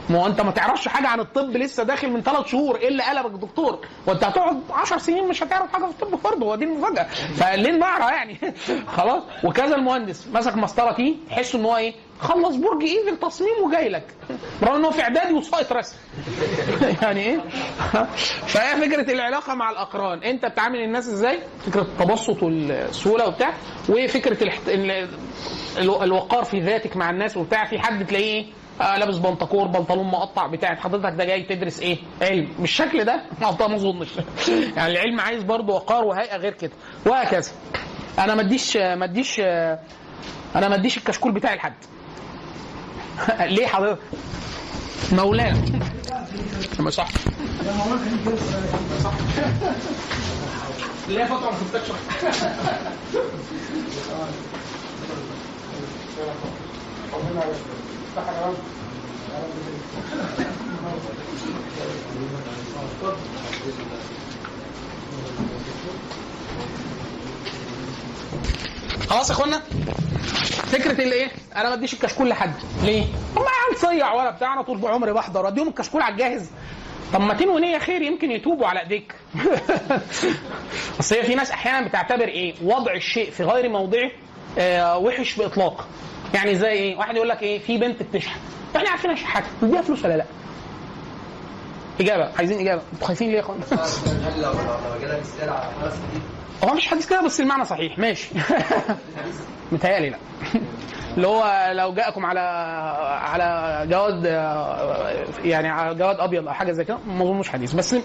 ما 0.10 0.19
هو 0.19 0.27
أنت 0.27 0.41
ما 0.41 0.52
تعرفش 0.52 0.88
حاجة 0.88 1.07
عن 1.07 1.19
الطب 1.19 1.57
لسه 1.57 1.84
داخل 1.84 2.10
من 2.11 2.22
ثلاث 2.22 2.48
شهور. 2.48 2.76
إيه 2.76 2.88
اللي 2.88 3.03
قلبك 3.03 3.40
دكتور؟ 3.40 3.80
وأنت 4.07 4.23
هتقعد 4.23 4.60
10 4.72 4.98
سنين 4.98 5.27
مش 5.27 5.44
هتعرف 5.44 5.73
حاجة 5.73 5.84
في 5.85 6.03
الطب 6.03 6.19
برضه. 6.23 6.45
هو 6.45 6.56
دي 6.56 6.65
المفاجأة. 6.65 7.03
فليه 7.35 7.72
نعرف 7.72 8.11
يعني؟ 8.11 8.38
خلاص. 8.98 9.23
وكذا 9.44 9.76
المهندس 9.76 10.27
مسك 10.34 10.56
مسطرة 10.56 10.91
T 10.91 11.17
تحس 11.30 11.56
إن 11.56 11.65
هو 11.65 11.77
إيه؟ 11.77 11.94
خلص 12.23 12.55
برج 12.55 12.83
إيفل 12.83 13.17
تصميم 13.19 13.63
وجاي 13.65 13.89
لك. 13.89 14.03
برغم 14.61 14.75
ان 14.75 14.85
هو 14.85 14.91
في 14.91 15.01
إعدادي 15.01 15.33
وساقط 15.33 15.73
رسم. 15.73 15.95
يعني 17.01 17.19
إيه؟ 17.21 17.37
فهي 18.53 18.81
فكرة 18.89 19.11
العلاقة 19.13 19.53
مع 19.55 19.69
الأقران. 19.71 20.23
أنت 20.23 20.45
بتعامل 20.45 20.79
الناس 20.79 21.07
إزاي؟ 21.07 21.39
فكرة 21.65 21.81
التبسط 21.81 22.43
والسهولة 22.43 23.27
وبتاع. 23.27 23.53
وفكرة 23.89 24.43
الاحت... 24.43 24.69
ال- 24.69 25.07
الو- 25.77 26.03
الوقار 26.03 26.43
في 26.43 26.59
ذاتك 26.59 26.97
مع 26.97 27.09
الناس 27.09 27.37
وبتاع. 27.37 27.65
في 27.65 27.79
حد 27.79 28.05
تلاقيه 28.05 28.25
إيه؟ 28.25 28.45
آه 28.81 28.97
لابس 28.97 29.17
بنطكور 29.17 29.67
بنطلون 29.67 30.05
مقطع 30.07 30.47
بتاع 30.47 30.75
حضرتك 30.75 31.15
ده 31.17 31.25
جاي 31.25 31.43
تدرس 31.43 31.79
إيه؟ 31.79 31.97
علم. 32.21 32.47
بالشكل 32.59 33.03
ده؟ 33.05 33.15
ما 33.41 33.67
ما 33.67 33.75
أظنش. 33.75 34.09
يعني 34.77 34.91
العلم 34.91 35.19
عايز 35.19 35.43
برضه 35.43 35.73
وقار 35.73 36.03
وهيئة 36.05 36.37
غير 36.37 36.53
كده. 36.53 36.71
وهكذا. 37.05 37.51
أنا 38.19 38.35
ما 38.35 38.41
اديش 38.41 38.77
ما 38.77 39.05
اديش 39.05 39.39
أنا 40.55 40.69
ما 40.69 40.75
أديش 40.75 40.97
الكشكول 40.97 41.31
بتاعي 41.31 41.55
لحد. 41.55 41.73
ليه 43.56 43.68
حضرتك؟ 43.68 43.99
مولانا. 45.11 45.61
ما 46.80 46.90
صح. 46.90 47.07
ليه 51.07 51.26
فترة 51.26 51.52
ما 51.52 51.57
شفتكش. 51.60 51.91
خلاص 69.09 69.30
يا 69.30 69.35
اخوانا؟ 69.35 69.61
فكرة 70.71 70.91
الايه؟ 71.03 71.31
أنا 71.55 71.69
ما 71.69 71.73
اديش 71.73 71.93
الكشكول 71.93 72.30
لحد. 72.30 72.53
ليه؟ 72.84 73.03
هم 73.38 73.43
عيال 73.43 73.80
صيع 73.81 74.13
ولا 74.13 74.31
بتاع 74.31 74.53
أنا 74.53 74.61
طول 74.61 74.85
عمري 74.85 75.13
بحضر. 75.13 75.47
اديهم 75.47 75.67
الكشكول 75.67 76.01
على 76.01 76.13
الجاهز. 76.13 76.49
طب 77.13 77.21
ما 77.21 77.34
تنوي 77.34 77.61
نية 77.61 77.77
خير 77.77 78.01
يمكن 78.01 78.31
يتوبوا 78.31 78.67
على 78.67 78.80
ايديك. 78.80 79.15
اصل 80.99 81.15
هي 81.15 81.23
في 81.23 81.35
ناس 81.35 81.51
أحيانا 81.51 81.88
بتعتبر 81.88 82.27
إيه؟ 82.27 82.53
وضع 82.63 82.93
الشيء 82.93 83.31
في 83.31 83.43
غير 83.43 83.69
موضعه 83.69 84.11
آه 84.57 84.97
وحش 84.97 85.35
بإطلاق. 85.35 85.88
يعني 86.34 86.55
زي 86.55 86.67
إيه؟ 86.69 86.95
واحد 86.97 87.15
يقول 87.15 87.30
لك 87.30 87.41
إيه؟ 87.43 87.59
في 87.59 87.77
بنت 87.77 88.03
بتشحت 88.03 88.39
إحنا 88.75 88.89
عارفينها 88.89 89.15
شحاتة. 89.15 89.47
نديها 89.63 89.81
فلوس 89.81 90.05
ولا 90.05 90.17
لا؟ 90.17 90.25
إجابة. 92.01 92.30
عايزين 92.38 92.59
إجابة. 92.59 92.81
خايفين 93.01 93.30
ليه 93.30 93.35
يا 93.35 93.41
إخوانا؟ 93.41 93.61
هو 96.64 96.73
مش 96.73 96.88
حديث 96.88 97.10
كده 97.10 97.22
بس 97.22 97.41
المعنى 97.41 97.65
صحيح. 97.65 97.99
ماشي. 97.99 98.30
متهيألي 99.72 100.10
لا. 100.10 100.18
اللي 101.18 101.27
هو 101.27 101.72
لو 101.73 101.94
جاءكم 101.94 102.26
على 102.26 102.40
على 103.22 103.88
جواد 103.90 104.26
يعني 105.44 105.69
على 105.69 105.95
جواد 105.95 106.19
أبيض 106.19 106.48
أو 106.48 106.53
حاجة 106.53 106.72
زي 106.72 106.84
كده 106.84 106.98
ما 107.07 107.44
حديث. 107.49 107.73
بس 107.73 107.95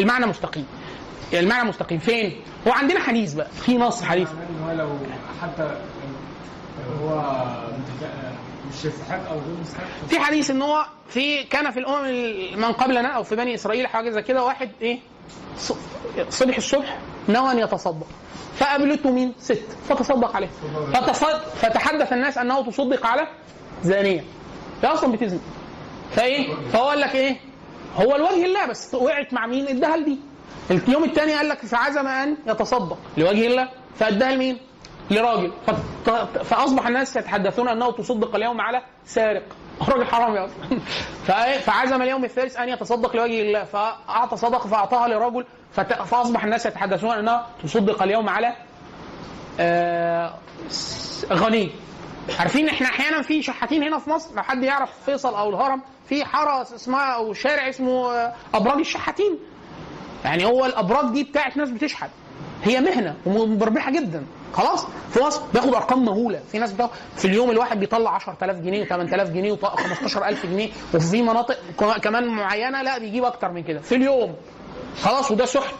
المعنى 0.00 0.26
مستقيم. 0.26 0.66
المعنى 1.32 1.68
مستقيم. 1.68 1.98
فين؟ 1.98 2.40
هو 2.66 2.72
عندنا 2.72 3.00
حديث 3.00 3.34
بقى. 3.34 3.48
في 3.50 3.78
نص 3.78 4.02
حديث. 4.02 4.28
هو 4.66 4.72
لو 4.72 4.88
حتى 5.42 5.76
هو 7.02 7.22
مش 8.72 8.84
يستحق 8.84 9.28
أو 9.28 9.34
غير 9.38 9.56
مستحق. 9.60 9.84
في 10.08 10.18
حديث 10.18 10.50
إن 10.50 10.62
هو 10.62 10.86
في 11.08 11.42
كان 11.44 11.70
في 11.70 11.78
الأمم 11.80 12.06
من 12.60 12.72
قبلنا 12.72 13.08
أو 13.08 13.22
في 13.22 13.36
بني 13.36 13.54
إسرائيل 13.54 13.86
حاجة 13.86 14.10
زي 14.10 14.22
كده 14.22 14.44
واحد 14.44 14.70
إيه؟ 14.82 14.98
صبح 16.28 16.56
الصبح 16.56 16.98
نوى 17.28 17.52
أن 17.52 17.58
يتصدق. 17.58 18.06
فقابلته 18.56 19.10
مين؟ 19.10 19.34
ست. 19.38 19.76
فتصدق 19.88 20.36
عليه. 20.36 20.48
فتصد... 20.94 21.40
فتحدث 21.56 22.12
الناس 22.12 22.38
أنه 22.38 22.62
تصدق 22.66 23.06
على 23.06 23.26
زانية. 23.82 24.24
هي 24.82 24.88
أصلا 24.88 25.12
بتزني. 25.12 25.40
فإيه؟ 26.10 26.54
فهو 26.72 26.88
قال 26.88 27.00
لك 27.00 27.14
إيه؟ 27.14 27.36
هو 27.96 28.16
لوجه 28.16 28.44
الله 28.44 28.66
بس. 28.66 28.94
وقعت 28.94 29.32
مع 29.32 29.46
مين؟ 29.46 29.68
اداها 29.68 29.96
لدي. 29.96 30.18
اليوم 30.70 31.04
الثاني 31.04 31.34
قال 31.34 31.48
لك 31.48 31.58
فعزم 31.58 32.06
أن 32.06 32.36
يتصدق. 32.46 32.98
لوجه 33.16 33.46
الله. 33.46 33.68
فاداها 33.96 34.32
لمين؟ 34.32 34.58
لراجل. 35.10 35.52
فأصبح 36.44 36.86
الناس 36.86 37.16
يتحدثون 37.16 37.68
أنه 37.68 37.90
تصدق 37.90 38.34
اليوم 38.34 38.60
على 38.60 38.82
سارق. 39.04 39.42
راجل 39.88 40.44
أصلا 40.44 40.80
فإيه؟ 41.26 41.58
فعزم 41.58 42.02
اليوم 42.02 42.24
الثالث 42.24 42.56
أن 42.56 42.68
يتصدق 42.68 43.16
لوجه 43.16 43.40
الله. 43.40 43.64
فأعطى 43.64 44.36
صدقه 44.36 44.68
فأعطاها 44.68 45.08
لرجل 45.08 45.44
فاصبح 45.82 46.44
الناس 46.44 46.66
يتحدثون 46.66 47.10
انها 47.10 47.46
تصدق 47.62 48.02
اليوم 48.02 48.28
على 48.28 48.52
آه، 49.60 50.34
غني. 51.32 51.70
عارفين 52.38 52.68
إحنا 52.68 52.86
أحيانا 52.88 53.22
في 53.22 53.42
شحاتين 53.42 53.82
هنا 53.82 53.98
في 53.98 54.10
مصر؟ 54.10 54.34
لو 54.36 54.42
حد 54.42 54.62
يعرف 54.62 54.90
فيصل 55.06 55.34
أو 55.34 55.50
الهرم 55.50 55.82
في 56.08 56.24
حارة 56.24 56.62
اسمها 56.62 57.14
أو 57.14 57.32
شارع 57.32 57.68
اسمه 57.68 58.12
آه، 58.12 58.32
أبراج 58.54 58.78
الشحاتين. 58.78 59.38
يعني 60.24 60.44
هو 60.44 60.66
الأبراج 60.66 61.12
دي 61.12 61.24
بتاعت 61.24 61.56
ناس 61.56 61.70
بتشحت. 61.70 62.10
هي 62.64 62.80
مهنة 62.80 63.16
ومربحة 63.26 63.90
جدا. 63.90 64.24
خلاص؟ 64.52 64.86
في 65.10 65.22
مصر 65.22 65.42
بياخد 65.54 65.74
أرقام 65.74 66.04
مهولة. 66.04 66.40
في 66.52 66.58
ناس 66.58 66.72
بتاخد 66.72 66.90
في 67.16 67.24
اليوم 67.24 67.50
الواحد 67.50 67.80
بيطلع 67.80 68.10
10000 68.10 68.56
جنيه 68.56 68.84
و8000 68.84 69.30
جنيه 69.30 69.56
و15000 69.56 70.46
جنيه. 70.46 70.68
وفي 70.94 71.22
مناطق 71.22 71.58
كمان 72.02 72.26
معينة 72.28 72.82
لا 72.82 72.98
بيجيب 72.98 73.24
أكتر 73.24 73.52
من 73.52 73.62
كده. 73.62 73.80
في 73.80 73.94
اليوم 73.94 74.34
خلاص 75.02 75.30
وده 75.30 75.46
سحت 75.46 75.74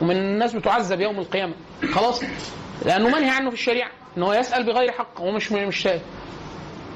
ومن 0.00 0.16
الناس 0.16 0.52
بتعذب 0.54 1.00
يوم 1.00 1.18
القيامة 1.18 1.54
خلاص 1.92 2.22
لأنه 2.84 3.08
منهي 3.08 3.30
عنه 3.30 3.50
في 3.50 3.56
الشريعة 3.56 3.90
إن 4.16 4.22
هو 4.22 4.32
يسأل 4.32 4.64
بغير 4.66 4.92
حق 4.92 5.20
هو 5.20 5.30
مش 5.30 5.52
مش 5.52 5.76
شايف 5.76 6.02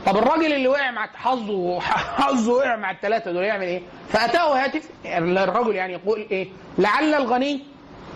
طب 0.07 0.17
الراجل 0.17 0.53
اللي 0.53 0.69
وقع 0.69 0.91
مع 0.91 1.07
حظه 1.15 1.81
حظه 1.81 2.53
وقع 2.53 2.77
مع 2.77 2.91
الثلاثه 2.91 3.33
دول 3.33 3.45
يعمل 3.45 3.67
إيه؟ 3.67 3.83
فأتاه 4.09 4.65
هاتف 4.65 4.89
الرجل 5.07 5.75
يعني 5.77 5.93
يقول 5.93 6.27
إيه؟ 6.31 6.49
لعل 6.79 7.15
الغني 7.15 7.61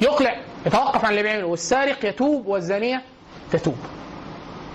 يقلع 0.00 0.36
يتوقف 0.66 1.04
عن 1.04 1.10
اللي 1.10 1.22
بيعمله 1.22 1.46
والسارق 1.46 2.04
يتوب 2.04 2.46
والزانية 2.46 3.02
تتوب. 3.52 3.76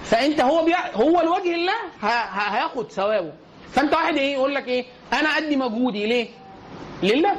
فأنت 0.03 0.41
هو 0.41 0.65
بيع... 0.65 0.91
هو 0.95 1.21
لوجه 1.21 1.55
الله 1.55 1.73
ه... 2.01 2.05
ه... 2.05 2.55
هياخد 2.55 2.91
ثوابه. 2.91 3.31
فأنت 3.71 3.93
واحد 3.93 4.15
إيه 4.17 4.33
يقول 4.33 4.55
لك 4.55 4.67
إيه؟ 4.67 4.85
أنا 5.13 5.29
أدي 5.29 5.55
مجهودي 5.55 6.05
ليه؟ 6.07 6.27
لله 7.03 7.35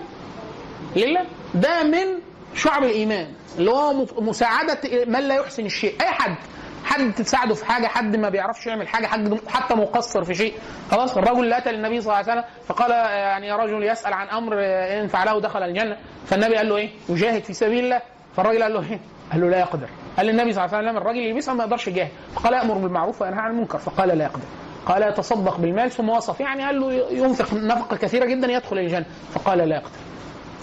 لله؟ 0.97 1.21
ده 1.55 1.83
من 1.83 2.07
شعب 2.55 2.85
الإيمان 2.85 3.29
اللي 3.59 3.71
هو 3.71 4.07
مساعدة 4.19 4.79
من 5.07 5.21
لا 5.21 5.35
يحسن 5.35 5.67
الشيء. 5.67 5.95
أي 6.01 6.07
حد 6.07 6.37
حد 6.85 7.13
تساعده 7.15 7.55
في 7.55 7.67
حاجة 7.67 7.87
حد 7.87 8.17
ما 8.17 8.29
بيعرفش 8.29 8.67
يعمل 8.67 8.89
حاجة 8.89 9.07
حد 9.07 9.39
حتى 9.49 9.75
مقصر 9.75 10.25
في 10.25 10.35
شيء. 10.35 10.55
خلاص 10.91 11.17
الرجل 11.17 11.45
اللي 11.45 11.59
أتى 11.59 11.73
للنبي 11.73 12.01
صلى 12.01 12.21
الله 12.21 12.31
عليه 12.31 12.41
وسلم 12.41 12.45
فقال 12.67 12.91
يعني 12.91 13.47
يا 13.47 13.57
رجل 13.57 13.83
يسأل 13.83 14.13
عن 14.13 14.29
أمر 14.29 14.57
ان 15.01 15.09
فعله 15.09 15.41
دخل 15.41 15.63
الجنة. 15.63 15.97
فالنبي 16.27 16.57
قال 16.57 16.69
له 16.69 16.77
إيه؟ 16.77 16.91
يجاهد 17.09 17.45
في 17.45 17.53
سبيل 17.53 17.85
الله. 17.85 18.01
فالراجل 18.37 18.63
قال 18.63 18.73
له 18.75 18.81
إيه؟ 18.91 19.01
قال 19.33 19.41
له 19.41 19.49
لا 19.49 19.59
يقدر. 19.59 19.89
قال 20.17 20.27
للنبي 20.27 20.53
صلى 20.53 20.65
الله 20.65 20.77
عليه 20.77 20.89
وسلم 20.89 21.03
الراجل 21.03 21.19
اللي 21.19 21.33
بيسال 21.33 21.55
ما 21.57 21.65
يقدرش 21.65 21.89
يجاهد. 21.89 22.11
فقال 22.35 22.55
يامر 22.55 22.75
بالمعروف 22.75 23.23
وينهى 23.23 23.41
عن 23.41 23.51
المنكر. 23.51 23.79
فقال 23.79 24.09
لا 24.09 24.25
يقدر. 24.25 24.45
قال 24.87 25.03
يتصدق 25.03 25.57
بالمال 25.57 25.91
ثم 25.91 26.09
وصف. 26.09 26.41
يعني 26.41 26.63
قال 26.63 26.81
له 26.81 26.93
ينفق 27.11 27.55
نفقة 27.55 27.97
كثيرة 27.97 28.25
جدا 28.25 28.53
يدخل 28.53 28.79
الجنة. 28.79 29.07
فقال 29.35 29.59
لا 29.59 29.77
يقدر. 29.77 29.91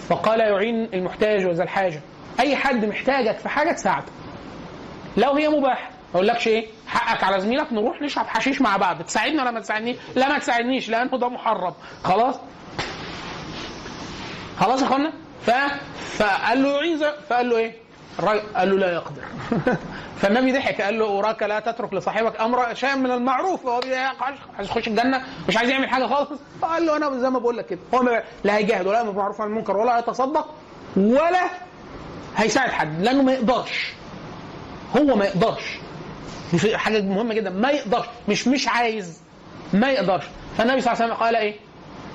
فقال 0.09 0.39
يعين 0.39 0.89
المحتاج 0.93 1.45
وذا 1.45 1.63
الحاجة. 1.63 2.01
أي 2.39 2.55
حد 2.55 2.85
محتاجك 2.85 3.37
في 3.37 3.49
حاجة 3.49 3.71
تساعده. 3.71 4.05
لو 5.17 5.33
هي 5.33 5.49
مباحة 5.49 5.89
ما 5.89 6.15
أقولكش 6.15 6.47
إيه 6.47 6.67
حقك 6.87 7.23
على 7.23 7.39
زميلك 7.41 7.73
نروح 7.73 8.01
نشرب 8.01 8.27
حشيش 8.27 8.61
مع 8.61 8.77
بعض. 8.77 9.01
تساعدني 9.01 9.41
ولا 9.41 9.51
ما 9.51 9.59
تساعدنيش؟ 9.59 9.97
لا 10.15 10.29
ما 10.29 10.39
تساعدنيش 10.39 10.89
لأنه 10.89 11.17
ده 11.17 11.29
محرم. 11.29 11.73
خلاص؟ 12.03 12.35
خلاص 14.59 14.81
يا 14.81 14.85
أخوانا؟ 14.85 15.13
ف... 15.45 15.51
فقال 16.17 16.63
له 16.63 16.69
يعين 16.75 16.99
فقال 17.29 17.49
له 17.49 17.57
إيه؟ 17.57 17.73
قال 18.27 18.69
له 18.69 18.77
لا 18.77 18.93
يقدر. 18.93 19.21
فالنبي 20.21 20.51
ضحك 20.51 20.81
قال 20.81 20.99
له 20.99 21.05
وراك 21.05 21.43
لا 21.43 21.59
تترك 21.59 21.93
لصاحبك 21.93 22.41
أمر 22.41 22.73
شيئا 22.73 22.95
من 22.95 23.11
المعروف 23.11 23.65
هو 23.65 23.81
عايز 24.57 24.69
يخش 24.69 24.87
الجنة 24.87 25.21
مش 25.47 25.57
عايز 25.57 25.69
يعمل 25.69 25.89
حاجة 25.89 26.05
خالص. 26.05 26.29
فقال 26.61 26.85
له 26.85 26.97
أنا 26.97 27.19
زي 27.19 27.29
ما 27.29 27.39
بقول 27.39 27.57
لك 27.57 27.65
كده 27.65 27.79
هو 27.93 28.23
لا 28.43 28.57
هيجاهد 28.57 28.87
ولا 28.87 28.97
يأمر 28.97 29.09
بالمعروف 29.11 29.41
عن 29.41 29.47
المنكر 29.47 29.77
ولا 29.77 29.99
يتصدق 29.99 30.47
ولا 30.97 31.49
هيساعد 32.37 32.71
حد 32.71 33.01
لأنه 33.01 33.21
ما 33.23 33.33
يقدرش. 33.33 33.93
هو 34.97 35.15
ما 35.15 35.25
يقدرش. 35.25 35.79
حاجة 36.73 37.01
مهمة 37.01 37.33
جدا 37.33 37.49
ما 37.49 37.69
يقدرش. 37.69 38.05
مش 38.29 38.47
مش 38.47 38.67
عايز 38.67 39.21
ما 39.73 39.91
يقدرش. 39.91 40.23
فالنبي 40.57 40.81
صلى 40.81 40.93
الله 40.93 41.03
عليه 41.03 41.13
وسلم 41.13 41.25
قال 41.25 41.35
إيه؟ 41.35 41.55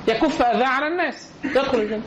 يكف 0.09 0.43
أذى 0.43 0.65
على 0.65 0.87
الناس 0.87 1.29
يدخل 1.45 1.79
الجنة. 1.79 2.03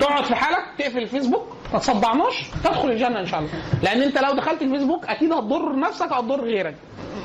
تقعد 0.00 0.24
في 0.24 0.34
حالك 0.34 0.64
تقفل 0.78 0.98
الفيسبوك 0.98 1.55
ما 1.72 1.78
تصدعناش؟ 1.78 2.44
تدخل 2.64 2.90
الجنة 2.90 3.20
إن 3.20 3.26
شاء 3.26 3.40
الله. 3.40 3.50
لأن 3.82 4.02
أنت 4.02 4.18
لو 4.18 4.32
دخلت 4.32 4.62
الفيسبوك 4.62 5.06
أكيد 5.06 5.32
هتضر 5.32 5.78
نفسك 5.78 6.12
هتضر 6.12 6.40
غيرك. 6.44 6.74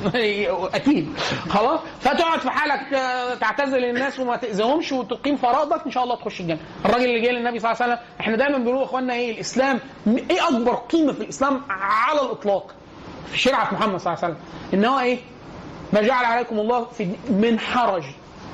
أكيد. 0.75 1.09
خلاص؟ 1.49 1.79
فتقعد 1.99 2.39
في 2.39 2.49
حالك 2.49 2.93
آه، 2.93 3.33
تعتزل 3.35 3.85
الناس 3.85 4.19
وما 4.19 4.35
تأذيهمش 4.35 4.91
وتقيم 4.91 5.35
فرائضك 5.37 5.85
إن 5.85 5.91
شاء 5.91 6.03
الله 6.03 6.15
تخش 6.15 6.41
الجنة. 6.41 6.59
الراجل 6.85 7.05
اللي 7.05 7.19
جاي 7.21 7.31
للنبي 7.31 7.59
صلى 7.59 7.71
الله 7.71 7.83
عليه 7.83 7.93
وسلم 7.93 8.05
إحنا 8.19 8.35
دايما 8.35 8.57
بنقول 8.57 8.77
يا 8.77 8.83
اخوانا 8.83 9.13
إيه 9.13 9.31
الإسلام؟ 9.31 9.79
إيه 10.07 10.47
أكبر 10.49 10.73
قيمة 10.73 11.13
في 11.13 11.21
الإسلام 11.21 11.61
على 11.69 12.21
الإطلاق؟ 12.21 12.75
في 13.31 13.37
شريعة 13.39 13.73
محمد 13.73 13.99
صلى 13.99 14.13
الله 14.13 14.23
عليه 14.23 14.35
وسلم. 14.35 14.37
إن 14.73 14.85
هو 14.85 14.99
إيه؟ 14.99 15.17
ما 15.93 16.01
جعل 16.01 16.25
عليكم 16.25 16.59
الله 16.59 16.85
في 16.85 17.09
من 17.29 17.59
حرج. 17.59 18.03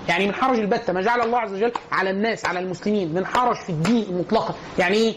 يعني 0.09 0.27
من 0.27 0.33
حرج 0.33 0.59
البتة. 0.59 0.93
ما 0.93 1.01
جعل 1.01 1.21
الله 1.21 1.39
عز 1.39 1.53
وجل 1.53 1.71
على 1.91 2.09
الناس 2.09 2.45
على 2.45 2.59
المسلمين 2.59 3.13
من 3.13 3.25
حرج 3.25 3.55
في 3.55 3.69
الدين 3.69 4.17
مطلقا 4.19 4.55
يعني 4.79 4.95
إيه؟ 4.97 5.15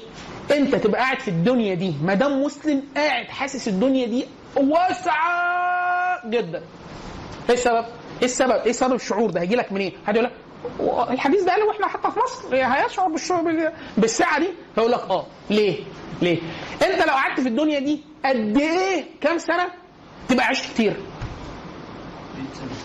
انت 0.53 0.75
تبقى 0.75 1.01
قاعد 1.01 1.21
في 1.21 1.29
الدنيا 1.29 1.75
دي 1.75 1.95
ما 2.05 2.15
دام 2.15 2.43
مسلم 2.43 2.83
قاعد 2.97 3.27
حاسس 3.27 3.69
الدنيا 3.69 4.07
دي 4.07 4.27
واسعة 4.57 6.29
جدا. 6.31 6.63
إيه 7.49 7.55
السبب؟ 7.55 7.85
إيه 8.21 8.25
السبب؟ 8.25 8.51
إيه 8.67 8.73
سبب 8.73 8.95
الشعور 8.95 9.31
ده؟ 9.31 9.41
هيجي 9.41 9.57
لك 9.57 9.73
منين؟ 9.73 9.93
حد 10.07 10.17
يقول 10.17 10.27
لك 10.27 10.33
الحديث 11.11 11.43
ده 11.43 11.53
قال 11.53 11.63
وإحنا 11.63 11.87
حتى 11.89 12.11
في 12.11 12.19
مصر 12.21 12.55
هيشعر 12.57 13.09
بالشعور 13.09 13.43
بال- 13.43 13.73
بالساعة 13.97 14.39
دي. 14.41 14.49
فيقول 14.75 14.93
لك 14.93 15.01
آه 15.11 15.27
ليه؟ 15.51 15.77
ليه؟ 16.23 16.39
أنت 16.83 17.03
لو 17.07 17.13
قعدت 17.15 17.41
في 17.41 17.49
الدنيا 17.49 17.79
دي 17.79 18.01
قد 18.25 18.59
إيه؟ 18.59 19.05
كام 19.21 19.39
سنة؟ 19.39 19.67
تبقى 20.29 20.47
عشت 20.47 20.65
كتير. 20.73 20.97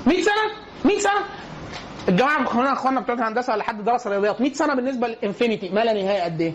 100 0.08 0.22
سنة. 0.22 0.34
100 0.86 1.00
سنة؟ 1.00 1.12
الجماعه 2.10 2.44
اخواننا 2.44 2.74
اخواننا 2.74 3.02
بتوع 3.02 3.16
الهندسة 3.16 3.54
ولا 3.54 3.64
حد 3.64 3.84
درس 3.84 4.08
رياضيات 4.08 4.42
100 4.42 4.54
سنة 4.54 4.74
بالنسبة 4.76 5.08
للإنفينيتي 5.08 5.70
ما 5.70 5.80
لا 5.80 5.94
نهاية 5.94 6.22
قد 6.24 6.42
إيه؟ 6.42 6.54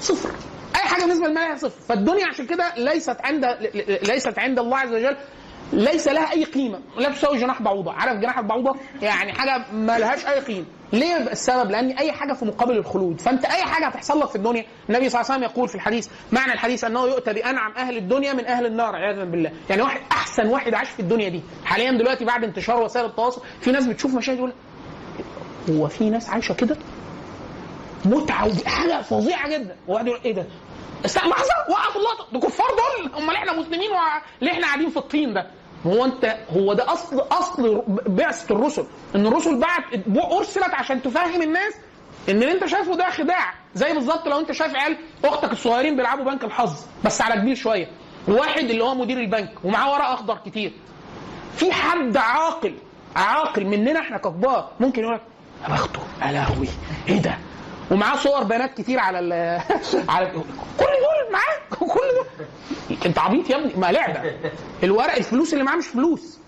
صفر. 0.00 0.30
أي 0.76 0.80
حاجة 0.80 1.00
بالنسبة 1.02 1.28
نهاية 1.28 1.56
صفر. 1.56 1.80
فالدنيا 1.88 2.26
عشان 2.26 2.46
كده 2.46 2.74
ليست 2.76 3.16
عند 3.20 3.44
ليست 4.08 4.38
عند 4.38 4.58
الله 4.58 4.78
عز 4.78 4.92
وجل 4.92 5.16
ليس 5.72 6.08
لها 6.08 6.32
أي 6.32 6.44
قيمة. 6.44 6.80
لا 6.96 7.10
تساوي 7.10 7.38
جناح 7.38 7.62
بعوضة. 7.62 7.92
عارف 7.92 8.20
جناح 8.20 8.38
البعوضة؟ 8.38 8.76
يعني 9.02 9.32
حاجة 9.32 9.64
ما 9.72 9.98
لهاش 9.98 10.26
أي 10.26 10.40
قيمة. 10.40 10.64
ليه 10.92 11.16
السبب؟ 11.16 11.70
لأن 11.70 11.90
أي 11.90 12.12
حاجة 12.12 12.32
في 12.32 12.44
مقابل 12.44 12.76
الخلود. 12.76 13.20
فأنت 13.20 13.44
أي 13.44 13.62
حاجة 13.62 13.86
هتحصل 13.86 14.20
لك 14.20 14.28
في 14.28 14.36
الدنيا 14.36 14.64
النبي 14.88 15.08
صلى 15.08 15.20
الله 15.20 15.32
عليه 15.32 15.40
وسلم 15.46 15.56
يقول 15.56 15.68
في 15.68 15.74
الحديث 15.74 16.08
معنى 16.32 16.52
الحديث 16.52 16.84
أنه 16.84 17.04
يؤتى 17.06 17.32
بأنعم 17.32 17.72
أهل 17.72 17.96
الدنيا 17.96 18.32
من 18.32 18.46
أهل 18.46 18.66
النار 18.66 18.96
عياذا 18.96 19.24
بالله. 19.24 19.52
يعني 19.70 19.82
واحد 19.82 20.00
أحسن 20.12 20.46
واحد 20.46 20.74
عاش 20.74 20.88
في 20.88 21.00
الدنيا 21.00 21.28
دي. 21.28 21.42
حاليا 21.64 21.90
دلوقتي 21.92 22.24
بعد 22.24 22.44
انتشار 22.44 22.82
وسائل 22.82 23.06
التواصل 23.06 23.42
في 23.60 23.72
ناس 23.72 23.86
بتشوف 23.86 24.14
مشاهد 24.14 24.36
يقول 24.38 24.52
هو 25.70 25.88
في 25.88 26.10
ناس 26.10 26.30
عايشة 26.30 26.54
كده؟ 26.54 26.76
متعة 28.04 28.64
حاجة 28.68 29.02
فظيعة 29.02 29.48
جدا. 29.48 29.76
وواحد 29.88 30.06
يقول 30.06 30.20
إيه 30.24 30.32
ده؟ 30.34 30.46
لحظه 31.04 31.54
وقف 31.70 31.96
اللقطة. 31.96 32.26
ده 32.32 32.40
كفار 32.40 32.66
دول. 32.68 33.12
امال 33.22 33.36
إحنا 33.36 33.52
مسلمين 33.60 33.90
وع- 33.90 34.22
ليه 34.40 34.52
إحنا 34.52 34.66
قاعدين 34.66 34.90
في 34.90 34.96
الطين 34.96 35.34
ده. 35.34 35.46
هو 35.86 36.04
انت 36.04 36.36
هو 36.56 36.72
ده 36.72 36.92
أصل 36.92 37.20
أصل 37.20 37.82
بعثة 38.06 38.54
الرسل. 38.54 38.84
إن 39.14 39.26
الرسل 39.26 39.60
بعت 39.60 39.84
أرسلت 40.32 40.74
عشان 40.74 41.02
تفهم 41.02 41.42
الناس 41.42 41.74
إن 42.28 42.34
اللي 42.42 42.52
أنت 42.52 42.66
شايفه 42.66 42.96
ده 42.96 43.10
خداع. 43.10 43.54
زي 43.74 43.92
بالظبط 43.92 44.28
لو 44.28 44.40
أنت 44.40 44.52
شايف 44.52 44.74
عيال 44.76 44.96
أختك 45.24 45.52
الصغيرين 45.52 45.96
بيلعبوا 45.96 46.24
بنك 46.24 46.44
الحظ 46.44 46.72
بس 47.04 47.20
على 47.20 47.40
كبير 47.40 47.54
شوية. 47.56 47.88
وواحد 48.28 48.58
اللي 48.64 48.84
هو 48.84 48.94
مدير 48.94 49.18
البنك 49.20 49.52
ومعاه 49.64 49.92
ورق 49.92 50.04
أخضر 50.08 50.38
كتير. 50.46 50.72
في 51.56 51.72
حد 51.72 52.16
عاقل 52.16 52.74
عاقل 53.16 53.64
مننا 53.66 54.00
إحنا 54.00 54.18
ككبار 54.18 54.68
ممكن 54.80 55.02
يقول 55.02 55.14
لك 55.14 55.20
يا 55.64 55.68
بخته 55.68 56.00
يا 56.22 56.32
لهوي 56.32 56.68
إيه 57.08 57.18
ده؟ 57.18 57.38
ومعاه 57.92 58.16
صور 58.16 58.44
بنات 58.44 58.74
كتير 58.74 58.98
على 58.98 59.18
ال 59.18 59.32
على 60.14 60.26
كل 60.78 60.86
دول 60.86 61.32
معاه 61.32 61.78
كل 61.80 62.00
دول. 62.14 62.46
انت 63.06 63.18
عبيط 63.18 63.50
يا 63.50 63.56
ابني 63.56 63.72
ما 63.76 63.92
لعبة. 63.92 64.34
الورق 64.82 65.14
الفلوس 65.14 65.52
اللي 65.52 65.64
معاه 65.64 65.76
مش 65.76 65.86
فلوس. 65.86 66.38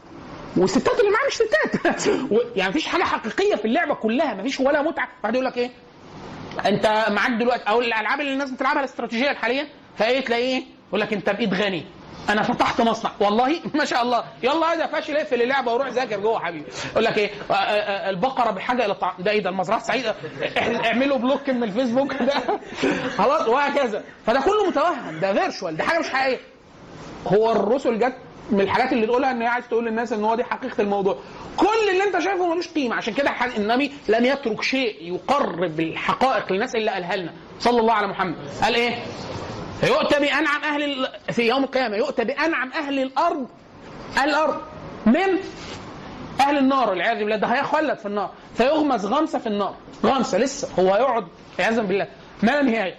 والستات 0.56 1.00
اللي 1.00 1.10
معاه 1.10 1.26
مش 1.26 1.34
ستات. 1.34 2.06
يعني 2.56 2.70
مفيش 2.70 2.86
حاجة 2.86 3.02
حقيقية 3.02 3.54
في 3.54 3.64
اللعبة 3.64 3.94
كلها 3.94 4.34
مفيش 4.34 4.60
ولا 4.60 4.82
متعة. 4.82 5.08
بعد 5.24 5.34
يقول 5.34 5.46
لك 5.46 5.56
إيه؟ 5.58 5.70
أنت 6.66 7.06
معاك 7.10 7.30
دلوقتي 7.30 7.62
أو 7.68 7.80
الألعاب 7.80 8.20
اللي 8.20 8.32
الناس 8.32 8.50
بتلعبها 8.50 8.80
الاستراتيجية 8.80 9.30
الحالية 9.30 9.68
فإيه 9.98 10.20
تلاقيه 10.24 10.56
إيه؟ 10.56 10.64
يقول 10.88 11.00
لك 11.00 11.12
أنت 11.12 11.30
بقيت 11.30 11.54
غني. 11.54 11.84
أنا 12.28 12.42
فتحت 12.42 12.80
مصنع. 12.80 13.10
والله 13.20 13.60
ما 13.74 13.84
شاء 13.84 14.02
الله. 14.02 14.24
يلا 14.42 14.72
هذا 14.74 14.86
فاشل 14.86 15.16
اقفل 15.16 15.42
اللعبة 15.42 15.72
وروح 15.72 15.88
ذاكر 15.88 16.20
جوه 16.20 16.38
حبيبي. 16.40 16.64
يقول 16.92 17.04
لك 17.04 17.18
إيه؟ 17.18 17.30
آه، 17.50 17.54
آه، 17.54 17.56
آه، 17.56 18.10
البقرة 18.10 18.50
بحاجة 18.50 18.84
إلى 18.84 18.92
الطعام 18.92 19.14
ده 19.18 19.30
إيه 19.30 19.42
ده؟ 19.42 19.50
المزرعة 19.50 19.76
السعيدة. 19.76 20.14
إح- 20.54 20.86
اعملوا 20.86 21.18
block 21.18 21.50
من 21.50 21.62
الفيسبوك. 21.62 22.12
ده 22.22 22.32
خلاص 23.18 23.48
وهكذا. 23.48 24.04
فده 24.26 24.40
كله 24.40 24.68
متوهم. 24.68 25.20
ده 25.20 25.32
virtual 25.34 25.76
ده 25.76 25.84
حاجة 25.84 25.98
مش 25.98 26.08
حقيقية. 26.08 26.40
هو 27.26 27.52
الرسل 27.52 27.98
جت 27.98 28.16
من 28.50 28.60
الحاجات 28.60 28.92
اللي 28.92 29.06
تقولها 29.06 29.30
إن 29.30 29.42
هي 29.42 29.48
عايز 29.48 29.68
تقول 29.68 29.84
للناس 29.86 30.12
إن 30.12 30.24
هو 30.24 30.34
دي 30.34 30.44
حقيقة 30.44 30.80
الموضوع. 30.82 31.18
كل 31.56 31.90
اللي 31.92 32.04
أنت 32.04 32.18
شايفه 32.18 32.46
ملوش 32.52 32.68
قيمة. 32.68 32.96
عشان 32.96 33.14
كده 33.14 33.30
النبي 33.56 33.92
لم 34.08 34.24
يترك 34.24 34.62
شيء 34.62 34.96
يقرب 35.14 35.80
الحقائق 35.80 36.52
للناس 36.52 36.74
إلا 36.74 36.92
قالها 36.92 37.16
لنا. 37.16 37.32
صلى 37.58 37.80
الله 37.80 37.92
على 37.92 38.06
محمد. 38.06 38.36
قال 38.62 38.74
إيه؟ 38.74 38.98
يؤتى 39.82 40.20
بأنعم 40.20 40.64
أهل. 40.64 41.08
في 41.32 41.42
يوم 41.42 41.64
القيامة 41.64 41.96
يؤتى 41.96 42.24
بأنعم 42.24 42.72
أهل 42.72 42.98
الأرض. 43.02 43.48
الأرض 44.24 44.60
من 45.06 45.38
أهل 46.40 46.58
النار 46.58 46.90
والعياذ 46.90 47.18
بالله. 47.18 47.36
ده 47.36 47.46
هيخلد 47.46 47.98
في 47.98 48.06
النار. 48.06 48.30
فيغمس 48.54 49.04
غمسة 49.04 49.38
في 49.38 49.46
النار. 49.46 49.74
غمسة 50.04 50.38
لسه. 50.38 50.68
هو 50.78 50.94
هيقعد 50.94 51.26
عياذا 51.58 51.82
بالله. 51.82 52.06
ما 52.42 52.50
لا 52.50 52.62
نهاية. 52.62 52.94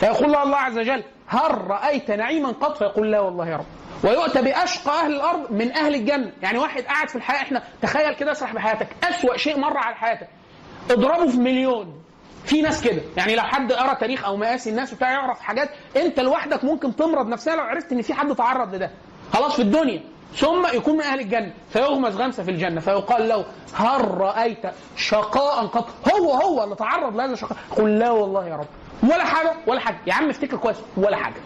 فيقول 0.00 0.32
له 0.32 0.42
الله 0.42 0.56
عز 0.56 0.78
وجل 0.78 1.02
هل 1.26 1.70
رأيت 1.70 2.10
نعيما 2.10 2.48
قط؟ 2.48 2.76
فيقول 2.78 3.12
لا 3.12 3.20
والله 3.20 3.48
يا 3.48 3.56
رب. 3.56 3.66
ويؤتى 4.04 4.42
بأشقى 4.42 5.04
أهل 5.04 5.14
الأرض 5.14 5.52
من 5.52 5.72
أهل 5.72 5.94
الجنة. 5.94 6.32
يعني 6.42 6.58
واحد 6.58 6.82
قاعد 6.82 7.08
في 7.08 7.16
الحياة 7.16 7.42
إحنا 7.42 7.62
تخيل 7.82 8.14
كده 8.14 8.32
اسرح 8.32 8.52
بحياتك. 8.54 8.88
أسوأ 9.04 9.36
شيء 9.36 9.58
مر 9.58 9.76
على 9.76 9.96
حياتك. 9.96 10.28
اضربه 10.90 11.30
في 11.30 11.36
مليون. 11.38 11.94
في 12.44 12.62
ناس 12.62 12.82
كده. 12.82 13.02
يعني 13.16 13.34
لو 13.36 13.42
حد 13.42 13.72
قرأ 13.72 13.94
تاريخ 13.94 14.24
أو 14.24 14.36
مقاسي 14.36 14.70
الناس 14.70 14.92
وبتاع 14.92 15.10
يعرف 15.10 15.40
حاجات 15.40 15.70
أنت 15.96 16.20
لوحدك 16.20 16.64
ممكن 16.64 16.96
تمرض 16.96 17.28
نفسها 17.28 17.56
لو 17.56 17.62
عرفت 17.62 17.92
إن 17.92 18.02
في 18.02 18.14
حد 18.14 18.34
تعرض 18.34 18.74
لده. 18.74 18.90
خلاص 19.32 19.52
في 19.56 19.62
الدنيا. 19.62 20.00
ثم 20.36 20.66
يكون 20.74 20.94
من 20.94 21.02
أهل 21.02 21.20
الجنة. 21.20 21.52
فيغمس 21.72 22.14
غمسة 22.14 22.42
في 22.42 22.50
الجنة. 22.50 22.80
فيقال 22.80 23.28
له 23.28 23.44
هل 23.74 24.18
رأيت 24.20 24.62
شقاء 24.96 25.66
قط 25.66 25.88
هو 26.12 26.32
هو 26.32 26.64
اللي 26.64 26.74
تعرض 26.74 27.16
لهذا 27.16 27.32
الشقاء. 27.32 27.58
قل 27.76 27.98
لا 27.98 28.10
والله 28.10 28.48
يا 28.48 28.56
رب. 28.56 28.66
ولا 29.02 29.24
حاجة 29.24 29.52
ولا 29.66 29.80
حاجة. 29.80 29.96
يا 30.06 30.14
عم 30.14 30.30
افتكر 30.30 30.56
كويس. 30.56 30.76
ولا 30.96 31.16
حاجة. 31.16 31.40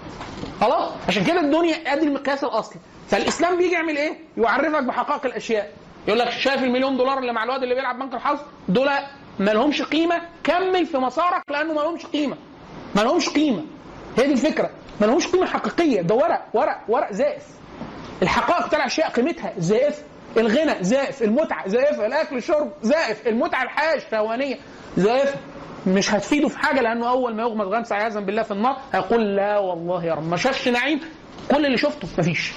خلاص؟ 0.60 0.90
عشان 1.08 1.24
كده 1.24 1.40
الدنيا 1.40 1.92
ادي 1.92 2.06
المقياس 2.06 2.44
الاصلي 2.44 2.80
فالإسلام 3.08 3.56
بيجي 3.56 3.72
يعمل 3.72 3.96
إيه؟ 3.96 4.18
يعرفك 4.36 4.82
بحقائق 4.82 5.26
الأشياء. 5.26 5.72
يقول 6.08 6.18
لك 6.18 6.30
شايف 6.30 6.62
المليون 6.62 6.96
دولار 6.96 7.18
اللي 7.18 7.32
مع 7.32 7.44
الواد 7.44 7.62
اللي 7.62 7.74
بيلعب 7.74 7.98
بنك 7.98 8.14
الحظ؟ 8.14 8.38
دول 8.68 8.88
ما 9.38 9.50
لهمش 9.50 9.82
قيمة 9.82 10.20
كمل 10.44 10.86
في 10.86 10.98
مسارك 10.98 11.42
لأنه 11.50 11.72
ما 11.74 11.80
لهمش 11.80 12.06
قيمة. 12.06 12.36
ما 12.96 13.00
لهمش 13.00 13.28
قيمة. 13.28 13.64
هي 14.18 14.26
دي 14.26 14.32
الفكرة. 14.32 14.70
ما 15.00 15.06
لهمش 15.06 15.26
قيمة 15.26 15.46
حقيقية. 15.46 16.00
ده 16.02 16.14
ورق 16.14 16.46
ورق 16.54 16.80
ورق 16.88 17.12
زائف. 17.12 17.42
الحقائق 18.22 18.66
بتاع 18.66 18.78
الاشياء 18.78 19.08
قيمتها. 19.10 19.52
زائف 19.58 20.02
الغنى 20.36 20.74
زائف 20.84 21.22
المتعة 21.22 21.68
زائفه 21.68 22.06
الأكل 22.06 22.36
الشرب 22.36 22.72
زائف 22.82 23.26
المتعة 23.26 23.62
الحياة 23.62 23.94
الشهوانيه 23.94 24.56
زائفه 24.96 25.38
مش 25.86 26.14
هتفيده 26.14 26.48
في 26.48 26.58
حاجة 26.58 26.80
لأنه 26.80 27.08
أول 27.10 27.34
ما 27.36 27.42
يغمض 27.42 27.66
غمسة 27.66 27.96
عياذا 27.96 28.20
بالله 28.20 28.42
في 28.42 28.50
النار 28.50 28.76
هيقول 28.94 29.36
لا 29.36 29.58
والله 29.58 30.04
يا 30.04 30.14
رب. 30.14 30.28
ما 30.28 30.36
شافش 30.36 30.68
نعيم؟ 30.68 31.00
كل 31.50 31.66
اللي 31.66 31.76
شفته 31.78 32.08
مفيش. 32.18 32.52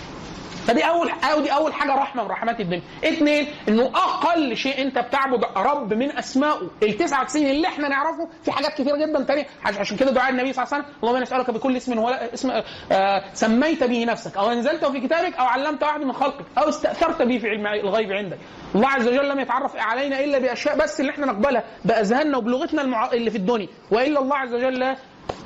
فدي 0.68 0.84
أول 0.88 1.10
أو 1.34 1.42
دي 1.42 1.54
أول 1.54 1.74
حاجة 1.74 1.96
رحمة 1.96 2.24
من 2.24 2.30
رحمات 2.30 2.60
الدنيا 2.60 2.82
اثنين 3.04 3.48
إنه 3.68 3.84
أقل 3.86 4.58
شيء 4.58 4.82
أنت 4.82 5.00
بتعبد 5.00 5.44
رب 5.58 5.94
من 5.94 6.18
اسمائه 6.18 6.62
ال 6.84 6.98
99 6.98 7.46
اللي 7.48 7.68
إحنا 7.68 7.88
نعرفه 7.88 8.28
في 8.44 8.52
حاجات 8.52 8.74
كثيره 8.74 8.96
جدا 8.98 9.46
عش- 9.66 9.78
عشان 9.78 9.98
كده 9.98 10.12
دعاء 10.12 10.30
النبي 10.32 10.54
صلى 10.54 10.64
الله 10.64 10.74
عليه 10.76 10.84
وسلم 10.86 10.96
اللهم 11.04 11.16
أنا 11.16 11.24
أسألك 11.24 11.52
بكل 11.52 11.78
اسم 11.78 11.98
ولا 12.00 12.34
اسم 12.34 12.52
آه 12.92 13.24
سميت 13.34 13.84
به 13.84 14.06
نفسك 14.06 14.38
أو 14.38 14.52
أنزلته 14.52 14.92
في 14.92 15.00
كتابك 15.00 15.36
أو 15.36 15.46
علمت 15.46 15.84
أحد 15.84 16.02
من 16.02 16.14
خلقك 16.14 16.46
أو 16.58 16.70
استأثرت 16.70 17.22
به 17.22 17.38
في 17.38 17.50
علم 17.50 17.68
الغيب 17.68 18.12
عندك. 18.12 18.38
الله 18.76 18.88
عز 18.90 19.08
وجل 19.08 19.30
لم 19.30 19.40
يتعرف 19.40 19.76
علينا 19.76 20.20
إلا 20.24 20.40
بأشياء 20.40 20.78
بس 20.78 21.00
اللي 21.00 21.12
إحنا 21.12 21.26
نقبلها 21.26 21.64
بأذهاننا 21.86 22.38
وبلغتنا 22.38 22.82
المع... 22.82 23.12
اللي 23.12 23.32
في 23.32 23.38
الدنيا. 23.38 23.68
وإلا 23.92 24.20
الله 24.20 24.36
عز 24.38 24.54
وجل 24.54 24.96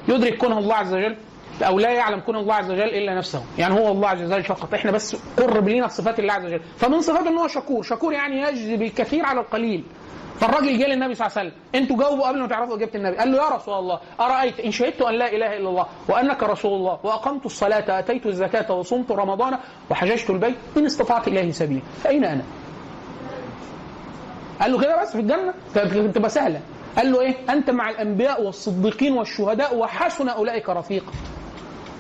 يدرك 0.08 0.38
كونه 0.38 0.58
الله 0.58 0.76
عز 0.76 0.94
وجل. 0.94 1.18
أو 1.64 1.80
لا 1.80 1.90
يعلم 1.90 2.20
كون 2.20 2.36
الله 2.36 2.54
عز 2.56 2.72
وجل 2.72 2.82
إلا 2.82 3.16
نفسه. 3.16 3.44
يعني 3.58 3.74
هو 3.74 3.92
الله 3.92 4.08
عز 4.08 4.22
وجل 4.22 4.44
فقط. 4.44 4.74
إحنا 4.74 4.92
بس 4.92 5.16
قرب 5.38 5.70
لنا 5.70 5.88
صفات 5.88 6.20
الله 6.20 6.34
عز 6.34 6.46
وجل. 6.46 6.62
فمن 6.78 7.02
صفاته 7.02 7.30
إن 7.30 7.38
هو 7.38 7.48
شكور. 7.48 7.84
شكور 7.84 8.14
يعني 8.14 8.42
يجزي 8.42 8.78
بالكثير 8.78 9.26
على 9.26 9.40
القليل. 9.40 9.84
فالراجل 10.40 10.80
جه 10.80 10.88
للنبي 10.88 11.16
صلى 11.16 11.28
الله 11.28 11.38
عليه 11.38 11.50
وسلم. 11.50 11.62
أنتوا 11.76 11.98
جاوبوا 11.98 12.28
قبل 12.28 12.40
ما 12.40 12.48
تعرفوا 12.48 12.76
إجابة 12.76 12.92
النبي. 12.96 13.18
قال 13.18 13.32
له 13.32 13.38
يا 13.38 13.50
رسول 13.56 13.74
الله 13.80 14.00
أرأيت 14.20 14.60
إن 14.60 14.72
شهدت 14.72 15.02
أن 15.02 15.14
لا 15.14 15.34
إله 15.34 15.58
إلا 15.58 15.70
الله 15.70 15.86
وأنك 16.10 16.44
رسول 16.44 16.74
الله 16.74 17.00
وأقمت 17.04 17.46
الصلاة 17.46 18.00
اتيت 18.00 18.26
الزكاة 18.26 18.72
وصمت 18.72 19.12
رمضان 19.12 19.58
وحججت 19.90 20.30
البيت 20.30 20.56
إن 20.78 20.86
استطعت 20.86 21.28
إليه 21.28 21.52
سبيلا 21.52 21.82
فأين 22.04 22.26
أنا؟ 22.26 22.44
قال 24.62 24.72
له 24.72 24.80
كده 24.82 25.02
بس 25.02 25.12
في 25.12 25.20
الجنة؟ 25.20 25.54
تبقى 26.12 26.30
سهلة. 26.30 26.62
قال 26.98 27.12
له 27.12 27.22
إيه؟ 27.22 27.36
أنت 27.50 27.70
مع 27.70 27.90
الأنبياء 27.90 28.44
والصديقين 28.44 29.14
والشهداء 29.14 29.76
وحسن 29.76 30.30
أولئك 30.30 30.70
رفيقا. 30.70 31.12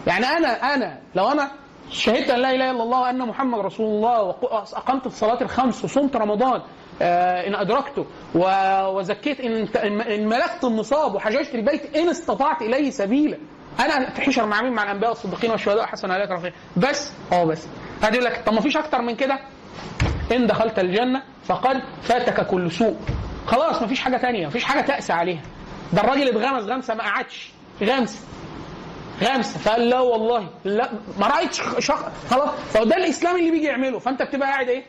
يعني 0.07 0.25
أنا 0.25 0.73
أنا 0.75 0.99
لو 1.15 1.31
أنا 1.31 1.51
شهدت 1.89 2.29
أن 2.29 2.39
لا 2.39 2.49
إله 2.55 2.71
إلا 2.71 2.83
الله 2.83 2.99
وأن 3.01 3.17
محمد 3.27 3.59
رسول 3.59 3.85
الله 3.85 4.21
واقمت 4.21 5.05
الصلاه 5.05 5.41
الخمس 5.41 5.83
وصمت 5.85 6.15
رمضان 6.15 6.61
آه 7.01 7.47
إن 7.47 7.55
ادركته 7.55 8.05
وزكيت 8.35 9.39
إن 9.39 9.67
إن 10.01 10.27
ملكت 10.27 10.63
النصاب 10.63 11.15
وحججت 11.15 11.55
البيت 11.55 11.95
إن 11.95 12.09
استطعت 12.09 12.61
إليه 12.61 12.89
سبيلا. 12.89 13.37
أنا 13.79 14.09
تحشر 14.09 14.45
مع 14.45 14.61
مين؟ 14.61 14.73
مع 14.73 14.83
الأنبياء 14.83 15.09
والصديقين 15.11 15.51
والشهداء 15.51 15.83
وحسن 15.83 16.11
اولئك 16.11 16.31
رفيقا 16.31 16.55
بس 16.77 17.11
آه 17.31 17.43
بس. 17.43 17.67
هذا 18.01 18.13
يقول 18.13 18.25
لك 18.25 18.43
طب 18.45 18.53
ما 18.53 18.61
فيش 18.61 18.77
أكتر 18.77 19.01
من 19.01 19.15
كده؟ 19.15 19.39
إن 20.31 20.47
دخلت 20.47 20.79
الجنة 20.79 21.21
فقد 21.45 21.81
فاتك 22.01 22.47
كل 22.47 22.71
سوء. 22.71 22.95
خلاص 23.47 23.81
مفيش 23.81 23.99
حاجة 23.99 24.17
تانية 24.17 24.47
مفيش 24.47 24.63
حاجة 24.63 24.81
تأسى 24.81 25.13
عليها. 25.13 25.41
ده 25.93 26.01
الراجل 26.01 26.27
اتغمس 26.27 26.63
غمسة 26.63 26.93
ما 26.95 27.03
قعدش. 27.03 27.51
غمسة. 27.83 28.19
خمسه 29.21 29.59
فقال 29.59 29.89
لا 29.89 29.99
والله. 29.99 30.47
لا 30.65 30.91
ما 31.19 31.27
رأيتش 31.27 31.61
شق 31.79 32.11
خلاص. 32.29 32.49
فده 32.73 32.97
الإسلام 32.97 33.35
اللي 33.35 33.51
بيجي 33.51 33.65
يعمله. 33.65 33.99
فأنت 33.99 34.21
بتبقى 34.21 34.49
قاعد 34.49 34.69
إيه؟ 34.69 34.83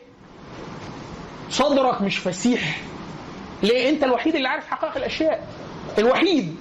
صدرك 1.49 2.01
مش 2.01 2.17
فسيح. 2.17 2.77
ليه؟ 3.63 3.89
أنت 3.89 4.03
الوحيد 4.03 4.35
اللي 4.35 4.47
عارف 4.47 4.67
حقائق 4.67 4.97
الأشياء. 4.97 5.47
الوحيد. 5.97 6.55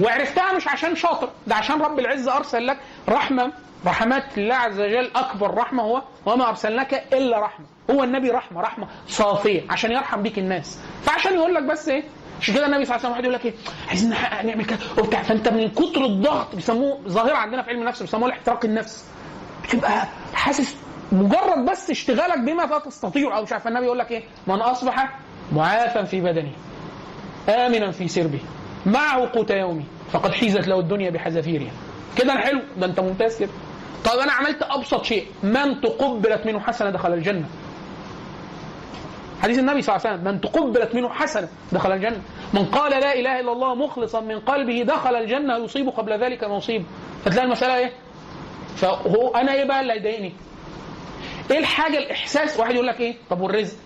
وعرفتها 0.00 0.52
مش 0.52 0.68
عشان 0.68 0.96
شاطر. 0.96 1.28
ده 1.46 1.54
عشان 1.54 1.82
رب 1.82 1.98
العزة 1.98 2.36
أرسل 2.36 2.66
لك 2.66 2.78
رحمة. 3.08 3.52
رحمات 3.86 4.38
الله 4.38 4.54
عز 4.54 4.80
وجل 4.80 5.10
أكبر 5.16 5.54
رحمة 5.54 5.82
هو. 5.82 6.02
وما 6.26 6.48
أرسلناك 6.48 6.94
إلا 7.12 7.40
رحمة. 7.40 7.66
هو 7.90 8.04
النبي 8.04 8.30
رحمة 8.30 8.60
رحمة 8.60 8.88
صافية 9.08 9.62
عشان 9.70 9.92
يرحم 9.92 10.22
بيك 10.22 10.38
الناس. 10.38 10.78
فعشان 11.02 11.34
يقول 11.34 11.54
لك 11.54 11.62
بس 11.62 11.88
إيه؟ 11.88 12.02
عشان 12.40 12.54
كده 12.54 12.66
النبي 12.66 12.84
صلى 12.84 12.96
الله 12.96 13.06
عليه 13.06 13.08
وسلم 13.08 13.10
واحد 13.10 13.24
يقول 13.24 13.34
لك 13.34 13.44
إيه؟ 13.46 13.54
عايزين 13.88 14.10
نحقق 14.10 14.44
نعمل 14.44 14.64
كده 14.64 14.78
وبتاع. 14.98 15.22
فأنت 15.22 15.48
من 15.48 15.68
كتر 15.70 16.04
الضغط 16.04 16.54
بيسموه 16.54 17.00
ظاهرة 17.08 17.36
عندنا 17.36 17.62
في 17.62 17.70
علم 17.70 17.80
النفس 17.80 18.02
بيسموه 18.02 18.26
الاحتراق 18.28 18.64
النفسي. 18.64 19.04
بتبقى 19.64 20.06
حاسس 20.34 20.76
مجرد 21.12 21.64
بس 21.70 21.90
اشتغالك 21.90 22.38
بما 22.38 22.62
لا 22.62 22.78
تستطيع 22.78 23.36
أو 23.36 23.42
مش 23.42 23.52
عارف. 23.52 23.66
النبي 23.68 23.84
يقول 23.86 23.98
لك 23.98 24.10
إيه؟ 24.10 24.22
من 24.46 24.54
أصبح 24.60 25.18
معافا 25.52 26.02
في 26.04 26.20
بدنه 26.20 26.52
امنا 27.48 27.90
في 27.90 28.08
سربه 28.08 28.40
معه 28.86 29.28
قوت 29.32 29.50
يومه 29.50 29.84
فقد 30.12 30.32
حيزت 30.32 30.68
له 30.68 30.78
الدنيا 30.80 31.10
بحذافيرها. 31.10 31.70
كده 32.16 32.32
أنا 32.32 32.40
حلو 32.40 32.60
ده 32.76 32.86
أنت 32.86 33.00
ممتاز 33.00 33.38
كده. 33.38 33.50
طيب 34.04 34.18
أنا 34.18 34.32
عملت 34.32 34.62
أبسط 34.62 35.04
شيء 35.04 35.26
من 35.42 35.80
تقبلت 35.80 36.46
منه 36.46 36.60
حسنة 36.60 36.90
دخل 36.90 37.12
الجنة. 37.12 37.46
حديث 39.42 39.58
النبي 39.58 39.82
صلى 39.82 39.96
الله 39.96 40.06
عليه 40.06 40.16
وسلم 40.20 40.32
من 40.34 40.40
تقبلت 40.40 40.94
منه 40.94 41.08
حسنة 41.08 41.48
دخل 41.72 41.92
الجنة. 41.92 42.20
من 42.54 42.64
قال 42.64 42.90
لا 42.90 43.14
إله 43.14 43.40
إلا 43.40 43.52
الله 43.52 43.74
مخلصا 43.74 44.20
من 44.20 44.38
قلبه 44.40 44.82
دخل 44.82 45.14
الجنة 45.14 45.56
يصيب 45.56 45.88
قبل 45.88 46.12
ذلك 46.24 46.44
ما 46.44 46.56
يصيب 46.56 46.84
فتلاقي 47.24 47.44
المسألة 47.46 47.76
إيه؟ 47.76 47.92
فهو 48.76 49.28
أنا 49.34 49.52
إيه 49.54 49.64
بقى 49.64 49.80
اللي 49.80 49.92
هيضايقني؟ 49.92 50.32
إيه 51.50 51.58
الحاجة 51.58 51.98
الإحساس؟ 51.98 52.58
واحد 52.60 52.74
يقول 52.74 52.86
لك 52.86 53.00
إيه؟ 53.00 53.14
طب 53.30 53.40
والرزق؟ 53.40 53.76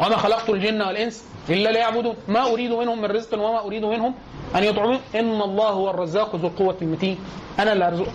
وما 0.00 0.16
خلقت 0.16 0.50
الجن 0.50 0.82
والإنس 0.82 1.24
إلا 1.50 1.68
ليعبدون. 1.70 2.14
ما 2.28 2.52
أريد 2.52 2.70
منهم 2.72 2.98
من 3.02 3.04
رزق 3.10 3.34
وما 3.38 3.64
أريد 3.66 3.84
منهم 3.84 4.14
أن 4.56 4.64
يطعمون. 4.64 4.98
إن 5.14 5.40
الله 5.42 5.68
هو 5.68 5.90
الرزاق 5.90 6.36
ذو 6.36 6.48
القوة 6.48 6.76
المتين. 6.82 7.18
أنا 7.58 7.72
اللي 7.72 7.84
هرزقك 7.84 8.12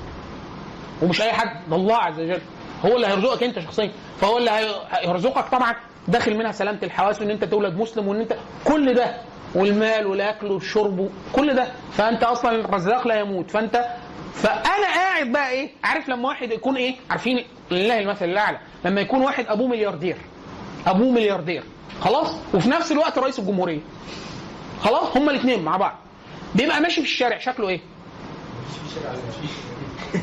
ومش 1.02 1.22
أي 1.22 1.32
حد 1.34 1.70
ده 1.70 1.76
الله 1.76 1.96
عز 1.96 2.20
وجل. 2.20 2.42
هو 2.86 2.96
اللي 2.96 3.08
هيرزقك 3.08 3.44
انت 3.44 3.60
شخصيا. 3.60 3.92
فهو 4.22 4.38
اللي 4.38 4.52
هي- 4.52 4.76
هيرزقك 4.92 5.50
طبعا 5.52 5.76
داخل 6.08 6.38
منها 6.38 6.52
سلامة 6.52 6.80
الحواس 6.84 7.22
وإن 7.22 7.30
أنت 7.32 7.44
تولد 7.44 7.78
مسلم 7.78 8.08
وإن 8.08 8.20
انت 8.22 8.36
كل 8.66 8.94
ده 8.94 9.18
والمال 9.56 10.08
والأكل 10.08 10.48
والشرب 10.52 11.10
كل 11.34 11.54
ده. 11.54 11.68
فأنت 11.94 12.24
أصلا 12.24 12.56
الرزاق 12.56 13.08
لا 13.08 13.20
يموت. 13.20 13.52
فانت 13.52 13.86
فأنا 14.34 14.88
قاعد 14.96 15.32
بقى 15.32 15.50
إيه؟ 15.50 15.70
عارف 15.84 16.10
لما 16.10 16.28
واحد 16.30 16.52
يكون 16.52 16.76
إيه؟ 16.76 16.96
عارفين 17.10 17.46
لله 17.72 18.00
المثل 18.00 18.26
الأعلى. 18.26 18.60
لما 18.86 19.02
يكون 19.02 19.22
واحد 19.22 19.46
أبوه 19.48 19.68
ملياردير. 19.68 20.18
أبوه 20.88 21.12
ملياردير. 21.12 21.64
خلاص؟ 22.02 22.36
وفي 22.54 22.70
نفس 22.70 22.92
الوقت 22.92 23.18
رئيس 23.18 23.40
الجمهورية. 23.40 23.80
خلاص؟ 24.84 25.18
هما 25.18 25.32
الاثنين 25.32 25.64
مع 25.64 25.78
بعض. 25.78 25.96
بيبقى 26.56 26.82
ماشي 26.82 27.02
في 27.02 27.08
الشارع. 27.08 27.38
شكله 27.40 27.70
إيه؟ 27.70 27.80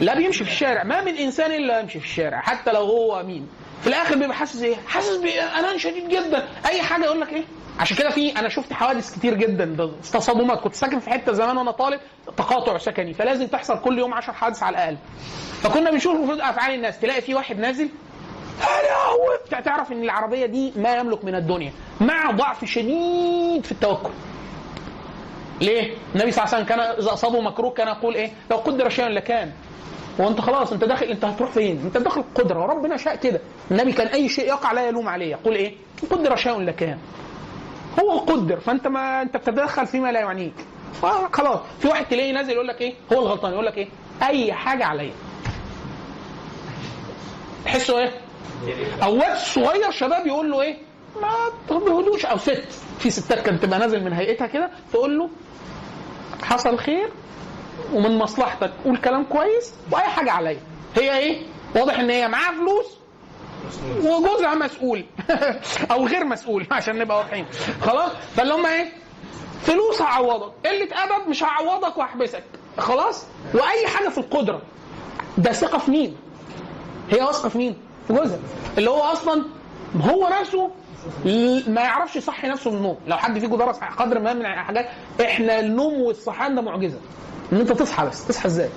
لا 0.01 0.15
بيمشي 0.15 0.45
في 0.45 0.51
الشارع. 0.51 0.85
ما 0.85 1.01
من 1.05 1.17
إنسان 1.17 1.53
إلا 1.53 1.81
يمشي 1.81 2.01
في 2.01 2.07
الشارع 2.07 2.41
حتى 2.41 2.73
لو 2.73 2.81
هو 2.83 3.23
مين 3.23 3.49
في 3.81 3.87
الآخر 3.87 4.15
بيبقى 4.19 4.37
حاسس 4.37 4.63
إيه؟ 4.63 4.77
حاسس 4.87 5.17
بامان 5.17 5.79
شديد 5.79 6.09
جدا. 6.09 6.49
أي 6.67 6.83
حاجة 6.83 7.05
يقول 7.05 7.21
لك 7.21 7.29
إيه؟ 7.33 7.45
عشان 7.79 7.97
كده 7.97 8.11
في 8.11 8.39
أنا 8.39 8.49
شفت 8.49 8.73
حوادث 8.73 9.19
كتير 9.19 9.35
جدا 9.35 9.93
تصادمات. 10.13 10.61
كنت 10.61 10.75
ساكن 10.75 10.99
في 10.99 11.11
حتة 11.11 11.33
زمان 11.33 11.57
وأنا 11.57 11.71
طالب 11.71 12.01
تقاطع 12.37 12.79
سكني. 12.79 13.15
فلازم 13.15 13.47
تحصل 13.47 13.81
كل 13.81 13.99
يوم 13.99 14.15
10 14.15 14.33
حوادث 14.33 14.63
على 14.63 14.77
الأقل. 14.77 14.97
فكنا 15.63 15.91
بنشوف 15.91 16.17
المفروض 16.17 16.41
أفعال 16.41 16.75
الناس. 16.75 16.99
تلاقي 17.01 17.21
في 17.21 17.35
واحد 17.35 17.59
نازل 17.59 17.89
بتاع- 19.47 19.61
تعرف 19.61 19.93
إن 19.93 20.03
العربية 20.03 20.47
دي 20.47 20.73
ما 20.77 20.97
يملك 20.97 21.25
من 21.25 21.35
الدنيا. 21.35 21.73
مع 22.01 22.31
ضعف 22.31 22.65
شديد 22.65 23.65
في 23.65 23.73
التوكل. 23.73 24.11
ليه؟ 25.61 25.95
النبي 26.15 26.31
صلى 26.33 26.45
الله 26.45 26.55
عليه 26.55 26.65
وسلم 26.65 26.65
كان 26.65 26.81
إذا 26.81 27.13
أصابه 27.13 27.41
مكروه 27.41 27.71
كان 27.71 27.89
يقول 27.89 28.15
إيه؟ 28.15 28.31
لو 28.51 28.57
قدر 28.57 28.89
شيئا 28.89 29.09
لكان. 29.09 29.53
وانت 30.21 30.41
خلاص 30.41 30.73
انت 30.73 30.85
داخل 30.85 31.07
انت 31.07 31.25
هتروح 31.25 31.51
فين؟ 31.51 31.81
انت 31.85 31.99
داخل 31.99 32.25
قدرة 32.35 32.61
وربنا 32.63 32.97
شاء 32.97 33.17
كده 33.17 33.41
النبي 33.71 33.93
كان 33.93 34.07
أي 34.07 34.29
شيء 34.29 34.47
يقع 34.47 34.73
لا 34.73 34.89
يلوم 34.89 35.09
عليه 35.09 35.27
يقول 35.31 35.55
إيه؟ 35.55 35.75
قدر 36.11 36.37
شيء 36.37 36.61
لكان 36.61 36.99
هو 38.01 38.19
قدر 38.19 38.61
فأنت 38.61 38.87
ما 38.87 39.23
أنت 39.23 39.37
بتتدخل 39.37 39.87
فيما 39.87 40.13
لا 40.13 40.21
يعنيك 40.21 40.55
آه 41.05 41.29
خلاص 41.33 41.59
في 41.81 41.89
واحد 41.89 42.05
تلاقيه 42.07 42.33
نازل 42.33 42.51
يقول 42.53 42.69
لك 42.69 42.81
إيه؟ 42.81 42.95
هو 43.13 43.19
الغلطان 43.23 43.53
يقول 43.53 43.67
لك 43.67 43.79
إيه؟ 43.79 43.89
أي 44.23 44.53
حاجة 44.53 44.85
عليا 44.85 45.13
تحسه 47.65 47.99
إيه؟ 47.99 48.11
أو 49.03 49.15
واد 49.19 49.37
صغير 49.37 49.91
شباب 49.91 50.27
يقول 50.27 50.51
له 50.51 50.61
إيه؟ 50.63 50.77
ما 51.23 51.29
تهدوش 51.69 52.27
أو 52.27 52.39
ست 52.39 52.65
في 52.99 53.11
ستات 53.11 53.41
كانت 53.41 53.63
تبقى 53.63 53.79
نازل 53.79 54.05
من 54.05 54.13
هيئتها 54.13 54.47
كده 54.47 54.71
تقول 54.93 55.19
له 55.19 55.31
حصل 56.43 56.79
خير 56.79 57.09
ومن 57.93 58.19
مصلحتك. 58.19 58.71
قول 58.85 58.97
كلام 58.97 59.25
كويس 59.25 59.75
وأي 59.93 60.03
حاجة 60.03 60.33
عليا. 60.33 60.61
هي 60.97 61.19
إيه؟ 61.19 61.43
واضح 61.77 61.99
إن 61.99 62.11
هي 62.11 62.29
معاها 62.29 62.53
فلوس 62.53 62.87
وجوزها 63.99 64.55
مسؤول. 64.55 65.05
أو 65.91 66.07
غير 66.07 66.25
مسؤول 66.25 66.67
عشان 66.71 66.99
نبقى 66.99 67.17
واضحين. 67.17 67.47
خلاص؟ 67.83 68.11
فاللي 68.37 68.55
هم 68.55 68.67
إيه؟ 68.67 68.93
فلوس 69.63 70.03
هعوضك. 70.03 70.53
قله 70.67 70.89
ادب 71.05 71.29
مش 71.29 71.43
هعوضك 71.43 71.97
وأحبسك. 71.99 72.45
خلاص؟ 72.79 73.25
وأي 73.55 73.87
حاجة 73.87 74.09
في 74.09 74.19
القدرة. 74.19 74.63
ده 75.39 75.53
ثقة 75.53 75.79
في 75.79 75.91
مين؟ 75.91 76.17
هي 77.11 77.23
واثقة 77.23 77.49
في 77.49 77.59
مين؟ 77.59 77.77
في 78.07 78.13
جوزها. 78.13 78.39
اللي 78.79 78.91
هو 78.91 79.01
أصلا 79.01 79.45
هو 80.01 80.29
نفسه 80.41 80.71
ما 81.67 81.81
يعرفش 81.81 82.17
يصحي 82.17 82.49
نفسه 82.49 82.71
من 82.71 82.77
النوم. 82.77 82.99
لو 83.07 83.17
حد 83.17 83.39
فيكم 83.39 83.57
درس 83.57 83.77
قدر 83.99 84.19
ما 84.19 84.33
من 84.33 84.47
الحاجات 84.47 84.89
إحنا 85.21 85.61
النوم 85.61 86.01
والصحيان 86.01 86.55
ده 86.55 86.63
معجزة. 86.63 86.99
إن 87.53 87.61
أنت 87.61 87.73
تصحى 87.73 88.07
بس 88.07 88.27
تصحى 88.27 88.47
إزاي؟ 88.47 88.69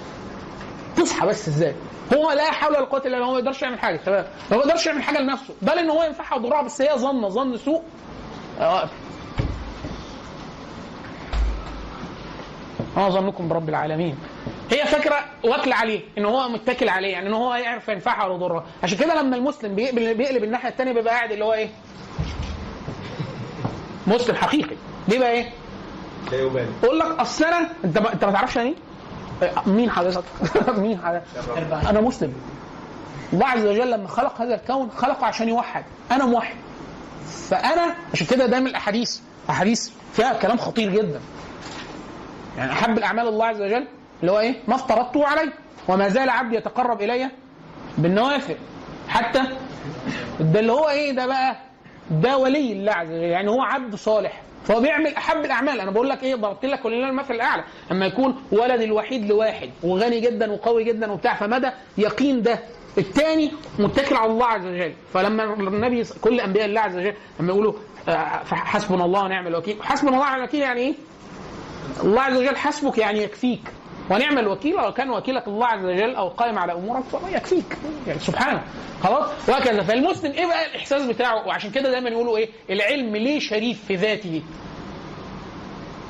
تصحى 0.96 1.28
بس 1.28 1.48
إزاي؟ 1.48 1.76
هو 2.14 2.32
لا 2.32 2.52
حول 2.52 2.72
ولا 2.78 2.86
قوة 2.86 3.00
إلا 3.06 3.10
بالله 3.12 3.26
هو 3.26 3.32
ما 3.32 3.40
يقدرش 3.40 3.62
يعمل 3.62 3.80
حاجة 3.80 3.98
تمام؟ 3.98 4.26
ما 4.52 4.58
يقدرش 4.58 4.86
يعمل 4.86 5.04
حاجة 5.04 5.20
لنفسه 5.20 5.54
بل 5.62 5.80
إن 5.80 5.90
هو 5.90 6.04
ينفعها 6.04 6.36
وضرها 6.36 6.62
بس 6.62 6.82
هي 6.82 6.98
ظن 6.98 7.30
ظن 7.30 7.58
سوء. 7.58 7.82
آه. 8.60 8.90
ما 12.98 13.10
ظنكم 13.10 13.48
برب 13.48 13.70
العالمين. 13.70 14.16
هي 14.72 14.86
فكرة 14.86 15.16
واكل 15.44 15.74
عليه 15.74 16.02
إن 16.18 16.26
هو 16.26 16.50
متكل 16.50 16.90
عليه 16.90 17.12
يعني 17.12 17.28
إن 17.28 17.34
هو 17.34 17.56
يعرف 17.56 17.88
ينفعها 17.88 18.26
ولا 18.26 18.36
يضرها. 18.36 18.64
عشان 18.84 18.98
كده 18.98 19.22
لما 19.22 19.36
المسلم 19.36 19.76
بيقلب 19.76 20.44
الناحية 20.44 20.70
الثانية 20.70 20.92
بيبقى 20.92 21.14
قاعد 21.14 21.32
اللي 21.32 21.46
هو 21.46 21.54
إيه؟ 21.54 21.70
مسلم 24.08 24.36
حقيقي. 24.36 24.76
بيبقى 25.08 25.32
إيه؟ 25.32 25.50
لا 26.32 26.38
يبالي. 26.42 26.68
يقول 26.84 27.00
لك 27.00 27.06
اصل 27.20 27.44
أنا 27.46 27.70
أنت 27.86 27.98
ما 27.98 28.14
أنت 28.14 28.26
ما 28.26 28.32
تعرفش 28.32 28.56
يعني؟ 28.56 28.76
مين 29.66 29.90
حضرتك؟ 29.92 30.24
مين 30.78 31.00
حضرتك؟ 31.00 31.24
أنا 31.90 32.02
مسلم. 32.02 32.34
الله 33.34 33.46
عز 33.48 33.66
وجل 33.66 33.92
لما 33.92 34.08
خلق 34.08 34.42
هذا 34.42 34.56
الكون 34.56 34.92
خلقه 34.92 35.26
عشان 35.26 35.50
يوحد. 35.50 35.84
أنا 36.12 36.26
موحد. 36.26 36.56
فأنا 37.50 37.96
عشان 38.14 38.28
كده 38.28 38.46
دايما 38.46 38.70
الأحاديث 38.70 39.20
أحاديث 39.50 39.90
فيها 40.14 40.34
كلام 40.34 40.58
خطير 40.58 40.90
جدا. 40.92 41.20
يعني 42.58 42.72
أحب 42.72 42.98
الأعمال 42.98 43.28
الله 43.28 43.46
عز 43.46 43.62
وجل 43.62 43.88
اللي 44.22 44.32
هو 44.32 44.40
إيه؟ 44.40 44.56
ما 44.68 44.76
افترضته 44.76 45.28
عليه 45.28 45.54
وما 45.88 46.10
زال 46.10 46.30
عبدي 46.30 46.56
يتقرب 46.56 47.02
إلي 47.02 47.30
بالنوافل. 47.98 48.56
حتى 49.08 49.42
ده 50.40 50.60
اللي 50.60 50.72
هو 50.72 50.90
إيه؟ 50.90 51.12
ده 51.12 51.26
بقى 51.26 51.56
ده 52.12 52.38
ولي 52.38 52.72
الله 52.74 52.92
عز 52.94 53.08
وجل. 53.08 53.18
يعني 53.24 53.50
هو 53.50 53.62
عبد 53.62 53.96
صالح. 53.96 54.42
فهو 54.66 54.82
بيعمل 54.82 55.16
أحب 55.16 55.46
الأعمال. 55.46 55.80
أنا 55.82 55.92
بقول 55.92 56.10
لك 56.10 56.24
إيه 56.24 56.36
ضربت 56.36 56.66
لك 56.66 56.86
ولله 56.86 57.10
المثل 57.10 57.34
الأعلى. 57.34 57.64
أما 57.92 58.06
يكون 58.06 58.44
ولد 58.52 58.82
الوحيد 58.82 59.26
لواحد 59.30 59.70
وغني 59.84 60.20
جدا 60.20 60.52
وقوي 60.52 60.84
جدا 60.84 61.12
وبتاع 61.12 61.36
فمدى 61.36 61.70
يقين 61.98 62.42
ده 62.42 62.60
الثاني 62.98 63.52
متكل 63.80 64.16
على 64.16 64.32
الله 64.32 64.46
عز 64.46 64.66
وجل. 64.66 64.94
فلما 65.14 65.44
النبي 65.54 66.04
كل 66.22 66.40
أنبياء 66.40 66.66
الله 66.66 66.82
عز 66.82 66.96
وجل 66.96 67.14
لما 67.40 67.50
يقولوا 67.54 67.74
آه، 68.10 68.44
حسبنا 68.46 69.06
الله 69.06 69.24
ونعم 69.24 69.48
الوكيل. 69.48 69.78
حسبنا 69.84 70.10
الله 70.12 70.22
ونعم 70.22 70.38
الوكيل 70.40 70.62
يعني 70.62 70.82
إيه؟ 70.82 70.94
الله 72.04 72.22
عز 72.22 72.38
وجل 72.38 72.58
حسبك 72.58 72.98
يعني 72.98 73.24
يكفيك. 73.24 73.62
ونعم 74.10 74.38
الوكيل 74.38 74.76
لو 74.76 74.94
كان 74.94 75.10
وكيلك 75.10 75.48
الله 75.48 75.68
عز 75.68 75.86
وجل 75.86 76.16
أو 76.16 76.28
قائم 76.30 76.60
على 76.60 76.74
أمورك 76.74 77.04
يكفيك. 77.32 77.78
يعني 78.08 78.20
سبحانه 78.20 78.64
خلاص. 79.04 79.30
وهكذا 79.50 79.84
فالمسلم 79.84 80.32
إيه 80.32 80.46
بقى 80.46 80.66
الإحساس 80.66 81.02
بتاعه؟ 81.06 81.48
وعشان 81.48 81.72
كده 81.72 81.92
دايما 81.92 82.10
يقولوا 82.10 82.38
إيه؟ 82.38 82.50
العلم 82.70 83.16
ليه 83.16 83.40
شريف 83.40 83.86
في 83.86 83.96
ذاته؟ 83.96 84.42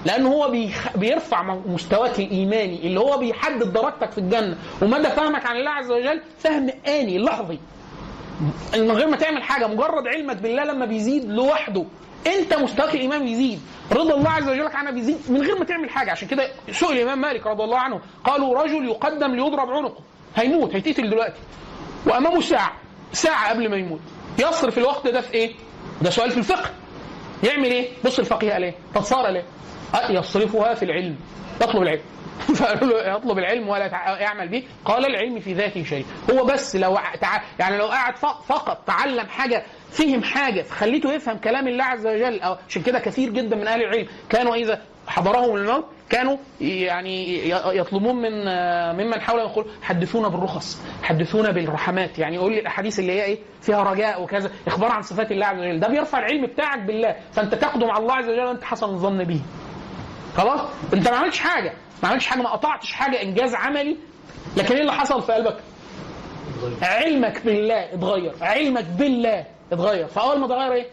لأنه 0.06 0.30
هو 0.30 0.50
بيخ... 0.50 0.98
بيرفع 0.98 1.56
مستواك 1.66 2.20
الإيماني 2.20 2.88
اللي 2.88 3.00
هو 3.00 3.18
بيحدد 3.18 3.74
درجتك 3.74 4.12
في 4.12 4.18
الجنة. 4.18 4.58
ومدى 4.82 5.10
فهمك 5.10 5.46
عن 5.46 5.56
الله 5.56 5.72
عز 5.72 5.92
وجل 5.92 6.22
فهم 6.40 6.70
آني 6.88 7.20
لحظي. 7.20 7.60
من 8.74 8.92
غير 8.92 9.08
ما 9.08 9.18
تعمل 9.18 9.44
حاجة 9.44 9.68
مجرد 9.68 10.08
علمك 10.08 10.36
بالله 10.36 10.64
لما 10.64 10.86
بيزيد 10.86 11.26
لوحده. 11.32 11.86
انت 12.28 12.54
مستواك 12.54 12.96
الايمان 12.96 13.26
بيزيد 13.26 13.62
رضا 13.92 14.16
الله 14.16 14.30
عز 14.30 14.50
وجل 14.50 14.68
عنها 14.68 14.92
بيزيد 14.92 15.18
من 15.30 15.42
غير 15.42 15.60
ما 15.60 15.66
تعمل 15.66 15.90
حاجة 15.90 16.12
عشان 16.12 16.28
كده 16.28 16.52
سئل 16.72 16.92
الإمام 16.92 17.22
مالك 17.22 17.48
رضي 17.48 17.64
الله 17.64 17.78
عنه 17.78 18.02
قالوا 18.24 18.64
رجل 18.64 18.86
يقدم 18.86 19.36
ليضرب 19.36 19.70
عنقه 19.70 20.00
هيموت 20.36 20.76
هيتقتل 20.76 21.10
دلوقتي 21.10 21.40
وأمامه 22.06 22.42
ساعة 22.42 22.74
ساعة 23.14 23.50
قبل 23.50 23.70
ما 23.70 23.78
يموت 23.78 24.00
يصرف 24.40 24.78
الوقت 24.78 25.08
ده 25.08 25.22
في 25.22 25.34
إيه؟ 25.34 25.52
ده 26.02 26.10
سؤال 26.10 26.32
في 26.32 26.38
الفقه 26.38 26.70
يعمل 27.44 27.66
إيه؟ 27.72 27.90
بص 28.06 28.20
الفقيه 28.20 28.52
قال 28.54 28.64
إيه؟ 28.64 28.76
تتصار 28.96 29.28
ليه؟ 29.30 29.44
أه، 29.96 30.12
يصرفها 30.12 30.74
في 30.74 30.86
العلم 30.86 31.16
يطلب 31.62 31.82
العلم 31.82 32.02
فقالوا 32.58 32.88
له 33.04 33.16
يطلب 33.16 33.38
العلم 33.38 33.68
ولا 33.70 33.86
يعمل 34.20 34.50
به. 34.50 34.64
قال 34.86 35.06
العلم 35.06 35.40
في 35.40 35.54
ذاته 35.54 35.84
شيء. 35.84 36.06
هو 36.32 36.46
بس 36.46 36.76
لو 36.76 36.98
تع... 37.22 37.42
يعني 37.60 37.78
لو 37.78 37.86
قاعد 37.88 38.18
ف- 38.18 38.26
فقط 38.26 38.84
تعلم 38.88 39.28
حاجة 39.28 39.64
فهم 39.92 40.24
حاجة 40.24 40.62
فخليته 40.62 41.14
يفهم 41.14 41.38
كلام 41.38 41.68
الله 41.68 41.84
عز 41.84 42.08
وجل. 42.08 42.42
أو 42.42 42.58
عشان 42.70 42.82
كده 42.82 43.00
كثير 43.00 43.30
جدا 43.30 43.56
من 43.56 43.68
أهل 43.68 43.82
العلم 43.84 44.08
كانوا 44.30 44.56
إذا 44.56 44.82
حضرهم 45.08 45.56
الموت 45.56 45.86
كانوا 46.10 46.38
يعني 46.62 47.50
يطلبون 47.50 48.16
من 48.16 48.32
ممن 48.96 49.22
حولهم 49.22 49.50
يقول 49.50 49.66
حدثونا 49.82 50.28
بالرخص 50.28 50.82
حدثونا 51.04 51.52
بالرحمات. 51.52 52.20
يعني 52.20 52.36
يقول 52.36 52.52
لي 52.54 52.60
الأحاديث 52.60 53.00
اللي 53.00 53.12
هي 53.14 53.24
إيه؟ 53.24 53.40
فيها 53.62 53.84
رجاء 53.84 54.24
وكذا 54.24 54.52
إخبار 54.68 54.92
عن 54.92 55.02
صفات 55.02 55.32
الله 55.32 55.46
عز 55.46 55.60
وجل. 55.60 55.80
ده 55.80 55.88
بيرفع 55.88 56.20
العلم 56.20 56.46
بتاعك 56.46 56.80
بالله. 56.80 57.16
فأنت 57.34 57.56
تاخده 57.56 57.88
مع 57.88 57.98
الله 57.98 58.14
عز 58.14 58.30
وجل 58.30 58.40
وأنت 58.46 58.64
حسن 58.64 58.86
الظن 58.86 59.24
به. 59.24 59.42
خلاص؟ 60.38 60.62
أنت 60.94 61.10
ما 61.10 61.18
عملتش 61.18 61.40
حاجة. 61.40 61.74
ما 62.04 62.10
عملتش 62.10 62.28
حاجة 62.28 62.42
ما 62.42 62.50
قطعتش 62.50 62.92
حاجة 62.92 63.22
إنجاز 63.22 63.56
عملي. 63.56 63.98
لكن 64.58 64.76
إيه 64.76 64.82
اللي 64.82 64.94
حصل 64.94 65.22
في 65.22 65.32
قلبك؟ 65.32 65.58
علمك 66.82 67.42
بالله 67.46 67.94
اتغير 67.94 68.34
علمك 68.42 68.84
بالله 68.86 69.46
اتغير. 69.72 70.08
فأول 70.08 70.40
ما 70.40 70.46
اتغير 70.46 70.74
إيه؟ 70.74 70.88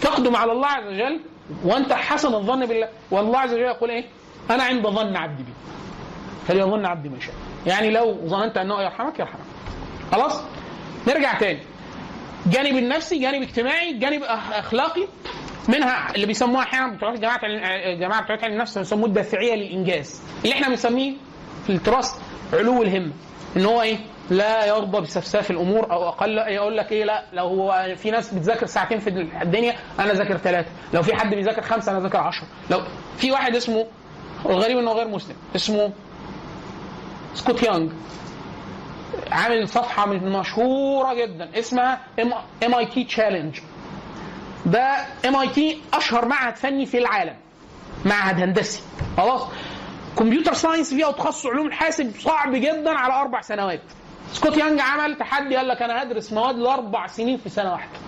تقدم 0.00 0.36
على 0.36 0.52
الله 0.52 0.68
عز 0.68 0.86
وجل 0.86 1.20
وأنت 1.64 1.92
حسن 1.92 2.34
الظن 2.34 2.66
بالله. 2.66 2.88
والله 3.10 3.38
عز 3.38 3.52
وجل 3.52 3.62
يقول 3.62 3.90
إيه؟ 3.90 4.04
أنا 4.50 4.62
عند 4.62 4.86
ظن 4.86 5.16
عبدي 5.16 5.42
بي. 5.42 5.52
فليظن 6.48 6.86
عبدي 6.86 7.08
ما 7.08 7.20
شاء. 7.20 7.34
يعني 7.66 7.90
لو 7.90 8.18
ظننت 8.26 8.56
أنه 8.58 8.82
يرحمك 8.82 9.18
يرحمك. 9.18 9.40
خلاص؟ 10.12 10.40
نرجع 11.08 11.38
تاني. 11.38 11.60
جانب 12.46 12.76
النفسي 12.76 13.18
جانب 13.18 13.42
اجتماعي 13.42 13.92
جانب 13.98 14.22
أخلاقي. 14.52 15.06
منها 15.68 16.14
اللي 16.14 16.26
بيسموها 16.26 16.62
أحيانا 16.62 16.94
بتوع 16.96 17.14
جماعة 17.14 17.40
الجماعه 17.44 18.22
بتوع 18.22 18.38
علم 18.42 18.52
النفس 18.52 18.78
بيسموه 18.78 19.06
الدافعية 19.06 19.54
للإنجاز. 19.54 20.22
اللي 20.44 20.54
إحنا 20.54 20.68
بنسميه 20.68 21.12
في 21.66 21.72
التراث 21.72 22.10
علو 22.52 22.82
الهمة. 22.82 23.12
إن 23.56 23.64
هو 23.64 23.82
إيه؟ 23.82 23.98
لا 24.30 24.66
يرضى 24.66 25.00
بسفساف 25.00 25.50
الأمور 25.50 25.92
أو 25.92 26.08
أقل. 26.08 26.38
يقول 26.38 26.76
لك 26.76 26.92
إيه؟ 26.92 27.04
لا 27.04 27.24
لو 27.32 27.46
هو 27.46 27.94
في 27.96 28.10
ناس 28.10 28.34
بتذاكر 28.34 28.66
ساعتين 28.66 28.98
في 28.98 29.10
الدنيا 29.42 29.76
أنا 30.00 30.12
ذاكر 30.12 30.36
ثلاثة 30.36 30.68
لو 30.94 31.02
في 31.02 31.14
حد 31.14 31.34
بيذاكر 31.34 31.62
خمسة 31.62 31.92
أنا 31.92 32.00
ذاكر 32.00 32.18
عشرة. 32.18 32.46
لو 32.70 32.80
في 33.16 33.30
واحد 33.30 33.56
اسمه 33.56 33.86
الغريب 34.46 34.78
إنه 34.78 34.92
غير 34.92 35.08
مسلم 35.08 35.36
اسمه 35.56 35.92
سكوت 37.34 37.62
يانج. 37.62 37.90
عامل 39.30 39.68
صفحة 39.68 40.06
مشهورة 40.06 41.14
جدا 41.14 41.58
اسمها 41.58 42.00
ام 42.64 42.74
اي 42.74 42.86
تي 42.86 43.04
تشالنج 43.04 43.58
ده 44.66 45.06
ام 45.28 45.36
اي 45.36 45.48
تي 45.48 45.82
أشهر 45.94 46.28
معهد 46.28 46.56
فني 46.56 46.86
في 46.86 46.98
العالم. 46.98 47.36
معهد 48.04 48.40
هندسي. 48.40 48.82
خلاص؟ 49.16 49.42
computer 50.18 50.54
science 50.54 50.94
فيها 50.94 51.06
وتخصص 51.06 51.46
علوم 51.46 51.66
الحاسب 51.66 52.12
صعب 52.18 52.54
جدا 52.54 52.90
على 52.90 53.14
أربع 53.14 53.40
سنوات. 53.40 53.82
سكوت 54.32 54.56
يانج 54.56 54.80
عمل 54.80 55.14
تحدي 55.14 55.56
قال 55.56 55.68
لك 55.68 55.82
أنا 55.82 56.02
هدرس 56.02 56.32
مواد 56.32 56.56
لأربع 56.56 57.06
سنين 57.06 57.36
في 57.36 57.48
سنة 57.48 57.72
واحدة. 57.72 57.98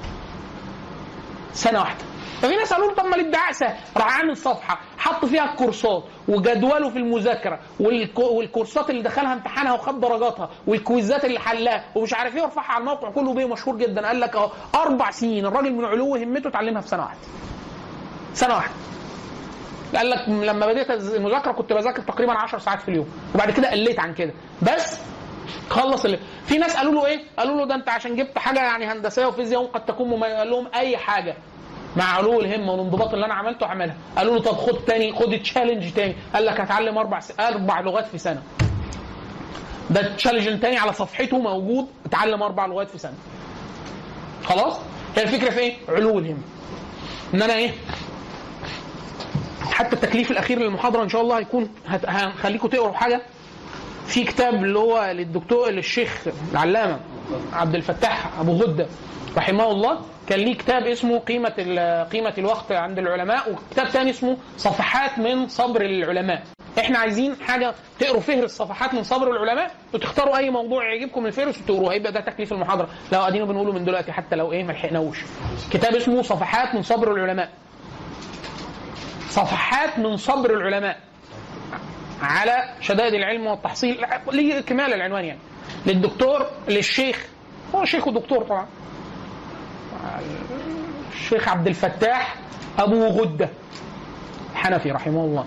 سنة 1.53 1.79
واحدة. 1.79 2.05
ففي 2.43 2.57
ناس 2.57 2.73
قالوا 2.73 2.89
له 2.89 2.95
طب 2.95 3.05
ما 3.05 3.17
الادعاء 3.17 3.53
سهل 3.53 3.77
راح 3.97 4.19
عامل 4.19 4.37
صفحة 4.37 4.81
حط 4.99 5.25
فيها 5.25 5.45
الكورسات 5.53 6.05
وجدوله 6.29 6.91
في 6.91 6.99
المذاكرة 6.99 7.59
والكو- 7.81 8.19
والكورسات 8.31 8.91
اللي 8.91 9.03
دخلها 9.03 9.33
امتحانها 9.33 9.73
وخد 9.73 10.01
درجاتها 10.01 10.51
والكويزات 10.67 11.25
اللي 11.25 11.39
حلها 11.41 11.85
ومش 11.95 12.15
عارف 12.15 12.37
إيه 12.37 12.43
ورفعها 12.43 12.73
على 12.73 12.81
الموقع 12.81 13.11
كله 13.11 13.35
بيه 13.35 13.45
مشهور 13.49 13.77
جدا. 13.77 14.07
قال 14.07 14.21
لك 14.21 14.37
اهو 14.37 14.51
أربع 14.75 15.11
سنين 15.11 15.47
الراجل 15.47 15.73
من 15.75 15.85
علو 15.85 16.17
همته 16.17 16.49
اتعلمها 16.49 16.81
في 16.81 16.89
سنة 16.89 17.03
واحدة. 17.03 17.19
سنة 18.35 18.55
واحدة. 18.55 18.75
قال 19.97 20.11
لك 20.11 20.29
لما 20.29 20.67
بديت 20.67 20.91
المذاكرة 20.91 21.53
كنت 21.53 21.73
بذاكر 21.73 22.03
تقريبا 22.03 22.33
10 22.33 22.59
ساعات 22.59 22.83
في 22.83 22.89
اليوم 22.89 23.09
وبعد 23.35 23.51
كده 23.51 23.71
قليت 23.71 24.01
عن 24.01 24.15
كده. 24.15 24.33
بس 24.63 24.99
خلص 25.71 26.05
اللي 26.05 26.19
في 26.47 26.59
ناس 26.59 26.77
قالوا 26.77 26.93
له 26.93 27.07
إيه؟ 27.07 27.21
قالوا 27.39 27.57
له 27.61 27.67
ده 27.67 27.75
أنت 27.75 27.89
عشان 27.89 28.17
جبت 28.17 28.39
حاجة 28.39 28.59
يعني 28.59 28.87
هندسية 28.87 29.27
وفيزياء 29.27 29.67
قد 29.67 29.85
تكون 29.85 30.09
مميزه 30.09 30.39
قال 30.39 30.51
لهم 30.51 30.69
أي 30.75 30.97
حاجة. 30.97 31.35
مع 31.97 32.05
علو 32.05 32.41
الهمة 32.41 32.73
والانضباط 32.73 33.13
اللي 33.15 33.27
أنا 33.27 33.35
عملته 33.35 33.67
أعملها. 33.67 33.97
قالوا 34.17 34.35
له 34.37 34.43
طب 34.43 34.57
خد 34.57 34.79
تاني 34.87 35.13
خد 35.13 35.39
challenge 35.39 35.93
تاني. 35.93 36.15
قال 36.35 36.47
لك 36.47 36.61
هتعلم 36.61 36.99
أربع 36.99 37.21
س... 37.21 37.33
أربع 37.41 37.81
لغات 37.81 38.07
في 38.07 38.19
سنة. 38.19 38.43
ده 39.91 40.17
challenge 40.17 40.61
تاني 40.61 40.77
على 40.79 40.93
صفحته 40.93 41.39
موجود 41.39 41.87
اتعلم 42.07 42.43
أربع 42.43 42.67
لغات 42.67 42.91
في 42.91 42.99
سنة. 42.99 43.15
خلاص؟ 44.45 44.77
هي 45.17 45.23
الفكرة 45.23 45.51
في 45.51 45.59
إيه؟ 45.59 45.77
علو 45.89 46.19
الهمة. 46.19 46.43
إن 47.35 47.43
أنا 47.43 47.55
إيه؟ 47.55 47.71
حتى 49.73 49.97
التكليف 49.97 50.31
الأخير 50.31 50.59
للمحاضرة 50.59 51.03
إن 51.03 51.09
شاء 51.09 51.21
الله 51.23 51.39
هيكون 51.39 51.69
هت- 51.89 52.07
هنخليكم 52.09 52.69
تقروا 52.69 52.93
حاجة. 52.93 53.23
في 54.11 54.25
كتاب 54.25 54.55
اللي 54.55 54.79
هو 54.79 55.11
للدكتور 55.15 55.71
للشيخ 55.71 56.27
العلامة 56.53 57.01
عبد 57.53 57.75
الفتاح 57.75 58.39
أبو 58.41 58.53
غدة 58.53 58.87
رحمه 59.37 59.71
الله 59.71 60.01
كان 60.27 60.39
ليه 60.41 60.55
كتاب 60.55 60.87
اسمه 60.87 61.19
قيمة 61.19 61.49
قيمة 62.13 62.35
الوقت 62.39 62.73
عند 62.73 62.99
العلماء 62.99 63.53
وكتاب 63.53 63.87
ثاني 63.89 64.11
اسمه 64.11 64.37
صفحات 64.57 65.19
من 65.19 65.49
صبر 65.49 65.83
العلماء. 65.83 66.43
إحنا 66.79 66.99
عايزين 66.99 67.37
حاجة 67.41 67.75
تقروا 67.99 68.21
فهرس 68.21 68.51
صفحات 68.51 68.95
من 68.95 69.03
صبر 69.03 69.31
العلماء 69.31 69.71
وتختاروا 69.95 70.37
أي 70.37 70.51
موضوع 70.51 70.85
يعجبكم 70.85 71.21
من 71.21 71.27
الفهرس 71.27 71.59
وتقروه. 71.59 71.93
هيبقى 71.93 72.13
ده 72.13 72.21
تكليف 72.21 72.53
المحاضرة. 72.53 72.89
لو 73.13 73.19
قاعدين 73.19 73.45
بنقوله 73.45 73.73
من 73.73 73.85
دلوقتي 73.85 74.13
حتى 74.13 74.37
لو 74.37 74.53
إيه 74.53 74.65
ما 74.65 74.73
لحقناهوش. 74.73 75.19
كتاب 75.71 75.95
اسمه 75.95 76.23
صفحات 76.23 76.75
من 76.75 76.83
صبر 76.83 77.13
العلماء. 77.13 77.51
صفحات 79.29 79.99
من 79.99 80.17
صبر 80.17 80.51
العلماء. 80.51 80.99
على 82.23 82.75
شدائد 82.81 83.15
العلم 83.15 83.47
والتحصيل 83.47 84.07
ليه 84.33 84.61
كمال 84.61 84.95
العنوان 84.95 85.25
يعني. 85.25 85.41
للدكتور 85.87 86.47
للشيخ. 86.69 87.27
هو 87.75 87.85
شيخ 87.85 88.07
ودكتور 88.07 88.45
طبعا. 88.45 88.67
الشيخ 91.13 91.49
عبد 91.49 91.67
الفتاح 91.67 92.37
أبو 92.79 93.07
غدة 93.07 93.49
حنفي 94.55 94.91
رحمه 94.91 95.25
الله. 95.25 95.45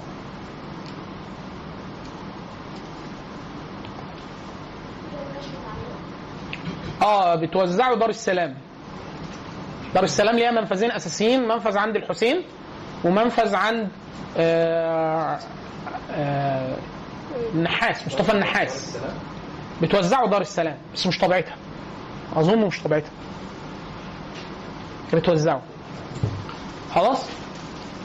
آه 7.02 7.36
بتوزعوا 7.36 7.95
دار 7.95 8.10
السلام. 8.10 8.56
دار 9.95 10.04
السلام 10.04 10.36
ليها 10.36 10.52
منفذين 10.52 10.91
أساسيين 10.91 11.48
منفذ 11.48 11.78
عند 11.78 11.95
الحسين 11.95 12.44
ومنفذ 13.04 13.56
عند 13.56 13.90
آه 14.38 15.40
النحاس 17.53 18.07
مصطفى 18.07 18.31
النحاس. 18.31 18.97
بتوزعوا 19.81 20.27
دار 20.27 20.41
السلام 20.41 20.77
بس 20.93 21.07
مش 21.07 21.18
طبيعتها. 21.18 21.55
أظن 22.35 22.65
مش 22.65 22.84
طبيعتها. 22.84 23.11
بتوزعوا 25.14 25.61
خلاص؟ 26.95 27.26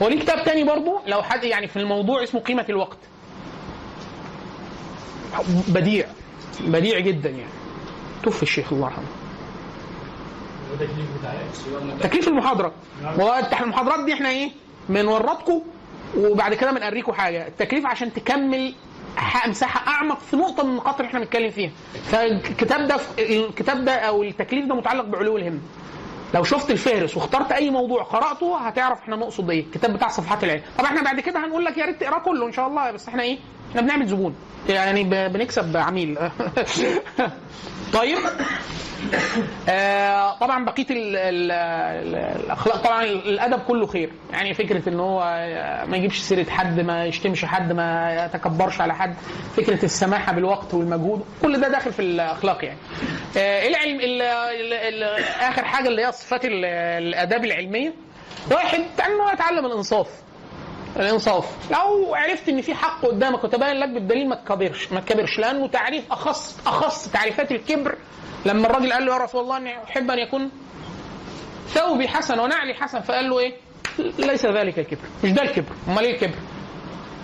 هو 0.03 0.09
ليه 0.09 0.21
كتاب 0.21 0.45
تاني 0.45 0.65
برضو 0.65 1.01
لو 1.07 1.23
حد 1.23 1.45
يعني 1.45 1.69
في 1.69 1.77
الموضوع 1.79 2.23
اسمه 2.23 2.41
قيمة 2.41 2.65
الوقت. 2.69 2.99
بديع 5.69 6.07
بديع 6.61 6.99
جدا 6.99 7.31
يعني. 7.31 7.51
توفي 8.23 8.43
الشيخ 8.43 8.73
الله 8.73 8.87
يرحمه. 8.87 9.05
تكليف 12.01 12.29
المحاضرة. 12.29 12.73
هو 13.05 13.49
المحاضرات 13.61 14.05
دي 14.05 14.13
إحنا 14.15 14.29
إيه؟ 14.29 14.51
بنورطكم 14.89 15.63
وبعد 16.17 16.55
كده 16.55 16.71
بنوريكم 16.73 17.13
حاجة. 17.13 17.47
التكليف 17.47 17.87
عشان 17.87 18.13
تكمل 18.13 18.75
مساحة 19.47 19.93
أعمق 19.93 20.21
في 20.21 20.37
نقطة 20.37 20.63
من 20.65 20.71
النقاط 20.71 20.95
اللي 20.95 21.09
إحنا 21.09 21.21
بنتكلم 21.21 21.51
فيها. 21.51 21.71
فالكتاب 22.11 22.87
ده 22.89 22.97
الكتاب 23.19 23.85
ده 23.85 23.93
أو 23.93 24.23
التكليف 24.23 24.67
ده 24.67 24.75
متعلق 24.75 25.05
بعلو 25.05 25.37
الهمة 25.37 25.59
لو 26.35 26.45
شفت 26.45 26.71
الفهرس 26.71 27.17
واخترت 27.17 27.53
أي 27.53 27.71
موضوع 27.71 28.03
قرأته 28.03 28.59
هتعرف 28.59 28.99
إحنا 29.01 29.17
نقصد 29.17 29.51
إيه. 29.51 29.61
الكتاب 29.65 29.93
بتاع 29.93 30.09
صفحات 30.09 30.45
العلم. 30.45 30.63
طبعا 30.79 30.89
إحنا 30.89 31.03
بعد 31.03 31.21
كده 31.21 31.45
هنقول 31.47 31.65
لك 31.65 31.79
يا 31.79 31.85
ريت 31.87 32.01
تقرا 32.01 32.19
كله 32.19 32.47
إن 32.47 32.53
شاء 32.53 32.67
الله. 32.69 32.91
بس 32.91 33.09
إحنا 33.09 33.23
إيه؟ 33.23 33.39
إحنا 33.71 33.81
بنعمل 33.81 34.07
زبون. 34.07 34.35
يعني 34.69 35.05
بنكسب 35.29 35.77
عميل. 35.77 36.19
طيب. 37.93 38.19
آه 39.69 40.39
طبعا 40.39 40.65
بقية 40.65 40.87
ال 40.91 41.17
ال 41.17 41.51
ال 41.53 42.15
الأخلاق 42.45 42.77
طبعا 42.85 43.05
الأدب 43.05 43.59
كله 43.61 43.87
خير. 43.87 44.11
يعني 44.33 44.55
فكرة 44.55 44.89
إن 44.89 45.01
هو 45.01 45.21
ما 45.89 45.97
يجيبش 45.97 46.19
سيرة 46.19 46.51
حد 46.51 46.81
ما 46.81 47.05
يشتمش 47.05 47.45
حد 47.45 47.73
ما 47.73 48.25
يتكبرش 48.25 48.81
على 48.81 48.95
حد. 48.95 49.15
فكرة 49.57 49.85
السماحة 49.85 50.33
بالوقت 50.33 50.75
والمجهود 50.75 51.25
كل 51.43 51.61
ده 51.61 51.69
داخل 51.69 51.93
في 51.93 52.03
الأخلاق 52.03 52.65
يعني. 52.65 52.79
آه 53.37 53.69
العلم 53.69 54.01
ال 54.01 54.23
ال 54.23 54.73
ال 54.73 55.03
آخر 55.41 55.65
حاجة 55.65 55.89
اللي 55.89 56.07
هي 56.07 56.13
صفات 56.13 56.45
ال- 56.45 56.65
الأداب 57.09 57.45
العلمية. 57.45 57.93
واحد 58.51 58.81
أنه 59.07 59.33
يتعلم 59.33 59.67
الإنصاف. 59.67 60.07
الإنصاف. 61.01 61.73
لو 61.73 62.15
عرفت 62.15 62.49
إن 62.49 62.61
في 62.63 62.75
حق 62.75 63.07
قدامك 63.07 63.45
وتبين 63.45 63.77
لك 63.77 63.89
بالدليل 63.89 64.29
ما 64.29 64.35
تكبرش 64.35 64.93
ما 64.93 65.01
تكبرش 65.01 65.39
لأنه 65.39 65.67
تعريف 65.69 66.13
أخص 66.13 66.67
أخص 66.67 67.09
تعريفات 67.09 67.53
الكبر. 67.53 67.97
لما 68.47 68.67
الراجل 68.67 68.93
قال 68.93 69.07
له 69.07 69.13
يا 69.13 69.19
رسول 69.19 69.41
الله 69.41 69.57
إني 69.57 69.85
أحب 69.85 70.11
أن 70.11 70.19
يكون 70.19 70.51
ثوبي 71.69 72.09
حسن 72.09 72.39
ونعلي 72.39 72.75
حسن 72.75 73.01
فقال 73.01 73.31
له 73.31 73.39
إيه؟ 73.39 73.55
ليس 74.19 74.47
ذلك 74.47 74.79
الكبر. 74.79 75.09
مش 75.25 75.31
ده 75.31 75.43
الكبر. 75.43 75.73
أمال 75.89 76.05
إيه 76.05 76.15
الكبر؟ 76.15 76.39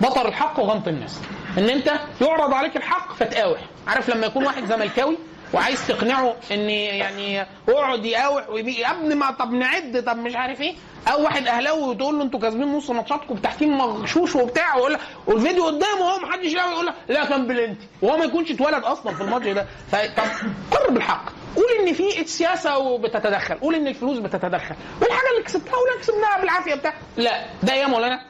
بطر 0.00 0.28
الحق 0.28 0.60
وغمط 0.60 0.88
الناس. 0.88 1.20
إن 1.58 1.68
أنت 1.70 1.92
يعرض 2.20 2.54
عليك 2.54 2.76
الحق 2.76 3.12
فتقاوح. 3.12 3.60
عارف 3.86 4.10
لما 4.10 4.26
يكون 4.26 4.46
واحد 4.46 4.64
زملكاوي 4.64 5.18
وعايز 5.54 5.86
تقنعه 5.86 6.34
إن 6.52 6.70
يعني 6.70 7.46
اقعد 7.68 8.04
يقاوح 8.04 8.44
ابني 8.48 9.14
ما 9.14 9.30
طب 9.30 9.52
نعد 9.52 10.04
طب 10.06 10.16
مش 10.16 10.36
عارف 10.36 10.60
إيه. 10.60 10.74
أو 11.08 11.22
واحد 11.24 11.46
أهلاوي 11.46 11.82
وتقول 11.82 12.18
له 12.18 12.22
أنتوا 12.22 12.40
كاسبين 12.40 12.72
نص 12.72 12.90
ماتشاتكم 12.90 13.34
بتحكيم 13.34 13.78
مغشوش 13.78 14.36
وبتاع 14.36 14.76
ويقول 14.76 14.98
والفيديو 15.26 15.66
قدامه 15.66 16.10
أهو 16.10 16.18
محدش 16.20 16.52
يقول 16.52 16.86
لك 16.86 16.94
لا 17.08 17.24
كان 17.24 17.46
بلنتي 17.46 17.86
وهو 18.02 18.16
ما 18.16 18.24
يكونش 18.24 18.50
اتولد 18.50 18.84
أصلا 18.84 19.14
في 19.14 19.20
الماتش 19.20 19.46
ده. 19.46 19.66
طب 19.92 20.22
قر 20.70 20.90
بالحق. 20.90 21.24
قول 21.56 21.66
إن 21.80 21.92
في 21.94 22.20
السياسة 22.20 22.78
وبتتدخل. 22.78 23.54
قول 23.54 23.74
إن 23.74 23.86
الفلوس 23.86 24.18
بتتدخل. 24.18 24.74
والحاجة 25.00 25.30
اللي 25.32 25.42
كسبتها 25.44 25.76
ولا 25.76 26.00
كسبناها 26.00 26.40
بالعافية 26.40 26.74
بتاع. 26.74 26.94
لا 27.16 27.44
ده 27.62 27.74
يا 27.74 27.86
مولانا 27.86 28.20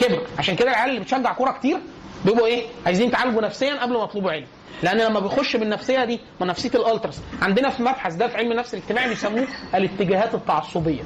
كبر. 0.00 0.26
عشان 0.38 0.56
كده 0.56 0.70
العيال 0.70 0.90
اللي 0.90 1.00
بتشجع 1.00 1.32
كورة 1.32 1.50
كتير 1.52 1.78
بيبقوا 2.24 2.46
إيه؟ 2.46 2.66
عايزين 2.86 3.08
يتعالجوا 3.08 3.42
نفسيا 3.42 3.74
قبل 3.74 3.92
ما 3.92 4.04
يطلبوا 4.04 4.30
علم. 4.32 4.46
لأن 4.82 4.98
لما 4.98 5.20
بيخش 5.20 5.56
بالنفسيه 5.56 6.04
دي 6.04 6.20
ما 6.40 6.46
نفسية 6.46 6.70
الالترس 6.74 7.20
عندنا 7.42 7.70
في 7.70 7.82
مبحث 7.82 8.14
ده 8.14 8.28
في 8.28 8.36
علم 8.36 8.52
النفس 8.52 8.74
الاجتماعي 8.74 9.08
بيسموه 9.08 9.46
الاتجاهات 9.74 10.34
التعصبية. 10.34 11.02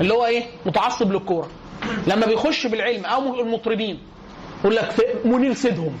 اللي 0.00 0.14
هو 0.14 0.26
إيه؟ 0.26 0.44
متعصب 0.66 1.12
للكورة. 1.12 1.48
لما 2.06 2.26
بيخش 2.26 2.66
بالعلم 2.66 3.04
أو 3.04 3.40
المطربين 3.40 3.98
يقول 4.60 4.76
لك 4.76 4.90
في 4.90 5.02
منير 5.24 5.54
سيدهم. 5.54 5.98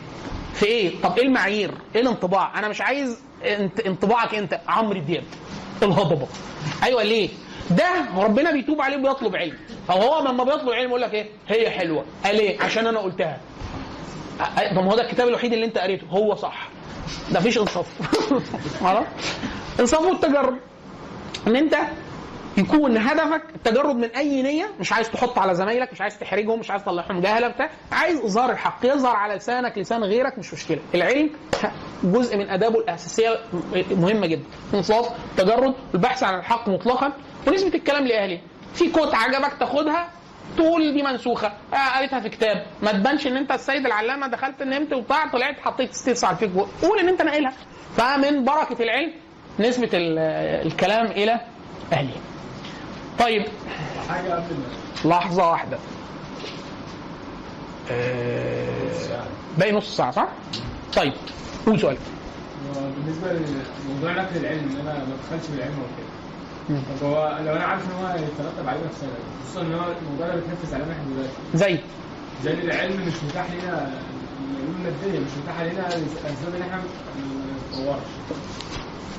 في 0.54 0.66
إيه؟ 0.66 1.00
طب 1.02 1.18
إيه 1.18 1.24
المعايير؟ 1.26 1.70
إيه 1.94 2.00
الانطباع؟ 2.02 2.58
أنا 2.58 2.68
مش 2.68 2.80
عايز 2.80 3.18
انت 3.44 3.80
انطباعك 3.80 4.34
أنت 4.34 4.60
عمرو 4.68 5.00
دياب. 5.00 5.24
الهضبة. 5.82 6.26
أيوه 6.82 7.02
ليه؟ 7.02 7.28
ده 7.70 7.86
ربنا 8.16 8.50
بيتوب 8.50 8.80
عليه 8.80 8.96
وبيطلب 8.96 9.36
علم. 9.36 9.56
فهو 9.88 10.24
لما 10.28 10.44
بيطلب 10.44 10.70
علم 10.70 10.88
يقول 10.88 11.00
لك 11.02 11.14
إيه؟ 11.14 11.26
هي 11.48 11.70
حلوة. 11.70 12.04
قال 12.24 12.38
إيه؟ 12.40 12.62
عشان 12.62 12.86
أنا 12.86 12.98
قلتها. 12.98 13.38
طب 14.70 14.76
ما 14.84 14.92
هو 14.92 14.96
ده 14.96 15.02
الكتاب 15.02 15.28
الوحيد 15.28 15.52
اللي 15.52 15.64
انت 15.66 15.78
قريته. 15.78 16.06
هو 16.06 16.34
صح. 16.34 16.68
ده 17.30 17.40
مفيش 17.40 17.58
انصاف. 17.58 17.86
خلاص 18.84 19.06
انصاف 19.80 20.00
والتجرب 20.00 20.58
ان 21.46 21.56
انت 21.56 21.76
يكون 22.56 22.96
هدفك 22.96 23.42
التجرد 23.54 23.96
من 23.96 24.04
أي 24.04 24.42
نية 24.42 24.70
مش 24.80 24.92
عايز 24.92 25.10
تحط 25.10 25.38
على 25.38 25.54
زمايلك 25.54 25.92
مش 25.92 26.00
عايز 26.00 26.18
تحرجهم 26.18 26.58
مش 26.60 26.70
عايز 26.70 26.82
تطلعهم 26.82 27.20
جهلة 27.20 27.48
بتاع. 27.48 27.70
عايز 27.92 28.20
اظهار 28.20 28.50
الحق. 28.50 28.78
يظهر 28.84 29.16
على 29.16 29.34
لسانك 29.34 29.78
لسان 29.78 30.04
غيرك 30.04 30.38
مش 30.38 30.54
مشكلة. 30.54 30.78
العلم 30.94 31.30
جزء 32.04 32.36
من 32.36 32.50
آدابه 32.50 32.78
الأساسية 32.78 33.38
مهمة 33.90 34.26
جدا. 34.26 34.44
انصاف 34.74 35.08
تجرد 35.36 35.74
البحث 35.94 36.22
عن 36.22 36.38
الحق 36.38 36.68
مطلقا. 36.68 37.12
ونسبة 37.46 37.74
الكلام 37.74 38.06
لاهله 38.06 38.40
في 38.74 38.90
quote 38.90 39.14
عجبك 39.14 39.52
تاخدها 39.60 40.08
تقول 40.56 40.92
دي 40.94 41.02
منسوخة. 41.02 41.52
آه 41.74 41.96
قريتها 41.98 42.20
في 42.20 42.28
كتاب. 42.28 42.66
ما 42.82 42.92
تبانش 42.92 43.26
إن 43.26 43.36
أنت 43.36 43.52
السيد 43.52 43.86
العلامة 43.86 44.26
دخلت 44.26 44.62
نمت 44.62 44.92
وبتاع 44.92 45.26
طلعت 45.26 45.60
حطيت 45.60 45.94
status 45.94 46.24
على 46.24 46.34
الفيسبوك 46.34 46.68
قول 46.82 46.98
إن 46.98 47.08
أنت 47.08 47.22
ناقلها. 47.22 47.52
فمن 47.96 48.44
بركة 48.44 48.82
العلم 48.82 49.12
نسبة 49.60 49.90
ال- 49.94 50.18
الكلام 50.66 51.06
إلى 51.06 51.40
اهله 51.92 52.14
طيب. 53.18 53.44
لحظة 55.04 55.50
واحدة. 55.50 55.78
آه، 57.90 59.24
باقي 59.58 59.72
نص 59.72 59.96
ساعة 59.96 60.10
صح؟ 60.10 60.28
طيب 60.96 61.12
قول 61.66 61.80
سؤالك 61.80 61.98
بالنسبة 62.96 63.32
لموضوع 63.32 64.12
نقل 64.12 64.36
العلم 64.36 64.58
إن 64.70 64.80
أنا 64.80 64.98
ما 64.98 65.14
ادخلش 65.24 65.50
بالعلم 65.50 65.72
وكده. 65.78 66.09
طب 66.68 67.06
هو 67.06 67.38
لو 67.46 67.52
أنا 67.56 67.64
عارف 67.64 67.82
إن 67.86 67.92
هو 68.04 68.08
يترتب 68.14 68.68
عليه 68.68 68.80
مفسده 68.80 69.08
خصوصا 69.44 69.60
إن 69.62 69.72
هو 69.74 69.84
الموضوع 70.02 70.26
ده 70.26 70.34
بيتنفذ 70.34 70.74
علينا 70.74 70.92
إحنا 70.92 71.04
دلوقتي 71.14 71.32
زي؟ 71.54 71.78
زي 72.44 72.52
العلم 72.52 73.06
مش 73.06 73.14
متاح 73.30 73.46
لنا 73.50 73.90
العلوم 74.50 74.74
المادية 74.78 75.18
مش 75.18 75.30
متاح 75.42 75.60
لنا 75.60 75.86
الأسباب 75.86 76.54
إن 76.56 76.62
إحنا 76.62 76.76
ما 76.76 76.82
نتطورش. 77.72 78.08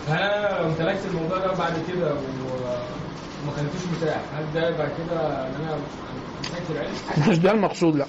فانا 0.07 0.57
لو 0.59 0.65
امتلكت 0.67 1.05
الموضوع 1.05 1.37
ده 1.37 1.53
بعد 1.53 1.73
كده 1.93 2.13
وما 2.13 3.51
خليتوش 3.57 3.81
متاح. 3.97 4.21
هل 4.37 4.43
ده 4.53 4.77
بعد 4.77 4.89
كده 4.97 5.47
إن 5.47 5.55
أنا 5.67 5.77
مسكت 6.41 6.71
العلم؟ 6.71 7.29
مش 7.29 7.37
ده 7.39 7.51
المقصود 7.51 7.95
لا. 7.95 8.05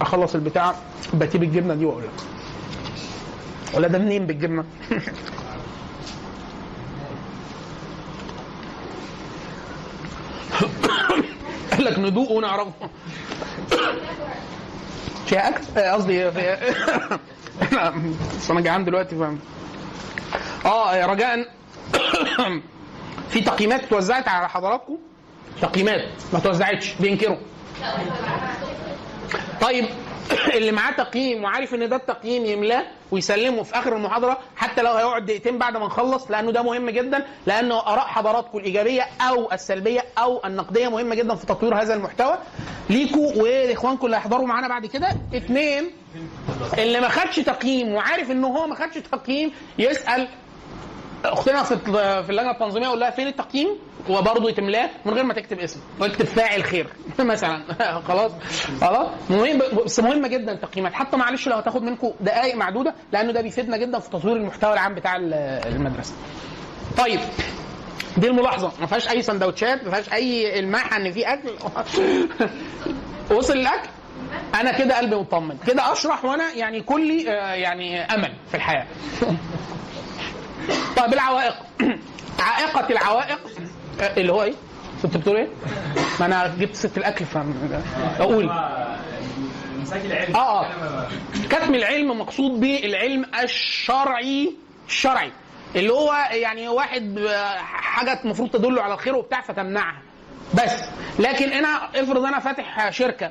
أخلص 0.00 0.34
البتاع 0.34 0.74
بتيب 1.14 1.42
الجبنة 1.42 1.74
دي 1.74 1.84
وأقول 1.84 2.02
لك. 2.02 2.10
ولا 3.74 3.88
ده 3.88 3.98
منين 3.98 4.26
بالجبنة؟ 4.26 4.64
قال 11.72 11.84
لك 11.84 11.98
ندوق 11.98 12.30
ونعرفه. 12.30 12.72
فيها 15.26 15.48
أكل؟ 15.48 15.62
آه، 15.76 15.92
قصدي 15.92 16.30
فيها 16.32 16.58
بس 18.38 18.50
أنا 18.50 18.60
جعان 18.60 18.84
دلوقتي 18.84 19.16
فاهم؟ 19.16 19.38
آه 20.64 20.96
يا 20.96 21.06
رجاء 21.06 21.48
في 23.30 23.40
تقييمات 23.40 23.82
اتوزعت 23.82 24.28
على 24.28 24.48
حضراتكم؟ 24.48 24.96
تقييمات 25.62 26.04
ما 26.32 26.38
توزعتش. 26.38 26.92
بينكروا 27.00 27.36
طيب 29.60 29.86
اللي 30.56 30.72
معاه 30.72 30.92
تقييم 30.92 31.44
وعارف 31.44 31.74
إن 31.74 31.88
ده 31.88 31.96
التقييم 31.96 32.44
يملاه 32.46 32.84
ويسلمه 33.10 33.62
في 33.62 33.78
آخر 33.78 33.96
المحاضرة 33.96 34.38
حتى 34.56 34.82
لو 34.82 34.92
هيقعد 34.92 35.26
دقيقتين 35.26 35.58
بعد 35.58 35.76
ما 35.76 35.86
نخلص 35.86 36.30
لأنه 36.30 36.50
ده 36.52 36.62
مهم 36.62 36.90
جدا 36.90 37.26
لأنه 37.46 37.78
آراء 37.78 38.06
حضراتكم 38.06 38.58
الإيجابية 38.58 39.06
أو 39.20 39.52
السلبية 39.52 40.04
أو 40.18 40.40
النقدية 40.44 40.88
مهمة 40.88 41.14
جدا 41.14 41.34
في 41.34 41.46
تطوير 41.46 41.74
هذا 41.82 41.94
المحتوى. 41.94 42.38
ليكوا 42.90 43.42
ولاخوانكم 43.42 44.06
اللي 44.06 44.16
هيحضروا 44.16 44.46
معانا 44.46 44.68
بعد 44.68 44.86
كده 44.86 45.08
اثنين 45.36 45.90
اللي 46.78 47.00
ما 47.00 47.08
خدش 47.08 47.36
تقييم 47.36 47.92
وعارف 47.94 48.30
ان 48.30 48.44
هو 48.44 48.66
ما 48.66 48.74
خدش 48.74 48.94
تقييم 48.98 49.52
يسأل 49.78 50.28
أختنا 51.24 51.62
في 51.62 52.30
اللجنة 52.30 52.50
التنظيمية 52.50 52.86
أقول 52.86 53.00
لها 53.00 53.10
فين 53.10 53.26
التقييم؟ 53.26 53.68
وبرضه 54.08 54.50
يتملاه 54.50 54.90
من 55.04 55.12
غير 55.14 55.24
ما 55.24 55.34
تكتب 55.34 55.58
اسم. 55.58 55.80
واكتب 56.00 56.24
فاعل 56.24 56.64
خير. 56.64 56.86
مثلا. 57.18 57.62
خلاص. 58.08 58.32
خلاص. 58.80 59.08
مهم 59.30 59.62
بس 59.84 60.00
مهمه 60.00 60.28
جدا 60.28 60.52
التقييمات. 60.52 60.92
حتى 60.92 61.16
معلش 61.16 61.48
لو 61.48 61.56
هتاخد 61.56 61.82
منكم 61.82 62.12
دقائق 62.20 62.54
معدودة 62.56 62.94
لأنه 63.12 63.32
ده 63.32 63.40
بيفيدنا 63.40 63.76
جدا 63.76 63.98
في 63.98 64.10
تطوير 64.10 64.36
المحتوى 64.36 64.72
العام 64.72 64.94
بتاع 64.94 65.16
ال- 65.16 65.34
المدرسة. 65.66 66.14
طيب. 66.98 67.20
دي 68.16 68.26
الملاحظة. 68.28 68.72
ما 68.80 68.86
فيهاش 68.86 69.08
أي 69.08 69.22
سندوتشات 69.22 69.84
ما 69.84 69.90
فيهاش 69.90 70.12
أي 70.12 70.58
الماحه 70.58 70.96
إن 70.96 71.12
في 71.12 71.32
أكل. 71.32 71.50
وصل 73.36 73.52
الاكل 73.52 73.88
أنا 74.54 74.78
كده 74.78 74.98
قلبي 74.98 75.16
مطمن. 75.16 75.56
كده 75.66 75.92
أشرح 75.92 76.24
وأنا 76.24 76.52
يعني 76.52 76.80
كلي 76.80 77.30
آه، 77.30 77.54
يعني 77.54 78.00
أمل 78.00 78.32
في 78.48 78.54
الحياة. 78.56 78.86
طيب 80.96 81.12
العوائق. 81.12 81.54
عائقة 82.40 82.90
العوائق. 82.90 83.38
اللي 84.00 84.32
هو 84.32 84.42
إيه؟ 84.42 84.54
كنت 85.02 85.16
بتقول 85.16 85.36
إيه؟ 85.36 85.48
ما 86.20 86.26
أنا 86.26 86.54
جبت 86.58 86.74
ست 86.76 86.98
الأكل 86.98 87.24
ف 87.24 87.38
أقول. 88.20 88.50
مساك 89.82 90.04
العلم. 90.04 90.36
آه 90.36 90.64
آه. 90.64 91.06
كتم 91.50 91.74
العلم 91.74 92.20
مقصود 92.20 92.60
به 92.60 92.80
العلم 92.84 93.26
الشرعي 93.42 94.52
الشرعي 94.88 95.32
اللي 95.76 95.92
هو 95.92 96.12
يعني 96.30 96.68
واحد 96.68 97.18
آه، 97.18 97.56
حاجة 97.58 98.20
المفروض 98.24 98.50
تدل 98.50 98.78
على 98.78 98.94
الخير 98.94 99.16
وبتاع 99.16 99.40
فتمنعها. 99.40 100.02
بس. 100.54 100.72
لكن 101.18 101.48
أنا 101.52 101.68
افرض 101.94 102.24
أنا 102.24 102.38
فاتح 102.40 102.90
شركة 102.90 103.26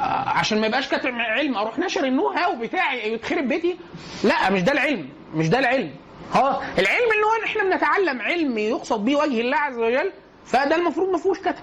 آه، 0.00 0.02
عشان 0.28 0.60
ما 0.60 0.66
يبقاش 0.66 0.88
كاتب 0.88 1.14
علم 1.14 1.56
أروح 1.56 1.78
نشر 1.78 2.04
النو 2.04 2.28
هاو 2.28 2.56
بتاعي 2.56 3.12
يتخرب 3.12 3.48
بيتي؟ 3.48 3.76
لا 4.24 4.50
مش 4.50 4.62
ده 4.62 4.72
العلم. 4.72 5.08
مش 5.34 5.48
ده 5.48 5.58
العلم. 5.58 5.90
ها؟ 6.34 6.62
العلم 6.78 7.12
اللي 7.12 7.24
هو 7.26 7.44
إحنا 7.44 7.62
بنتعلم 7.64 8.20
علم 8.22 8.58
يقصد 8.58 9.04
به 9.04 9.16
وجه 9.16 9.40
الله 9.40 9.56
عز 9.56 9.78
وجل 9.78 10.12
فده 10.46 10.76
المفروض 10.76 11.08
ما 11.12 11.18
فيهوش 11.18 11.38
كتب. 11.40 11.54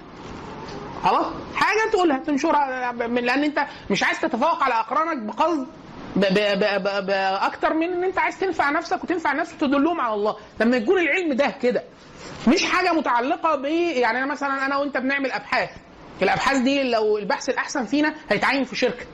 خلاص؟ 1.03 1.25
حاجة 1.55 1.89
تقولها 1.91 2.17
تنشرها 2.17 2.91
لأن 2.93 3.43
أنت 3.43 3.65
مش 3.89 4.03
عايز 4.03 4.21
تتفوق 4.21 4.63
على 4.63 4.73
أقرانك 4.73 5.17
بقصد 5.17 5.67
ب- 6.15 6.19
ب- 6.19 6.59
ب- 6.59 6.83
ب- 6.83 7.05
ب- 7.05 7.37
أكتر 7.41 7.73
من 7.73 7.93
إن 7.93 8.03
أنت 8.03 8.19
عايز 8.19 8.39
تنفع 8.39 8.69
نفسك 8.69 9.03
وتنفع 9.03 9.31
الناس 9.31 9.53
وتدلهم 9.53 10.01
على 10.01 10.13
الله. 10.13 10.35
لما 10.59 10.77
يكون 10.77 10.97
العلم 11.01 11.33
ده 11.33 11.47
كده 11.61 11.83
مش 12.47 12.65
حاجة 12.65 12.93
متعلقة 12.93 13.55
ب 13.55 13.65
يعني 13.65 14.17
أنا 14.17 14.25
مثلا 14.25 14.65
أنا 14.65 14.77
وأنت 14.77 14.97
بنعمل 14.97 15.31
أبحاث. 15.31 15.69
الأبحاث 16.21 16.57
دي 16.57 16.83
لو 16.83 17.17
البحث 17.17 17.49
الأحسن 17.49 17.85
فينا 17.85 18.15
هيتعين 18.29 18.63
في 18.63 18.75
شركة. 18.75 19.05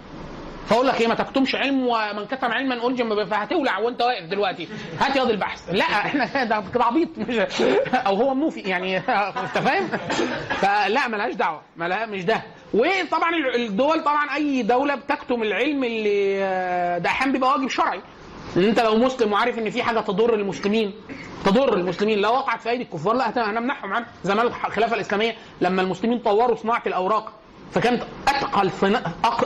فأقول 0.68 0.88
لك 0.88 1.02
إيه 1.02 1.08
ما 1.08 1.14
تكتمش 1.16 1.56
علم 1.56 1.88
ومن 1.88 2.26
كتم 2.26 2.52
علما 2.52 2.88
الجم 2.88 3.26
فهتولع 3.26 3.78
وأنت 3.80 4.02
واقف 4.02 4.24
دلوقتي. 4.26 4.68
هات 5.00 5.16
ياض 5.16 5.30
البحث. 5.30 5.70
لا 5.70 5.84
إحنا 5.86 6.44
ده 6.44 6.64
كده 6.74 6.84
عبيط. 6.84 7.10
مش 7.18 7.36
أو 8.08 8.16
هو 8.16 8.34
منوفي 8.34 8.60
يعني 8.60 8.98
أنت 9.44 9.58
فاهم؟ 9.58 9.88
فلا 10.62 11.08
ملهاش 11.08 11.34
دعوة. 11.34 11.62
ملها 11.78 12.06
مش 12.06 12.26
ده. 12.26 12.42
وطبعا 12.74 13.32
الدول 13.56 14.04
طبعا 14.04 14.36
أي 14.36 14.62
دولة 14.64 14.96
بتكتم 14.96 15.44
العلم 15.44 15.84
اللي 15.84 16.44
آه، 16.44 16.98
ده 16.98 17.10
أحيانا 17.10 17.32
بيبقى 17.34 17.50
واجب 17.52 17.70
شرعي. 17.70 18.02
إن 18.58 18.64
أنت 18.64 18.80
لو 18.80 18.98
مسلم 18.98 19.34
وعارف 19.34 19.60
إن 19.60 19.70
في 19.70 19.84
حاجة 19.84 20.00
تضر 20.00 20.34
المسلمين 20.34 20.94
تضر 21.46 21.74
المسلمين 21.74 22.20
لو 22.20 22.34
وقعت 22.34 22.62
في 22.62 22.70
أيدي 22.70 22.84
الكفار 22.84 23.14
لا 23.16 23.50
هنمنعهم 23.50 23.94
عنها 23.94 24.08
زمان 24.24 24.46
الخلافه 24.48 24.96
الإسلامية. 24.96 25.36
لما 25.62 25.82
المسلمين 25.82 26.20
طوروا 26.20 26.56
صناعة 26.56 26.84
الأوراق 26.88 27.32
فكانت 27.72 28.04
اثقل 28.28 28.72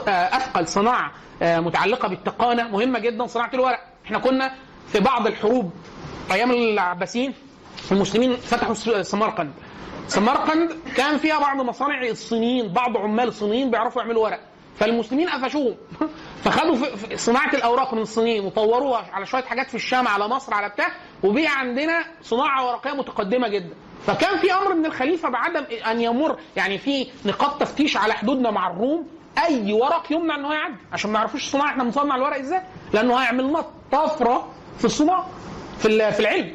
اثقل 0.08 0.68
صناعة 0.68 1.12
آه، 1.42 1.60
متعلقة 1.60 2.08
بالتقانة. 2.08 2.68
مهمة 2.68 2.98
جدا 2.98 3.26
صناعة 3.26 3.50
الورق. 3.54 3.80
إحنا 4.04 4.18
كنا 4.18 4.54
في 4.88 5.00
بعض 5.00 5.26
الحروب 5.26 5.72
أيام 6.32 6.50
العباسيين 6.50 7.34
المسلمين 7.92 8.36
فتحوا 8.36 9.02
سمرقند. 9.02 9.52
سمرقند 10.08 10.72
كان 10.96 11.18
فيها 11.18 11.38
بعض 11.38 11.56
مصانع 11.56 12.02
الصينيين 12.02 12.72
بعض 12.72 12.96
عمال 12.96 13.28
الصينيين 13.28 13.70
بيعرفوا 13.70 14.02
يعملوا 14.02 14.24
ورق. 14.24 14.40
فالمسلمين 14.76 15.28
قفشوهم. 15.28 15.76
فخدوا 16.44 16.76
صناعة 17.16 17.54
الأوراق 17.54 17.94
من 17.94 18.02
الصينيين 18.02 18.44
وطوروها 18.44 19.06
على 19.12 19.26
شوية 19.26 19.42
حاجات 19.42 19.68
في 19.68 19.74
الشام 19.74 20.08
على 20.08 20.28
مصر 20.28 20.54
على 20.54 20.68
بتاع 20.68 20.88
وبقي 21.22 21.46
عندنا 21.46 22.04
صناعة 22.22 22.66
ورقية 22.66 22.92
متقدمة 22.92 23.48
جدا. 23.48 23.74
فكان 24.06 24.38
في 24.38 24.52
أمر 24.52 24.74
من 24.74 24.86
الخليفة 24.86 25.28
بعدم 25.28 25.64
أن 25.90 26.00
يمر 26.00 26.38
يعني 26.56 26.78
في 26.78 27.06
نقاط 27.24 27.60
تفتيش 27.60 27.96
على 27.96 28.12
حدودنا 28.12 28.50
مع 28.50 28.70
الروم 28.70 29.06
أي 29.46 29.72
ورق 29.72 30.12
يمنع 30.12 30.34
إن 30.34 30.44
هو 30.44 30.52
يعدي. 30.52 30.76
عشان 30.92 31.10
ما 31.10 31.18
يعرفوش 31.18 31.42
الصناعة 31.46 31.66
إحنا 31.68 31.84
بنصنع 31.84 32.16
الورق 32.16 32.38
إزاي؟ 32.38 32.62
لأنه 32.92 33.16
هيعمل 33.16 33.44
لنا 33.44 33.64
طفرة 33.92 34.48
في 34.78 34.84
الصناعة 34.84 35.26
في 35.78 36.12
في 36.12 36.20
العلم. 36.20 36.54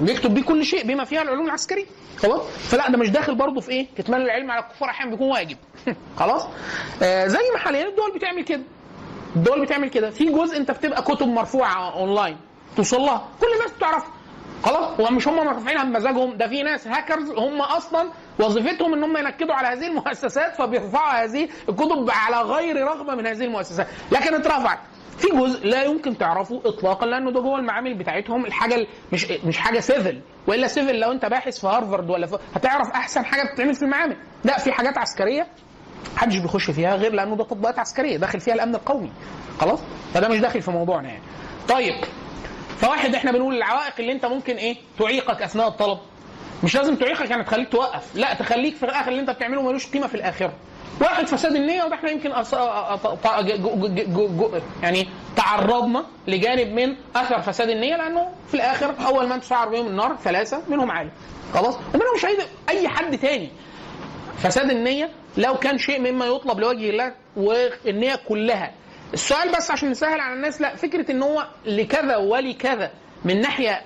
بيكتب 0.00 0.34
بيه 0.34 0.42
كل 0.42 0.64
شيء 0.64 0.86
بما 0.86 1.04
فيها 1.04 1.22
العلوم 1.22 1.46
العسكريه 1.46 1.86
خلاص؟ 2.18 2.40
فلا 2.68 2.90
ده 2.90 2.98
مش 2.98 3.10
داخل 3.10 3.34
برضه 3.34 3.60
في 3.60 3.70
إيه؟ 3.70 3.86
كتمان 3.98 4.20
العلم 4.20 4.50
على 4.50 4.64
الكفار 4.64 4.88
أحيانا 4.90 5.10
بيكون 5.10 5.30
واجب. 5.30 5.56
خلاص؟ 6.20 6.46
آه 7.02 7.26
زي 7.26 7.38
ما 7.52 7.58
حاليا 7.58 7.88
الدول 7.88 8.12
بتعمل 8.14 8.44
كده. 8.44 8.62
الدول 9.36 9.60
بتعمل 9.60 9.90
كده. 9.90 10.10
في 10.10 10.24
جزء 10.24 10.56
أنت 10.56 10.70
بتبقى 10.70 11.02
كتب 11.02 11.26
مرفوعة 11.28 11.92
أونلاين 11.92 12.36
توصل 12.76 13.00
لها. 13.00 13.28
كل 13.40 13.46
الناس 13.58 13.70
بتعرفها. 13.72 14.10
خلاص؟ 14.64 15.00
هو 15.00 15.10
مش 15.10 15.28
هم 15.28 15.36
مرفوعينها 15.46 15.84
بمزاجهم 15.84 16.36
ده 16.36 16.48
في 16.48 16.62
ناس 16.62 16.86
هاكرز 16.88 17.30
هم 17.30 17.60
أصلا 17.62 18.10
وظيفتهم 18.40 18.94
إن 18.94 19.04
هم 19.04 19.16
ينكدوا 19.16 19.54
على 19.54 19.68
هذه 19.68 19.86
المؤسسات 19.86 20.56
فبيرفعوا 20.56 21.24
هذه 21.24 21.48
الكتب 21.68 22.10
على 22.10 22.36
غير 22.42 22.76
رغبة 22.86 23.14
من 23.14 23.26
هذه 23.26 23.44
المؤسسات. 23.44 23.86
لكن 24.12 24.34
اترفعت. 24.34 24.78
في 25.18 25.28
جزء 25.36 25.66
لا 25.66 25.82
يمكن 25.82 26.18
تعرفه 26.18 26.62
اطلاقا 26.64 27.06
لأنه 27.06 27.30
ده 27.30 27.40
جوه 27.40 27.58
المعامل 27.58 27.94
بتاعتهم. 27.94 28.46
الحاجة 28.46 28.74
ال- 28.74 28.86
مش 29.12 29.26
مش 29.44 29.58
حاجة 29.58 29.80
civil 29.80 30.20
وإلا 30.46 30.66
civil 30.66 31.00
لو 31.00 31.12
أنت 31.12 31.26
باحث 31.26 31.60
في 31.60 31.66
هارفارد 31.66 32.10
ولا 32.10 32.26
في 32.26 32.38
هتعرف 32.54 32.90
أحسن 32.90 33.24
حاجة 33.24 33.50
بتتعمل 33.52 33.74
في 33.74 33.82
المعامل. 33.82 34.16
لا 34.44 34.58
في 34.58 34.72
حاجات 34.72 34.98
عسكرية 34.98 35.46
محدش 36.16 36.36
بيخش 36.36 36.70
فيها 36.70 36.96
غير 36.96 37.12
لأنه 37.12 37.36
ده 37.36 37.44
تطبيقات 37.44 37.78
عسكرية 37.78 38.16
داخل 38.16 38.40
فيها 38.40 38.54
الأمن 38.54 38.74
القومي. 38.74 39.10
خلاص؟ 39.60 39.80
فده 40.14 40.28
مش 40.28 40.38
داخل 40.38 40.62
في 40.62 40.70
موضوعنا 40.70 41.08
يعني. 41.08 41.22
طيب 41.68 41.94
فواحد 42.80 43.14
إحنا 43.14 43.32
بنقول 43.32 43.56
العوائق 43.56 43.92
اللي 43.98 44.12
انت 44.12 44.26
ممكن 44.26 44.56
إيه 44.56 44.76
تعيقك 44.98 45.42
اثناء 45.42 45.68
الطلب. 45.68 45.98
مش 46.64 46.74
لازم 46.76 46.96
تعيقك 46.96 47.30
يعني 47.30 47.44
تخليك 47.44 47.68
توقف. 47.68 48.16
لا 48.16 48.34
تخليك 48.34 48.76
في 48.76 48.82
الآخر 48.82 49.08
اللي 49.08 49.20
انت 49.20 49.30
بتعمله 49.30 49.62
ملوش 49.62 49.86
قيمة 49.86 50.06
في 50.06 50.14
الآخرة. 50.14 50.52
واحد 51.00 51.26
فساد 51.26 51.54
النية 51.56 51.84
وده 51.84 51.94
إحنا 51.94 52.10
يمكن 52.10 52.30
أص... 52.32 52.54
يعني 54.82 55.08
تعرضنا 55.36 56.04
لجانب 56.28 56.68
من 56.72 56.96
أثر 57.16 57.40
فساد 57.42 57.68
النية 57.68 57.96
لأنه 57.96 58.28
في 58.48 58.54
الآخر 58.54 58.94
أول 59.06 59.28
من 59.28 59.40
تسعر 59.40 59.68
بهم 59.68 59.86
النار 59.86 60.16
ثلاثة 60.24 60.62
منهم 60.68 60.90
عالم. 60.90 61.10
خلاص؟ 61.54 61.74
ومنهم 61.94 62.16
شهيد 62.22 62.38
أي 62.68 62.88
حد 62.88 63.18
تاني. 63.18 63.48
فساد 64.38 64.70
النية 64.70 65.10
لو 65.36 65.54
كان 65.54 65.78
شيء 65.78 66.00
مما 66.12 66.26
يطلب 66.26 66.60
لوجه 66.60 66.90
الله 66.90 67.12
والنية 67.36 68.14
كلها 68.28 68.72
السؤال 69.14 69.52
بس 69.56 69.70
عشان 69.70 69.90
نسهل 69.90 70.20
على 70.20 70.34
الناس 70.34 70.60
لا 70.60 70.76
فكرة 70.76 71.10
إن 71.10 71.22
هو 71.22 71.46
لكذا 71.66 72.16
ولكذا 72.16 72.90
من 73.24 73.40
ناحية 73.40 73.80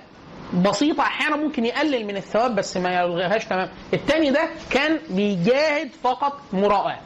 بسيطة 0.53 1.01
أحيانا 1.03 1.35
ممكن 1.35 1.65
يقلل 1.65 2.05
من 2.07 2.17
الثواب 2.17 2.55
بس 2.55 2.77
ما 2.77 2.95
يلغيهاش 2.99 3.45
تمام. 3.45 3.69
التاني 3.93 4.31
ده 4.31 4.49
كان 4.69 4.99
بيجاهد 5.09 5.89
فقط 6.03 6.41
مراءة 6.53 6.99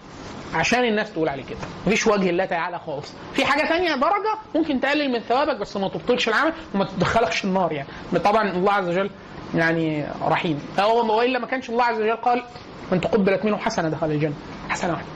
عشان 0.54 0.84
الناس 0.84 1.14
تقول 1.14 1.30
عليه 1.30 1.44
كده. 1.44 1.58
مفيش 1.88 2.08
وجه 2.08 2.30
الله 2.30 2.46
تعالى 2.46 2.80
خالص. 2.80 3.14
في 3.34 3.46
حاجة 3.46 3.68
تانية 3.68 3.96
درجة 3.96 4.36
ممكن 4.56 4.80
تقلل 4.80 5.12
من 5.12 5.20
ثوابك 5.20 5.58
بس 5.60 5.78
ما 5.78 5.88
تبطلش 5.90 6.28
العمل 6.30 6.54
وما 6.76 6.86
تدخلكش 6.86 7.44
النار 7.46 7.72
يعني. 7.72 7.88
طبعا 8.26 8.50
الله 8.52 8.74
عز 8.74 8.88
وجل 8.90 9.10
يعني 9.56 10.06
رحيم. 10.22 10.60
هو 10.80 11.18
والا 11.18 11.40
ما 11.40 11.48
كانش 11.48 11.70
الله 11.70 11.84
عز 11.84 12.02
وجل 12.02 12.16
قال 12.16 12.44
من 12.92 13.02
تقبلت 13.02 13.46
منه 13.46 13.58
حسنة 13.58 13.90
دخل 13.90 14.12
الجنة 14.12 14.34
حسنة 14.70 14.92
واحدة. 14.94 15.08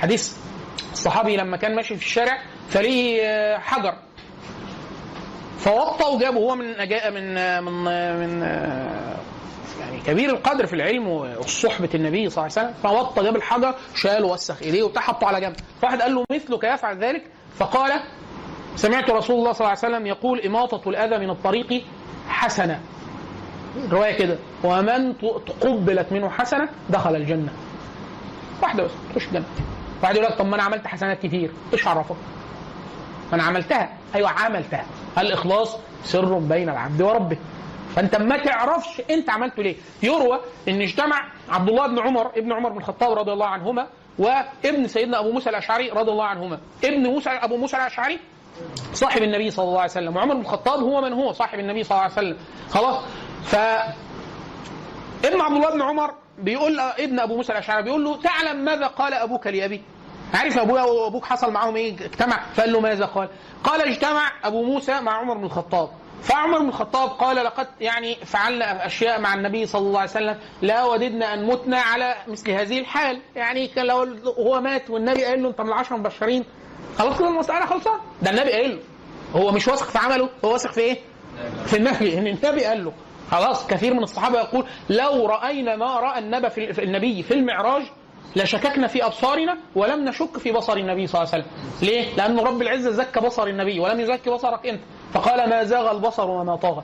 حديث 0.00 0.36
الصحابي 0.92 1.36
لما 1.36 1.56
كان 1.56 1.74
ماشي 1.74 1.96
في 1.96 2.02
الشارع 2.04 2.38
فليه 2.68 3.22
آه، 3.22 3.58
حجر. 3.58 3.94
فوطى 5.58 6.04
وجابه 6.14 6.38
هو 6.38 6.54
من 6.54 6.74
أجا- 6.74 7.06
من 7.06 7.36
آه، 7.38 7.60
من 7.60 7.86
آه، 7.88 8.16
من 8.26 8.40
يعني 9.80 10.00
كبير 10.06 10.30
القدر 10.30 10.66
في 10.66 10.72
العلم 10.76 11.08
وصحبة 11.08 11.88
النبي 11.94 12.30
صلى 12.30 12.46
الله 12.46 12.58
عليه 12.58 12.68
وسلم. 12.68 12.74
فوطى 12.82 13.22
جاب 13.24 13.36
الحجر 13.36 13.74
شال 13.94 14.24
ووسخ 14.24 14.62
إيديه 14.62 14.82
وبتاع 14.82 15.02
حطه 15.02 15.26
على 15.26 15.40
جنب. 15.40 15.56
فواحد 15.82 16.02
قال 16.02 16.14
له 16.14 16.24
مثلك 16.32 16.64
يفعل 16.64 16.98
ذلك؟ 16.98 17.22
فقال 17.58 17.92
سمعت 18.76 19.10
رسول 19.10 19.38
الله 19.38 19.52
صلى 19.52 19.60
الله 19.60 19.78
عليه 19.82 19.94
وسلم 19.94 20.06
يقول 20.06 20.40
إماطة 20.40 20.88
الأذى 20.88 21.18
من 21.18 21.30
الطريق 21.30 21.84
حسنة. 22.28 22.80
رواية 23.90 24.12
كده 24.18 24.36
ومن 24.64 25.18
تقبلت 25.46 26.12
منه 26.12 26.28
حسنة 26.30 26.68
دخل 26.90 27.16
الجنة. 27.16 27.52
واحدة 28.62 28.82
بس 28.84 28.90
تخش 29.14 29.26
الجنة. 29.26 29.44
واحد 30.02 30.16
يقول 30.16 30.26
لك 30.26 30.38
طب 30.38 30.46
ما 30.46 30.54
أنا 30.54 30.62
عملت 30.62 30.86
حسنات 30.86 31.22
كتير 31.22 31.52
إيش 31.72 31.86
عرفك؟ 31.86 32.16
ما 33.30 33.34
أنا 33.34 33.42
عملتها. 33.42 33.90
أيوة 34.14 34.30
عملتها. 34.30 34.86
الإخلاص 35.18 35.76
سر 36.04 36.38
بين 36.38 36.68
العبد 36.68 37.02
وربه. 37.02 37.36
فأنت 37.96 38.16
ما 38.16 38.36
تعرفش 38.36 39.02
أنت 39.10 39.30
عملته 39.30 39.62
ليه. 39.62 39.76
يروى 40.02 40.40
إن 40.68 40.82
اجتمع 40.82 41.24
عبد 41.48 41.68
الله 41.68 41.86
بن 41.86 41.98
عمر 41.98 42.26
ابن 42.26 42.52
عمر 42.52 42.70
بن 42.70 42.78
الخطاب 42.78 43.18
رضي 43.18 43.32
الله 43.32 43.46
عنهما 43.46 43.86
وابن 44.18 44.86
سيدنا 44.86 45.18
أبو 45.20 45.32
موسى 45.32 45.50
الأشعري 45.50 45.90
رضي 45.90 46.10
الله 46.10 46.24
عنهما. 46.24 46.58
ابن 46.84 47.06
موسى 47.06 47.30
أبو 47.30 47.56
موسى 47.56 47.76
الأشعري 47.76 48.18
صاحب 48.92 49.22
النبي 49.22 49.50
صلى 49.50 49.64
الله 49.64 49.80
عليه 49.80 49.90
وسلم 49.90 50.16
وعمر 50.16 50.34
بن 50.34 50.40
الخطاب 50.40 50.80
هو 50.80 51.00
من 51.00 51.12
هو 51.12 51.32
صاحب 51.32 51.58
النبي 51.58 51.84
صلى 51.84 51.90
الله 51.90 52.02
عليه 52.02 52.12
وسلم. 52.12 52.36
خلاص؟ 52.70 53.04
ف 53.44 53.54
ابن 55.24 55.40
عبد 55.40 55.56
الله 55.56 55.70
بن 55.70 55.82
عمر 55.82 56.14
بيقول 56.38 56.80
ابن 56.80 57.20
ابو 57.20 57.36
موسى 57.36 57.52
الاشعري 57.52 57.82
بيقول 57.82 58.04
له 58.04 58.20
تعلم 58.22 58.64
ماذا 58.64 58.86
قال 58.86 59.14
أبوك 59.14 59.46
لابي 59.46 59.82
عارف 60.34 60.58
ابويا 60.58 60.82
وابوك 60.82 61.24
حصل 61.24 61.52
معاهم 61.52 61.76
إيه؟ 61.76 61.94
اجتمع 61.94 62.40
فقال 62.54 62.72
له 62.72 62.80
ماذا 62.80 63.04
قال؟ 63.04 63.28
قال 63.64 63.82
اجتمع 63.82 64.32
أبو 64.44 64.62
موسى 64.62 65.00
مع 65.00 65.12
عمر 65.12 65.34
بن 65.34 65.44
الخطاب. 65.44 65.90
فعمر 66.22 66.58
بن 66.58 66.68
الخطاب 66.68 67.08
قال 67.10 67.36
لقد 67.36 67.66
يعني 67.80 68.14
فعلنا 68.14 68.86
أشياء 68.86 69.20
مع 69.20 69.34
النبي 69.34 69.66
صلى 69.66 69.80
الله 69.86 70.00
عليه 70.00 70.10
وسلم 70.10 70.38
لا 70.62 70.84
وددنا 70.84 71.34
أن 71.34 71.44
متنا 71.46 71.78
على 71.80 72.14
مثل 72.28 72.50
هذه 72.50 72.78
الحال. 72.78 73.20
يعني 73.36 73.66
كان 73.68 73.86
لو 73.86 74.16
هو 74.38 74.60
مات 74.60 74.90
والنبي 74.90 75.24
قال 75.24 75.42
له 75.42 75.48
انت 75.48 75.60
من 75.60 75.68
العشره 75.68 75.96
المبشرين 75.96 76.44
خلاص 76.98 77.18
كده 77.18 77.28
المسألة 77.28 77.66
خلصان 77.66 78.00
ده 78.22 78.30
النبي 78.30 78.52
قال 78.52 78.70
له. 78.70 78.78
هو 79.40 79.52
مش 79.52 79.68
واثق 79.68 79.86
في 79.86 79.98
عمله 79.98 80.28
هو 80.44 80.52
واثق 80.52 80.72
في 80.72 80.80
إيه؟ 80.80 80.96
في 81.66 81.76
النبي. 81.76 82.18
إن 82.18 82.26
النبي 82.26 82.64
قال 82.64 82.84
له. 82.84 82.92
خلاص 83.30 83.66
كثير 83.66 83.94
من 83.94 84.02
الصحابة 84.02 84.38
يقول 84.38 84.66
لو 84.90 85.26
رأينا 85.26 85.76
ما 85.76 86.00
رأى 86.00 86.18
النبي 86.18 86.50
في 86.50 86.84
النبي 86.84 87.22
في 87.22 87.34
المعراج 87.34 87.82
لشككنا 88.36 88.86
في 88.86 89.06
أبصارنا 89.06 89.56
ولم 89.74 90.04
نشك 90.04 90.38
في 90.38 90.52
بصر 90.52 90.76
النبي 90.76 91.06
صلى 91.06 91.22
الله 91.22 91.32
عليه 91.34 91.44
وسلم. 91.44 91.52
ليه؟ 91.82 92.14
لأن 92.16 92.38
رب 92.38 92.62
العزة 92.62 92.90
زكى 92.90 93.20
بصر 93.20 93.46
النبي 93.46 93.80
ولم 93.80 94.00
يزكي 94.00 94.30
بصرك 94.30 94.66
أنت. 94.66 94.80
فقال 95.12 95.50
ما 95.50 95.64
زاغ 95.64 95.90
البصر 95.90 96.30
وما 96.30 96.56
طغى 96.56 96.82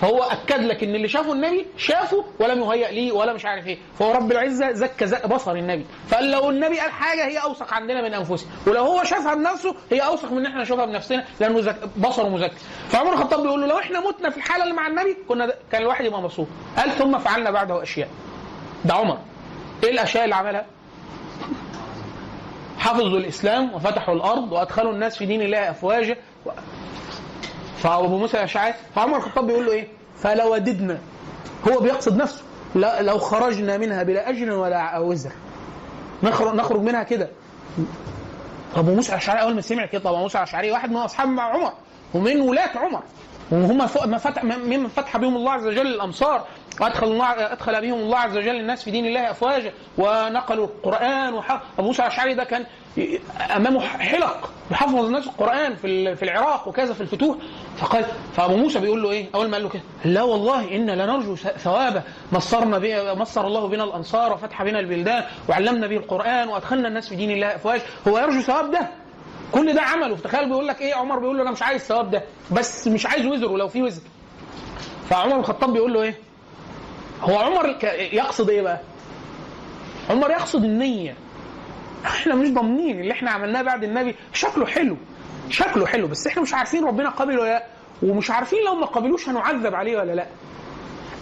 فهو 0.00 0.22
أكد 0.22 0.60
لك 0.60 0.82
إن 0.84 0.94
اللي 0.94 1.08
شافه 1.08 1.32
النبي 1.32 1.66
شافه 1.76 2.24
ولم 2.40 2.60
يهيأ 2.62 2.90
ليه 2.90 3.12
ولا 3.12 3.32
مش 3.32 3.44
عارف 3.46 3.66
إيه. 3.66 3.78
فهو 3.98 4.12
رب 4.12 4.32
العزة 4.32 4.72
زكى 4.72 5.06
زك 5.06 5.26
بصر 5.26 5.52
النبي. 5.52 5.86
فقال 6.08 6.30
لو 6.30 6.50
النبي 6.50 6.80
قال 6.80 6.90
حاجة 6.90 7.26
هي 7.26 7.38
أوثق 7.38 7.74
عندنا 7.74 8.02
من 8.02 8.14
أنفسنا. 8.14 8.50
ولو 8.66 8.84
هو 8.84 9.04
شافها 9.04 9.34
بنفسه 9.34 9.74
هي 9.90 10.00
أوثق 10.00 10.32
من 10.32 10.38
إن 10.38 10.46
إحنا 10.46 10.62
نشوفها 10.62 10.86
بنفسنا 10.86 11.24
لأنه 11.40 11.60
زك 11.60 11.76
بصره 11.96 12.28
مزكي 12.28 12.56
فعمر 12.88 13.12
الخطاب 13.12 13.42
بيقول 13.42 13.60
له 13.60 13.66
لو 13.66 13.78
إحنا 13.78 14.00
متنا 14.00 14.30
في 14.30 14.36
الحالة 14.36 14.62
اللي 14.64 14.74
مع 14.74 14.86
النبي 14.86 15.16
كنا 15.28 15.52
كان 15.72 15.82
الواحد 15.82 16.04
يبقى 16.04 16.22
مبسوط. 16.22 16.46
قال 16.76 16.90
ثم 16.90 17.18
فعلنا 17.18 17.50
بعده 17.50 17.82
أشياء. 17.82 18.08
ده 18.84 18.94
عمر. 18.94 19.18
إيه 19.84 19.90
الأشياء 19.90 20.24
اللي 20.24 20.34
عملها؟ 20.34 20.66
حفظوا 22.78 23.18
الإسلام 23.18 23.74
وفتحوا 23.74 24.14
الأرض 24.14 24.52
وأدخلوا 24.52 24.92
الناس 24.92 25.16
في 25.16 25.26
دين 25.26 25.42
الله 25.42 25.70
أفواجا. 25.70 26.16
فابو 27.86 28.18
موسى 28.18 28.36
الاشعري 28.36 28.74
فعمر 28.94 29.16
الخطاب 29.16 29.46
بيقول 29.46 29.66
له 29.66 29.72
إيه؟ 29.72 29.88
فلوددنا 30.18 30.98
هو 31.68 31.80
بيقصد 31.80 32.16
نفسه. 32.16 32.42
لا- 32.74 33.02
لو 33.02 33.18
خرجنا 33.18 33.76
منها 33.78 34.02
بلا 34.02 34.30
أجر 34.30 34.50
ولا 34.52 34.98
وزر. 34.98 35.32
نخرج 36.22 36.54
نخرج 36.54 36.80
منها 36.80 37.02
كده. 37.02 37.28
ابو 38.76 38.94
موسى 38.94 39.12
الأشعري 39.12 39.40
أول 39.42 39.54
ما 39.54 39.60
سمع 39.60 39.86
كده 39.86 40.02
طبعا 40.02 40.20
موسى 40.20 40.38
الأشعري 40.38 40.70
واحد 40.72 40.90
من 40.90 40.96
أصحاب 40.96 41.40
عمر 41.40 41.72
ومن 42.14 42.40
ولاة 42.40 42.78
عمر. 42.78 43.02
وهم 43.50 43.78
ما 44.10 44.18
فتح 44.18 44.44
ممن 44.44 44.88
فتح 44.88 45.16
بهم 45.16 45.36
الله 45.36 45.52
عز 45.52 45.66
وجل 45.66 45.86
الأمصار 45.86 46.44
وأدخل 46.80 47.06
الله 47.06 47.52
أدخل 47.52 47.80
بهم 47.80 47.94
الله 47.98 48.18
عز 48.18 48.36
وجل 48.36 48.56
الناس 48.56 48.84
في 48.84 48.90
دين 48.90 49.06
الله 49.06 49.30
أفواجا 49.30 49.72
ونقلوا 49.98 50.66
القرآن 50.66 51.34
وح... 51.34 51.50
أبو 51.78 51.86
موسى 51.86 52.02
الاشعري 52.02 52.34
ده 52.34 52.44
كان 52.44 52.66
أمامه 53.56 53.80
حلق 53.80 54.50
يحفظ 54.70 54.94
الناس 55.04 55.26
القرآن 55.26 55.76
في 55.76 56.16
في 56.16 56.22
العراق 56.22 56.68
وكذا 56.68 56.94
في 56.94 57.00
الفتوح. 57.00 57.36
فقال 57.78 58.04
فأبو 58.36 58.56
موسى 58.56 58.78
بيقول 58.78 59.02
له 59.02 59.10
إيه؟ 59.10 59.26
أول 59.34 59.48
ما 59.48 59.52
قال 59.56 59.62
له 59.62 59.68
كده 59.68 59.82
لا 60.04 60.22
والله 60.22 60.76
إنا 60.76 60.92
لنرجو 60.92 61.36
ثوابه. 61.36 62.02
مصرنا 62.32 62.78
به 62.78 63.14
مصر 63.14 63.46
الله 63.46 63.68
بنا 63.68 63.84
الأنصار 63.84 64.32
وفتح 64.32 64.62
بنا 64.62 64.80
البلدان 64.80 65.24
وعلمنا 65.48 65.86
به 65.86 65.96
القرآن 65.96 66.48
وأدخلنا 66.48 66.88
الناس 66.88 67.08
في 67.08 67.16
دين 67.16 67.30
الله 67.30 67.46
أفواج. 67.54 67.80
هو 68.08 68.18
يرجو 68.18 68.40
ثواب 68.40 68.70
ده؟ 68.70 68.88
كل 69.52 69.74
ده 69.74 69.82
عمله. 69.82 70.16
تخيل 70.16 70.48
بيقول 70.48 70.66
لك 70.68 70.80
إيه؟ 70.80 70.94
عمر 70.94 71.18
بيقول 71.18 71.36
له 71.36 71.42
أنا 71.42 71.50
مش 71.50 71.62
عايز 71.62 71.80
الثواب 71.82 72.10
ده 72.10 72.22
بس 72.50 72.88
مش 72.88 73.06
عايز 73.06 73.26
وزر 73.26 73.52
ولو 73.52 73.68
في 73.68 73.82
وزر. 73.82 74.02
فعمر 75.08 75.36
الخطاب 75.40 75.72
بيقول 75.72 75.92
له 75.94 76.02
إيه؟ 76.02 76.25
هو 77.22 77.38
عمر 77.38 77.76
يقصد 78.12 78.50
إيه 78.50 78.62
بقى؟ 78.62 78.80
عمر 80.10 80.30
يقصد 80.30 80.64
النية. 80.64 81.14
إحنا 82.04 82.34
مش 82.34 82.48
ضامنين. 82.50 83.00
اللي 83.00 83.12
إحنا 83.12 83.30
عملناه 83.30 83.62
بعد 83.62 83.84
النبي 83.84 84.14
شكله 84.32 84.66
حلو. 84.66 84.96
شكله 85.50 85.86
حلو 85.86 86.08
بس 86.08 86.26
إحنا 86.26 86.42
مش 86.42 86.54
عارفين 86.54 86.84
ربنا 86.84 87.08
قبل 87.08 87.38
ولا 87.38 87.48
لأ. 87.48 87.66
ومش 88.02 88.30
عارفين 88.30 88.58
لو 88.64 88.74
ما 88.74 88.86
قبلوش 88.86 89.28
هنعذب 89.28 89.74
عليه 89.74 89.98
ولا 89.98 90.12
لأ. 90.12 90.26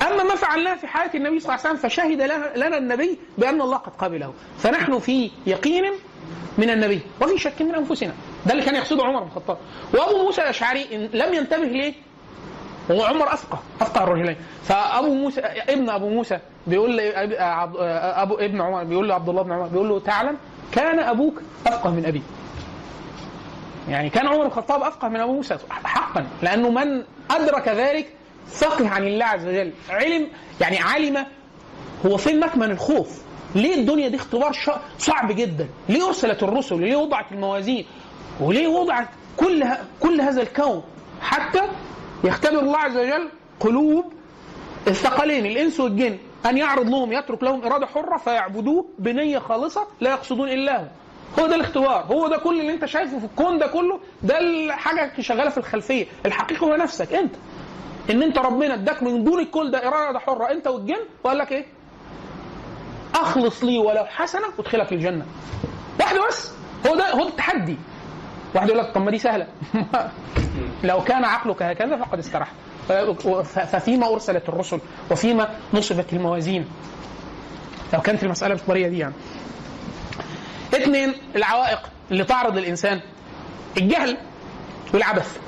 أما 0.03 0.23
ما 0.23 0.35
فعلناه 0.35 0.75
في 0.75 0.87
حياة 0.87 1.11
النبي 1.15 1.41
صلى 1.41 1.55
الله 1.55 1.67
عليه 1.67 1.77
وسلم 1.77 1.91
فشهد 1.91 2.23
لنا 2.57 2.79
النبي 2.79 3.19
بأن 3.39 3.61
الله 3.61 3.77
قد 3.77 3.93
قبله. 3.99 4.35
فنحن 4.59 4.99
في 4.99 5.31
يقين 5.47 5.93
من 6.59 6.71
النبي. 6.71 7.01
وفي 7.23 7.39
شك 7.39 7.63
من 7.63 7.75
أنفسنا. 7.75 8.13
ده 8.47 8.53
اللي 8.53 8.63
كان 8.65 8.75
يقصده 8.75 9.05
عمر 9.05 9.21
بن 9.21 9.27
الخطاب. 9.27 9.59
وأبو 9.95 10.23
موسى 10.23 10.43
الأشعري 10.43 11.09
لم 11.13 11.35
ينتبه 11.35 11.65
ليه؟ 11.65 11.95
هو 12.91 13.03
عمر 13.05 13.33
أفقه 13.35 13.59
أفقه 13.81 14.05
الرجلين 14.05 14.37
فأبو 14.65 15.15
موسى 15.15 15.41
ابن 15.41 15.91
أبو 15.91 16.09
موسى 16.09 16.39
بيقول 16.67 16.91
لي 16.97 17.13
أب- 17.13 17.41
عبد- 17.41 17.77
أبو 18.17 18.35
ابن 18.35 18.61
عمر 18.61 18.85
بيقول 18.85 19.09
له 19.09 19.15
عبد 19.15 19.29
الله 19.29 19.43
بن 19.43 19.53
عمر 19.53 19.67
بيقول 19.67 19.89
له 19.89 20.01
تعلم 20.01 20.37
كان 20.73 20.99
أبوك 20.99 21.43
أفقه 21.67 21.91
من 21.91 22.07
ابي 22.07 22.23
يعني 23.89 24.11
كان 24.11 24.27
عمر 24.27 24.47
الخطاب 24.47 24.83
أفقه 24.83 25.09
من 25.09 25.21
أبو 25.21 25.33
موسى 25.33 25.57
حقا 25.85 26.27
لأنه 26.43 26.71
من 26.71 27.03
أدرك 27.31 27.69
ذلك 27.69 28.07
فقه 28.49 28.89
عن 28.89 29.07
الله 29.07 29.25
عز 29.25 29.47
وجل. 29.47 29.73
علم 29.91 30.29
يعني 30.61 30.79
علم 30.79 31.27
هو 32.07 32.17
فين 32.17 32.41
مكمن 32.41 32.71
الخوف؟ 32.71 33.23
ليه 33.55 33.75
الدنيا 33.75 34.09
دي 34.09 34.17
اختبار 34.17 34.53
صعب 34.99 35.33
جدا؟ 35.33 35.69
ليه 35.89 36.07
أرسلت 36.07 36.43
الرسل؟ 36.43 36.81
ليه 36.81 36.97
وضعت 36.97 37.33
الموازين؟ 37.33 37.87
وليه 38.41 38.69
وضعت 38.69 39.09
كل 39.37 39.65
كل 40.01 40.21
هذا 40.21 40.43
الكون؟ 40.43 40.83
حتى 41.23 41.61
يختبر 42.25 42.59
الله 42.59 42.79
عز 42.79 42.97
وجل 42.97 43.29
قلوب 43.61 44.13
الثقلين 44.89 45.47
الإنس 45.47 45.81
والجن. 45.81 46.19
أن 46.47 46.59
يعرض 46.59 46.89
لهم 46.89 47.13
يترك 47.13 47.43
لهم 47.43 47.65
إرادة 47.65 47.87
حرة 47.87 48.17
فيعبدوه 48.17 48.85
بنية 48.99 49.39
خالصة 49.39 49.87
لا 50.01 50.11
يقصدون 50.11 50.49
إلا 50.49 50.81
هو. 50.81 50.85
هو 51.39 51.47
ده 51.47 51.55
الاختبار 51.55 52.05
هو 52.05 52.29
ده 52.29 52.37
كل 52.39 52.61
اللي 52.61 52.73
أنت 52.73 52.85
شايفه 52.85 53.19
في 53.19 53.25
الكون 53.25 53.59
ده 53.59 53.67
كله 53.67 54.01
ده 54.23 54.39
الحاجة 54.39 55.13
شغالة 55.21 55.51
في 55.51 55.59
الخلفية. 55.59 56.07
الحقيقة 56.27 56.65
هو 56.67 56.77
نفسك 56.77 57.13
أنت. 57.13 57.35
إن 58.11 58.23
أنت 58.23 58.39
ربنا 58.39 58.75
اداك 58.75 59.03
من 59.03 59.25
دون 59.25 59.41
الكل 59.41 59.71
ده 59.71 59.89
إرادة 59.89 60.19
حرة 60.19 60.51
أنت 60.51 60.67
والجن 60.67 61.01
وقال 61.25 61.39
لك 61.39 61.53
إيه؟ 61.53 61.65
أخلص 63.15 63.65
لي 63.65 63.79
ولو 63.79 64.05
حسنة 64.05 64.47
وادخلك 64.59 64.93
الجنة. 64.93 65.27
واحدة 66.01 66.27
بس. 66.29 66.53
هو 66.87 66.95
ده 66.95 67.11
هو 67.15 67.29
التحدي. 67.29 67.77
واحد 68.55 68.69
يقول 68.69 68.79
لك 68.81 68.95
طب 68.95 69.03
ما 69.03 69.11
دي 69.11 69.19
سهلة. 69.19 69.47
لو 70.85 71.05
كان 71.05 71.25
عقلك 71.25 71.63
هكذا 71.63 71.97
فقد 71.97 72.19
ف- 73.43 73.59
ففيما 73.59 74.13
أرسلت 74.13 74.49
الرسل 74.49 74.81
وفيما 75.11 75.49
نصبت 75.75 76.13
الموازين. 76.13 76.67
لو 77.93 78.01
كانت 78.01 78.23
المسألة 78.25 78.55
بالطريقة 78.55 78.89
دي 78.89 78.99
يعني. 78.99 79.15
اثنين 80.75 81.15
العوائق 81.37 81.79
اللي 82.11 82.25
تعرض 82.25 82.59
للإنسان. 82.59 83.01
الجهل 83.77 84.17
والعبث. 84.95 85.39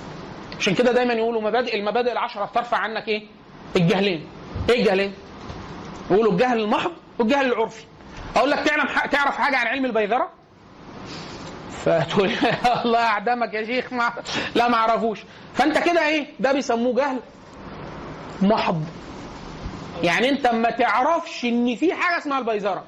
عشان 0.59 0.75
كده 0.75 0.93
دايما 0.93 1.13
يقولوا 1.15 1.43
مبادئ 1.43 1.77
المبادئ 1.79 2.13
العشرة 2.13 2.51
ترفع 2.55 2.77
عنك 2.77 3.09
إيه؟ 3.09 3.23
الجهلين. 3.77 4.27
إيه 4.71 4.81
الجهلين؟ 4.81 5.13
يقولوا 6.11 6.33
الجهل 6.33 6.61
المحض 6.61 6.91
والجهل 7.19 7.47
العرفي. 7.53 7.85
أقول 8.37 8.51
لك 8.51 8.59
تعلم 8.59 8.87
تعرف 9.11 9.37
حاجة 9.37 9.57
عن 9.57 9.67
علم 9.67 9.85
البيذرة؟ 9.85 10.31
فتقول 11.87 12.31
الله 12.85 12.99
أعدمك 12.99 13.55
يا 13.55 13.65
شيخ 13.65 13.93
ما 13.93 14.13
لا 14.55 14.69
ما 14.69 14.77
أعرفوش 14.77 15.21
فأنت 15.55 15.79
كده 15.79 16.07
إيه 16.09 16.27
ده 16.41 16.53
بيسموه 16.53 16.95
جهل 16.95 17.21
محض 18.43 18.83
يعني 20.03 20.29
أنت 20.29 20.47
ما 20.47 20.71
تعرفش 20.71 21.45
إن 21.45 21.77
في 21.77 21.95
حاجة 21.95 22.19
اسمها 22.19 22.39
البيذره 22.39 22.85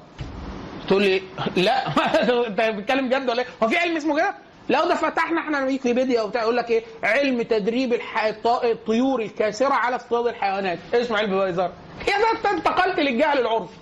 تقول 0.87 1.01
لي 1.03 1.21
لا 1.55 1.87
أنت 2.47 2.61
بتتكلم 2.61 3.09
جد 3.09 3.29
ولا 3.29 3.41
إيه؟ 3.41 3.47
هو 3.63 3.67
في 3.67 3.77
علم 3.77 3.97
اسمه 3.97 4.15
كده؟ 4.15 4.35
لو 4.69 4.87
ده 4.87 4.95
فتحنا 4.95 5.39
إحنا 5.41 5.63
ويكيبيديا 5.65 6.21
وبتاع 6.21 6.41
يقول 6.41 6.57
لك 6.57 6.69
إيه؟ 6.71 6.83
علم 7.03 7.41
تدريب 7.41 7.93
الح... 7.93 8.23
الط- 8.25 8.63
الطيور 8.65 9.21
الكاسرة 9.21 9.73
على 9.73 9.95
اصطياد 9.95 10.27
الحيوانات، 10.27 10.79
اسمه 10.93 11.17
علم 11.17 11.45
بيزار. 11.45 11.71
كده 12.07 12.31
أنت 12.37 12.45
انتقلت 12.45 12.99
للجهل 12.99 13.39
العرفي. 13.39 13.73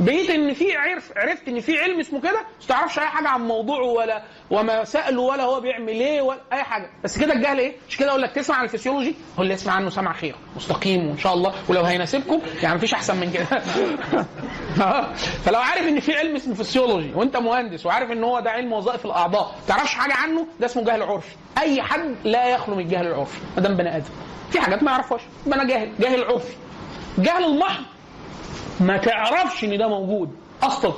بقيت 0.00 0.30
إن 0.30 0.54
في 0.54 0.76
عرف 0.76 1.12
عرفت 1.16 1.48
إن 1.48 1.60
في 1.60 1.78
علم 1.80 2.00
اسمه 2.00 2.20
كده 2.20 2.40
بس 2.60 2.66
تعرفش 2.66 2.98
أي 2.98 3.06
حاجة 3.06 3.28
عن 3.28 3.40
موضوعه 3.40 3.84
ولا 3.86 4.22
وما 4.50 4.84
سأله 4.84 5.22
ولا 5.22 5.42
هو 5.42 5.60
بيعمل 5.60 5.88
إيه 5.88 6.20
ولا 6.22 6.40
أي 6.52 6.62
حاجة. 6.62 6.90
بس 7.04 7.18
كده 7.18 7.32
الجهل 7.32 7.58
إيه؟ 7.58 7.72
مش 7.88 7.96
كده 7.96 8.10
أقول 8.10 8.22
لك 8.22 8.32
تسمع 8.32 8.56
عن 8.56 8.64
الفسيولوجي؟ 8.64 9.14
هو 9.38 9.42
اللي 9.42 9.54
يسمع 9.54 9.72
عنه 9.72 9.90
سمع 9.90 10.12
خير. 10.12 10.34
مستقيم 10.56 11.08
وإن 11.08 11.18
شاء 11.18 11.34
الله. 11.34 11.54
ولو 11.68 11.82
هيناسبكم 11.82 12.40
يعني 12.62 12.74
مفيش 12.74 12.94
أحسن 12.94 13.16
من 13.16 13.32
كده. 13.32 13.44
فلو 15.44 15.58
عارف 15.58 15.88
إن 15.88 16.00
في 16.00 16.16
علم 16.16 16.36
اسمه 16.36 16.54
فسيولوجي 16.54 17.12
وأنت 17.14 17.36
مهندس 17.36 17.86
وعارف 17.86 18.10
إن 18.10 18.24
هو 18.24 18.40
ده 18.40 18.50
علم 18.50 18.72
وظائف 18.72 19.04
الأعضاء 19.06 19.42
ما 19.42 19.66
تعرفش 19.68 19.94
حاجة 19.94 20.14
عنه؟ 20.14 20.46
ده 20.60 20.66
اسمه 20.66 20.84
جهل 20.84 21.02
عرفي. 21.02 21.34
أي 21.58 21.82
حد 21.82 22.14
لا 22.24 22.48
يخلو 22.48 22.74
من 22.74 22.82
الجهل 22.84 23.06
العرفي. 23.06 23.38
ما 23.56 23.62
دام 23.62 23.76
بني 23.76 23.96
آدم. 23.96 24.04
في 24.50 24.60
حاجات 24.60 24.82
ما 24.82 24.90
يعرفهاش. 24.90 25.20
يبقى 25.46 25.58
أنا 25.60 25.68
جاهل. 25.68 25.92
جاهل 26.00 26.24
عرفي. 26.24 26.52
جهل 27.18 27.44
المحض. 27.44 27.84
ما 28.80 28.96
تعرفش 28.96 29.64
إن 29.64 29.78
ده 29.78 29.88
موجود 29.88 30.36
أصلا. 30.62 30.92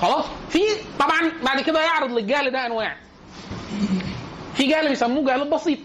خلاص؟ 0.00 0.24
في 0.48 0.58
طبعا 0.98 1.32
بعد 1.44 1.60
كده 1.60 1.80
يعرض 1.84 2.10
للجهل 2.10 2.50
ده 2.50 2.66
أنواع. 2.66 2.96
في 4.54 4.66
جهل 4.66 4.88
بيسموه 4.88 5.24
جهل 5.26 5.42
البسيط. 5.42 5.78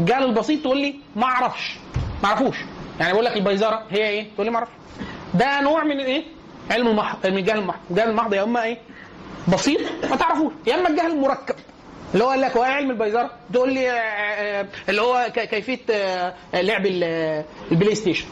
الجهل 0.00 0.24
البسيط 0.24 0.62
تقول 0.62 0.78
لي 0.78 0.94
ما 1.16 1.24
أعرفش. 1.24 1.76
ما 2.22 2.28
أعرفوش. 2.28 2.56
يعني 3.00 3.12
بقول 3.12 3.24
لك 3.24 3.36
البيزارة 3.36 3.82
هي 3.90 4.08
إيه؟ 4.08 4.26
تقول 4.34 4.46
لي 4.46 4.52
ما 4.52 4.58
أعرفش. 4.58 4.72
ده 5.34 5.60
نوع 5.60 5.84
من 5.84 6.00
الايه 6.00 6.24
علم 6.70 6.88
المحض 6.88 7.26
من 7.26 7.38
الجهل 7.38 7.58
المحض 7.58 7.78
الجهل 7.90 8.10
المحض. 8.10 8.34
يا 8.34 8.42
إما 8.42 8.62
إيه؟ 8.62 8.78
بسيط 9.48 9.80
ما 10.10 10.16
تعرفوش. 10.16 10.52
يا 10.66 10.74
إما 10.74 10.88
الجهل 10.88 11.10
المركب 11.12 11.54
اللي 12.14 12.24
هو 12.24 12.28
قال 12.28 12.40
لك 12.40 12.56
هو 12.56 12.62
علم 12.62 12.90
البيزارة. 12.90 13.30
تقول 13.52 13.72
لي 13.74 13.90
آه، 13.90 13.94
آه، 13.94 14.66
اللي 14.88 15.02
هو 15.02 15.26
كيفية 15.34 15.78
آه، 15.90 16.34
لعب 16.54 16.86
ال- 16.86 17.44
البلاي 17.72 17.94
ستيشن. 17.94 18.26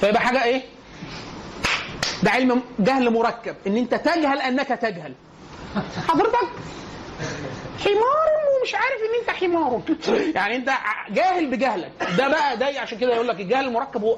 فيبقى 0.00 0.20
حاجة 0.20 0.44
إيه؟ 0.44 0.62
ده 2.22 2.30
علم 2.30 2.62
جهل 2.78 3.10
مركب. 3.10 3.56
إن 3.66 3.76
أنت 3.76 3.94
تجهل 3.94 4.40
أنك 4.40 4.68
تجهل. 4.68 5.14
حضرتك 6.08 6.38
حمار 7.84 8.28
ومش 8.60 8.74
عارف 8.74 9.00
إن 9.00 9.20
أنت 9.20 9.30
حمار. 9.30 9.80
يعني 10.34 10.56
أنت 10.56 10.70
جاهل 11.10 11.46
بجهلك. 11.46 11.90
ده 12.18 12.28
بقى 12.28 12.56
ده 12.56 12.80
عشان 12.80 12.98
كده 12.98 13.14
يقول 13.14 13.28
لك 13.28 13.40
الجهل 13.40 13.64
المركب 13.64 14.02
هو 14.04 14.16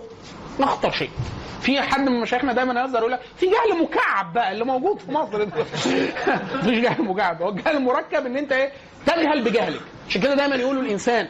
أخطر 0.61 0.91
شيء. 0.91 1.11
في 1.63 1.83
حد 1.83 2.01
من 2.09 2.21
مشايخنا 2.21 2.53
دايما 2.53 2.81
يهزر 2.81 2.99
يقول 2.99 3.13
لك 3.13 3.21
في 3.37 3.47
جهل 3.47 3.83
مكعب 3.83 4.33
بقى 4.33 4.53
اللي 4.53 4.65
موجود 4.65 4.99
في 4.99 5.13
مصر 5.13 5.45
ده. 5.45 5.65
مش 6.65 6.79
جهل 6.79 7.03
مكعب 7.03 7.43
هو 7.43 7.49
الجهل 7.49 7.77
المركب 7.77 8.27
إن 8.27 8.37
أنت 8.37 8.53
إيه 8.53 8.73
تجهل 9.07 9.43
بجهلك. 9.45 9.81
عشان 10.09 10.21
كده 10.23 10.35
دايما 10.35 10.57
يقولوا 10.57 10.83
الإنسان 10.83 11.29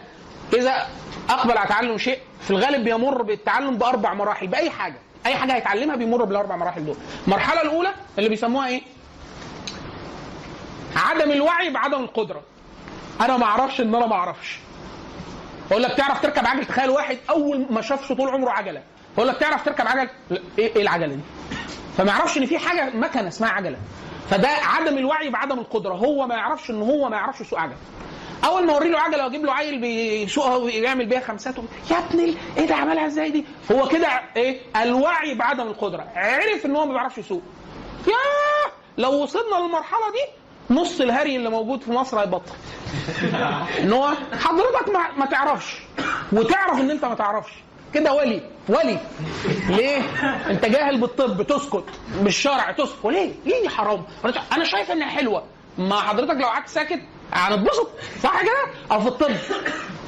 إذا 0.54 0.86
أقبل 1.30 1.58
على 1.58 1.68
تعلم 1.68 1.98
شيء 1.98 2.18
في 2.40 2.50
الغالب 2.50 2.84
بيمر 2.84 3.22
بالتعلم 3.22 3.76
بأربع 3.76 4.14
مراحل 4.14 4.46
بأي 4.46 4.70
حاجة 4.70 4.98
أي 5.26 5.34
حاجة 5.34 5.54
هيتعلمها 5.54 5.96
بيمر 5.96 6.24
بالأربع 6.24 6.56
مراحل 6.56 6.84
دول. 6.84 6.96
المرحلة 7.26 7.62
الأولى 7.62 7.90
اللي 8.18 8.28
بيسموها 8.28 8.68
إيه؟ 8.68 8.82
عدم 10.96 11.30
الوعي 11.30 11.70
بعدم 11.70 12.00
القدرة. 12.00 12.42
أنا 13.20 13.36
ما 13.36 13.44
أعرفش 13.44 13.80
إن 13.80 13.94
أنا 13.94 14.06
ما 14.06 14.14
أعرفش. 14.14 14.58
أقول 15.70 15.82
لك 15.82 15.96
تعرف 15.96 16.22
تركب 16.22 16.46
عجل؟ 16.46 16.64
تخيل 16.64 16.90
واحد 16.90 17.18
أول 17.30 17.66
ما 17.70 17.80
شافش 17.80 18.12
طول 18.12 18.28
عمره 18.28 18.50
عجلة. 18.50 18.82
أقول 19.16 19.28
لك 19.28 19.36
تعرف 19.36 19.64
تركب 19.64 19.86
عجل؟ 19.86 20.08
لا، 20.30 20.40
إيه 20.58 20.82
العجلة 20.82 21.06
دي؟ 21.06 21.20
فما 21.98 22.08
يعرفش 22.12 22.38
إن 22.38 22.46
في 22.46 22.58
حاجة 22.58 22.90
مكنة 22.96 23.28
اسمها 23.28 23.50
عجلة. 23.50 23.76
فده 24.30 24.48
عدم 24.48 24.98
الوعي 24.98 25.30
بعدم 25.30 25.58
القدرة. 25.58 25.94
هو 25.94 26.26
ما 26.26 26.34
يعرفش 26.34 26.70
إن 26.70 26.82
هو 26.82 27.08
ما 27.08 27.16
يعرفش 27.16 27.40
يسوق 27.40 27.58
عجله 27.58 27.76
أول 28.44 28.66
ما 28.66 28.72
اوري 28.72 28.88
له 28.88 29.00
عجلة 29.00 29.24
وأجيب 29.24 29.44
له 29.44 29.52
عيل 29.52 29.80
بيسوقها 29.80 30.56
ويعمل 30.56 31.06
بيها 31.06 31.20
خمسات 31.20 31.54
يا 31.90 31.98
ابني 31.98 32.34
إيه 32.56 32.66
ده 32.66 32.74
عملها 32.74 33.06
إزاي 33.06 33.30
دي؟ 33.30 33.44
هو 33.72 33.88
كده 33.88 34.08
إيه؟ 34.36 34.60
الوعي 34.82 35.34
بعدم 35.34 35.66
القدرة. 35.66 36.06
عرف 36.14 36.66
إن 36.66 36.76
هو 36.76 36.86
ما 36.86 36.92
بيعرفش 36.92 37.18
يسوق. 37.18 37.42
ياه! 38.06 38.72
لو 38.98 39.22
وصلنا 39.22 39.56
للمرحلة 39.56 40.10
دي 40.12 40.32
نص 40.74 41.00
الهري 41.00 41.36
اللي 41.36 41.50
موجود 41.50 41.82
في 41.82 41.90
مصر 41.92 42.20
هيبطل. 42.20 42.52
إن 43.82 43.92
هو 43.92 44.12
حضرتك 44.40 44.88
ما, 44.92 45.10
ما 45.18 45.26
تعرفش. 45.26 45.78
وتعرف 46.32 46.80
إن 46.80 46.90
أنت 46.90 47.04
ما 47.04 47.14
تعرفش. 47.14 47.52
كده 47.94 48.12
ولي 48.12 48.40
ولي 48.68 48.98
ليه؟ 49.68 50.00
انت 50.50 50.64
جاهل 50.66 51.00
بالطب 51.00 51.42
تسكت 51.42 51.84
بالشرع 52.20 52.72
تسكت 52.72 53.04
ليه؟ 53.04 53.32
ليه 53.46 53.68
حرام؟ 53.68 54.02
أنا 54.52 54.64
شايف 54.64 54.90
إنها 54.90 55.08
حلوة 55.08 55.42
ما 55.78 55.96
حضرتك 56.00 56.34
لو 56.40 56.46
قعدت 56.46 56.68
ساكت 56.68 57.00
هنتبسط 57.32 57.88
صح 58.22 58.42
كده؟ 58.42 58.72
أو 58.92 59.00
في 59.00 59.08
الطب 59.08 59.30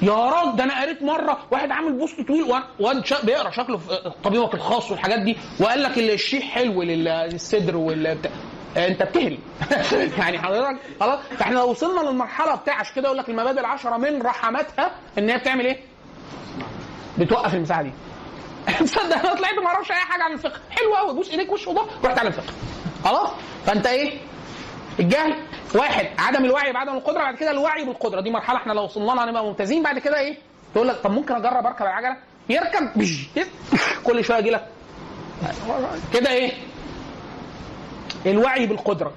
يا 0.03 0.13
راجل 0.31 0.57
ده 0.57 0.65
أنا 0.65 0.81
قريت 0.83 1.03
مرة 1.03 1.39
واحد 1.51 1.71
عامل 1.71 1.93
بوست 1.93 2.21
طويل 2.29 2.45
واد 2.81 3.07
شا- 3.07 3.25
بيقرأ 3.25 3.51
شكله 3.51 3.77
في 3.79 4.13
طبيبك 4.25 4.55
الخاص 4.55 4.91
والحاجات 4.91 5.19
دي 5.21 5.37
وقال 5.61 5.83
لك 5.83 5.99
الشيح 5.99 6.45
حلو 6.55 6.83
لل- 6.83 7.05
للصدر 7.33 7.77
وال 7.77 8.15
بتاع. 8.15 8.31
أنت 8.77 9.03
بتهري 9.03 9.39
يعني 10.19 10.39
حضرتك 10.39 10.77
خلاص 11.01 11.19
فإحنا 11.39 11.55
لو 11.59 11.71
وصلنا 11.71 12.01
للمرحلة 12.11 12.55
بتاع 12.55 12.75
عشان 12.81 12.95
كده 12.95 13.05
يقول 13.05 13.19
لك 13.19 13.29
المبادئ 13.29 13.61
العشرة 13.61 13.97
من 13.97 14.23
رحماتها 14.23 14.91
إن 15.19 15.31
هي 15.31 15.39
بتعمل 15.39 15.67
إيه؟ 15.67 15.79
بتوقف 17.19 17.55
المساحة 17.55 17.83
دي. 17.83 17.93
تصدق 18.81 19.17
أنا 19.17 19.35
طلعت 19.35 19.55
ما 19.55 19.67
أعرفش 19.67 19.91
اي 19.91 19.97
حاجة 19.97 20.23
عن 20.23 20.33
الفقه. 20.33 20.61
حلو 20.71 20.95
قوي 20.95 21.15
بوس 21.15 21.31
إيديك 21.31 21.53
وش 21.53 21.67
وضهر 21.69 21.89
رحت 22.05 22.19
على 22.19 22.29
الفقه. 22.29 22.53
خلاص؟ 23.05 23.29
فأنت 23.67 23.87
إيه؟ 23.87 24.19
الجهل 25.01 25.35
واحد. 25.75 26.07
عدم 26.19 26.45
الوعي 26.45 26.73
بعدم 26.73 26.93
القدرة 26.97 27.19
بعد 27.19 27.35
كده 27.37 27.51
الوعي 27.51 27.85
بالقدرة. 27.85 28.21
دي 28.21 28.31
مرحلة 28.31 28.57
إحنا 28.57 28.73
لو 28.73 28.85
وصلنا 28.85 29.13
لها 29.13 29.25
هنبقى 29.25 29.45
ممتازين. 29.45 29.83
بعد 29.83 29.99
كده 29.99 30.21
إيه؟ 30.21 30.39
تقول 30.75 30.89
لك 30.89 30.97
طب 30.97 31.11
ممكن 31.11 31.35
أجرب 31.35 31.67
أركب 31.67 31.83
العجلة؟ 31.83 32.17
يركب. 32.49 32.91
كل 34.07 34.25
شوية 34.25 34.39
يجي 34.39 34.51
لك. 34.51 34.69
كده 36.15 36.31
إيه؟ 36.31 36.53
الوعي 38.27 38.67
بالقدرة. 38.67 39.13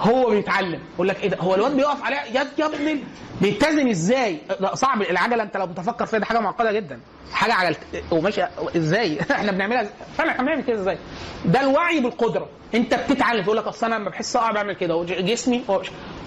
هو 0.00 0.30
بيتعلم. 0.30 0.80
يقول 0.94 1.08
لك 1.08 1.22
إيه 1.22 1.28
ده؟ 1.28 1.36
هو 1.40 1.54
الواد 1.54 1.76
بيقف 1.76 2.04
عليها. 2.04 2.24
يا 2.24 2.46
يا 2.58 2.66
ابني 2.66 3.04
بيتزن 3.40 3.88
إزاي؟ 3.88 4.38
صعب. 4.74 5.02
العجلة 5.02 5.42
أنت 5.42 5.56
لو 5.56 5.66
بتفكر 5.66 6.06
فيها 6.06 6.18
دي 6.18 6.24
حاجة 6.24 6.40
معقدة 6.40 6.72
جدا. 6.72 7.00
حاجة 7.32 7.54
عجلت 7.54 7.78
وماشي 8.10 8.42
إزاي؟ 8.76 9.20
إحنا 9.30 9.52
بنعملها؟ 9.52 9.90
فعلا 10.18 10.30
إحنا 10.30 10.42
بنعمل 10.42 10.62
كده 10.64 10.80
إزاي؟ 10.80 10.98
ده 11.44 11.60
الوعي 11.60 12.00
بالقدرة. 12.00 12.48
أنت 12.74 12.94
بتتعلم. 12.94 13.42
تقول 13.44 13.56
لك 13.56 13.64
أصل 13.64 13.86
أنا 13.86 13.94
لما 13.94 14.10
بحس 14.10 14.36
اقع 14.36 14.50
بعمل 14.52 14.72
كده 14.72 15.04
جسمي 15.04 15.64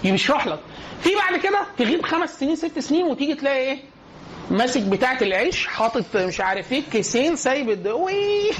بيشرح 0.04 0.46
لك. 0.46 0.58
في 1.02 1.10
بعد 1.14 1.40
كده 1.40 1.60
تغيب 1.78 2.06
خمس 2.06 2.40
سنين 2.40 2.56
ست 2.56 2.78
سنين 2.78 3.06
وتيجي 3.06 3.34
تلاقي 3.34 3.56
إيه؟ 3.58 3.78
ماسك 4.50 4.82
بتاعة 4.82 5.18
العيش 5.22 5.66
حاطط 5.66 6.16
مش 6.16 6.40
عارف 6.40 6.72
إيه 6.72 6.82
كيسين 6.92 7.36
سايب 7.36 7.70
الد- 7.70 7.88
وي! 7.88 8.52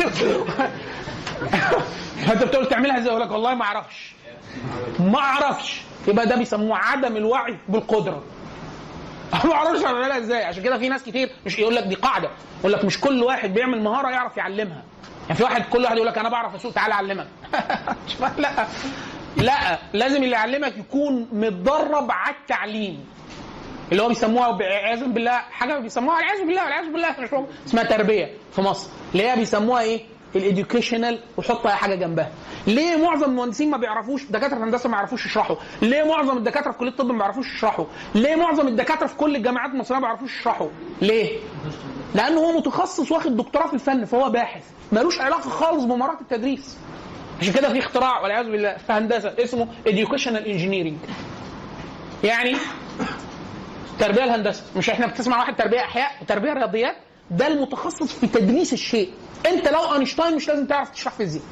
فأنت 2.27 2.45
بتقول 2.45 2.69
تعملها 2.69 2.99
إزاي؟ 2.99 3.09
يقول 3.11 3.21
لك 3.21 3.31
والله 3.31 3.55
ما 3.55 3.65
أعرفش. 3.65 4.15
ما 5.01 5.19
أعرفش. 5.19 5.83
يبقى 6.09 6.27
ده 6.27 6.37
بيسموه 6.37 6.79
عدم 6.79 7.17
الوعي 7.17 7.57
بالقدرة. 7.69 8.23
ما 9.45 9.53
أعرفش 9.55 9.85
اعملها 9.85 10.19
إزاي. 10.19 10.45
عشان 10.45 10.63
كده 10.63 10.79
في 10.79 10.89
ناس 10.89 11.03
كتير 11.03 11.31
مش 11.47 11.59
يقول 11.59 11.75
لك 11.77 11.85
دي 11.85 11.95
قاعدة. 11.95 12.31
يقول 12.61 12.73
لك 12.73 12.85
مش 12.85 13.01
كل 13.01 13.23
واحد 13.23 13.55
بيعمل 13.55 13.83
مهارة 13.83 14.11
يعرف 14.11 14.37
يعلمها. 14.37 14.83
يعني 15.23 15.35
في 15.35 15.43
واحد 15.45 15.63
كل 15.63 15.85
واحد 15.85 15.97
يقول 15.97 16.09
لك 16.09 16.19
أنا 16.19 16.29
بعرف 16.29 16.55
أسوق 16.55 16.73
تعالى 16.73 16.95
أعلمك. 16.95 17.27
لا. 18.39 18.67
لا 19.37 19.79
لازم 19.93 20.23
اللي 20.23 20.35
يعلمك 20.37 20.77
يكون 20.79 21.29
متدرب 21.33 22.11
على 22.11 22.35
التعليم. 22.41 23.05
اللي 23.93 24.03
هو 24.03 24.09
بيسموها 24.09 24.49
والعياذ 24.49 25.05
بالله 25.05 25.39
حاجة 25.51 25.79
بيسموها 25.79 26.17
والعياذ 26.17 26.47
بالله 26.47 26.65
والعياذ 26.65 26.93
بالله 26.93 27.09
مش. 27.19 27.29
اسمها 27.67 27.83
تربية 27.85 28.31
في 28.53 28.61
مصر. 28.61 28.91
اللي 29.13 29.31
هي 29.31 29.37
بيسموها 29.37 29.83
إيه؟ 29.83 30.01
الاديوكيشنال 30.37 31.19
وحط 31.37 31.67
أي 31.67 31.73
حاجة 31.75 31.95
جنبها. 31.95 32.31
ليه 32.67 32.97
معظم 32.97 33.25
المهندسين 33.25 33.71
ما 33.71 33.77
بيعرفوش 33.77 34.25
دكاترة 34.25 34.57
الهندسه 34.57 34.89
ما 34.89 34.97
يعرفوش 34.97 35.27
يشرحوا؟ 35.27 35.57
ليه 35.83 36.03
معظم 36.05 36.37
الدكاترة 36.37 36.71
في 36.73 36.79
كلية 36.79 36.91
الطب 36.91 37.07
ما 37.07 37.19
بيعرفوش 37.19 37.55
يشرحوا؟ 37.55 37.85
ليه 38.15 38.37
معظم 38.37 38.69
الدكاترة 38.69 39.07
في 39.07 39.17
كل 39.17 39.37
الجامعات 39.37 39.71
المصرية 39.71 39.99
ما 39.99 40.03
بيعرفوش 40.07 40.41
يشرحوا؟ 40.41 40.69
ليه؟ 41.03 41.39
لأنه 42.15 42.41
هو 42.41 42.59
متخصص 42.59 43.13
واخد 43.13 43.37
دكتوراه 43.37 43.67
في 43.67 43.75
الفن 43.75 44.05
فهو 44.05 44.31
باحث 44.31 44.63
ملوش 44.93 45.21
علاقة 45.21 45.51
خالص 45.51 45.85
بمهارات 45.85 46.21
التدريس. 46.21 46.77
عشان 47.41 47.53
كده 47.53 47.73
في 47.73 47.79
اختراع 47.79 48.21
والعياذ 48.21 48.51
بالله 48.51 48.77
في 48.87 48.93
هندسة 48.93 49.35
اسمه 49.39 49.69
educational 49.89 50.45
engineering. 50.45 51.11
يعني 52.25 52.57
التربيه 53.95 54.25
الهندسة 54.25 54.63
مش 54.77 54.91
إحنا 54.91 55.07
بتسمع 55.07 55.39
واحد 55.39 55.57
تربية 55.57 55.81
إحياء 55.81 56.11
وتربيه 56.23 56.53
رياضيات 56.53 56.97
ده 57.31 57.47
المتخصص 57.47 58.13
في 58.13 58.27
تدريس 58.27 58.73
الشيء 58.73 59.11
انت 59.47 59.69
لو 59.69 59.95
اينشتاين 59.95 60.37
مش 60.37 60.49
لازم 60.49 60.67
تعرف 60.67 60.91
تشرح 60.91 61.13
فيزياء. 61.13 61.45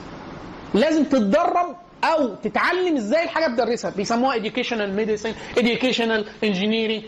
لازم 0.74 1.04
تتدرب 1.04 1.76
أو 2.04 2.34
تتعلم 2.34 2.96
إزاي 2.96 3.24
الحاجة 3.24 3.46
تدرسها. 3.46 3.90
بيسموها 3.90 4.36
educational 4.38 4.98
medicine 4.98 5.58
educational 5.60 6.24
engineering. 6.44 7.04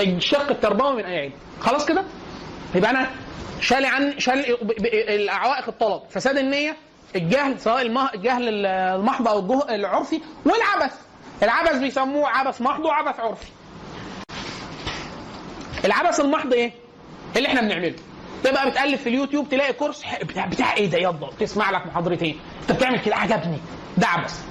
الشق 0.00 0.50
التربوي 0.50 0.96
من 0.96 1.04
أي 1.04 1.18
علم 1.20 1.32
خلاص 1.60 1.86
كده؟ 1.86 2.04
يبقى 2.74 2.90
أنا 2.90 3.10
شال 3.60 3.84
عن 3.84 4.18
شال 4.18 4.56
العوائق 5.08 5.68
الطلب. 5.68 6.02
فساد 6.10 6.38
النية 6.38 6.76
الجهل 7.16 7.60
سواء 7.60 7.82
الجهل 8.14 8.66
المحض 8.66 9.28
أو 9.28 9.38
الجه- 9.38 9.74
العرفي 9.74 10.20
والعبث. 10.44 10.94
العبث 11.42 11.76
بيسموه 11.78 12.28
عبث 12.28 12.60
محض 12.60 12.84
وعبث 12.84 13.20
عرفي. 13.20 13.46
العبث 15.84 16.20
المحض 16.20 16.52
إيه؟ 16.52 16.72
اللي 17.36 17.48
إحنا 17.48 17.60
بنعمله. 17.60 17.94
تبقى 18.44 18.70
بتقلب 18.70 18.98
في 18.98 19.08
اليوتيوب 19.08 19.48
تلاقي 19.48 19.72
كورس 19.72 20.02
بتاع, 20.22 20.46
بتاع 20.46 20.74
إيه 20.74 20.86
ده؟ 20.90 20.98
يلا 20.98 21.30
تسمع 21.40 21.70
لك 21.70 21.86
محاضرتين. 21.86 22.40
انت 22.62 22.72
بتعمل 22.72 23.00
كده. 23.00 23.16
عجبني. 23.16 23.58
ده 23.98 24.06
عبث. 24.06 24.44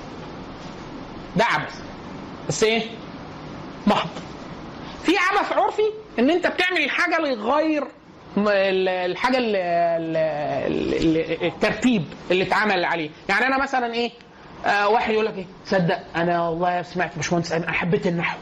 ده 1.35 1.45
عبث. 1.45 1.81
بس 2.49 2.63
إيه؟ 2.63 2.83
محض. 3.87 4.09
في 5.03 5.11
عبث 5.17 5.51
عرفي 5.51 5.81
إن 6.19 6.29
أنت 6.29 6.47
بتعمل 6.47 6.83
الحاجة 6.83 7.19
لغير 7.21 7.83
الحاجة 8.37 9.37
ال- 9.37 9.55
ال- 9.55 11.17
ال- 11.17 11.45
الترتيب 11.47 12.05
اللي 12.31 12.43
اتعمل 12.43 12.85
عليه. 12.85 13.09
يعني 13.29 13.45
أنا 13.45 13.61
مثلا 13.61 13.93
إيه؟ 13.93 14.11
آه 14.65 14.89
واحد 14.89 15.13
يقول 15.13 15.25
لك 15.25 15.37
إيه؟ 15.37 15.45
صدق 15.65 15.99
أنا 16.15 16.49
والله 16.49 16.81
سمعت 16.81 17.15
باشمهندس 17.15 17.51
أنا 17.51 17.71
حبيت 17.71 18.07
النحو. 18.07 18.37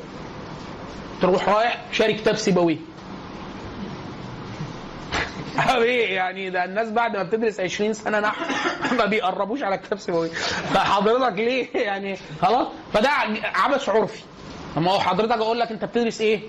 تروح 1.21 1.49
رايح 1.49 1.81
شاري 1.91 2.13
كتاب 2.13 2.35
سيبويه 2.35 2.77
إيه 5.59 6.15
يعني 6.15 6.49
ده 6.49 6.63
الناس 6.65 6.89
بعد 6.89 7.17
ما 7.17 7.23
بتدرس 7.23 7.59
20 7.59 7.93
سنة 7.93 8.19
نحو 8.19 8.45
ما 8.97 9.05
بيقربوش 9.05 9.63
على 9.63 9.77
كتاب 9.77 9.99
سيبويه 9.99 10.29
فحضرتك 10.73 11.37
ليه؟ 11.39 11.67
يعني 11.73 12.17
خلاص؟ 12.41 12.67
فده 12.93 13.09
عبث 13.43 13.89
عرفي. 13.89 14.21
أما 14.77 14.91
هو 14.91 14.99
حضرتك 14.99 15.31
أقول 15.31 15.59
لك 15.59 15.71
أنت 15.71 15.85
بتدرس 15.85 16.21
إيه؟ 16.21 16.39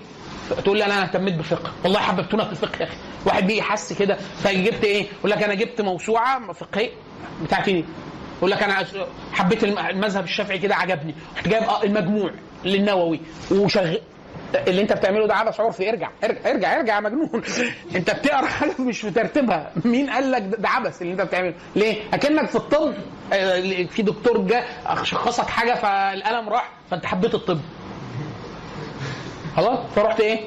تقول 0.63 0.77
لي 0.77 0.85
أنا 0.85 1.03
اهتميت 1.03 1.33
بالفقه 1.33 1.71
والله 1.83 1.99
حببتونا 1.99 2.45
في 2.45 2.51
الفقه 2.51 2.79
يا 2.79 2.83
أخي. 2.85 2.95
واحد 3.25 3.47
بيجي 3.47 3.59
يحس 3.59 3.93
كده. 3.93 4.15
فجبت 4.43 4.83
إيه؟ 4.83 5.05
يقول 5.19 5.31
لك 5.31 5.43
أنا 5.43 5.53
جبت 5.53 5.81
موسوعة 5.81 6.53
فقهية 6.53 6.89
بتاعتي 7.43 7.73
دي 7.73 7.85
يقول 8.37 8.51
لك 8.51 8.63
أنا 8.63 8.85
حبيت 9.33 9.63
الم- 9.63 9.77
المذهب 9.79 10.23
الشافعي 10.23 10.57
كده 10.59 10.75
عجبني. 10.75 11.15
رحت 11.35 11.47
جايب 11.47 11.63
آه 11.63 11.83
المجموع 11.83 12.31
للنووي. 12.65 13.19
وشغل 13.51 14.01
اللي 14.55 14.81
انت 14.81 14.93
بتعمله 14.93 15.27
ده 15.27 15.35
عبث 15.35 15.59
عرفي 15.59 15.89
ارجع. 15.89 16.09
ارجع 16.23 16.49
ارجع 16.51 16.79
ارجع 16.79 16.95
يا 16.95 16.99
مجنون. 16.99 17.29
انت 17.95 18.11
بتقرا 18.11 18.45
حاجة 18.45 18.81
مش 18.81 19.01
في 19.01 19.11
ترتيبها 19.11 19.71
مين 19.85 20.09
قال 20.09 20.31
لك 20.31 20.41
ده؟ 20.41 20.69
عبث 20.69 21.01
اللي 21.01 21.13
انت 21.13 21.21
بتعمله. 21.21 21.53
ليه؟ 21.75 22.01
اكنك 22.13 22.47
في 22.49 22.55
الطب. 22.55 22.93
آه، 23.33 23.83
في 23.83 24.01
دكتور 24.01 24.37
جه 24.37 24.63
شخصك 25.03 25.47
حاجة 25.47 25.73
فالقلم 25.75 26.49
راح 26.49 26.69
فانت 26.91 27.05
حبيت 27.05 27.35
الطب. 27.35 27.59
خلاص؟ 29.55 29.79
فرحت 29.95 30.19
إيه؟ 30.19 30.39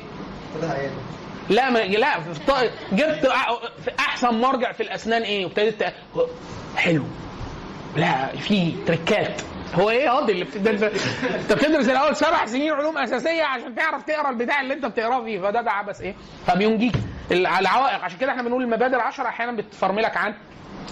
لا 1.51 1.71
ما 1.71 1.79
لا 1.79 2.21
في 2.21 2.71
جبت 2.93 3.33
أحسن 3.99 4.35
مرجع 4.35 4.73
في 4.73 4.83
الأسنان 4.83 5.23
إيه؟ 5.23 5.45
وابتديت 5.45 5.83
حلو. 6.77 7.05
لا 7.97 8.27
في 8.37 8.73
تريكات 8.87 9.43
هو 9.75 9.91
إيه؟ 9.91 10.05
ياض 10.05 10.31
اللي 10.31 10.45
بتدرس 10.45 10.83
انت 11.41 11.53
بتدرس 11.53 11.89
الأول 11.89 12.17
سبع 12.17 12.47
سنين 12.47 12.73
علوم 12.73 12.99
أساسية 12.99 13.45
عشان 13.45 13.75
تعرف 13.75 14.03
تقرأ 14.03 14.31
البتاع 14.31 14.61
اللي 14.61 14.75
انت 14.75 14.87
بتقرأه 14.87 15.25
فيه 15.25 15.41
فده 15.41 15.61
ده 15.63 15.71
عبث 15.71 16.01
إيه؟ 16.01 16.15
فبينجيك 16.47 16.95
الع- 17.31 17.59
العوائق 17.59 18.05
عشان 18.05 18.19
كده 18.19 18.31
إحنا 18.33 18.43
بنقول 18.43 18.63
المبادئ 18.63 18.97
العشره 18.97 19.29
أحيانا 19.29 19.53
بتفرملك 19.53 20.17
عن 20.17 20.35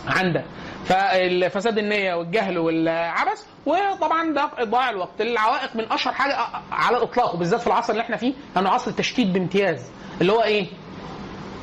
عن 0.07 0.33
ده 0.33 0.45
فالفساد 0.85 1.79
النية 1.79 2.15
والجهل 2.15 2.59
والعبث 2.59 3.45
وطبعا 3.67 4.33
ده 4.35 4.51
اضاع 4.59 4.91
الوقت. 4.91 5.21
العوائق 5.21 5.77
من 5.77 5.93
أشهر 5.93 6.15
حاجة 6.15 6.37
على 6.73 6.97
الإطلاق 6.97 7.35
وبالذات 7.35 7.61
في 7.61 7.67
العصر 7.67 7.93
اللي 7.93 8.03
إحنا 8.03 8.17
فيه 8.17 8.35
لأنه 8.57 8.71
عصر 8.71 8.91
التشتيت 8.91 9.27
بامتياز. 9.27 9.81
اللي 10.21 10.33
هو 10.33 10.43
إيه؟ 10.43 10.67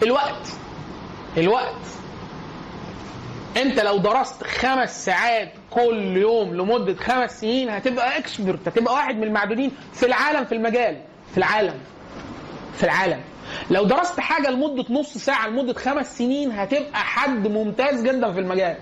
الوقت. 0.03 0.48
الوقت. 1.38 1.76
انت 3.57 3.80
لو 3.80 3.98
درست 3.98 4.44
خمس 4.44 5.06
ساعات 5.06 5.53
كل 5.78 6.18
يوم 6.18 6.56
لمدة 6.56 6.95
خمس 6.95 7.41
سنين 7.41 7.70
هتبقى 7.70 8.18
اكسبرت 8.18 8.68
هتبقى 8.68 8.94
واحد 8.94 9.16
من 9.18 9.24
المعدودين 9.24 9.72
في 9.94 10.06
العالم 10.06 10.45
في 10.45 10.56
المجال 10.56 11.02
في 11.32 11.38
العالم 11.38 11.74
في 12.78 12.84
العالم. 12.84 13.22
لو 13.72 13.84
درست 13.84 14.20
حاجة 14.20 14.49
لمدة 14.49 14.86
نص 14.90 15.18
ساعة 15.18 15.48
لمدة 15.48 15.74
خمس 15.74 16.18
سنين 16.18 16.52
هتبقى 16.52 16.95
حد 16.99 17.48
ممتاز 17.48 18.04
جدا 18.04 18.32
في 18.32 18.40
المجال. 18.40 18.78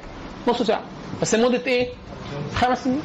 نص 0.47 0.61
ساعة. 0.61 0.81
بس 1.21 1.35
لمدة 1.35 1.61
إيه؟ 1.67 1.89
خمس 2.55 2.83
سنين. 2.83 3.01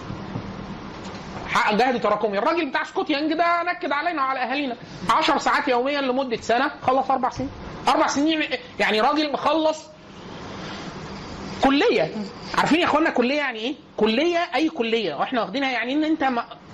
حقق 1.48 1.74
جهد 1.74 2.00
تراكمي. 2.00 2.38
الراجل 2.38 2.70
بتاع 2.70 2.84
سكوت 2.84 3.10
يانج 3.10 3.32
ده 3.34 3.62
نكد 3.62 3.92
علينا 3.92 4.22
وعلى 4.22 4.40
أهالينا. 4.40 4.76
10 5.10 5.38
ساعات 5.38 5.68
يوميا 5.68 6.00
لمدة 6.00 6.36
سنة 6.40 6.70
خلص 6.82 7.10
أربع 7.10 7.30
سنين. 7.30 7.50
أربع 7.88 8.06
سنين 8.06 8.42
يعني 8.80 9.00
راجل 9.00 9.32
مخلص 9.32 9.84
كلية. 11.64 12.14
عارفين 12.58 12.80
يا 12.80 12.84
إخوانا 12.84 13.10
كلية 13.10 13.36
يعني 13.38 13.58
إيه؟ 13.58 13.74
كلية 13.96 14.38
أي 14.54 14.68
كلية. 14.68 15.14
وإحنا 15.14 15.40
واخدينها 15.40 15.70
يعني 15.70 15.92
إن 15.92 16.04
أنت 16.04 16.28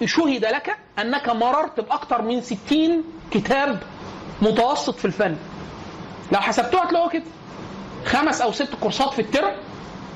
شهد 0.04 0.44
لك 0.44 0.76
أنك 0.98 1.28
مررت 1.28 1.80
باكثر 1.80 2.22
من 2.22 2.40
60 2.40 3.04
كتاب 3.30 3.82
متوسط 4.42 4.94
في 4.98 5.04
الفن. 5.04 5.36
لو 6.32 6.40
حسبتوها 6.40 6.84
هتلاقوها 6.84 7.10
كده. 7.12 7.22
خمس 8.04 8.40
أو 8.40 8.52
ست 8.52 8.74
كورسات 8.80 9.12
في 9.12 9.18
الترم 9.18 9.52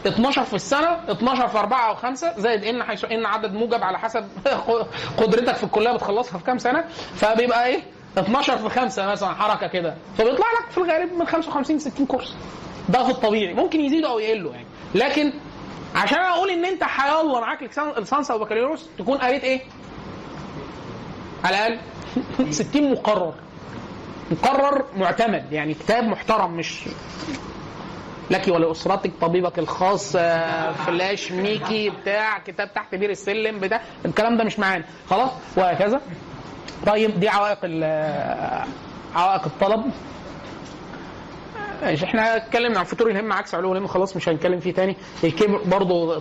12 0.06 0.44
في 0.44 0.54
السنة 0.54 0.88
12 1.10 1.48
في 1.48 1.58
4 1.58 1.88
أو 1.88 1.94
5 1.94 2.34
زائد 2.38 2.64
إن 2.64 2.82
حيث 2.82 3.04
إن 3.04 3.26
عدد 3.26 3.52
موجب 3.54 3.82
على 3.82 3.98
حسب 3.98 4.28
قدرتك 5.20 5.54
في 5.56 5.64
الكلية 5.64 5.92
بتخلصها 5.92 6.38
في 6.38 6.44
كام 6.44 6.58
سنة. 6.58 6.84
فبيبقى 7.14 7.66
إيه؟ 7.66 7.82
12 8.18 8.58
في 8.58 8.68
5 8.80 9.06
مثلا 9.06 9.34
حركة 9.34 9.66
كده. 9.66 9.94
فبيطلع 10.18 10.46
لك 10.60 10.70
في 10.70 10.78
الغالب 10.78 11.12
من 11.12 11.26
55 11.26 11.78
60 11.78 12.06
كورس. 12.06 12.34
ده 12.92 13.04
في 13.04 13.10
الطبيعي. 13.10 13.54
ممكن 13.54 13.80
يزيدوا 13.80 14.10
أو 14.10 14.18
يقلوا 14.18 14.52
يعني. 14.52 14.66
لكن 14.94 15.32
عشان 15.94 16.18
أقول 16.18 16.50
إن 16.50 16.64
أنت 16.64 16.82
هيلا 16.82 17.40
معاك 17.40 17.62
ليسان- 17.62 17.92
ليسانس 18.02 18.30
أو 18.30 18.38
بكالوريوس 18.38 18.88
تكون 18.98 19.18
قريت 19.18 19.44
إيه؟ 19.44 19.60
على 21.44 21.56
الأقل 21.66 21.78
60 22.52 22.92
مقرر. 22.92 23.34
مقرر 24.30 24.84
معتمد. 24.96 25.52
يعني 25.52 25.74
كتاب 25.74 26.04
محترم 26.04 26.50
مش 26.56 26.84
لك 28.30 28.48
ولاسرتك 28.48 29.10
طبيبك 29.20 29.58
الخاص 29.58 30.16
آه، 30.18 30.72
فلاش 30.72 31.32
ميكي 31.32 31.90
بتاع 31.90 32.38
كتاب 32.38 32.74
تحت 32.74 32.94
بير 32.94 33.10
السلم 33.10 33.58
بتاع 33.58 33.80
الكلام 34.04 34.36
ده 34.36 34.44
مش 34.44 34.58
معانا. 34.58 34.84
خلاص؟ 35.10 35.30
وهكذا. 35.56 36.00
طيب 36.86 37.20
دي 37.20 37.28
عوائق 37.28 37.58
ال- 37.64 38.64
عوائق 39.14 39.44
الطلب. 39.44 39.84
ماشي 41.82 42.04
إحنا 42.04 42.36
اتكلمنا 42.36 42.78
عن 42.78 42.84
فطور 42.84 43.10
الهمه 43.10 43.34
عكس 43.34 43.54
علو 43.54 43.72
الهمه 43.72 43.88
خلاص 43.88 44.16
مش 44.16 44.28
هنتكلم 44.28 44.60
فيه 44.60 44.72
تاني. 44.72 44.96
الكبر 45.24 45.58
برضه 45.66 46.20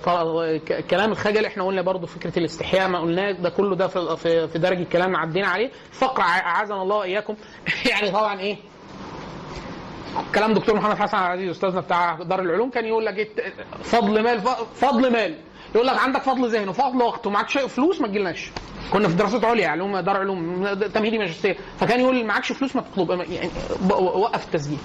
كلام 0.89 1.11
الخجل 1.11 1.45
إحنا 1.45 1.63
قلنا 1.63 1.81
برضه 1.81 2.07
فكرة 2.07 2.39
الاستحياء 2.39 2.87
ما 2.87 2.99
قلناه 2.99 3.31
ده 3.31 3.49
كله 3.49 3.75
ده 3.75 3.87
في 3.87 4.17
في, 4.17 4.47
في 4.47 4.59
درج 4.59 4.77
الكلام 4.77 5.15
عدينا 5.15 5.47
عليه. 5.47 5.71
فقرة 5.91 6.23
ع- 6.23 6.39
أعاذنا 6.39 6.81
الله 6.81 6.95
وإياكم. 6.95 7.35
يعني 7.91 8.11
طبعا 8.11 8.39
إيه؟ 8.39 8.57
كلام 10.35 10.53
دكتور 10.53 10.75
محمد 10.75 10.97
حسن 10.97 11.17
العزيز 11.17 11.49
أستاذنا 11.49 11.79
بتاع 11.81 12.15
دار 12.15 12.39
العلوم 12.41 12.69
كان 12.69 12.85
يقول 12.85 13.05
لك 13.05 13.17
إيه؟ 13.17 13.29
فضل 13.83 14.23
مال 14.23 14.41
فضل 14.75 15.11
مال. 15.13 15.35
يقول 15.75 15.87
لك 15.87 15.97
عندك 15.97 16.21
فضل 16.21 16.49
ذهن 16.49 16.69
وفضل 16.69 16.97
وقت 17.01 17.27
ومعكش 17.27 17.57
فلوس 17.57 18.01
ما 18.01 18.07
تجيلناش. 18.07 18.51
كنا 18.93 19.07
في 19.07 19.13
دراسات 19.15 19.45
عليا 19.45 19.67
علوم 19.67 19.97
دار 19.99 20.17
علوم 20.17 20.67
تمهيدي 20.93 21.17
ماجستير. 21.17 21.57
فكان 21.79 21.99
يقول 21.99 22.25
معكش 22.25 22.51
فلوس 22.51 22.75
ما 22.75 22.81
تطلب. 22.81 23.09
يعني 23.09 23.49
وقف 23.91 24.45
التسجيل. 24.45 24.77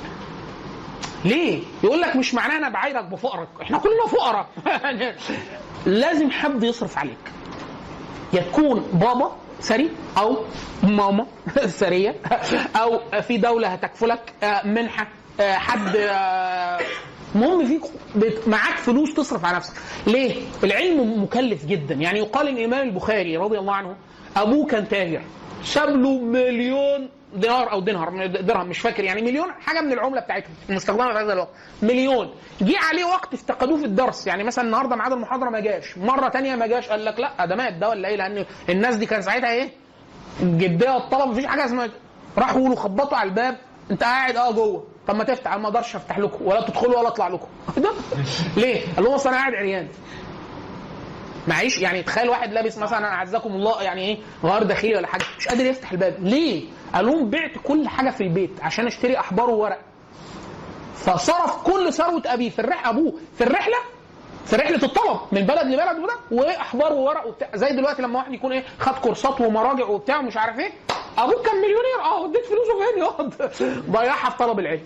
ليه؟ 1.25 1.61
يقول 1.85 2.01
لك 2.01 2.17
مش 2.17 2.35
معناه 2.35 2.57
أنا 2.57 2.69
بعايرك 2.69 3.05
بفقرك، 3.05 3.49
إحنا 3.63 3.79
كلنا 3.79 4.07
فقراء. 4.09 4.47
لازم 5.87 6.31
حد 6.31 6.63
يصرف 6.65 6.99
عليك. 6.99 7.33
يا 8.33 8.41
تكون 8.41 8.81
بابا 8.93 9.33
ثري 9.61 9.91
أو 10.19 10.37
ماما 10.83 11.27
ثريه 11.81 12.15
أو 12.83 13.01
في 13.23 13.37
دولة 13.37 13.69
هتكفلك 13.69 14.33
آه، 14.43 14.67
منحة 14.67 15.09
آه، 15.41 15.53
حد 15.55 15.97
آه، 15.97 16.81
المهم 17.35 17.67
فيك 17.67 17.81
معاك 18.47 18.77
فلوس 18.77 19.15
تصرف 19.15 19.45
على 19.45 19.57
نفسك 19.57 19.73
ليه 20.07 20.35
العلم 20.65 21.23
مكلف 21.23 21.65
جدا 21.65 21.95
يعني 21.95 22.19
يقال 22.19 22.49
الامام 22.49 22.89
البخاري 22.89 23.37
رضي 23.37 23.59
الله 23.59 23.73
عنه 23.75 23.97
أبوه 24.37 24.67
كان 24.67 24.89
تاجر 24.89 25.21
ساب 25.65 25.89
له 25.89 26.21
مليون 26.21 27.09
دينار 27.35 27.73
أو 27.73 27.81
دينار 27.81 28.27
درهم 28.27 28.69
مش 28.69 28.79
فاكر 28.79 29.05
يعني 29.05 29.23
مليون 29.23 29.53
حاجة 29.53 29.81
من 29.81 29.93
العملة 29.93 30.21
بتاعتهم 30.21 30.55
المستخدمه 30.71 31.13
في 31.13 31.19
هذا 31.19 31.33
الوقت. 31.33 31.49
مليون. 31.83 32.35
جه 32.61 32.79
عليه 32.79 33.05
وقت 33.05 33.35
افتقدوه 33.35 33.77
في 33.79 33.85
الدرس 33.85 34.27
يعني 34.27 34.45
مثلا 34.45 34.65
النهارده 34.65 34.97
ميعاد 34.97 35.13
المحاضرة 35.13 35.51
ما 35.51 35.61
جاش. 35.61 35.99
مرة 35.99 36.29
تانية 36.29 36.57
ما 36.57 36.67
جاش 36.67 36.89
قال 36.89 37.05
لك 37.05 37.21
لا 37.21 37.47
ده 37.47 37.57
مات 37.57 37.73
ده 37.73 37.89
ولا 37.89 38.09
إيه؟ 38.09 38.17
لأن 38.17 38.45
الناس 38.69 38.97
دي 38.97 39.07
كان 39.07 39.23
ساعتها 39.23 39.51
إيه؟ 39.53 39.71
جدية 40.43 40.97
الطلب 40.97 41.29
مفيش 41.29 41.47
حاجة 41.47 41.65
اسمها 41.65 41.89
راحوا 42.39 42.59
يقولوا 42.61 42.77
خبطوا 42.77 43.17
على 43.19 43.29
الباب 43.29 43.57
أنت 43.91 44.03
قاعد 44.05 44.37
آه 44.37 44.51
جوه. 44.51 44.87
طب 45.09 45.15
ما 45.17 45.25
تفتح 45.25 45.53
أنا 45.53 45.63
ما 45.63 45.69
أقدرش 45.69 45.97
أفتح 45.97 46.19
لكم 46.19 46.47
ولا 46.47 46.61
تدخلوا 46.61 46.99
ولا 46.99 47.09
أطلع 47.09 47.29
لكم. 47.29 47.47
ليه؟ 48.57 48.95
قال 48.97 49.05
لهم 49.05 49.15
أصل 49.15 49.29
أنا 49.29 49.39
قاعد 49.39 49.55
عريان. 49.55 49.89
معيش؟ 51.49 51.79
يعني 51.79 52.03
تخيل 52.03 52.29
واحد 52.29 52.53
لابس 52.53 52.79
مثلا 52.79 53.07
أعزكم 53.07 53.51
الله 53.53 53.83
يعني 53.83 54.01
إيه 54.01 54.19
غير 54.45 54.63
داخلي 54.63 54.97
ولا 54.97 55.07
حاجة 55.07 55.25
مش 55.39 55.49
قادر 55.49 55.65
يفتح 55.67 55.93
الباب. 55.93 56.17
ليه؟ 56.21 56.65
قال 56.95 57.07
لهم 57.07 57.31
بعت 57.31 57.51
كل 57.65 57.89
حاجة 57.89 58.11
في 58.11 58.21
البيت 58.21 58.51
عشان 58.63 58.87
أشتري 58.87 59.19
أحبار 59.19 59.51
وورق. 59.51 59.79
فصرف 60.97 61.63
كل 61.63 61.93
ثروة 61.93 62.23
أبيه 62.27 62.51
في 62.51 62.59
الرحله 62.59 62.91
أبوه 62.91 63.15
في 63.39 63.45
الرحلة 63.45 63.77
في 64.47 64.57
رحلة 64.57 64.77
الطلب 64.83 65.21
من 65.33 65.41
بلد 65.47 65.67
لبلد 65.67 65.99
وده 65.99 66.15
وأحبار 66.31 66.93
وورق 66.93 67.27
وبتاع. 67.27 67.49
زي 67.55 67.73
دلوقتي 67.73 68.03
لما 68.03 68.19
واحد 68.19 68.33
يكون 68.33 68.53
إيه 68.53 68.65
خد 68.81 68.93
كورسات 68.95 69.41
ومراجع 69.41 69.87
وبتاع 69.87 70.19
ومش 70.19 70.37
عارف 70.37 70.59
إيه 70.59 70.71
أبوك 71.19 71.47
كان 71.47 71.57
مليونير. 71.57 72.01
آه 72.05 72.25
اديت 72.27 72.45
فلوسه 72.47 72.73
فين؟ 72.93 73.03
يقعد 73.03 73.53
ضيعها 73.97 74.31
في 74.31 74.37
طلب 74.39 74.59
العلم. 74.59 74.83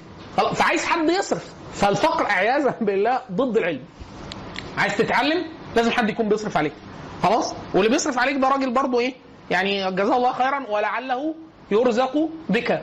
فعايز 0.54 0.84
حد 0.86 1.10
يصرف. 1.10 1.52
فالفقر 1.74 2.26
عياذا 2.26 2.74
بالله 2.80 3.20
ضد 3.32 3.56
العلم. 3.56 3.84
عايز 4.78 4.96
تتعلم؟ 4.96 5.46
لازم 5.76 5.90
حد 5.90 6.10
يكون 6.10 6.28
بيصرف 6.28 6.56
عليك. 6.56 6.72
خلاص؟ 7.22 7.54
واللي 7.74 7.88
بيصرف 7.90 8.18
عليك 8.18 8.36
ده 8.36 8.48
راجل 8.48 8.70
برضه 8.70 9.00
إيه؟ 9.00 9.14
يعني 9.50 9.90
جزاه 9.90 10.16
الله 10.16 10.32
خيرا 10.32 10.66
ولعله 10.68 11.34
يرزق 11.70 12.28
بك. 12.48 12.82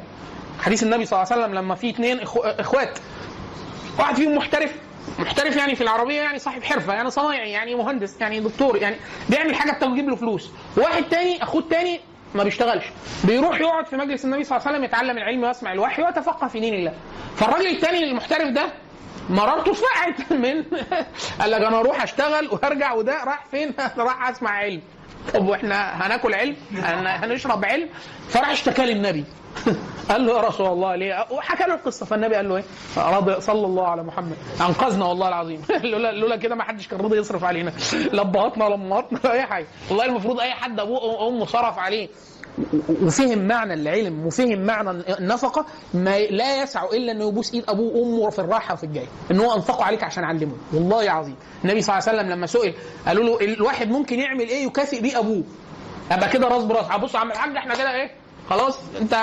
حديث 0.59 0.83
النبي 0.83 1.05
صلى 1.05 1.21
الله 1.21 1.31
عليه 1.33 1.43
وسلم 1.43 1.55
لما 1.55 1.75
في 1.75 1.89
اثنين. 1.89 2.19
إخوات. 2.35 2.99
واحد 3.99 4.15
فيهم 4.15 4.35
محترف. 4.35 4.71
محترف 5.19 5.55
يعني 5.55 5.75
في 5.75 5.81
العربية 5.81 6.21
يعني 6.21 6.39
صاحب 6.39 6.63
حرفة 6.63 6.93
يعني 6.93 7.09
صنايعي 7.11 7.51
يعني 7.51 7.75
مهندس 7.75 8.21
يعني 8.21 8.39
دكتور 8.39 8.77
يعني 8.77 8.95
بيعمل 9.29 9.55
حاجة 9.55 9.71
بتجيب 9.71 10.09
له 10.09 10.15
فلوس. 10.15 10.49
واحد 10.77 11.03
تاني 11.03 11.43
أخوه 11.43 11.61
التاني 11.61 11.99
ما 12.35 12.43
بيشتغلش. 12.43 12.85
بيروح 13.23 13.59
يقعد 13.61 13.85
في 13.87 13.95
مجلس 13.95 14.25
النبي 14.25 14.43
صلى 14.43 14.57
الله 14.57 14.67
عليه 14.67 14.77
وسلم 14.77 14.85
يتعلم 14.89 15.17
العلم 15.17 15.43
ويسمع 15.43 15.73
الوحي 15.73 16.03
ويتفقه 16.03 16.47
في 16.47 16.59
دين 16.59 16.73
الله. 16.73 16.93
فالراجل 17.35 17.67
التاني 17.67 18.03
المحترف 18.03 18.47
ده 18.49 18.65
مرارته 19.29 19.71
اتفقعت 19.71 20.31
من 20.33 20.63
قال 21.41 21.51
لك 21.51 21.61
أنا 21.61 21.79
أروح 21.79 22.03
أشتغل 22.03 22.49
وارجع 22.51 22.93
وده 22.93 23.23
راح 23.23 23.45
فين؟ 23.51 23.73
راح 23.97 24.29
أسمع 24.29 24.51
علم 24.51 24.81
طب 25.33 25.47
وإحنا 25.47 26.05
هناكل 26.07 26.33
علم؟ 26.33 26.55
هن- 26.75 27.07
هنشرب 27.07 27.65
علم؟ 27.65 27.89
فراح 28.29 28.49
اشتكى 28.49 28.85
للنبي 28.85 29.25
قال 30.09 30.25
له 30.25 30.33
يا 30.37 30.41
رسول 30.41 30.67
الله 30.67 30.95
ليه؟ 30.95 31.25
وحكى 31.31 31.63
له 31.63 31.73
القصة 31.73 32.05
فالنبي 32.05 32.35
قال 32.35 32.49
له 32.49 32.55
إيه؟ 32.57 32.63
رضي 32.97 33.41
صلى 33.41 33.65
الله 33.65 33.87
على 33.87 34.03
محمد 34.03 34.37
أنقذنا 34.61 35.05
والله 35.05 35.27
العظيم 35.27 35.61
لولا 35.83 36.35
كده 36.35 36.55
ما 36.55 36.63
حدش 36.63 36.87
كان 36.87 37.01
راضي 37.01 37.17
يصرف 37.17 37.43
علينا 37.43 37.73
لا 38.11 38.21
ابهاتنا 38.21 38.65
أي 39.31 39.41
حاجة 39.45 39.67
والله 39.89 40.05
المفروض 40.05 40.39
أي 40.39 40.53
حد 40.53 40.79
أبوه 40.79 41.03
وامه 41.03 41.45
صرف 41.45 41.79
عليه 41.79 42.09
وفهم 43.01 43.47
معنى 43.47 43.73
العلم 43.73 44.25
وفهم 44.27 44.59
معنى 44.65 44.89
النفقة 45.19 45.65
ما 45.93 46.19
لا 46.19 46.61
يسع 46.63 46.83
إلا 46.83 47.11
أنه 47.11 47.27
يبوس 47.27 47.53
إيد 47.53 47.63
أبوه 47.69 47.95
وأمه 47.97 48.29
في 48.29 48.39
الراحة 48.39 48.73
وفي 48.73 48.83
الجاي 48.83 49.07
إن 49.31 49.39
هو 49.39 49.55
انفقوا 49.55 49.83
عليك 49.83 50.03
عشان 50.03 50.23
علمه 50.23 50.55
والله 50.73 51.11
عظيم 51.11 51.35
النبي 51.63 51.81
صلى 51.81 51.97
الله 51.97 52.09
عليه 52.09 52.19
وسلم 52.19 52.31
لما 52.31 52.47
سئل 52.47 52.73
قالوا 53.07 53.23
له 53.23 53.53
الواحد 53.53 53.89
ممكن 53.89 54.19
يعمل 54.19 54.47
إيه 54.49 54.65
يكافئ 54.65 55.01
بيه 55.01 55.19
أبوه؟ 55.19 55.43
ابقى 56.11 56.29
كده 56.29 56.47
راس 56.47 56.63
براس. 56.63 56.85
بص 57.01 57.13
يا 57.13 57.19
عم 57.19 57.31
الحاج 57.31 57.57
إحنا 57.57 57.75
كده 57.75 57.93
إيه؟ 57.93 58.11
خلاص 58.49 58.79
أنت 59.01 59.13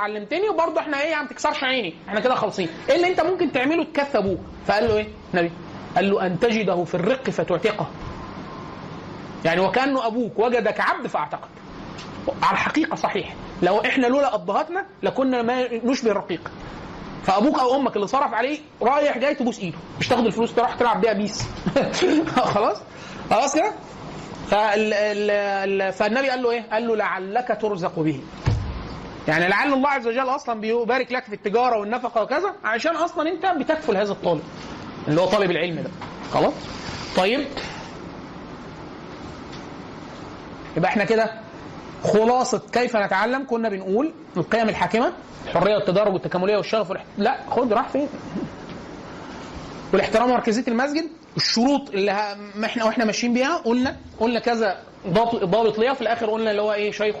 علمتني 0.00 0.48
وبرضه 0.48 0.80
إحنا 0.80 1.00
إيه 1.02 1.14
ما 1.16 1.26
تكسرش 1.26 1.64
عيني. 1.64 1.94
إحنا 2.08 2.20
كده 2.20 2.34
خالصين. 2.34 2.68
إيه 2.88 2.96
اللي 2.96 3.08
أنت 3.08 3.20
ممكن 3.20 3.52
تعمله 3.52 3.84
تكفي 3.84 4.18
أبوه؟ 4.18 4.38
فقال 4.66 4.88
له 4.88 4.96
إيه؟ 4.96 5.08
النبي 5.34 5.50
قال 5.96 6.10
له 6.10 6.26
أن 6.26 6.38
تجده 6.40 6.84
في 6.84 6.94
الرق 6.94 7.30
فتعتقه. 7.30 7.86
يعني 9.44 9.60
وكأنه 9.60 10.06
أبوك 10.06 10.38
وجدك 10.38 10.80
عبد 10.80 11.06
فاعتقك 11.06 11.48
على 12.42 12.52
الحقيقة 12.52 12.96
صحيح. 12.96 13.34
لو 13.62 13.80
إحنا 13.80 14.06
لولا 14.06 14.34
أبهاتنا 14.34 14.84
لكنا 15.02 15.42
ما 15.42 15.68
نشبه 15.84 16.10
الرقيق. 16.10 16.50
فأبوك 17.24 17.58
أو 17.58 17.76
أمك 17.76 17.96
اللي 17.96 18.06
صرف 18.06 18.34
عليه 18.34 18.58
رايح 18.82 19.18
جاي 19.18 19.34
تبوس 19.34 19.58
إيده. 19.58 19.78
مش 20.00 20.08
تاخد 20.08 20.26
الفلوس 20.26 20.54
تروح 20.54 20.74
تلعب 20.74 21.00
بيها 21.00 21.12
بيس. 21.12 21.46
خلاص؟ 22.54 22.76
خلاص 23.30 23.54
كده؟ 23.54 23.72
فال... 24.50 24.92
ال... 24.94 25.30
ال... 25.82 25.92
فالنبي 25.92 26.28
قال 26.30 26.42
له 26.42 26.50
إيه؟ 26.50 26.64
قال 26.72 26.88
له 26.88 26.96
لعلك 26.96 27.58
ترزق 27.62 27.98
به. 27.98 28.20
يعني 29.28 29.48
لعل 29.48 29.72
الله 29.72 29.88
عز 29.88 30.06
وجل 30.06 30.28
أصلا 30.28 30.60
بيبارك 30.60 31.12
لك 31.12 31.24
في 31.24 31.32
التجارة 31.34 31.78
والنفقة 31.78 32.22
وكذا 32.22 32.54
عشان 32.64 32.96
أصلا 32.96 33.28
أنت 33.30 33.46
بتكفل 33.46 33.96
هذا 33.96 34.12
الطالب. 34.12 34.42
اللي 35.08 35.20
هو 35.20 35.26
طالب 35.26 35.50
العلم 35.50 35.74
ده. 35.82 35.90
خلاص؟ 36.32 36.52
طيب. 37.16 37.46
يبقى 40.76 40.90
إحنا 40.90 41.04
كده 41.04 41.40
خلاصة 42.04 42.62
كيف 42.72 42.96
نتعلم؟ 42.96 43.46
كنا 43.46 43.68
بنقول 43.68 44.12
القيم 44.36 44.68
الحاكمة 44.68 45.12
حرية 45.54 45.76
التدرج 45.76 46.12
والتكاملية 46.12 46.56
والشغف 46.56 46.90
والاحت... 46.90 47.06
لا 47.18 47.36
خد 47.50 47.72
راح 47.72 47.88
فين؟ 47.88 48.08
والاحترام 49.92 50.30
ومركزية 50.30 50.64
المسجد 50.68 51.04
الشروط 51.36 51.90
اللي 51.90 52.10
ه... 52.12 52.34
ما 52.54 52.66
إحنا 52.66 52.84
وإحنا 52.84 53.04
ماشيين 53.04 53.34
بيها 53.34 53.56
قلنا 53.56 53.96
قلنا 54.20 54.40
كذا 54.40 54.78
ضابط 55.08 55.44
ضابط 55.44 55.78
ليها 55.78 55.94
في 55.94 56.00
الآخر 56.00 56.30
قلنا 56.30 56.50
اللي 56.50 56.62
هو 56.62 56.72
إيه 56.72 56.90
شيخ 56.92 57.16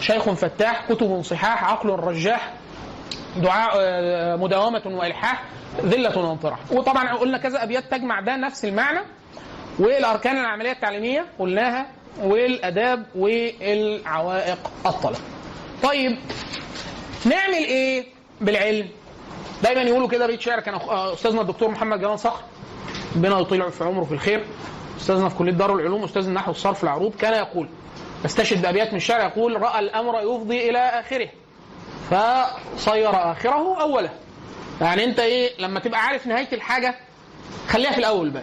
شيخ 0.00 0.30
فتاح 0.30 0.86
كتب 0.88 1.22
صحاح 1.22 1.64
عقل 1.64 1.88
رجاح 1.90 2.52
دعاء 3.36 3.70
آه، 3.76 4.36
مداومة 4.36 4.82
وإلحاح 4.86 5.44
ذلة 5.84 6.18
وانطراح. 6.18 6.58
وطبعا 6.72 7.14
قلنا 7.14 7.38
كذا 7.38 7.62
أبيات 7.62 7.84
تجمع 7.90 8.20
ده 8.20 8.36
نفس 8.36 8.64
المعنى 8.64 9.00
والأركان 9.78 10.36
العملية 10.38 10.72
التعليمية 10.72 11.24
قلناها 11.38 11.86
والآداب 12.22 13.06
والعوائق 13.14 14.58
الطلب. 14.86 15.16
طيب 15.82 16.18
نعمل 17.24 17.54
إيه 17.54 18.04
بالعلم؟ 18.40 18.88
دايما 19.62 19.82
يقولوا 19.82 20.08
كده 20.08 20.26
بيت 20.26 20.40
شعر 20.40 20.60
كان 20.60 20.74
آه، 20.74 21.12
أستاذنا 21.12 21.40
الدكتور 21.40 21.68
محمد 21.70 22.00
جلال 22.00 22.18
صخر 22.18 22.42
ربنا 23.16 23.40
يطيل 23.40 23.72
في 23.72 23.84
عمره 23.84 24.04
في 24.04 24.12
الخير. 24.12 24.44
أستاذنا 25.00 25.28
في 25.28 25.34
كلية 25.36 25.52
دار 25.52 25.74
العلوم 25.74 26.04
أستاذ 26.04 26.26
النحو 26.26 26.50
والصرف 26.50 26.84
العروض 26.84 27.14
كان 27.16 27.32
يقول 27.34 27.68
استشهد 28.24 28.62
بأبيات 28.62 28.90
من 28.90 28.96
الشعر 28.96 29.20
يقول 29.20 29.62
رأى 29.62 29.78
الأمر 29.78 30.20
يفضي 30.20 30.70
إلى 30.70 30.78
آخره. 30.78 31.28
فصير 32.10 33.10
آخره 33.32 33.80
أوله. 33.82 34.10
يعني 34.80 35.04
أنت 35.04 35.20
إيه 35.20 35.50
لما 35.58 35.80
تبقى 35.80 36.00
عارف 36.00 36.26
نهاية 36.26 36.48
الحاجة 36.52 36.94
خليها 37.68 37.90
في 37.92 37.98
الأول 37.98 38.30
بقى. 38.30 38.42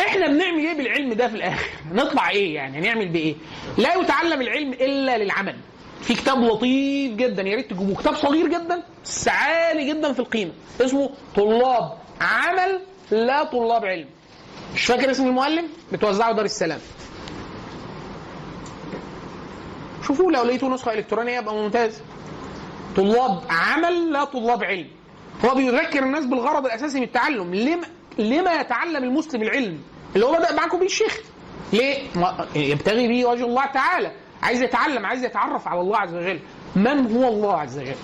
إحنا 0.00 0.26
بنعمل 0.26 0.58
إيه 0.58 0.74
بالعلم 0.74 1.12
ده 1.12 1.28
في 1.28 1.34
الآخر؟ 1.34 1.70
نطلع 1.92 2.30
إيه 2.30 2.54
يعني؟ 2.54 2.80
نعمل 2.80 3.08
بإيه؟ 3.08 3.34
لا 3.78 3.94
يتعلم 3.94 4.40
العلم 4.40 4.72
إلا 4.72 5.18
للعمل. 5.18 5.56
في 6.02 6.14
كتاب 6.14 6.38
لطيف 6.38 7.12
جدا 7.12 7.42
يا 7.42 7.56
ريت 7.56 7.70
تجيبوه. 7.70 7.96
كتاب 7.96 8.14
صغير 8.14 8.46
جدا 8.46 8.82
بس 9.04 9.28
عالي 9.28 9.88
جدا 9.92 10.12
في 10.12 10.18
القيمة. 10.20 10.52
اسمه 10.80 11.10
طلاب 11.36 11.92
عمل 12.20 12.80
لا 13.10 13.44
طلاب 13.44 13.84
علم. 13.84 14.06
مش 14.74 14.84
فاكر 14.84 15.10
اسم 15.10 15.26
المؤلف؟ 15.26 15.64
بتوزعه 15.92 16.32
دار 16.32 16.44
السلام. 16.44 16.78
شوفوه 20.06 20.32
لو 20.32 20.42
لقيتوا 20.42 20.68
نسخة 20.68 20.92
إلكترونية 20.92 21.38
يبقى 21.38 21.54
ممتاز. 21.54 22.00
طلاب 22.96 23.42
عمل 23.50 24.12
لا 24.12 24.24
طلاب 24.24 24.64
علم. 24.64 24.86
هو 25.44 25.54
بيذكر 25.54 26.02
الناس 26.02 26.24
بالغرض 26.24 26.66
الأساسي 26.66 26.98
من 26.98 27.04
التعلم. 27.06 27.54
لما 27.54 27.86
لما 28.18 28.60
يتعلم 28.60 29.04
المسلم 29.04 29.42
العلم 29.42 29.78
اللي 30.14 30.26
هو 30.26 30.32
بدأ 30.32 30.54
معاكم 30.54 30.78
بيه 30.78 30.86
الشيخ. 30.86 31.20
ليه؟ 31.72 31.98
يبتغي 32.54 33.08
به 33.08 33.26
وجه 33.28 33.44
الله 33.44 33.66
تعالى. 33.66 34.12
عايز 34.42 34.62
يتعلم 34.62 35.06
عايز 35.06 35.24
يتعرف 35.24 35.68
على 35.68 35.80
الله 35.80 35.98
عز 35.98 36.14
وجل. 36.14 36.40
من 36.76 37.16
هو 37.16 37.28
الله 37.28 37.60
عز 37.60 37.78
وجل؟ 37.78 37.94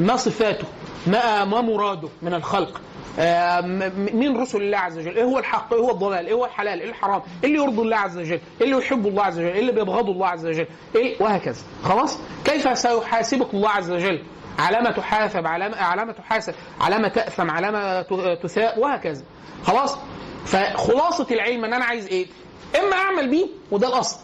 ما 0.00 0.16
صفاته؟ 0.16 0.66
ما 1.06 1.44
ما 1.44 1.60
مراده 1.60 2.08
من 2.22 2.34
الخلق؟ 2.34 2.80
آه، 3.18 3.60
مين 3.96 4.36
رسل 4.40 4.62
الله 4.62 4.78
عز 4.78 4.98
وجل؟ 4.98 5.16
إيه 5.16 5.24
هو 5.24 5.38
الحق؟ 5.38 5.74
إيه 5.74 5.80
هو 5.80 5.90
الضلال؟ 5.90 6.26
إيه 6.26 6.32
هو 6.34 6.44
الحلال؟ 6.44 6.80
إيه 6.80 6.88
الحرام؟ 6.88 7.22
إيه 7.44 7.48
اللي 7.50 7.62
يرضي 7.62 7.82
الله 7.82 7.96
عز 7.96 8.18
وجل؟ 8.18 8.40
إيه 8.60 8.66
اللي 8.66 8.76
يحب 8.76 9.06
الله 9.06 9.22
عز 9.22 9.38
وجل؟ 9.38 9.48
إيه 9.48 9.60
اللي 9.60 9.72
بيبغضه 9.72 10.12
الله 10.12 10.26
عز 10.26 10.46
وجل؟ 10.46 10.66
إيه؟ 10.96 11.22
وهكذا. 11.22 11.60
خلاص؟ 11.84 12.18
كيف 12.44 12.78
سيحاسبك 12.78 13.54
الله 13.54 13.68
عز 13.70 13.90
وجل؟ 13.90 14.22
على 14.58 14.80
ما 14.80 14.90
تحاسب 14.90 15.46
على 15.46 15.68
ما 15.68 15.76
على 15.76 16.04
ما 16.04 16.12
تحاسب 16.12 16.54
على 16.80 16.98
ما 16.98 17.08
تأثم 17.08 17.50
على 17.50 17.70
ما 17.70 18.02
ت- 18.02 18.38
تثاب 18.42 18.78
وهكذا. 18.78 19.24
خلاص؟ 19.66 19.98
فخلاصة 20.46 21.26
العلم 21.30 21.64
إن 21.64 21.74
أنا 21.74 21.84
عايز 21.84 22.06
إيه؟ 22.06 22.26
إما 22.80 22.96
أعمل 22.96 23.28
بيه 23.30 23.46
وده 23.70 23.88
الأصل. 23.88 24.18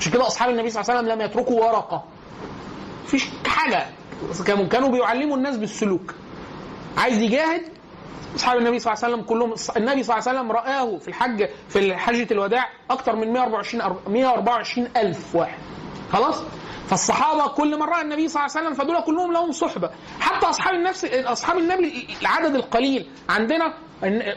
عشان 0.00 0.12
كده 0.12 0.26
أصحاب 0.26 0.50
النبي 0.50 0.70
صلى 0.70 0.82
الله 0.82 0.94
عليه 0.94 1.00
وسلم 1.02 1.12
لم 1.18 1.24
يتركوا 1.30 1.64
ورقة. 1.64 2.04
مفيش 3.04 3.28
حاجة. 3.46 3.86
كانوا 4.70 4.88
بيعلموا 4.88 5.36
الناس 5.36 5.56
بالسلوك. 5.56 6.14
عايز 6.96 7.18
يجاهد؟ 7.18 7.62
أصحاب 8.36 8.58
النبي 8.58 8.78
صلى 8.78 8.92
الله 8.92 9.04
عليه 9.04 9.14
وسلم 9.14 9.26
كلهم 9.26 9.54
النبي 9.76 10.02
صلى 10.02 10.16
الله 10.18 10.28
عليه 10.28 10.38
وسلم 10.40 10.52
رآه 10.52 10.98
في 10.98 11.08
الحج 11.08 11.48
في 11.68 11.96
حجة 11.96 12.26
الوداع 12.30 12.68
أكثر 12.90 13.16
من 13.16 13.32
124 13.32 13.82
أر- 13.82 14.08
124 14.08 14.88
ألف 14.96 15.34
واحد. 15.34 15.58
خلاص؟ 16.12 16.42
فالصحابة 16.88 17.46
كل 17.46 17.76
من 17.76 17.82
رأى 17.82 18.02
النبي 18.02 18.28
صلى 18.28 18.42
الله 18.46 18.56
عليه 18.56 18.66
وسلم 18.66 18.74
فدول 18.84 19.00
كلهم 19.00 19.32
لهم 19.32 19.52
صحبة. 19.52 19.90
حتى 20.20 20.46
أصحاب 20.46 20.74
النفس 20.74 21.04
أصحاب 21.04 21.58
النبي 21.58 22.06
العدد 22.20 22.54
القليل. 22.54 23.10
عندنا 23.28 23.74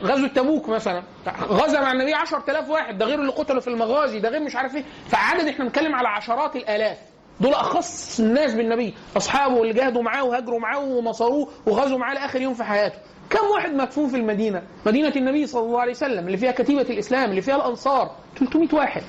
غزوة 0.03 0.27
تبوك 0.27 0.69
مثلا. 0.69 1.03
غزا 1.41 1.81
مع 1.81 1.91
النبي 1.91 2.13
10000 2.13 2.69
واحد. 2.69 2.97
ده 2.97 3.05
غير 3.05 3.19
اللي 3.19 3.31
قتلوا 3.31 3.61
في 3.61 3.67
المغازي. 3.67 4.19
ده 4.19 4.29
غير 4.29 4.41
مش 4.41 4.55
عارف 4.55 4.75
إيه. 4.75 4.83
فعدد 5.07 5.47
إحنا 5.47 5.65
بنتكلم 5.65 5.95
على 5.95 6.07
عشرات 6.07 6.55
الآلاف. 6.55 6.97
دول 7.39 7.53
أخص 7.53 8.19
الناس 8.19 8.53
بالنبي. 8.53 8.93
أصحابه 9.17 9.61
اللي 9.61 9.73
جاهدوا 9.73 10.01
معاه 10.03 10.23
وهاجروا 10.23 10.59
معاه 10.59 10.79
ونصروه 10.79 11.47
وغزوا 11.65 11.97
معاه 11.97 12.13
لآخر 12.13 12.41
يوم 12.41 12.53
في 12.53 12.63
حياته. 12.63 12.97
كم 13.29 13.45
واحد 13.55 13.73
مدفون 13.73 14.09
في 14.09 14.15
المدينة؟ 14.17 14.63
مدينة 14.85 15.13
النبي 15.15 15.47
صلى 15.47 15.63
الله 15.65 15.81
عليه 15.81 15.91
وسلم 15.91 16.25
اللي 16.27 16.37
فيها 16.37 16.51
كتيبة 16.51 16.81
الإسلام 16.81 17.29
اللي 17.29 17.41
فيها 17.41 17.55
الأنصار. 17.55 18.15
300 18.39 18.67
واحد. 18.73 19.03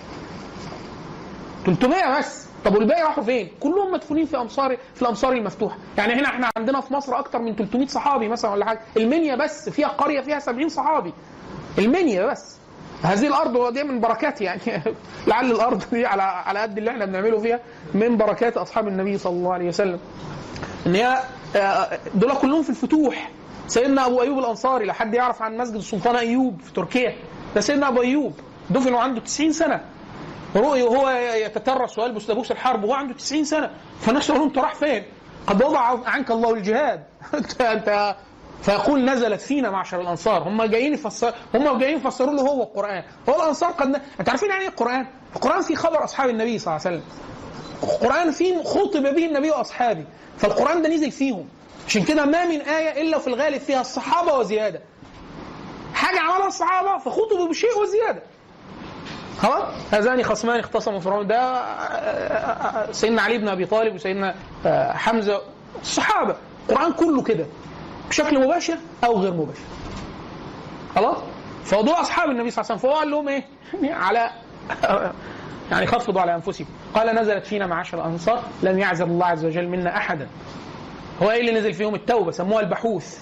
300 1.66 2.18
بس. 2.18 2.51
طب 2.64 2.74
والباقي 2.74 3.02
راحوا 3.02 3.24
فين؟ 3.24 3.48
كلهم 3.60 3.92
مدفونين 3.92 4.26
في 4.26 4.36
امصار 4.36 4.76
في 4.94 5.02
الأمصار 5.02 5.32
المفتوحة، 5.32 5.76
يعني 5.98 6.14
هنا 6.14 6.28
إحنا 6.28 6.50
عندنا 6.56 6.80
في 6.80 6.94
مصر 6.94 7.18
أكتر 7.18 7.38
من 7.38 7.56
300 7.56 7.86
صحابي 7.86 8.28
مثلا 8.28 8.50
ولا 8.50 8.64
حاجة، 8.64 8.80
المنيا 8.96 9.36
بس 9.36 9.68
فيها 9.68 9.88
قرية 9.88 10.20
فيها 10.20 10.38
70 10.38 10.68
صحابي. 10.68 11.12
المنيا 11.78 12.26
بس. 12.26 12.56
هذه 13.02 13.26
الأرض 13.26 13.72
دي 13.72 13.82
من 13.84 14.00
بركات 14.00 14.40
يعني 14.40 14.60
لعل 15.28 15.50
الأرض 15.50 15.82
دي 15.92 16.06
على 16.06 16.22
على 16.22 16.58
قد 16.58 16.78
اللي 16.78 16.90
إحنا 16.90 17.04
بنعمله 17.04 17.38
فيها 17.38 17.60
من 17.94 18.16
بركات 18.16 18.56
أصحاب 18.56 18.88
النبي 18.88 19.18
صلى 19.18 19.32
الله 19.32 19.52
عليه 19.52 19.68
وسلم. 19.68 19.98
إن 20.86 20.94
هي 20.94 21.18
آه، 21.56 21.98
دول 22.14 22.34
كلهم 22.36 22.62
في 22.62 22.70
الفتوح. 22.70 23.30
سيدنا 23.66 24.06
أبو 24.06 24.22
أيوب 24.22 24.38
الأنصاري 24.38 24.84
لو 24.84 24.92
حد 24.92 25.14
يعرف 25.14 25.42
عن 25.42 25.56
مسجد 25.56 25.74
السلطان 25.74 26.16
أيوب 26.16 26.60
في 26.60 26.72
تركيا 26.72 27.14
ده 27.54 27.60
سيدنا 27.60 27.88
أبو 27.88 28.02
أيوب 28.02 28.32
دفن 28.70 28.94
وعنده 28.94 29.20
90 29.20 29.52
سنة 29.52 29.80
رؤي 30.56 30.82
وهو 30.82 31.10
يتترس 31.10 31.98
ويلبس 31.98 32.30
لبوس 32.30 32.50
الحرب 32.50 32.84
وهو 32.84 32.94
عنده 32.94 33.14
90 33.14 33.44
سنة 33.44 33.70
فالناس 34.00 34.28
يقولون 34.28 34.46
انت 34.46 34.58
راح 34.58 34.74
فين؟ 34.74 35.04
قد 35.46 35.62
وضع 35.62 36.08
عنك 36.08 36.30
الله 36.30 36.54
الجهاد. 36.54 37.04
انت 37.60 38.16
فيقول 38.62 39.04
نزلت 39.04 39.40
فينا 39.40 39.70
معشر 39.70 40.00
الأنصار. 40.00 40.42
هم 40.48 40.62
جايين 40.64 40.92
يفسر 40.94 41.34
هم 41.54 41.78
جايين 41.78 41.96
يفسروا 41.96 42.34
له 42.34 42.42
هو 42.42 42.62
القرآن. 42.62 43.02
هو 43.28 43.42
الأنصار 43.42 43.70
قد. 43.70 44.02
أنت 44.20 44.28
عارفين 44.28 44.50
يعني 44.50 44.62
إيه 44.62 44.68
القرآن؟ 44.68 45.06
القرآن 45.36 45.62
فيه 45.62 45.74
خبر 45.74 46.04
أصحاب 46.04 46.30
النبي 46.30 46.58
صلى 46.58 46.76
الله 46.76 46.86
عليه 46.86 46.96
وسلم. 46.96 47.08
القرآن 47.82 48.30
فيه 48.30 48.62
خطب 48.62 49.02
به 49.02 49.26
النبي 49.26 49.50
وأصحابه. 49.50 50.04
فالقرآن 50.38 50.82
ده 50.82 50.88
نزل 50.88 51.10
فيهم. 51.10 51.48
عشان 51.88 52.04
كده 52.04 52.24
ما 52.24 52.46
من 52.46 52.60
آية 52.60 53.02
إلا 53.02 53.18
في 53.18 53.26
الغالب 53.26 53.60
فيها 53.60 53.80
الصحابة 53.80 54.38
وزيادة. 54.38 54.80
حاجة 55.94 56.20
عملها 56.20 56.46
الصحابة 56.46 56.98
فخطبوا 56.98 57.48
بشيء 57.48 57.78
وزيادة. 57.78 58.22
خلاص؟ 59.38 59.62
هذان 59.92 60.22
خصمان 60.22 60.58
اختصموا 60.58 61.00
في 61.00 61.08
رمضان. 61.08 61.26
ده 61.26 61.40
آه، 61.40 61.58
آه، 61.58 62.88
آه، 62.88 62.92
سيدنا 62.92 63.22
علي 63.22 63.38
بن 63.38 63.48
أبي 63.48 63.66
طالب 63.66 63.94
وسيدنا 63.94 64.34
حمزة 64.94 65.40
الصحابه 65.82 66.36
القرآن 66.70 66.92
كله 66.92 67.22
كده 67.22 67.46
بشكل 68.08 68.44
مباشر 68.44 68.76
أو 69.04 69.20
غير 69.20 69.32
مباشر. 69.32 69.60
خلاص؟ 70.94 71.16
فدول 71.64 71.94
أصحاب 71.94 72.30
النبي 72.30 72.50
صلى 72.50 72.62
الله 72.62 72.72
عليه 72.72 72.80
وسلم. 72.80 72.90
فهو 72.90 72.98
قال 72.98 73.10
لهم 73.10 73.28
إيه؟ 73.28 73.44
على 74.04 74.30
يعني 75.70 75.86
خفضوا 75.86 76.20
على 76.20 76.34
انفسكم 76.34 76.68
قال 76.94 77.16
نزلت 77.16 77.46
فينا 77.46 77.66
معاشر 77.66 77.98
الأنصار 77.98 78.42
لم 78.62 78.78
يعزل 78.78 79.04
الله 79.04 79.26
عز 79.26 79.44
وجل 79.44 79.68
منا 79.68 79.96
أحدا. 79.96 80.28
هو 81.22 81.30
إيه 81.30 81.40
اللي 81.40 81.52
نزل 81.60 81.74
فيهم؟ 81.74 81.94
التوبة. 81.94 82.30
سموها 82.30 82.60
البحوث. 82.60 83.20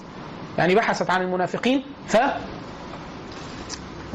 يعني 0.57 0.75
بحثت 0.75 1.09
عن 1.09 1.21
المنافقين 1.21 1.83
ف 2.07 2.17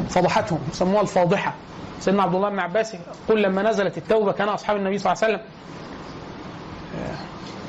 فضحتهم. 0.08 0.60
سموها 0.72 1.02
الفاضحة. 1.02 1.54
سيدنا 2.00 2.22
عبد 2.22 2.34
الله 2.34 2.48
بن 2.48 2.58
عباس 2.58 2.94
يقول 2.94 3.42
لما 3.42 3.62
نزلت 3.62 3.98
التوبة 3.98 4.32
كان 4.32 4.48
أصحاب 4.48 4.76
النبي 4.76 4.98
صلى 4.98 5.12
الله 5.12 5.24
عليه 5.24 5.34
وسلم 5.34 5.46
آه، 6.96 7.16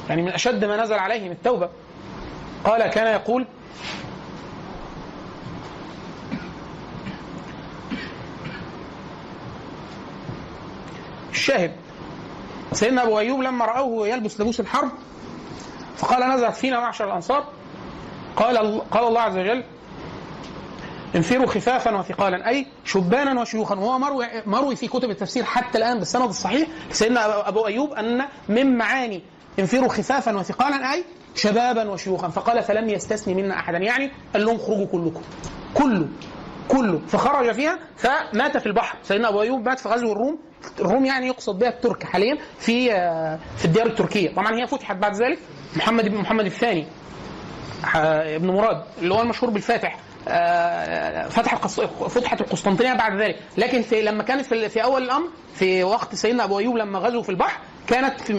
يعني 0.09 0.21
من 0.21 0.29
أشد 0.31 0.65
ما 0.65 0.83
نزل 0.83 0.95
عليهم 0.95 1.31
التوبة. 1.31 1.69
قال 2.63 2.87
كان 2.87 3.07
يقول 3.07 3.45
الشاهد 11.31 11.71
سيدنا 12.73 13.03
أبو 13.03 13.19
أيوب 13.19 13.41
لما 13.41 13.65
رأوه 13.65 14.07
يلبس 14.07 14.41
لبوس 14.41 14.59
الحرب 14.59 14.89
فقال 15.97 16.29
نزلت 16.29 16.55
فينا 16.55 16.79
معشر 16.79 17.05
الأنصار. 17.05 17.43
قال 18.35 18.81
قال 18.91 19.07
الله 19.07 19.21
عز 19.21 19.37
وجل 19.37 19.63
انفروا 21.15 21.47
خفافا 21.47 21.95
وثقالا 21.99 22.47
أي 22.49 22.67
شبانا 22.85 23.41
وشيوخا. 23.41 23.75
وهو 23.75 23.99
مروي 23.99 24.25
مروي 24.45 24.75
في 24.75 24.87
كتب 24.87 25.09
التفسير 25.09 25.43
حتى 25.43 25.77
الآن 25.77 25.99
بالسند 25.99 26.29
الصحيح 26.29 26.67
سيدنا 26.91 27.49
ابو 27.49 27.67
أيوب 27.67 27.93
أن 27.93 28.25
من 28.49 28.77
معاني 28.77 29.21
انفروا 29.59 29.87
خفافا 29.89 30.37
وثقالا 30.37 30.93
أي 30.93 31.03
شبابا 31.35 31.89
وشيوخا. 31.89 32.27
فقال 32.27 32.63
فلم 32.63 32.89
يستثني 32.89 33.33
منا 33.33 33.55
احدا. 33.59 33.77
يعني 33.77 34.11
قال 34.33 34.45
لهم 34.45 34.57
خرجوا 34.57 34.85
كلكم 34.85 35.21
كله 35.73 36.07
كله. 36.67 37.01
فخرج 37.07 37.51
فيها 37.51 37.79
فمات 37.97 38.57
في 38.57 38.65
البحر. 38.65 38.97
سيدنا 39.03 39.29
أبو 39.29 39.41
أيوب 39.41 39.65
مات 39.65 39.79
في 39.79 39.89
غزو 39.89 40.11
الروم. 40.11 40.39
الروم 40.79 41.05
يعني 41.05 41.27
يقصد 41.27 41.59
بها 41.59 41.69
الترك 41.69 42.03
حاليا 42.03 42.37
في 42.59 42.93
آه، 42.93 43.39
في 43.57 43.65
الديار 43.65 43.85
التركية. 43.87 44.33
طبعا 44.35 44.55
هي 44.55 44.67
فتحت 44.67 44.95
بعد 44.95 45.15
ذلك 45.15 45.39
محمد 45.75 46.07
بن 46.07 46.17
محمد 46.17 46.45
الثاني 46.45 46.85
ح- 47.83 47.97
ابن 47.97 48.47
مراد 48.47 48.83
اللي 49.01 49.13
هو 49.13 49.21
المشهور 49.21 49.51
بالفاتح. 49.51 49.93
آه، 49.95 49.99
فتح 51.29 51.53
القص... 51.53 51.79
فتحت 52.09 52.41
القسطنطينية 52.41 52.93
بعد 52.93 53.21
ذلك 53.21 53.39
لكن 53.57 53.81
في 53.81 54.01
لما 54.01 54.23
كانت 54.23 54.45
في, 54.45 54.69
في 54.69 54.83
أول 54.83 55.03
الأمر 55.03 55.27
في 55.53 55.83
وقت 55.83 56.15
سيدنا 56.15 56.43
أبو 56.43 56.59
أيوب 56.59 56.77
لما 56.77 56.99
غزوا 56.99 57.21
في 57.21 57.29
البحر 57.29 57.59
كانت 57.87 58.21
في. 58.21 58.33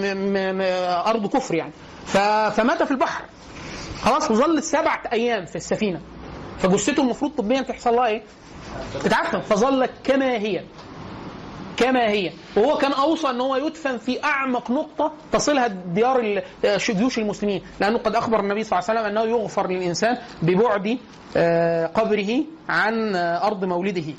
أرض 1.06 1.26
كفر 1.26 1.54
يعني. 1.54 1.72
فمات 2.50 2.82
في 2.82 2.90
البحر 2.90 3.24
خلاص 4.02 4.30
وظل 4.30 4.62
سبعة 4.62 5.02
أيام 5.12 5.44
في 5.44 5.56
السفينة 5.56 6.00
فجثته 6.58 7.00
المفروض 7.02 7.30
طبيا 7.32 7.60
تحصل 7.62 7.94
لها 7.94 8.06
إيه؟ 8.06 8.22
تتعفن 9.04 9.40
فظلت 9.40 9.90
كما 10.04 10.30
هي 10.38 10.62
كما 11.78 12.08
هي. 12.10 12.32
وهو 12.56 12.78
كان 12.78 12.92
أوصى 12.92 13.30
أن 13.30 13.40
هو 13.40 13.56
يدفن 13.56 13.98
في 13.98 14.24
أعمق 14.24 14.70
نقطة 14.70 15.12
تصلها 15.32 15.66
ديار 15.66 16.42
جيوش 16.90 17.18
المسلمين. 17.18 17.62
لأنه 17.80 17.98
قد 17.98 18.14
أخبر 18.14 18.40
النبي 18.40 18.64
صلى 18.64 18.78
الله 18.78 18.90
عليه 18.90 19.00
وسلم 19.00 19.10
أنه 19.18 19.30
يغفر 19.30 19.68
للإنسان 19.70 20.18
ببعد 20.42 20.98
آه، 21.36 21.86
قبره 21.86 22.44
عن 22.68 23.16
آه، 23.16 23.46
أرض 23.46 23.64
مولده. 23.64 24.14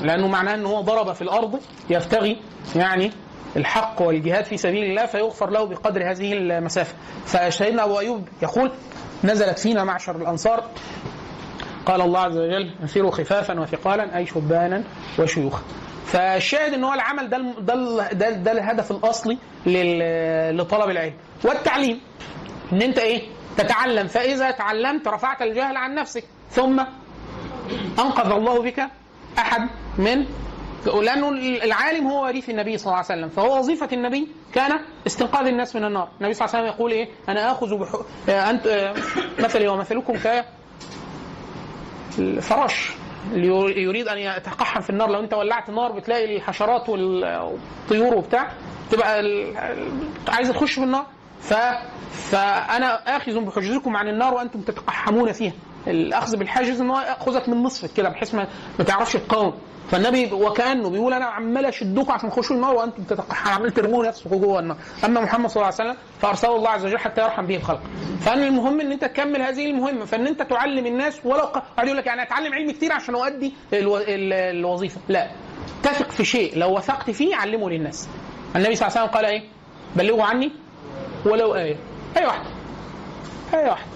لأنه 0.00 0.28
معناه 0.28 0.54
ان 0.54 0.66
هو 0.66 0.80
ضرب 0.80 1.12
في 1.12 1.22
الأرض 1.22 1.60
يبتغي 1.90 2.36
يعني 2.76 3.10
الحق 3.56 4.02
والجهاد 4.02 4.44
في 4.44 4.56
سبيل 4.56 4.84
الله 4.84 5.06
فيغفر 5.06 5.50
له 5.50 5.64
بقدر 5.64 6.10
هذه 6.10 6.32
المسافة. 6.32 6.94
فسيدنا 7.26 7.84
أبو 7.84 7.98
أيوب 7.98 8.28
يقول 8.42 8.70
نزلت 9.24 9.58
فينا 9.58 9.84
معشر 9.84 10.16
الأنصار. 10.16 10.64
قال 11.86 12.00
الله 12.00 12.20
عز 12.20 12.36
وجل 12.36 12.74
انفروا 12.82 13.10
خفافا 13.10 13.60
وثقالا 13.60 14.16
أي 14.16 14.26
شبانا 14.26 14.84
وشيوخا. 15.18 15.62
فالشاهد 16.06 16.72
إن 16.74 16.84
هو 16.84 16.92
العمل 16.92 17.28
ده 17.30 17.38
ده 18.12 18.30
ده, 18.30 18.52
الهدف 18.52 18.90
الأصلي 18.90 19.38
لطلب 20.52 20.90
العلم. 20.90 21.14
والتعليم. 21.44 22.00
إن 22.72 22.82
أنت 22.82 22.98
إيه؟ 22.98 23.22
تتعلم. 23.56 24.06
فإذا 24.06 24.50
تعلمت 24.50 25.08
رفعت 25.08 25.42
الجهل 25.42 25.76
عن 25.76 25.94
نفسك. 25.94 26.24
ثم 26.50 26.80
أنقذ 27.98 28.30
الله 28.32 28.62
بك 28.62 28.86
أحد 29.38 29.68
من 29.98 30.24
لأنه 31.02 31.28
العالم 31.64 32.06
هو 32.06 32.24
وريث 32.24 32.50
النبي 32.50 32.78
صلى 32.78 32.86
الله 32.86 32.96
عليه 32.96 33.06
وسلم. 33.06 33.28
فهو 33.28 33.58
وظيفة 33.58 33.88
النبي 33.92 34.28
كان 34.54 34.80
استنقاذ 35.06 35.46
الناس 35.46 35.76
من 35.76 35.84
النار. 35.84 36.08
النبي 36.20 36.34
صلى 36.34 36.46
الله 36.46 36.56
عليه 36.56 36.66
وسلم 36.68 36.78
يقول 36.78 36.92
إيه؟ 36.92 37.08
أنا 37.28 37.52
آخذ 37.52 37.76
بح... 37.78 37.88
آه، 38.28 38.50
انت 38.50 38.66
آه، 38.66 38.94
مثلي 39.38 39.68
ومثلكم 39.68 40.16
ك 40.16 40.44
ير- 42.18 42.96
يريد 43.34 44.08
أن 44.08 44.18
يتقحم 44.18 44.80
في 44.80 44.90
النار 44.90 45.10
لو 45.10 45.20
أنت 45.20 45.34
ولعت 45.34 45.70
نار 45.70 45.92
بتلاقي 45.92 46.36
الحشرات 46.36 46.88
وال- 46.88 47.40
والطيور 47.40 48.14
وبتاع 48.14 48.50
تبقى 48.90 49.22
عايزة 50.28 50.52
تخش 50.52 50.72
في 50.72 50.82
النار. 50.84 51.06
ف 51.40 51.54
فأنا 52.12 53.16
آخذ 53.16 53.40
بحجزكم 53.40 53.96
عن 53.96 54.08
النار 54.08 54.34
وأنتم 54.34 54.60
تتقحمون 54.60 55.32
فيها. 55.32 55.52
الأخذ 55.86 56.36
بالحاجز 56.36 56.80
إن 56.80 56.90
هو 56.90 57.00
ياخذك 57.00 57.48
من 57.48 57.62
نصفك 57.62 57.92
كده 57.96 58.08
بحيث 58.08 58.34
ما, 58.34 58.46
ما 58.78 58.84
تعرفش 58.84 59.12
تقاوم 59.12 59.54
فالنبي 59.90 60.32
وكأنه 60.32 60.90
بيقول 60.90 61.12
أنا 61.12 61.24
عمال 61.24 61.66
اشدكم 61.66 62.12
عشان 62.12 62.30
تخشوا 62.30 62.56
النار 62.56 62.74
وأنتم 62.74 63.04
عمال 63.46 63.74
ترموا 63.74 64.06
نفسكم 64.06 64.36
جوه 64.36 64.58
النار. 64.60 64.76
أما 65.04 65.20
محمد 65.20 65.50
صلى 65.50 65.56
الله 65.56 65.66
عليه 65.66 65.90
وسلم 65.90 65.96
فأرسله 66.20 66.56
الله 66.56 66.70
عز 66.70 66.84
وجل 66.84 66.98
حتى 66.98 67.22
يرحم 67.22 67.46
به 67.46 67.56
الخلق. 67.56 67.80
فأنا 68.20 68.46
المهم 68.46 68.80
إن 68.80 68.92
أنت 68.92 69.04
تكمل 69.04 69.42
هذه 69.42 69.70
المهمة 69.70 70.04
فإن 70.04 70.26
أنت 70.26 70.42
تعلم 70.42 70.86
الناس 70.86 71.20
ولو 71.24 71.40
قاعد 71.44 71.86
يقول 71.86 71.96
لك 71.98 72.06
يعني 72.06 72.22
أتعلم 72.22 72.54
علم 72.54 72.70
كتير 72.70 72.92
عشان 72.92 73.14
أؤدي 73.14 73.52
ألو... 73.72 73.96
ال- 73.96 74.32
الوظيفة. 74.32 75.00
لا. 75.08 75.30
تثق 75.82 76.10
في 76.10 76.24
شيء. 76.24 76.58
لو 76.58 76.76
وثقت 76.76 77.10
فيه 77.10 77.36
علمه 77.36 77.70
للناس. 77.70 78.08
النبي 78.56 78.74
صلى 78.76 78.88
الله 78.88 78.98
عليه 78.98 79.08
وسلم 79.08 79.16
قال 79.16 79.24
إيه؟ 79.24 79.42
بلغوا 79.96 80.24
عني 80.24 80.52
ولو 81.26 81.54
إيه؟ 81.54 81.76
إيه 82.16 82.26
واحدة 82.26 82.50
إيه 83.54 83.68
واحدة 83.68 83.86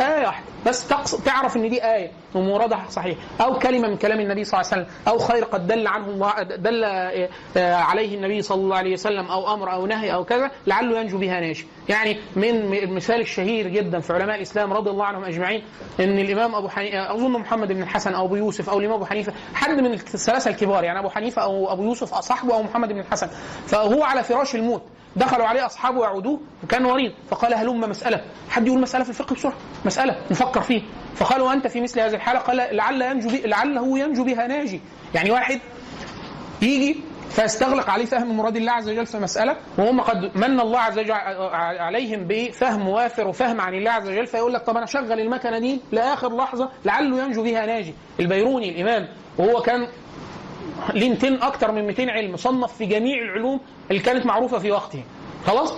آية 0.00 0.26
واحدة 0.26 0.44
بس. 0.66 0.88
تعرف 1.24 1.56
إن 1.56 1.68
دي 1.70 1.84
آية. 1.84 2.10
ومرادها 2.34 2.84
صحيح. 2.90 3.16
أو 3.40 3.58
كلمة 3.58 3.88
من 3.88 3.96
كلام 3.96 4.20
النبي 4.20 4.44
صلى 4.44 4.60
الله 4.60 4.72
عليه 4.72 4.82
وسلم. 4.82 4.96
أو 5.08 5.18
خير 5.18 5.44
قد 5.44 5.66
دل 5.66 5.86
عنه 5.86 6.06
الله 6.06 6.42
دل 6.42 6.84
آه، 6.84 7.28
آه، 7.56 7.74
عليه 7.74 8.16
النبي 8.16 8.42
صلى 8.42 8.60
الله 8.60 8.76
عليه 8.76 8.92
وسلم 8.92 9.26
أو 9.26 9.54
أمر 9.54 9.72
أو 9.72 9.86
نهي 9.86 10.14
أو 10.14 10.24
كذا 10.24 10.50
لعله 10.66 11.00
ينجو 11.00 11.18
بها 11.18 11.40
ناجي 11.40 11.66
يعني 11.88 12.16
من 12.36 12.74
المثال 12.74 13.20
الشهير 13.20 13.68
جدا 13.68 14.00
في 14.00 14.12
علماء 14.12 14.36
الإسلام 14.36 14.72
رضي 14.72 14.90
الله 14.90 15.04
عنهم 15.04 15.24
أجمعين 15.24 15.62
إن 16.00 16.18
الإمام 16.18 16.54
أبو 16.54 16.68
حنيفة 16.68 17.14
أظن 17.14 17.30
محمد 17.32 17.72
بن 17.72 17.82
الحسن 17.82 18.14
أو 18.14 18.26
أبو 18.26 18.36
يوسف 18.36 18.70
أو 18.70 18.78
الإمام 18.78 18.96
أبو 18.96 19.04
حنيفة 19.04 19.32
حد 19.54 19.70
من 19.80 19.92
الثلاثة 19.92 20.50
الكبار 20.50 20.84
يعني 20.84 20.98
أبو 20.98 21.08
حنيفة 21.08 21.42
أو 21.42 21.72
أبو 21.72 21.82
يوسف 21.82 22.14
صاحبه 22.14 22.54
أو 22.54 22.62
محمد 22.62 22.88
بن 22.92 23.00
الحسن. 23.00 23.28
فهو 23.66 24.02
على 24.04 24.22
فراش 24.24 24.54
الموت. 24.54 24.82
دخلوا 25.16 25.46
عليه 25.46 25.66
أصحابه 25.66 26.02
يعودوه 26.04 26.40
وكان 26.64 26.82
مريض 26.82 27.12
فقال 27.30 27.54
هلم 27.54 27.80
مسألة؟ 27.80 28.20
حد 28.50 28.66
يقول 28.66 28.80
مسألة 28.80 29.04
في 29.04 29.10
الفقه 29.10 29.34
بسرعة. 29.34 29.54
مسألة 29.84 30.16
نفكر 30.30 30.60
فيه. 30.60 30.82
فقالوا 31.14 31.52
أنت 31.52 31.66
في 31.66 31.80
مثل 31.80 32.00
هذه 32.00 32.14
الحالة؟ 32.14 32.38
قال 32.40 32.76
لعل 32.76 33.02
ينجو 33.02 33.28
بي 33.28 33.42
لعله 33.46 33.98
ينجو 33.98 34.24
بها 34.24 34.46
ناجي. 34.46 34.80
يعني 35.14 35.30
واحد 35.30 35.60
يجي 36.62 37.00
فيستغلق 37.30 37.90
عليه 37.90 38.04
فهم 38.04 38.36
مراد 38.36 38.56
الله 38.56 38.72
عز 38.72 38.88
وجل 38.88 39.06
في 39.06 39.18
مسألة 39.18 39.56
وهم 39.78 40.00
قد 40.00 40.16
من 40.34 40.60
الله 40.60 40.78
عز 40.78 40.98
وجل 40.98 41.12
عليهم 41.12 42.24
بفهم 42.28 42.88
وافر 42.88 43.28
وفهم 43.28 43.60
عن 43.60 43.74
الله 43.74 43.90
عز 43.90 44.08
وجل 44.08 44.26
فيقول 44.26 44.52
لك 44.54 44.62
طب 44.62 44.76
أنا 44.76 44.86
شغل 44.86 45.20
المكنة 45.20 45.58
دي 45.58 45.80
لآخر 45.92 46.36
لحظة 46.36 46.70
لعله 46.84 47.24
ينجو 47.24 47.42
بها 47.42 47.66
ناجي. 47.66 47.94
البيروني 48.20 48.70
الإمام 48.70 49.08
وهو 49.38 49.62
كان 49.62 49.86
ليه 50.94 51.10
200 51.10 51.46
أكتر 51.46 51.72
من 51.72 51.86
200 51.86 52.10
علم 52.10 52.36
صنف 52.36 52.72
في 52.72 52.86
جميع 52.86 53.22
العلوم 53.22 53.60
اللي 53.90 54.02
كانت 54.02 54.26
معروفة 54.26 54.58
في 54.58 54.70
وقته. 54.72 55.02
خلاص؟ 55.46 55.74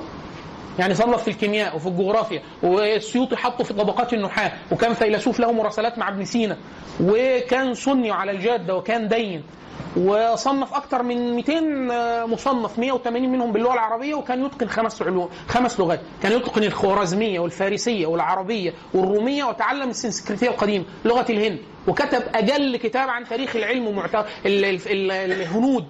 يعني 0.79 0.95
صنف 0.95 1.23
في 1.23 1.29
الكيمياء 1.29 1.77
وفي 1.77 1.87
الجغرافيا 1.89 2.43
والسيوطي 2.63 3.37
حطه 3.37 3.65
في 3.65 3.75
طبقات 3.75 4.15
النحاة 4.15 4.53
وكان 4.73 4.95
فيلسوف 4.95 5.41
له 5.41 5.53
مراسلات 5.53 5.99
مع 5.99 6.09
ابن 6.09 6.25
سينا 6.25 6.57
وكان 7.01 7.75
سني 7.75 8.11
على 8.11 8.31
الجادة 8.31 8.77
وكان 8.77 9.09
دين 9.09 9.43
وصنف 9.97 10.75
أكثر 10.75 11.03
من 11.03 11.35
200 11.37 12.27
مصنف 12.27 12.79
180 12.79 13.29
منهم 13.33 13.53
باللغة 13.53 13.73
العربية 13.75 14.15
وكان 14.15 14.45
يتقن 14.45 14.69
خمس 14.69 15.03
علوم 15.03 15.29
خمس 15.49 15.81
لغات. 15.81 16.01
كان 16.23 16.33
يتقن 16.33 16.63
الخوارزميه 16.65 17.39
والفارسية 17.41 18.07
والعربية 18.07 18.75
والرومية 18.95 19.45
وتعلم 19.45 19.91
السنسكريتية 19.91 20.49
القديمة 20.49 20.85
لغة 21.05 21.27
الهند. 21.31 21.59
وكتب 21.89 22.23
أجل 22.35 22.77
كتاب 22.77 23.09
عن 23.09 23.25
تاريخ 23.25 23.57
العلم. 23.57 24.03
الهنود 24.47 25.87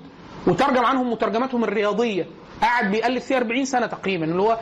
وترجم 0.47 0.85
عنهم 0.85 1.13
مترجماتهم 1.13 1.65
الرياضية. 1.65 2.27
قعد 2.63 2.91
بيألف 2.91 3.25
فيها 3.27 3.37
40 3.39 3.65
سنة 3.65 3.87
تقريبا 3.87 4.25
اللي 4.25 4.43
هو 4.43 4.59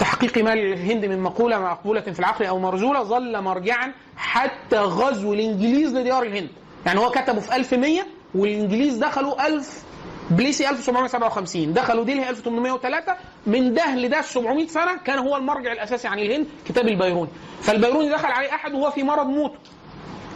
تحقيق 0.00 0.38
مال 0.38 0.58
الهند 0.72 1.04
من 1.04 1.20
مقولة 1.20 1.58
مقبولة 1.58 2.00
في 2.00 2.20
العقل 2.20 2.44
أو 2.44 2.58
مرجوله 2.58 3.02
ظل 3.02 3.40
مرجعا 3.42 3.92
حتى 4.16 4.76
غزو 4.78 5.32
الإنجليز 5.32 5.96
لديار 5.96 6.22
الهند. 6.22 6.48
يعني 6.86 7.00
هو 7.00 7.10
كتبه 7.10 7.40
في 7.40 7.56
1100 7.56 8.02
والإنجليز 8.34 8.96
دخلوا 8.96 9.46
1000 9.46 9.84
بليسي 10.30 10.70
1757 10.70 11.72
دخلوا 11.72 12.04
ديلي 12.04 12.30
1803 12.30 13.16
من 13.46 13.74
ده 13.74 13.94
لده 13.94 14.20
700 14.20 14.66
سنة 14.66 14.96
كان 15.04 15.18
هو 15.18 15.36
المرجع 15.36 15.72
الأساسي 15.72 16.08
عن 16.08 16.18
الهند 16.18 16.46
كتاب 16.68 16.88
البيروني 16.88 17.28
فالبيروني 17.62 18.08
دخل 18.08 18.28
عليه 18.32 18.54
أحد 18.54 18.74
وهو 18.74 18.90
في 18.90 19.02
مرض 19.02 19.26
موته 19.26 19.58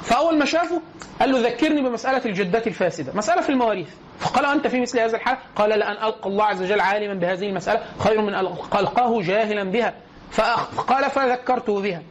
فأول 0.05 0.39
ما 0.39 0.45
شافه 0.45 0.83
قال 1.21 1.33
له 1.33 1.41
ذكرني 1.49 1.83
بمسألة 1.83 2.25
الجدات 2.27 2.67
الفاسدة 2.67 3.13
مسألة 3.15 3.41
في 3.43 3.49
المواريث. 3.49 3.89
فقال 4.19 4.47
أنت 4.47 4.67
في 4.67 4.81
مثل 4.81 5.01
هذا 5.01 5.17
الحال؟ 5.17 5.37
قال 5.57 5.71
لأن 5.71 5.93
ألقى 5.93 6.29
الله 6.29 6.45
عز 6.45 6.63
وجل 6.63 6.81
عالما 6.81 7.15
بهذه 7.15 7.47
المسألة 7.49 7.83
خير 7.99 8.21
من 8.23 8.35
ألقاه 8.35 9.23
جاهلا 9.23 9.65
بها. 9.65 9.95
فقال 10.31 11.11
فذكرته 11.11 11.81
بها. 11.83 12.03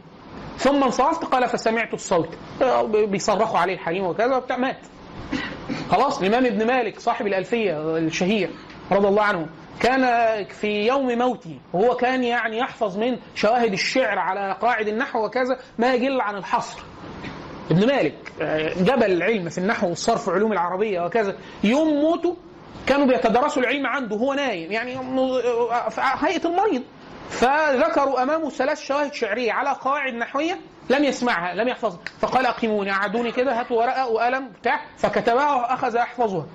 ثم 0.58 0.82
انصرفت 0.82 1.24
قال 1.24 1.48
فسمعت 1.48 1.94
الصوت. 1.94 2.28
بيصرخوا 2.94 3.58
عليه 3.58 3.74
الحريم 3.74 4.04
وكذا 4.06 4.36
وبتاع 4.36 4.56
مات. 4.56 4.78
خلاص 5.90 6.20
الإمام 6.20 6.46
ابن 6.46 6.66
مالك 6.66 7.00
صاحب 7.00 7.26
الألفية 7.26 7.96
الشهير 7.98 8.50
رضي 8.92 9.08
الله 9.08 9.22
عنه 9.22 9.46
كان 9.80 10.04
في 10.44 10.86
يوم 10.86 11.18
موته 11.18 11.58
وهو 11.72 11.96
كان 11.96 12.24
يعني 12.24 12.58
يحفظ 12.58 12.98
من 12.98 13.18
شواهد 13.34 13.72
الشعر 13.72 14.18
على 14.18 14.56
قواعد 14.60 14.88
النحو 14.88 15.24
وكذا 15.24 15.58
ما 15.78 15.94
يقل 15.94 16.20
عن 16.20 16.36
الحصر. 16.36 16.82
ابن 17.70 17.86
مالك 17.86 18.14
جبل 18.76 19.12
العلم 19.12 19.48
في 19.48 19.58
النحو 19.58 19.88
والصرف 19.88 20.28
والعلوم 20.28 20.52
العربية 20.52 21.00
وكذا 21.00 21.36
يوم 21.64 21.88
موته 21.88 22.36
كانوا 22.86 23.06
بيتدرسوا 23.06 23.62
العلم 23.62 23.86
عنده 23.86 24.16
وهو 24.16 24.32
نايم 24.34 24.72
يعني 24.72 24.94
في 25.90 26.00
هيئة 26.00 26.46
المريض. 26.48 26.82
فذكروا 27.30 28.22
امامه 28.22 28.50
ثلاث 28.50 28.80
شواهد 28.80 29.12
شعرية 29.14 29.52
على 29.52 29.70
قواعد 29.70 30.14
نحوية 30.14 30.58
لم 30.90 31.04
يسمعها 31.04 31.54
لم 31.54 31.68
يحفظها. 31.68 31.98
فقال 32.20 32.46
أقيموني 32.46 32.90
قعدوني 32.90 33.32
كده 33.32 33.60
هاتوا 33.60 33.76
ورقة 33.82 34.08
وقلم 34.08 34.48
بتاع 34.48 34.80
فكتبها 34.96 35.54
وأخذ 35.54 35.96
يحفظها 35.96 36.46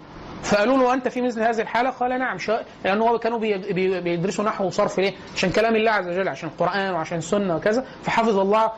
فقالوا 0.44 0.78
له 0.78 0.94
أنت 0.94 1.08
في 1.08 1.22
مثل 1.22 1.42
هذه 1.42 1.62
الحالة؟ 1.62 1.90
قال 1.90 2.20
نعم. 2.20 2.38
شو... 2.38 2.58
لأنه 2.86 3.08
هو 3.10 3.20
كانوا 3.20 3.40
بي... 3.40 3.58
بي... 3.58 4.02
بيدرسوا 4.02 4.46
نحو 4.46 4.66
وصرف 4.66 5.00
ليه؟ 5.00 5.14
عشان 5.36 5.50
كلام 5.52 5.76
الله 5.76 5.92
عز 5.92 6.08
وجل 6.08 6.28
عشان 6.28 6.50
القرآن 6.50 6.94
وعشان 6.94 7.18
السنة 7.18 7.56
وكذا. 7.56 7.86
فحفظ 8.04 8.40
الله 8.40 8.72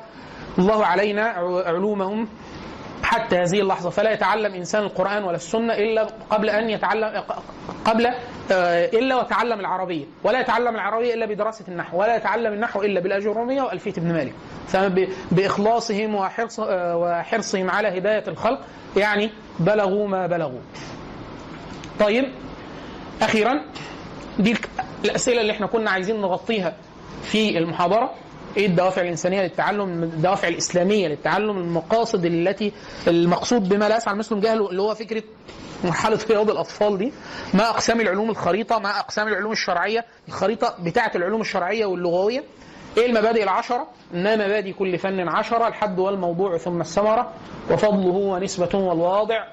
الله 0.60 0.86
علينا 0.86 1.24
علومهم 1.66 2.28
حتى 3.04 3.36
هذه 3.36 3.60
اللحظة. 3.62 3.90
فلا 3.90 4.12
يتعلم 4.14 4.54
إنسان 4.54 4.84
القرآن 4.84 5.24
ولا 5.24 5.36
السنة 5.36 5.74
إلا 5.74 6.08
قبل 6.30 6.50
أن 6.50 6.70
يتعلم 6.70 7.24
قبل 7.86 8.06
آه، 8.52 8.86
إلا 8.86 9.16
وتعلم 9.16 9.60
العربية. 9.60 10.06
ولا 10.24 10.40
يتعلم 10.40 10.76
العربية 10.76 11.14
إلا 11.14 11.26
بدراسة 11.26 11.66
النحو 11.68 12.02
ولا 12.02 12.16
يتعلم 12.16 12.54
النحو 12.54 12.82
إلا 12.82 13.00
بالاجروميه 13.00 13.62
والفيه 13.62 13.92
ابن 13.98 14.14
مالك. 14.14 14.34
فباخلاصهم 14.68 16.16
وحرص 16.16 16.60
آه، 16.60 16.98
وحرصهم 16.98 17.70
على 17.70 17.98
هداية 17.98 18.24
الخلق 18.28 18.60
يعني 18.98 19.30
بلغوا 19.60 20.08
ما 20.08 20.28
بلغوا. 20.28 20.62
طيب 22.00 22.26
أخيرا 23.22 23.62
دي 24.40 24.56
الأسئلة 25.06 25.42
اللي 25.42 25.52
إحنا 25.52 25.68
كنا 25.68 25.92
عايزين 25.92 26.22
نغطيها 26.22 26.74
في 27.24 27.58
المحاضرة. 27.58 28.14
إيه 28.58 28.66
الدوافع 28.66 29.02
الإنسانية 29.02 29.42
للتعلم 29.42 30.04
الدوافع 30.04 30.48
الإسلامية 30.48 31.08
للتعلم 31.08 31.58
المقاصد 31.58 32.26
التي 32.26 32.72
المقصود 33.08 33.70
بما 33.70 33.90
لا 33.90 33.98
يسعى 33.98 34.14
المسلم 34.14 34.40
جهله 34.40 34.70
اللي 34.70 34.82
هو 34.82 34.96
فكرة 34.96 35.24
مرحلة 35.84 36.20
رياض 36.30 36.50
الأطفال 36.50 36.98
دي 36.98 37.14
ما 37.54 37.70
أقسام 37.70 38.02
العلوم 38.02 38.30
الخريطة 38.30 38.80
ما 38.80 39.00
أقسام 39.00 39.28
العلوم 39.28 39.52
الشرعية 39.52 40.06
الخريطة 40.28 40.76
بتاعة 40.80 41.12
العلوم 41.16 41.42
الشرعية 41.42 41.86
واللغوية. 41.86 42.44
إيه 42.98 43.06
المبادئ 43.06 43.44
العشرة؟ 43.44 43.88
انما 44.14 44.36
مبادئ 44.36 44.72
كل 44.74 44.98
فن 44.98 45.28
عشرة 45.28 45.68
الحد 45.68 46.00
والموضوع 46.00 46.58
ثم 46.58 46.82
الثمرة 46.82 47.32
وفضله 47.72 48.16
ونسبة 48.16 48.70
والواضع 48.80 49.44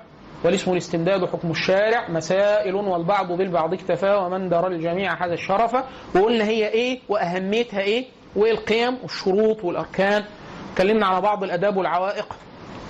والاسم 0.44 0.72
الاستمداد 0.72 1.24
حكم 1.24 1.50
الشارع 1.50 2.08
مسائل 2.08 2.74
والبعض 2.74 3.32
بالبعض 3.32 3.74
اكتفى 3.74 4.14
ومن 4.14 4.48
درى 4.48 4.66
الجميع 4.66 5.24
هذا 5.26 5.34
الشرف. 5.34 5.76
وقلنا 6.16 6.44
هي 6.44 6.68
إيه؟ 6.68 7.00
وأهميتها 7.08 7.80
إيه؟ 7.80 8.04
وايه 8.36 8.50
القيم 8.52 8.98
والشروط 9.02 9.64
والأركان. 9.64 10.24
اتكلمنا 10.72 11.06
على 11.06 11.20
بعض 11.20 11.44
الأداب 11.44 11.76
والعوائق. 11.76 12.26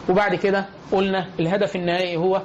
وبعد 0.09 0.35
كده 0.35 0.67
قلنا 0.93 1.27
الهدف 1.41 1.77
النهائي 1.77 2.17
هو 2.17 2.43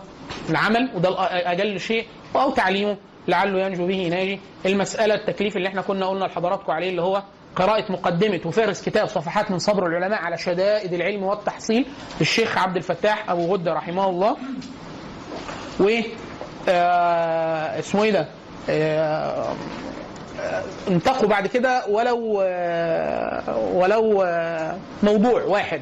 العمل 0.50 0.90
وده 0.96 1.10
أجل 1.52 1.80
شيء. 1.80 2.06
أو 2.36 2.52
تعليمه 2.52 2.98
لعله 3.28 3.60
ينجو 3.66 3.88
به 3.88 4.08
ناجي 4.08 4.40
المسألة 4.66 5.16
التكليف 5.16 5.58
اللي 5.58 5.68
إحنا 5.68 5.82
كنا 5.82 6.06
قلنا 6.06 6.26
لحضراتكم 6.26 6.72
عليه 6.72 6.90
اللي 6.90 7.02
هو 7.02 7.24
قراءة 7.56 7.92
مقدمة 7.92 8.40
وفارس 8.46 8.82
كتاب 8.82 9.08
صفحات 9.08 9.52
من 9.52 9.60
صبر 9.60 9.88
العلماء 9.88 10.22
على 10.22 10.38
شدائد 10.38 10.94
العلم 10.94 11.24
والتحصيل 11.24 11.86
للشيخ 12.20 12.58
عبد 12.58 12.76
الفتاح 12.78 13.30
أبو 13.30 13.54
غدة 13.54 13.74
رحمه 13.74 14.10
الله. 14.10 14.38
و 15.80 15.90
آه 16.70 17.80
اسمه 17.80 18.04
إيه 18.04 18.12
ده؟ 18.12 18.28
آه، 18.70 19.54
انتقوا 20.88 21.28
بعد 21.28 21.48
كده 21.48 21.86
ولو 21.88 22.18
ولو 23.74 24.26
موضوع 25.04 25.44
واحد 25.44 25.82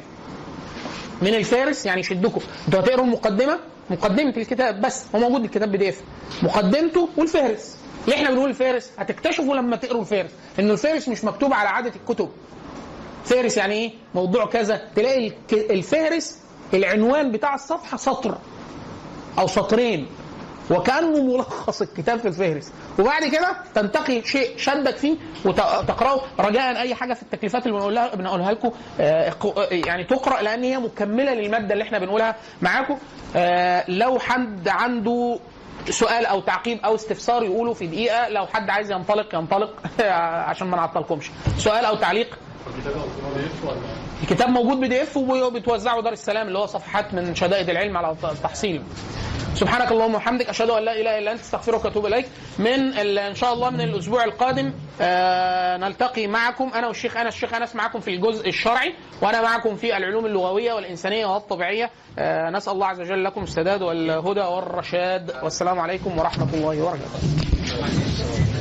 من 1.22 1.34
الفارس 1.34 1.86
يعني 1.86 2.00
يشدكم 2.00 2.40
أنتوا 2.66 2.80
هتقروا 2.80 3.04
المقدمة؟ 3.04 3.58
مقدمة 3.90 4.34
الكتاب 4.36 4.80
بس 4.80 5.04
هو 5.14 5.20
موجود 5.20 5.44
الكتاب 5.44 5.82
اف. 5.82 6.00
مقدمته 6.42 7.08
والفارس. 7.16 7.76
ليه 8.08 8.14
إحنا 8.14 8.30
بنقول 8.30 8.50
الفارس؟ 8.50 8.90
هتكتشفوا 8.98 9.54
لما 9.56 9.76
تقروا 9.76 10.00
الفارس. 10.00 10.30
إن 10.58 10.70
الفارس 10.70 11.08
مش 11.08 11.24
مكتوب 11.24 11.52
على 11.54 11.68
عاده 11.68 11.92
الكتب. 11.96 12.28
فارس 13.24 13.56
يعني 13.56 13.74
إيه؟ 13.74 13.90
موضوع 14.14 14.46
كذا. 14.46 14.80
تلاقي 14.96 15.32
الفارس 15.52 16.38
العنوان 16.74 17.32
بتاع 17.32 17.54
الصفحة 17.54 17.96
سطر 17.96 18.38
أو 19.38 19.46
سطرين. 19.46 20.06
وكأنه 20.72 21.22
ملخص 21.22 21.82
الكتاب 21.82 22.18
في 22.18 22.28
الفهرس. 22.28 22.72
وبعد 22.98 23.24
كده 23.24 23.56
تنتقي 23.74 24.22
شيء 24.24 24.58
شدك 24.58 24.96
فيه 24.96 25.16
وتقرأه 25.44 26.20
رجاء 26.40 26.80
أي 26.80 26.94
حاجة 26.94 27.14
في 27.14 27.22
التكليفات 27.22 27.66
اللي 27.66 27.78
بنقولها 27.78 28.14
بنقولها 28.14 28.52
لكم 28.52 28.70
آه، 29.00 29.34
آه، 29.44 29.68
يعني 29.70 30.04
تقرأ 30.04 30.42
لأن 30.42 30.62
هي 30.62 30.78
مكملة 30.78 31.34
للمادة 31.34 31.72
اللي 31.72 31.84
إحنا 31.84 31.98
بنقولها 31.98 32.36
معاكم 32.62 32.98
آه، 33.36 33.84
لو 33.88 34.18
حد 34.18 34.68
عنده 34.68 35.38
سؤال 35.90 36.26
أو 36.26 36.40
تعقيب 36.40 36.78
أو 36.84 36.94
استفسار 36.94 37.42
يقوله 37.42 37.72
في 37.72 37.86
دقيقة 37.86 38.28
لو 38.28 38.46
حد 38.46 38.70
عايز 38.70 38.90
ينطلق 38.90 39.34
ينطلق. 39.34 39.70
عشان 40.48 40.66
ما 40.66 40.76
نعطلكمش. 40.76 41.30
سؤال 41.58 41.84
أو 41.84 41.94
تعليق 41.96 42.38
الكتاب 44.22 44.48
موجود 44.48 44.80
بي 44.80 44.88
دي 44.88 45.02
إف 45.02 45.16
وبتوزعه 45.16 46.02
دار 46.02 46.12
السلام 46.12 46.48
اللي 46.48 46.58
هو 46.58 46.66
صفحات 46.66 47.14
من 47.14 47.34
شدائد 47.34 47.70
العلم 47.70 47.96
على 47.96 48.16
التحصيل. 48.24 48.82
سبحانك 49.54 49.92
اللهم 49.92 50.14
وبحمدك 50.14 50.48
أشهد 50.48 50.70
أن 50.70 50.84
لا 50.84 51.00
إله 51.00 51.18
إلا 51.18 51.32
أنت 51.32 51.40
أستغفرك 51.40 51.84
وأتوب 51.84 52.06
إليك. 52.06 52.26
من 52.58 52.98
إن 53.18 53.34
شاء 53.34 53.52
الله 53.52 53.70
من 53.70 53.80
الأسبوع 53.80 54.24
القادم 54.24 54.72
آه 55.00 55.76
نلتقي 55.76 56.26
معكم 56.26 56.70
أنا 56.74 56.86
والشيخ 56.86 57.16
أنس. 57.16 57.34
الشيخ 57.34 57.54
أنس 57.54 57.76
معكم 57.76 58.00
في 58.00 58.10
الجزء 58.10 58.48
الشرعي 58.48 58.94
وأنا 59.22 59.42
معكم 59.42 59.76
في 59.76 59.96
العلوم 59.96 60.26
اللغوية 60.26 60.72
والإنسانية 60.72 61.26
والطبيعية. 61.26 61.90
آه 62.18 62.50
نسأل 62.50 62.72
الله 62.72 62.86
عز 62.86 63.00
وجل 63.00 63.24
لكم 63.24 63.42
السداد 63.42 63.82
والهدى 63.82 64.40
والرشاد. 64.40 65.32
والسلام 65.42 65.80
عليكم 65.80 66.18
ورحمة 66.18 66.54
الله 66.54 66.82
وبركاته. 66.82 68.51